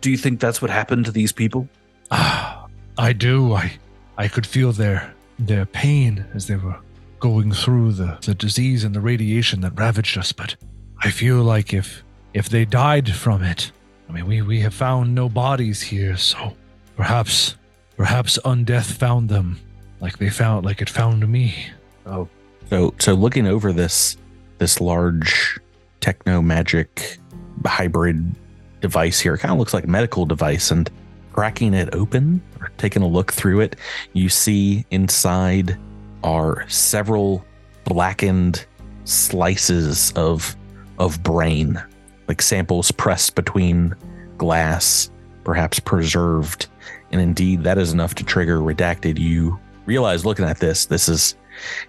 Do 0.00 0.10
you 0.10 0.16
think 0.16 0.40
that's 0.40 0.62
what 0.62 0.70
happened 0.70 1.04
to 1.04 1.10
these 1.10 1.30
people? 1.30 1.68
Ah, 2.10 2.66
I 2.96 3.12
do. 3.12 3.52
I 3.52 3.78
I 4.16 4.28
could 4.28 4.46
feel 4.46 4.72
their 4.72 5.12
their 5.38 5.66
pain 5.66 6.24
as 6.32 6.46
they 6.46 6.56
were 6.56 6.80
going 7.20 7.52
through 7.52 7.92
the, 7.92 8.16
the 8.24 8.34
disease 8.34 8.84
and 8.84 8.94
the 8.94 9.00
radiation 9.02 9.60
that 9.60 9.78
ravaged 9.78 10.16
us, 10.16 10.32
but 10.32 10.56
I 11.04 11.10
feel 11.10 11.42
like 11.42 11.74
if 11.74 12.02
if 12.32 12.48
they 12.48 12.64
died 12.64 13.10
from 13.14 13.42
it, 13.42 13.72
I 14.08 14.12
mean 14.12 14.26
we, 14.26 14.40
we 14.40 14.60
have 14.60 14.72
found 14.72 15.14
no 15.14 15.28
bodies 15.28 15.82
here, 15.82 16.16
so 16.16 16.56
perhaps 16.96 17.56
perhaps 17.98 18.38
undeath 18.46 18.90
found 18.90 19.28
them 19.28 19.60
like 20.00 20.16
they 20.16 20.30
found 20.30 20.64
like 20.64 20.80
it 20.80 20.88
found 20.88 21.28
me. 21.28 21.66
Oh, 22.06 22.26
So 22.70 22.94
so 22.98 23.12
looking 23.12 23.46
over 23.46 23.70
this 23.70 24.16
this 24.56 24.80
large 24.80 25.60
techno 26.00 26.40
magic 26.40 27.18
hybrid 27.66 28.34
device 28.80 29.20
here, 29.20 29.34
it 29.34 29.38
kind 29.38 29.52
of 29.52 29.58
looks 29.58 29.74
like 29.74 29.84
a 29.84 29.88
medical 29.88 30.26
device 30.26 30.70
and 30.70 30.90
cracking 31.32 31.74
it 31.74 31.94
open 31.94 32.42
or 32.60 32.70
taking 32.78 33.02
a 33.02 33.06
look 33.06 33.32
through 33.32 33.60
it, 33.60 33.76
you 34.12 34.28
see 34.28 34.84
inside 34.90 35.78
are 36.24 36.68
several 36.68 37.44
blackened 37.84 38.66
slices 39.04 40.12
of 40.16 40.56
of 40.98 41.22
brain, 41.22 41.80
like 42.26 42.42
samples 42.42 42.90
pressed 42.90 43.36
between 43.36 43.94
glass, 44.36 45.10
perhaps 45.44 45.78
preserved. 45.78 46.66
And 47.12 47.20
indeed, 47.20 47.62
that 47.62 47.78
is 47.78 47.92
enough 47.92 48.16
to 48.16 48.24
trigger 48.24 48.58
redacted. 48.58 49.18
You 49.18 49.58
realize 49.86 50.26
looking 50.26 50.44
at 50.44 50.58
this, 50.58 50.86
this 50.86 51.08
is 51.08 51.36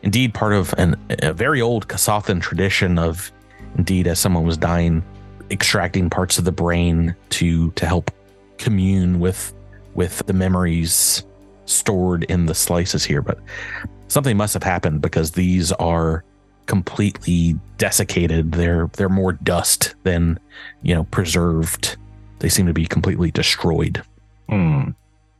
indeed 0.04 0.34
part 0.34 0.54
of 0.54 0.74
an, 0.78 0.96
a 1.24 1.34
very 1.34 1.60
old 1.60 1.88
Kasathan 1.88 2.40
tradition 2.40 3.00
of, 3.00 3.32
indeed, 3.78 4.06
as 4.06 4.20
someone 4.20 4.44
was 4.44 4.58
dying, 4.58 5.04
extracting 5.52 6.10
parts 6.10 6.38
of 6.38 6.46
the 6.46 6.52
brain 6.52 7.16
to 7.32 7.72
to 7.72 7.86
help 7.86 8.12
commune 8.58 9.20
with 9.20 9.54
with 9.94 10.26
the 10.28 10.34
memories 10.34 11.24
stored 11.66 12.24
in 12.26 12.46
the 12.46 12.56
slices 12.56 13.04
here. 13.04 13.22
But 13.22 13.40
something 14.08 14.38
must 14.38 14.54
have 14.54 14.64
happened 14.64 15.02
because 15.02 15.32
these 15.32 15.72
are 15.74 16.24
completely 16.66 17.58
desiccated. 17.78 18.52
They're 18.52 18.90
they're 18.94 19.10
more 19.10 19.34
dust 19.34 19.96
than 20.04 20.40
you 20.82 20.96
know 20.96 21.04
preserved. 21.06 21.98
They 22.40 22.50
seem 22.50 22.68
to 22.68 22.74
be 22.74 22.86
completely 22.86 23.32
destroyed 23.32 24.02
Hmm. 24.50 24.90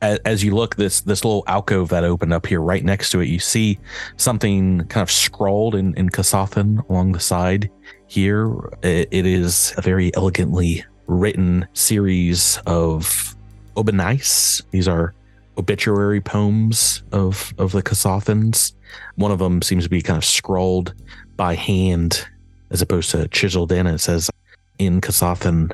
As, 0.00 0.42
you 0.42 0.54
look 0.54 0.76
this 0.76 1.02
this 1.02 1.24
little 1.24 1.44
alcove 1.46 1.90
that 1.90 2.04
opened 2.04 2.32
up 2.32 2.46
here 2.46 2.60
right 2.60 2.84
next 2.84 3.10
to 3.10 3.20
it 3.20 3.28
you 3.28 3.38
see 3.38 3.78
something 4.16 4.84
kind 4.86 5.02
of 5.02 5.10
scrawled 5.10 5.74
in 5.74 5.94
in 5.94 6.08
Kasathan 6.08 6.88
along 6.88 7.12
the 7.12 7.20
side 7.20 7.70
here. 8.06 8.50
It, 8.82 9.08
it 9.10 9.26
is 9.26 9.74
a 9.76 9.82
very 9.82 10.14
elegantly 10.14 10.84
written 11.06 11.66
series 11.72 12.58
of 12.66 13.34
obanais 13.76 14.62
these 14.70 14.88
are 14.88 15.14
obituary 15.58 16.20
poems 16.20 17.02
of 17.12 17.52
of 17.58 17.72
the 17.72 17.82
Kasathans. 17.82 18.72
One 19.16 19.30
of 19.30 19.38
them 19.38 19.62
seems 19.62 19.84
to 19.84 19.90
be 19.90 20.02
kind 20.02 20.16
of 20.16 20.24
scrawled 20.24 20.94
by 21.36 21.54
hand 21.54 22.26
as 22.70 22.80
opposed 22.82 23.10
to 23.10 23.28
chiseled 23.28 23.72
in. 23.72 23.86
It 23.86 23.98
says 23.98 24.30
in 24.78 25.00
Kasathan 25.00 25.72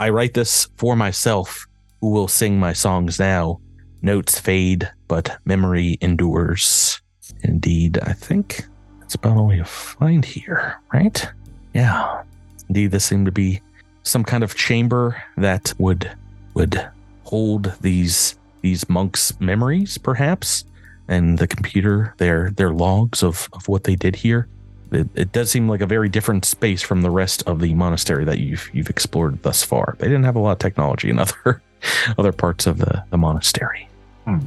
I 0.00 0.10
write 0.10 0.34
this 0.34 0.68
for 0.76 0.96
myself 0.96 1.66
who 2.00 2.10
will 2.10 2.28
sing 2.28 2.58
my 2.58 2.72
songs 2.72 3.18
now. 3.18 3.60
Notes 4.02 4.38
fade, 4.38 4.90
but 5.08 5.38
memory 5.44 5.98
endures. 6.00 7.00
Indeed, 7.42 7.98
I 8.02 8.12
think 8.12 8.64
that's 9.00 9.14
about 9.14 9.36
all 9.36 9.46
we 9.46 9.62
find 9.64 10.24
here, 10.24 10.80
right? 10.92 11.28
Yeah. 11.74 12.22
Indeed, 12.68 12.90
this 12.90 13.04
seemed 13.04 13.26
to 13.26 13.32
be 13.32 13.60
some 14.02 14.24
kind 14.24 14.44
of 14.44 14.54
chamber 14.54 15.22
that 15.36 15.72
would 15.78 16.10
would 16.54 16.88
hold 17.24 17.72
these 17.80 18.38
these 18.60 18.88
monks' 18.88 19.38
memories, 19.40 19.98
perhaps, 19.98 20.64
and 21.08 21.38
the 21.38 21.46
computer, 21.46 22.14
their 22.18 22.50
their 22.50 22.72
logs 22.72 23.22
of, 23.22 23.48
of 23.52 23.68
what 23.68 23.84
they 23.84 23.96
did 23.96 24.16
here. 24.16 24.48
It, 24.90 25.08
it 25.14 25.32
does 25.32 25.50
seem 25.50 25.68
like 25.68 25.82
a 25.82 25.86
very 25.86 26.08
different 26.08 26.44
space 26.44 26.82
from 26.82 27.02
the 27.02 27.10
rest 27.10 27.42
of 27.46 27.60
the 27.60 27.74
monastery 27.74 28.24
that 28.24 28.38
you've 28.38 28.70
you've 28.72 28.90
explored 28.90 29.42
thus 29.42 29.62
far. 29.62 29.96
They 29.98 30.06
didn't 30.06 30.24
have 30.24 30.36
a 30.36 30.40
lot 30.40 30.52
of 30.52 30.58
technology 30.58 31.10
in 31.10 31.18
other 31.18 31.62
other 32.18 32.32
parts 32.32 32.66
of 32.66 32.78
the, 32.78 33.04
the 33.10 33.18
monastery. 33.18 33.88
Hmm. 34.24 34.40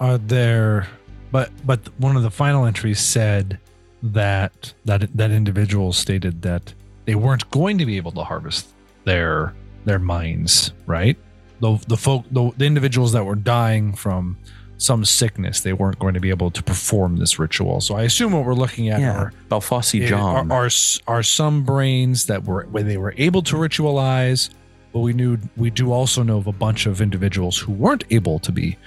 Are 0.00 0.18
there 0.18 0.86
but 1.30 1.50
but 1.66 1.80
one 1.98 2.16
of 2.16 2.22
the 2.22 2.30
final 2.30 2.66
entries 2.66 3.00
said 3.00 3.58
that 4.02 4.72
that 4.84 5.14
that 5.16 5.30
individual 5.30 5.92
stated 5.92 6.42
that 6.42 6.72
they 7.04 7.14
weren't 7.14 7.50
going 7.50 7.78
to 7.78 7.86
be 7.86 7.96
able 7.96 8.12
to 8.12 8.24
harvest 8.24 8.68
their 9.04 9.54
their 9.84 9.98
minds, 9.98 10.72
right? 10.86 11.16
The 11.60 11.82
the 11.88 11.96
folk 11.96 12.24
the, 12.30 12.52
the 12.56 12.64
individuals 12.64 13.12
that 13.12 13.24
were 13.24 13.34
dying 13.34 13.94
from 13.94 14.36
some 14.78 15.04
sickness, 15.04 15.60
they 15.60 15.72
weren't 15.72 15.98
going 15.98 16.14
to 16.14 16.20
be 16.20 16.28
able 16.28 16.50
to 16.50 16.62
perform 16.62 17.16
this 17.16 17.38
ritual. 17.38 17.80
So 17.80 17.96
I 17.96 18.02
assume 18.02 18.32
what 18.32 18.44
we're 18.44 18.54
looking 18.54 18.90
at 18.90 19.00
Yeah, 19.00 19.16
are 19.16 19.32
Balfossi 19.48 20.04
are, 20.04 20.08
John. 20.08 20.52
are 20.52 20.70
are 21.06 21.22
some 21.22 21.64
brains 21.64 22.26
that 22.26 22.44
were 22.44 22.66
when 22.70 22.86
they 22.86 22.98
were 22.98 23.14
able 23.16 23.42
to 23.42 23.56
ritualize, 23.56 24.50
but 24.96 25.02
we 25.02 25.12
knew 25.12 25.36
we 25.58 25.68
do 25.68 25.92
also 25.92 26.22
know 26.22 26.38
of 26.38 26.46
a 26.46 26.52
bunch 26.52 26.86
of 26.86 27.02
individuals 27.02 27.58
who 27.58 27.70
weren't 27.70 28.04
able 28.08 28.38
to 28.38 28.50
be 28.50 28.78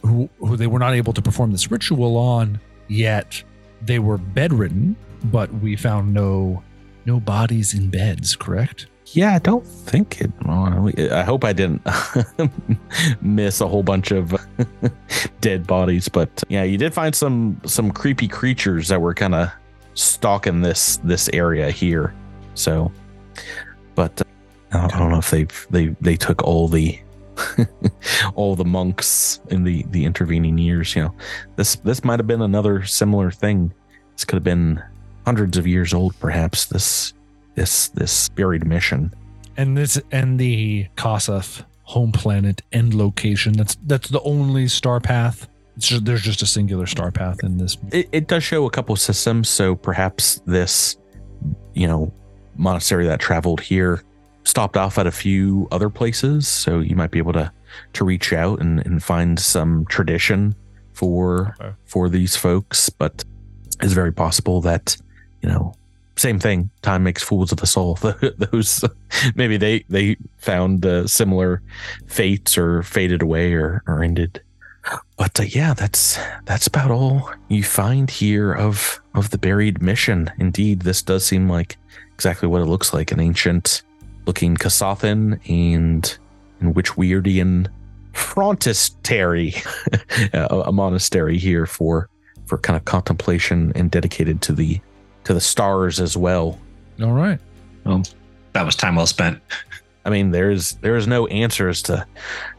who 0.00 0.30
who 0.38 0.56
they 0.56 0.66
were 0.66 0.78
not 0.78 0.94
able 0.94 1.12
to 1.12 1.20
perform 1.20 1.52
this 1.52 1.70
ritual 1.70 2.16
on 2.16 2.58
yet 2.88 3.42
they 3.82 3.98
were 3.98 4.16
bedridden 4.16 4.96
but 5.24 5.52
we 5.56 5.76
found 5.76 6.14
no 6.14 6.62
no 7.04 7.20
bodies 7.20 7.74
in 7.74 7.90
beds 7.90 8.34
correct 8.34 8.86
Yeah, 9.12 9.34
I 9.34 9.40
don't 9.40 9.66
think 9.66 10.22
it. 10.22 10.30
I 11.12 11.24
hope 11.24 11.44
I 11.44 11.52
didn't 11.52 11.82
miss 13.20 13.60
a 13.60 13.66
whole 13.66 13.82
bunch 13.82 14.12
of 14.12 14.34
dead 15.40 15.66
bodies, 15.66 16.08
but 16.08 16.30
yeah, 16.48 16.62
you 16.62 16.78
did 16.78 16.94
find 16.94 17.12
some 17.14 17.60
some 17.66 17.90
creepy 17.90 18.28
creatures 18.28 18.86
that 18.88 19.00
were 19.00 19.14
kind 19.14 19.34
of 19.34 19.50
stalking 19.94 20.62
this 20.62 20.98
this 21.02 21.28
area 21.32 21.72
here. 21.72 22.14
So, 22.54 22.92
but 23.96 24.22
I 24.72 24.98
don't 24.98 25.10
know 25.10 25.18
if 25.18 25.30
they 25.30 25.46
they 25.70 25.88
they 26.00 26.16
took 26.16 26.42
all 26.42 26.68
the 26.68 26.98
all 28.34 28.54
the 28.54 28.64
monks 28.64 29.40
in 29.48 29.64
the 29.64 29.84
the 29.90 30.04
intervening 30.04 30.58
years. 30.58 30.94
You 30.94 31.04
know, 31.04 31.14
this 31.56 31.76
this 31.76 32.04
might 32.04 32.18
have 32.18 32.26
been 32.26 32.42
another 32.42 32.84
similar 32.84 33.30
thing. 33.30 33.72
This 34.14 34.24
could 34.24 34.36
have 34.36 34.44
been 34.44 34.82
hundreds 35.24 35.56
of 35.56 35.66
years 35.66 35.94
old, 35.94 36.18
perhaps. 36.20 36.66
This 36.66 37.14
this 37.54 37.88
this 37.88 38.28
buried 38.30 38.66
mission. 38.66 39.12
and 39.56 39.76
this 39.76 40.00
and 40.12 40.38
the 40.38 40.86
Kasath 40.96 41.64
home 41.82 42.12
planet 42.12 42.62
end 42.72 42.94
location 42.94 43.52
that's 43.52 43.76
that's 43.86 44.08
the 44.10 44.20
only 44.22 44.68
star 44.68 45.00
path 45.00 45.48
it's 45.76 45.88
just, 45.88 46.04
there's 46.04 46.22
just 46.22 46.40
a 46.40 46.46
singular 46.46 46.86
star 46.86 47.10
path 47.10 47.42
in 47.42 47.58
this 47.58 47.76
It, 47.90 48.08
it 48.12 48.28
does 48.28 48.44
show 48.44 48.66
a 48.66 48.70
couple 48.70 48.94
systems, 48.96 49.48
so 49.48 49.74
perhaps 49.74 50.40
this, 50.46 50.96
you 51.74 51.86
know, 51.86 52.12
monastery 52.56 53.06
that 53.06 53.18
traveled 53.18 53.60
here 53.60 54.02
stopped 54.50 54.76
off 54.76 54.98
at 54.98 55.06
a 55.06 55.10
few 55.12 55.68
other 55.70 55.88
places, 55.90 56.46
so 56.48 56.80
you 56.80 56.96
might 56.96 57.10
be 57.12 57.18
able 57.18 57.32
to 57.34 57.50
to 57.92 58.04
reach 58.04 58.32
out 58.32 58.60
and, 58.60 58.84
and 58.84 59.02
find 59.02 59.38
some 59.38 59.86
tradition 59.88 60.54
for 60.92 61.54
Okay. 61.60 61.72
for 61.84 62.08
these 62.08 62.36
folks. 62.36 62.90
But 62.90 63.24
it's 63.80 63.92
very 63.94 64.12
possible 64.12 64.60
that 64.62 64.96
you 65.42 65.48
know, 65.48 65.72
same 66.16 66.38
thing. 66.38 66.68
Time 66.82 67.02
makes 67.02 67.22
fools 67.22 67.52
of 67.52 67.60
us 67.62 67.76
all. 67.76 67.94
Those 68.52 68.84
maybe 69.34 69.56
they 69.56 69.84
they 69.88 70.16
found 70.38 70.84
uh, 70.84 71.06
similar 71.06 71.62
fates 72.06 72.58
or 72.58 72.82
faded 72.82 73.22
away 73.22 73.54
or 73.54 73.82
or 73.86 74.02
ended. 74.02 74.42
But 75.16 75.38
uh, 75.38 75.44
yeah, 75.44 75.74
that's 75.74 76.18
that's 76.46 76.66
about 76.66 76.90
all 76.90 77.30
you 77.48 77.62
find 77.62 78.10
here 78.10 78.52
of 78.52 79.00
of 79.14 79.30
the 79.30 79.38
buried 79.38 79.80
mission. 79.80 80.30
Indeed, 80.38 80.82
this 80.82 81.02
does 81.02 81.24
seem 81.24 81.48
like 81.48 81.76
exactly 82.14 82.48
what 82.48 82.62
it 82.62 82.66
looks 82.66 82.92
like 82.92 83.12
an 83.12 83.20
ancient 83.20 83.82
looking 84.26 84.56
Kasathan 84.56 85.40
and 85.48 86.18
in 86.60 86.74
which 86.74 86.92
weirdian 86.92 87.68
phrontistery, 88.12 89.54
a, 90.32 90.68
a 90.68 90.72
monastery 90.72 91.38
here 91.38 91.66
for 91.66 92.08
for 92.46 92.58
kind 92.58 92.76
of 92.76 92.84
contemplation 92.84 93.72
and 93.76 93.90
dedicated 93.90 94.42
to 94.42 94.52
the 94.52 94.80
to 95.24 95.34
the 95.34 95.40
stars 95.40 96.00
as 96.00 96.16
well. 96.16 96.58
all 97.00 97.12
right 97.12 97.38
Well, 97.84 98.02
That 98.52 98.64
was 98.66 98.74
time 98.74 98.96
well 98.96 99.06
spent. 99.06 99.40
I 100.04 100.10
mean, 100.10 100.30
there's 100.30 100.72
there's 100.76 101.06
no 101.06 101.26
answers 101.28 101.82
to 101.82 102.06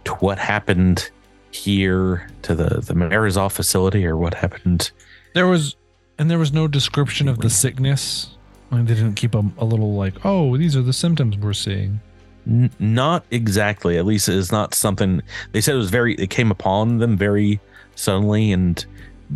to 0.06 0.14
what 0.16 0.38
happened 0.40 1.10
here 1.52 2.30
to 2.44 2.56
the 2.56 2.82
the 2.82 2.94
Marizal 2.94 3.50
facility 3.50 4.06
or 4.06 4.16
what 4.16 4.34
happened. 4.34 4.92
there 5.34 5.48
was 5.48 5.76
and 6.18 6.30
there 6.30 6.40
was 6.40 6.54
no 6.54 6.68
description 6.68 7.28
of 7.28 7.40
the 7.40 7.50
sickness 7.50 8.28
I 8.28 8.30
mean, 8.30 8.41
they 8.72 8.94
didn't 8.96 9.16
keep 9.16 9.36
a, 9.36 9.44
a 9.58 9.66
little 9.66 9.96
like 9.96 10.26
oh 10.26 10.58
these 10.58 10.76
are 10.76 10.82
the 10.82 10.94
symptoms 10.94 11.38
we're 11.38 11.54
seeing 11.54 12.00
N- 12.48 12.72
not 12.80 13.24
exactly. 13.32 13.98
At 13.98 14.06
least 14.06 14.28
it's 14.30 14.52
not 14.52 14.74
something 14.74 15.22
they 15.52 15.62
said 15.62 15.76
it 15.76 15.78
was 15.78 15.90
very. 15.90 16.16
It 16.16 16.30
came 16.30 16.52
upon 16.52 16.98
them 16.98 17.18
very 17.18 17.60
suddenly 17.96 18.52
and 18.52 18.84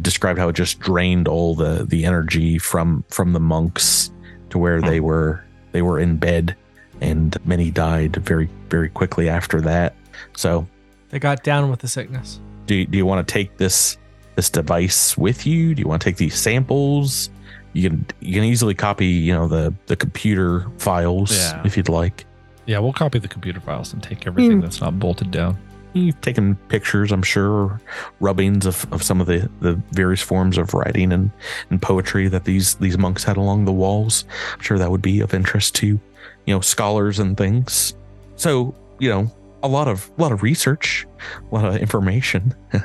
described 0.01 0.39
how 0.39 0.49
it 0.49 0.53
just 0.53 0.79
drained 0.79 1.27
all 1.27 1.55
the 1.55 1.85
the 1.85 2.05
energy 2.05 2.57
from 2.57 3.03
from 3.09 3.33
the 3.33 3.39
monks 3.39 4.11
to 4.49 4.57
where 4.57 4.81
they 4.81 4.97
hmm. 4.97 5.05
were 5.05 5.43
they 5.71 5.81
were 5.81 5.99
in 5.99 6.17
bed 6.17 6.55
and 7.01 7.37
many 7.45 7.69
died 7.71 8.15
very 8.17 8.49
very 8.69 8.89
quickly 8.89 9.29
after 9.29 9.61
that. 9.61 9.95
So 10.35 10.67
They 11.09 11.19
got 11.19 11.43
down 11.43 11.69
with 11.69 11.79
the 11.79 11.87
sickness. 11.87 12.39
do 12.65 12.85
do 12.85 12.97
you 12.97 13.05
want 13.05 13.25
to 13.25 13.31
take 13.31 13.57
this 13.57 13.97
this 14.35 14.49
device 14.49 15.17
with 15.17 15.45
you? 15.45 15.75
Do 15.75 15.81
you 15.81 15.87
want 15.87 16.01
to 16.01 16.09
take 16.09 16.17
these 16.17 16.35
samples? 16.35 17.29
You 17.75 17.89
can 17.89 18.05
you 18.21 18.33
can 18.33 18.43
easily 18.45 18.73
copy 18.73 19.07
you 19.07 19.33
know 19.33 19.47
the 19.47 19.73
the 19.87 19.95
computer 19.95 20.65
files 20.77 21.35
Yeah. 21.35 21.61
if 21.65 21.75
you'd 21.75 21.89
like. 21.89 22.25
yeah 22.65 22.79
we'll 22.79 22.93
copy 22.93 23.19
the 23.19 23.27
computer 23.27 23.59
files 23.59 23.93
and 23.93 24.01
take 24.01 24.25
everything 24.25 24.57
hmm. 24.57 24.61
that's 24.61 24.81
not 24.81 24.97
bolted 24.97 25.29
down 25.29 25.57
You've 25.95 26.19
taken 26.19 26.55
pictures, 26.67 27.13
I'm 27.13 27.23
sure, 27.23 27.79
rubbings 28.19 28.65
of, 28.65 28.85
of 28.91 29.01
some 29.01 29.21
of 29.21 29.27
the, 29.27 29.49
the 29.61 29.75
various 29.91 30.19
forms 30.19 30.57
of 30.57 30.73
writing 30.73 31.13
and, 31.13 31.31
and 31.69 31.81
poetry 31.81 32.27
that 32.27 32.43
these 32.43 32.75
these 32.75 32.97
monks 32.97 33.23
had 33.23 33.37
along 33.37 33.63
the 33.63 33.71
walls. 33.71 34.25
I'm 34.53 34.59
sure 34.59 34.77
that 34.77 34.91
would 34.91 35.01
be 35.01 35.21
of 35.21 35.33
interest 35.33 35.73
to, 35.75 35.87
you 35.87 36.53
know, 36.53 36.59
scholars 36.59 37.17
and 37.17 37.37
things. 37.37 37.93
So, 38.35 38.75
you 38.99 39.09
know, 39.09 39.31
a 39.63 39.69
lot 39.69 39.87
of 39.87 40.11
a 40.17 40.21
lot 40.21 40.33
of 40.33 40.43
research, 40.43 41.07
a 41.49 41.55
lot 41.55 41.63
of 41.63 41.77
information. 41.77 42.53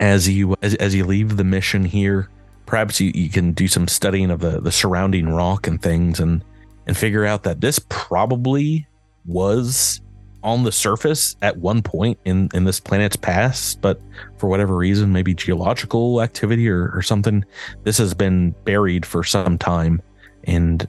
as 0.00 0.28
you 0.28 0.56
as, 0.60 0.74
as 0.74 0.92
you 0.92 1.04
leave 1.04 1.36
the 1.36 1.44
mission 1.44 1.84
here, 1.84 2.28
perhaps 2.68 3.00
you, 3.00 3.10
you 3.14 3.30
can 3.30 3.52
do 3.52 3.66
some 3.66 3.88
studying 3.88 4.30
of 4.30 4.40
the, 4.40 4.60
the 4.60 4.70
surrounding 4.70 5.26
rock 5.30 5.66
and 5.66 5.80
things 5.80 6.20
and 6.20 6.44
and 6.86 6.96
figure 6.96 7.24
out 7.24 7.42
that 7.42 7.60
this 7.62 7.80
probably 7.88 8.86
was 9.24 10.02
on 10.42 10.64
the 10.64 10.72
surface 10.72 11.34
at 11.40 11.56
one 11.56 11.82
point 11.82 12.18
in 12.26 12.50
in 12.52 12.64
this 12.64 12.78
planet's 12.78 13.16
past, 13.16 13.80
but 13.80 14.00
for 14.36 14.48
whatever 14.48 14.76
reason, 14.76 15.12
maybe 15.12 15.34
geological 15.34 16.20
activity 16.22 16.68
or, 16.68 16.90
or 16.94 17.00
something, 17.00 17.42
this 17.84 17.96
has 17.96 18.12
been 18.12 18.54
buried 18.64 19.04
for 19.04 19.24
some 19.24 19.56
time, 19.56 20.02
and 20.44 20.86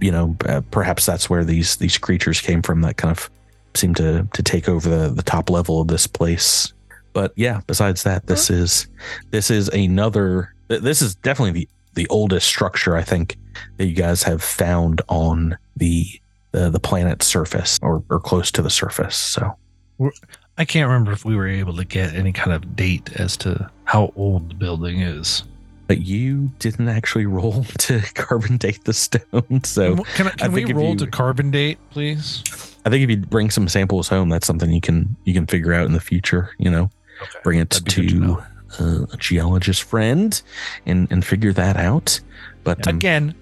you 0.00 0.12
know 0.12 0.36
uh, 0.46 0.60
perhaps 0.70 1.06
that's 1.06 1.30
where 1.30 1.44
these 1.44 1.76
these 1.76 1.96
creatures 1.96 2.40
came 2.40 2.60
from 2.60 2.82
that 2.82 2.98
kind 2.98 3.10
of 3.10 3.30
seem 3.74 3.94
to 3.94 4.28
to 4.34 4.42
take 4.42 4.68
over 4.68 4.88
the 4.88 5.08
the 5.08 5.22
top 5.22 5.48
level 5.48 5.80
of 5.80 5.88
this 5.88 6.06
place. 6.06 6.74
But 7.14 7.32
yeah, 7.34 7.62
besides 7.66 8.02
that, 8.02 8.26
this 8.26 8.50
is 8.50 8.88
this 9.30 9.50
is 9.50 9.68
another. 9.70 10.53
Th- 10.68 10.82
This 10.82 11.02
is 11.02 11.14
definitely 11.16 11.52
the 11.62 11.68
the 11.94 12.08
oldest 12.08 12.46
structure 12.48 12.96
I 12.96 13.02
think 13.02 13.36
that 13.76 13.86
you 13.86 13.94
guys 13.94 14.22
have 14.24 14.42
found 14.42 15.00
on 15.08 15.56
the 15.76 16.06
the, 16.52 16.70
the 16.70 16.80
planet's 16.80 17.26
surface 17.26 17.78
or, 17.82 18.02
or 18.10 18.18
close 18.20 18.50
to 18.52 18.62
the 18.62 18.70
surface. 18.70 19.16
So 19.16 19.56
I 20.58 20.64
can't 20.64 20.86
remember 20.88 21.12
if 21.12 21.24
we 21.24 21.34
were 21.36 21.48
able 21.48 21.74
to 21.76 21.84
get 21.84 22.14
any 22.14 22.32
kind 22.32 22.52
of 22.52 22.76
date 22.76 23.12
as 23.16 23.36
to 23.38 23.68
how 23.84 24.12
old 24.16 24.50
the 24.50 24.54
building 24.54 25.00
is. 25.00 25.42
but 25.86 26.00
you 26.02 26.50
didn't 26.60 26.88
actually 26.88 27.26
roll 27.38 27.64
to 27.78 28.00
carbon 28.14 28.56
date 28.56 28.84
the 28.84 28.92
stone. 28.94 29.62
So 29.64 29.96
can, 30.16 30.28
I- 30.28 30.30
can 30.30 30.52
we 30.52 30.60
think 30.60 30.70
if 30.70 30.76
roll 30.76 30.90
you- 30.90 30.96
to 30.98 31.06
carbon 31.08 31.50
date, 31.50 31.78
please? 31.90 32.42
I 32.86 32.90
think 32.90 33.02
if 33.02 33.10
you 33.10 33.16
bring 33.18 33.50
some 33.50 33.66
samples 33.68 34.08
home, 34.08 34.28
that's 34.28 34.46
something 34.46 34.70
you 34.70 34.80
can 34.80 35.16
you 35.24 35.32
can 35.34 35.46
figure 35.46 35.72
out 35.72 35.86
in 35.86 35.92
the 35.92 36.00
future. 36.00 36.50
You 36.58 36.70
know, 36.70 36.90
Okay. 37.22 37.38
bring 37.44 37.58
it 37.60 37.70
That'd 37.70 37.86
to 37.86 38.42
to 38.76 38.82
uh, 38.84 39.06
a 39.12 39.16
geologist 39.16 39.82
friend 39.82 40.40
and 40.86 41.10
and 41.10 41.24
figure 41.24 41.52
that 41.52 41.76
out. 41.76 42.20
But 42.62 42.86
um, 42.86 42.96
Again, 42.96 43.34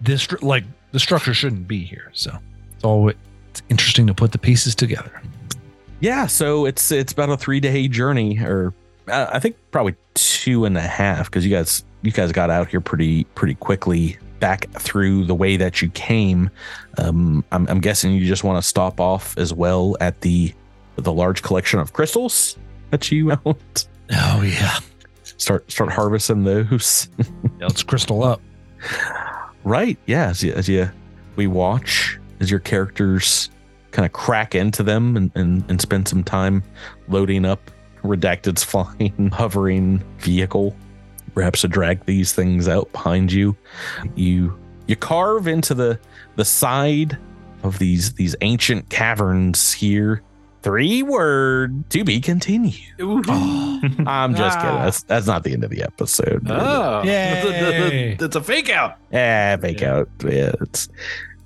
this 0.00 0.30
like 0.42 0.64
the 0.92 1.00
structure 1.00 1.34
shouldn't 1.34 1.66
be 1.66 1.84
here, 1.84 2.10
so 2.12 2.38
it's 2.74 2.84
always 2.84 3.16
it's 3.50 3.62
interesting 3.68 4.06
to 4.06 4.14
put 4.14 4.32
the 4.32 4.38
pieces 4.38 4.74
together. 4.74 5.22
yeah, 6.00 6.26
so 6.26 6.66
it's 6.66 6.90
it's 6.92 7.12
about 7.12 7.30
a 7.30 7.36
three 7.36 7.60
day 7.60 7.88
journey, 7.88 8.38
or 8.38 8.72
uh, 9.08 9.28
I 9.32 9.38
think 9.38 9.56
probably 9.70 9.94
two 10.14 10.64
and 10.64 10.76
a 10.76 10.80
half, 10.80 11.26
because 11.26 11.44
you 11.46 11.54
guys 11.54 11.84
you 12.02 12.10
guys 12.12 12.32
got 12.32 12.50
out 12.50 12.68
here 12.68 12.80
pretty 12.80 13.24
pretty 13.34 13.54
quickly 13.54 14.18
back 14.40 14.70
through 14.72 15.24
the 15.24 15.34
way 15.34 15.56
that 15.56 15.80
you 15.80 15.88
came. 15.90 16.50
Um, 16.98 17.44
I'm, 17.50 17.66
I'm 17.68 17.80
guessing 17.80 18.12
you 18.12 18.26
just 18.26 18.44
want 18.44 18.62
to 18.62 18.68
stop 18.68 19.00
off 19.00 19.38
as 19.38 19.54
well 19.54 19.96
at 20.00 20.20
the 20.20 20.52
the 20.96 21.12
large 21.12 21.42
collection 21.42 21.80
of 21.80 21.92
crystals 21.92 22.56
that 22.90 23.10
you 23.10 23.32
out. 23.46 23.86
Oh 24.16 24.42
yeah, 24.42 24.78
Start 25.36 25.70
start 25.70 25.90
harvesting 25.92 26.44
those. 26.44 27.08
yeah 27.18 27.66
let's 27.66 27.82
crystal 27.82 28.22
up. 28.22 28.40
Right. 29.64 29.98
Yeah. 30.06 30.28
As 30.28 30.42
you, 30.42 30.52
as 30.52 30.68
you 30.68 30.90
we 31.36 31.46
watch 31.46 32.18
as 32.40 32.50
your 32.50 32.60
characters 32.60 33.50
kind 33.90 34.04
of 34.06 34.12
crack 34.12 34.54
into 34.54 34.82
them 34.82 35.16
and, 35.16 35.30
and, 35.34 35.64
and 35.68 35.80
spend 35.80 36.08
some 36.08 36.22
time 36.24 36.62
loading 37.08 37.44
up 37.44 37.70
Redacted's 38.02 38.62
flying 38.64 39.30
hovering 39.32 40.02
vehicle. 40.18 40.76
Perhaps 41.34 41.62
to 41.62 41.68
drag 41.68 42.04
these 42.04 42.32
things 42.32 42.68
out 42.68 42.90
behind 42.92 43.32
you. 43.32 43.56
You 44.14 44.56
you 44.86 44.94
carve 44.96 45.48
into 45.48 45.74
the 45.74 45.98
the 46.36 46.44
side 46.44 47.18
of 47.64 47.78
these 47.78 48.12
these 48.12 48.36
ancient 48.40 48.88
caverns 48.88 49.72
here. 49.72 50.22
Three 50.64 51.02
word 51.02 51.90
to 51.90 52.04
be 52.04 52.22
continued. 52.22 52.74
I'm 52.98 54.34
just 54.34 54.58
kidding. 54.58 54.76
That's 54.76 55.02
that's 55.02 55.26
not 55.26 55.44
the 55.44 55.52
end 55.52 55.62
of 55.62 55.68
the 55.68 55.82
episode. 55.82 56.46
Oh, 56.48 57.02
Yay. 57.04 58.16
it's 58.18 58.34
a 58.34 58.40
fake 58.40 58.70
out. 58.70 58.96
Yeah, 59.12 59.58
fake 59.58 59.82
out. 59.82 60.08
Yeah, 60.24 60.52
it's 60.62 60.88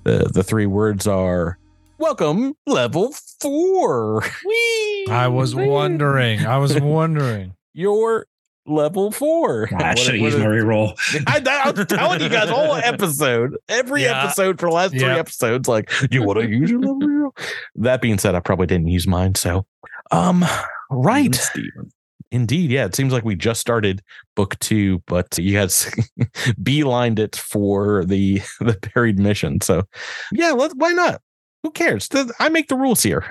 the 0.05 0.31
the 0.33 0.41
three 0.41 0.67
words 0.67 1.05
are 1.05 1.59
welcome 1.97 2.53
level 2.65 3.13
four. 3.41 4.23
Whee! 4.45 5.07
I 5.09 5.27
was 5.27 5.53
wondering. 5.53 6.45
I 6.45 6.57
was 6.57 6.79
wondering. 6.79 7.55
You're 7.73 8.25
level 8.69 9.11
four. 9.11 9.67
I 9.73 9.89
What- 9.89 9.99
should 9.99 10.15
have 10.15 10.21
what 10.21 10.31
used 10.33 10.39
my 10.39 10.45
reroll. 10.45 10.93
I, 11.27 11.41
I'm 11.65 11.85
telling 11.87 12.21
you 12.21 12.29
guys 12.29 12.49
all 12.49 12.75
episode, 12.75 13.57
every 13.67 14.03
Yeah. 14.03 14.23
episode 14.23 14.59
for 14.59 14.69
the 14.69 14.75
last 14.75 14.91
three 14.91 15.01
Yeah. 15.01 15.17
episodes, 15.17 15.67
like 15.67 15.91
you 16.11 16.23
want 16.23 16.39
to 16.39 16.49
use 16.49 16.69
your 16.69 16.79
level 16.79 16.99
zero. 17.01 17.33
That 17.75 18.01
being 18.01 18.17
said, 18.17 18.35
I 18.35 18.39
probably 18.39 18.67
didn't 18.67 18.87
use 18.87 19.07
mine. 19.07 19.35
So, 19.35 19.65
um, 20.11 20.45
right. 20.91 21.33
Steven. 21.35 21.91
Indeed, 22.31 22.69
yeah. 22.69 22.85
It 22.85 22.95
seems 22.95 23.11
like 23.11 23.23
we 23.25 23.35
just 23.35 23.59
started 23.59 24.03
book 24.35 24.57
two, 24.59 25.01
but 25.07 25.35
you 25.39 25.53
guys 25.57 25.85
beelined 26.61 27.17
it 27.17 27.35
for 27.35 28.05
the 28.05 28.41
the 28.59 28.77
buried 28.93 29.17
mission. 29.17 29.61
So, 29.61 29.83
yeah, 30.31 30.51
let, 30.51 30.75
why 30.75 30.91
not? 30.91 31.21
Who 31.63 31.71
cares? 31.71 32.07
I 32.39 32.47
make 32.49 32.67
the 32.69 32.77
rules 32.77 33.03
here. 33.03 33.25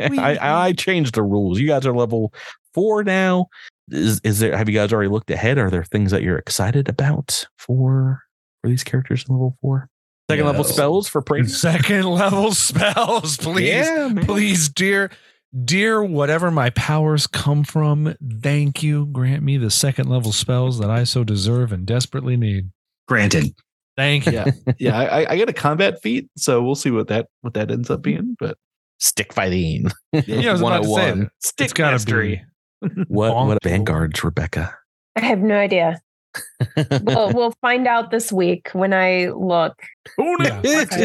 I, 0.00 0.38
I 0.40 0.72
change 0.72 1.12
the 1.12 1.22
rules. 1.22 1.60
You 1.60 1.68
guys 1.68 1.86
are 1.86 1.94
level 1.94 2.32
four 2.74 3.04
now. 3.04 3.46
Is 3.90 4.20
is 4.24 4.38
there? 4.40 4.56
Have 4.56 4.68
you 4.68 4.74
guys 4.74 4.92
already 4.92 5.08
looked 5.08 5.30
ahead? 5.30 5.58
Are 5.58 5.70
there 5.70 5.84
things 5.84 6.10
that 6.10 6.22
you're 6.22 6.38
excited 6.38 6.88
about 6.88 7.46
for 7.58 8.22
for 8.62 8.68
these 8.68 8.84
characters 8.84 9.24
in 9.28 9.34
level 9.34 9.56
four? 9.60 9.88
Second 10.30 10.46
level 10.46 10.64
spells 10.64 11.08
for 11.08 11.22
praise. 11.22 11.58
Second 11.58 12.04
level 12.04 12.52
spells, 12.54 13.36
please. 13.38 13.68
Yeah. 13.68 14.12
Please, 14.22 14.68
dear, 14.68 15.10
dear, 15.64 16.02
whatever 16.04 16.50
my 16.50 16.70
powers 16.70 17.26
come 17.26 17.64
from, 17.64 18.14
thank 18.42 18.82
you. 18.82 19.06
Grant 19.06 19.42
me 19.42 19.56
the 19.56 19.70
second 19.70 20.08
level 20.08 20.32
spells 20.32 20.78
that 20.80 20.90
I 20.90 21.04
so 21.04 21.24
deserve 21.24 21.72
and 21.72 21.86
desperately 21.86 22.36
need. 22.36 22.70
Granted. 23.06 23.54
Thank 23.96 24.26
you. 24.26 24.32
Yeah, 24.32 24.50
yeah. 24.78 24.96
I, 24.98 25.32
I 25.32 25.36
get 25.36 25.48
a 25.48 25.52
combat 25.52 26.00
feat, 26.02 26.28
so 26.36 26.62
we'll 26.62 26.74
see 26.76 26.90
what 26.90 27.08
that 27.08 27.26
what 27.40 27.54
that 27.54 27.70
ends 27.70 27.90
up 27.90 28.02
being. 28.02 28.36
But 28.38 28.56
Stick 29.00 29.32
fighting. 29.32 29.90
Yeah, 30.12 30.50
I 30.50 30.52
was 30.52 30.60
about 30.60 30.78
to 30.82 30.84
say 30.84 30.90
101. 30.92 31.20
that. 31.20 31.30
It's 31.64 31.72
got 31.72 31.86
to 31.90 31.94
mastery. 31.94 32.44
Be. 32.82 33.02
What 33.08 33.32
Bonk. 33.32 33.46
what 33.48 33.62
vanguards, 33.62 34.22
Rebecca? 34.24 34.76
I 35.16 35.20
have 35.20 35.40
no 35.40 35.56
idea. 35.56 36.00
we'll, 37.02 37.30
we'll 37.34 37.54
find 37.60 37.86
out 37.88 38.10
this 38.10 38.30
week 38.30 38.70
when 38.72 38.92
I 38.92 39.28
look. 39.30 39.74
Yeah. 40.18 40.60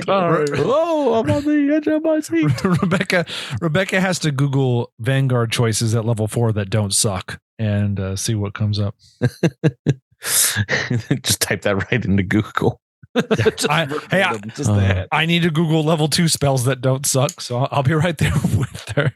oh, 0.07 1.13
I'm 1.15 1.31
on 1.31 1.43
the 1.45 1.73
edge 1.75 1.87
of 1.87 2.03
my 2.03 2.19
seat. 2.19 2.63
Rebecca 2.81 3.25
Rebecca 3.61 3.99
has 4.01 4.19
to 4.19 4.31
Google 4.31 4.91
Vanguard 4.99 5.51
choices 5.51 5.95
at 5.95 6.05
level 6.05 6.27
four 6.27 6.51
that 6.51 6.69
don't 6.69 6.93
suck 6.93 7.39
and 7.57 7.99
uh, 7.99 8.15
see 8.15 8.35
what 8.35 8.53
comes 8.53 8.79
up. 8.79 8.95
Just 10.21 11.41
type 11.41 11.61
that 11.63 11.75
right 11.91 12.05
into 12.05 12.23
Google. 12.23 12.79
Just 13.35 13.69
I- 13.69 13.85
hey, 14.09 14.23
I- 14.23 14.37
just 14.37 14.69
Uh, 14.69 14.75
that. 14.75 15.07
I 15.11 15.25
need 15.25 15.43
to 15.43 15.51
Google 15.51 15.83
level 15.83 16.07
two 16.07 16.27
spells 16.27 16.65
that 16.65 16.81
don't 16.81 17.05
suck, 17.05 17.41
so 17.41 17.57
I'll, 17.59 17.67
I'll 17.71 17.83
be 17.83 17.93
right 17.93 18.17
there 18.17 18.33
with 18.57 18.89
her. 18.95 19.13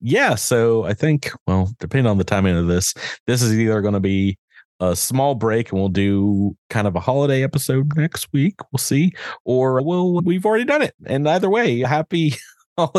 Yeah, 0.00 0.34
so 0.34 0.84
I 0.84 0.94
think, 0.94 1.30
well, 1.46 1.70
depending 1.78 2.10
on 2.10 2.18
the 2.18 2.24
timing 2.24 2.56
of 2.56 2.66
this, 2.66 2.94
this 3.26 3.42
is 3.42 3.52
either 3.58 3.80
going 3.80 3.94
to 3.94 4.00
be 4.00 4.38
a 4.80 4.96
small 4.96 5.34
break 5.34 5.70
and 5.70 5.78
we'll 5.80 5.88
do 5.90 6.56
kind 6.70 6.86
of 6.86 6.96
a 6.96 7.00
holiday 7.00 7.42
episode 7.42 7.94
next 7.96 8.28
week. 8.32 8.54
We'll 8.72 8.78
see, 8.78 9.12
or 9.44 9.82
we'll 9.82 10.20
we've 10.22 10.46
already 10.46 10.64
done 10.64 10.82
it. 10.82 10.94
And 11.06 11.28
either 11.28 11.50
way, 11.50 11.80
happy. 11.80 12.34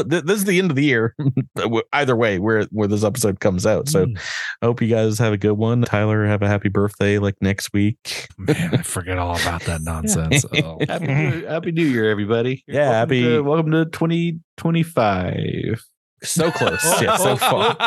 This 0.06 0.22
is 0.38 0.46
the 0.46 0.60
end 0.60 0.70
of 0.70 0.76
the 0.76 0.84
year. 0.84 1.16
either 1.94 2.16
way, 2.16 2.38
where 2.38 2.66
where 2.66 2.88
this 2.88 3.04
episode 3.04 3.40
comes 3.40 3.66
out. 3.66 3.90
So 3.90 4.06
Mm, 4.06 4.20
I 4.62 4.66
hope 4.68 4.80
you 4.80 4.88
guys 4.88 5.18
have 5.18 5.34
a 5.34 5.38
good 5.38 5.54
one. 5.54 5.82
Tyler, 5.82 6.24
have 6.28 6.44
a 6.44 6.48
happy 6.48 6.70
birthday 6.70 7.18
like 7.18 7.34
next 7.42 7.74
week. 7.74 8.28
man, 8.38 8.76
I 8.76 8.84
forget 8.84 9.18
all 9.18 9.36
about 9.40 9.64
that 9.64 9.82
nonsense. 9.82 10.46
Oh. 10.64 10.78
Happy 10.88 11.08
New, 11.08 11.46
Happy 11.48 11.72
New 11.72 11.86
Year, 11.86 12.12
everybody! 12.12 12.64
Yeah, 12.68 12.90
welcome 12.92 12.94
happy- 12.94 13.22
To, 13.24 13.42
welcome 13.42 13.72
to 13.72 13.86
twenty 13.86 14.40
twenty 14.56 14.84
five. 14.84 15.82
So 16.24 16.52
close. 16.52 16.84
yeah, 17.02 17.18
so 17.18 17.36
far. 17.38 17.70
You 17.72 17.78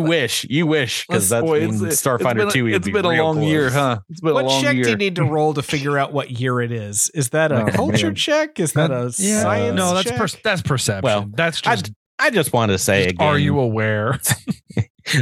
mm. 0.00 0.08
wish, 0.08 0.44
you 0.50 0.66
wish, 0.66 1.06
because 1.06 1.30
that's 1.30 1.46
when 1.46 1.70
Starfinder 1.70 2.52
Two. 2.52 2.66
It's 2.66 2.88
been 2.88 3.04
a 3.04 3.22
long 3.22 3.42
year, 3.42 3.70
huh? 3.70 4.00
It's 4.10 4.20
been 4.20 4.34
What 4.34 4.44
a 4.44 4.48
long 4.48 4.62
check 4.62 4.74
year. 4.74 4.84
do 4.84 4.90
you 4.90 4.96
need 4.96 5.16
to 5.16 5.24
roll 5.30 5.54
to 5.54 5.62
figure 5.62 5.98
out 5.98 6.12
what 6.12 6.30
year 6.30 6.60
it 6.60 6.70
is? 6.70 7.10
Is 7.14 7.30
that 7.30 7.50
a 7.50 7.64
Oh, 7.64 7.72
culture 7.72 8.08
man. 8.08 8.14
check? 8.14 8.60
Is 8.60 8.74
that 8.74 8.90
a 8.90 9.12
Yeah, 9.18 9.42
science? 9.42 9.76
no, 9.76 9.94
that's 9.94 10.08
check? 10.10 10.18
per- 10.18 10.38
that's 10.44 10.62
perception. 10.62 11.02
Well, 11.04 11.30
that's 11.34 11.62
I, 11.66 11.76
just. 11.76 11.92
I 12.18 12.30
just 12.30 12.52
wanted 12.52 12.74
to 12.74 12.78
say 12.78 13.06
again. 13.08 13.26
are 13.26 13.38
you 13.38 13.58
aware? 13.58 14.20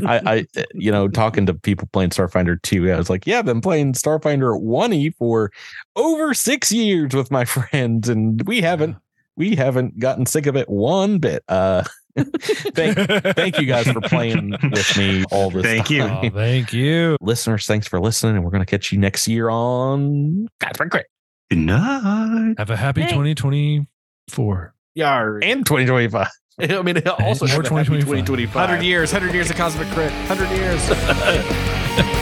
I, 0.07 0.47
I, 0.55 0.65
you 0.75 0.93
know, 0.93 1.09
talking 1.09 1.47
to 1.47 1.55
people 1.55 1.89
playing 1.93 2.11
Starfinder 2.11 2.61
2, 2.63 2.93
I 2.93 2.97
was 2.97 3.11
like, 3.11 3.27
yeah, 3.27 3.41
I've 3.41 3.45
been 3.47 3.61
playing 3.61 3.95
Starfinder 3.95 4.61
1E 4.63 5.15
for 5.17 5.51
over 5.97 6.35
six 6.35 6.71
years 6.71 7.15
with 7.15 7.31
my 7.31 7.45
friends, 7.45 8.09
and 8.09 8.41
we 8.47 8.61
haven't, 8.61 8.97
we 9.37 9.55
haven't 9.57 9.99
gotten 9.99 10.27
sick 10.27 10.47
of 10.47 10.57
it 10.57 10.69
one 10.69 11.19
bit. 11.19 11.43
Uh, 11.49 11.85
thank, 12.19 12.97
thank 13.35 13.59
you 13.59 13.67
guys 13.67 13.91
for 13.91 14.01
playing 14.03 14.51
with 14.71 14.99
me 14.99 15.25
all 15.31 15.51
this 15.51 15.63
Thank 15.63 15.89
you. 15.91 16.03
Oh, 16.03 16.29
thank 16.31 16.73
you. 16.73 17.17
Listeners, 17.21 17.67
thanks 17.67 17.89
for 17.89 18.01
listening, 18.01 18.37
and 18.37 18.45
we're 18.45 18.51
going 18.51 18.65
to 18.65 18.71
catch 18.71 18.93
you 18.93 18.99
next 18.99 19.27
year 19.27 19.49
on 19.49 20.47
Guys 20.61 20.73
for 20.77 20.89
Crit 20.89 21.07
Good 21.51 21.59
night. 21.59 22.55
Have 22.59 22.71
a 22.71 22.77
happy 22.77 23.03
Thanks. 23.03 23.13
2024. 23.13 24.75
Yeah, 24.95 25.39
and 25.43 25.65
2025. 25.65 26.29
I 26.61 26.83
mean, 26.83 26.99
also 27.07 27.47
More 27.47 27.57
have 27.57 27.65
2025. 27.65 28.07
2025. 28.07 28.55
100 28.55 28.83
years, 28.83 29.13
100 29.13 29.35
years 29.35 29.51
of 29.51 29.57
Cosmic 29.57 29.89
Crit. 29.89 30.13
100 30.29 30.51
years. 30.51 32.19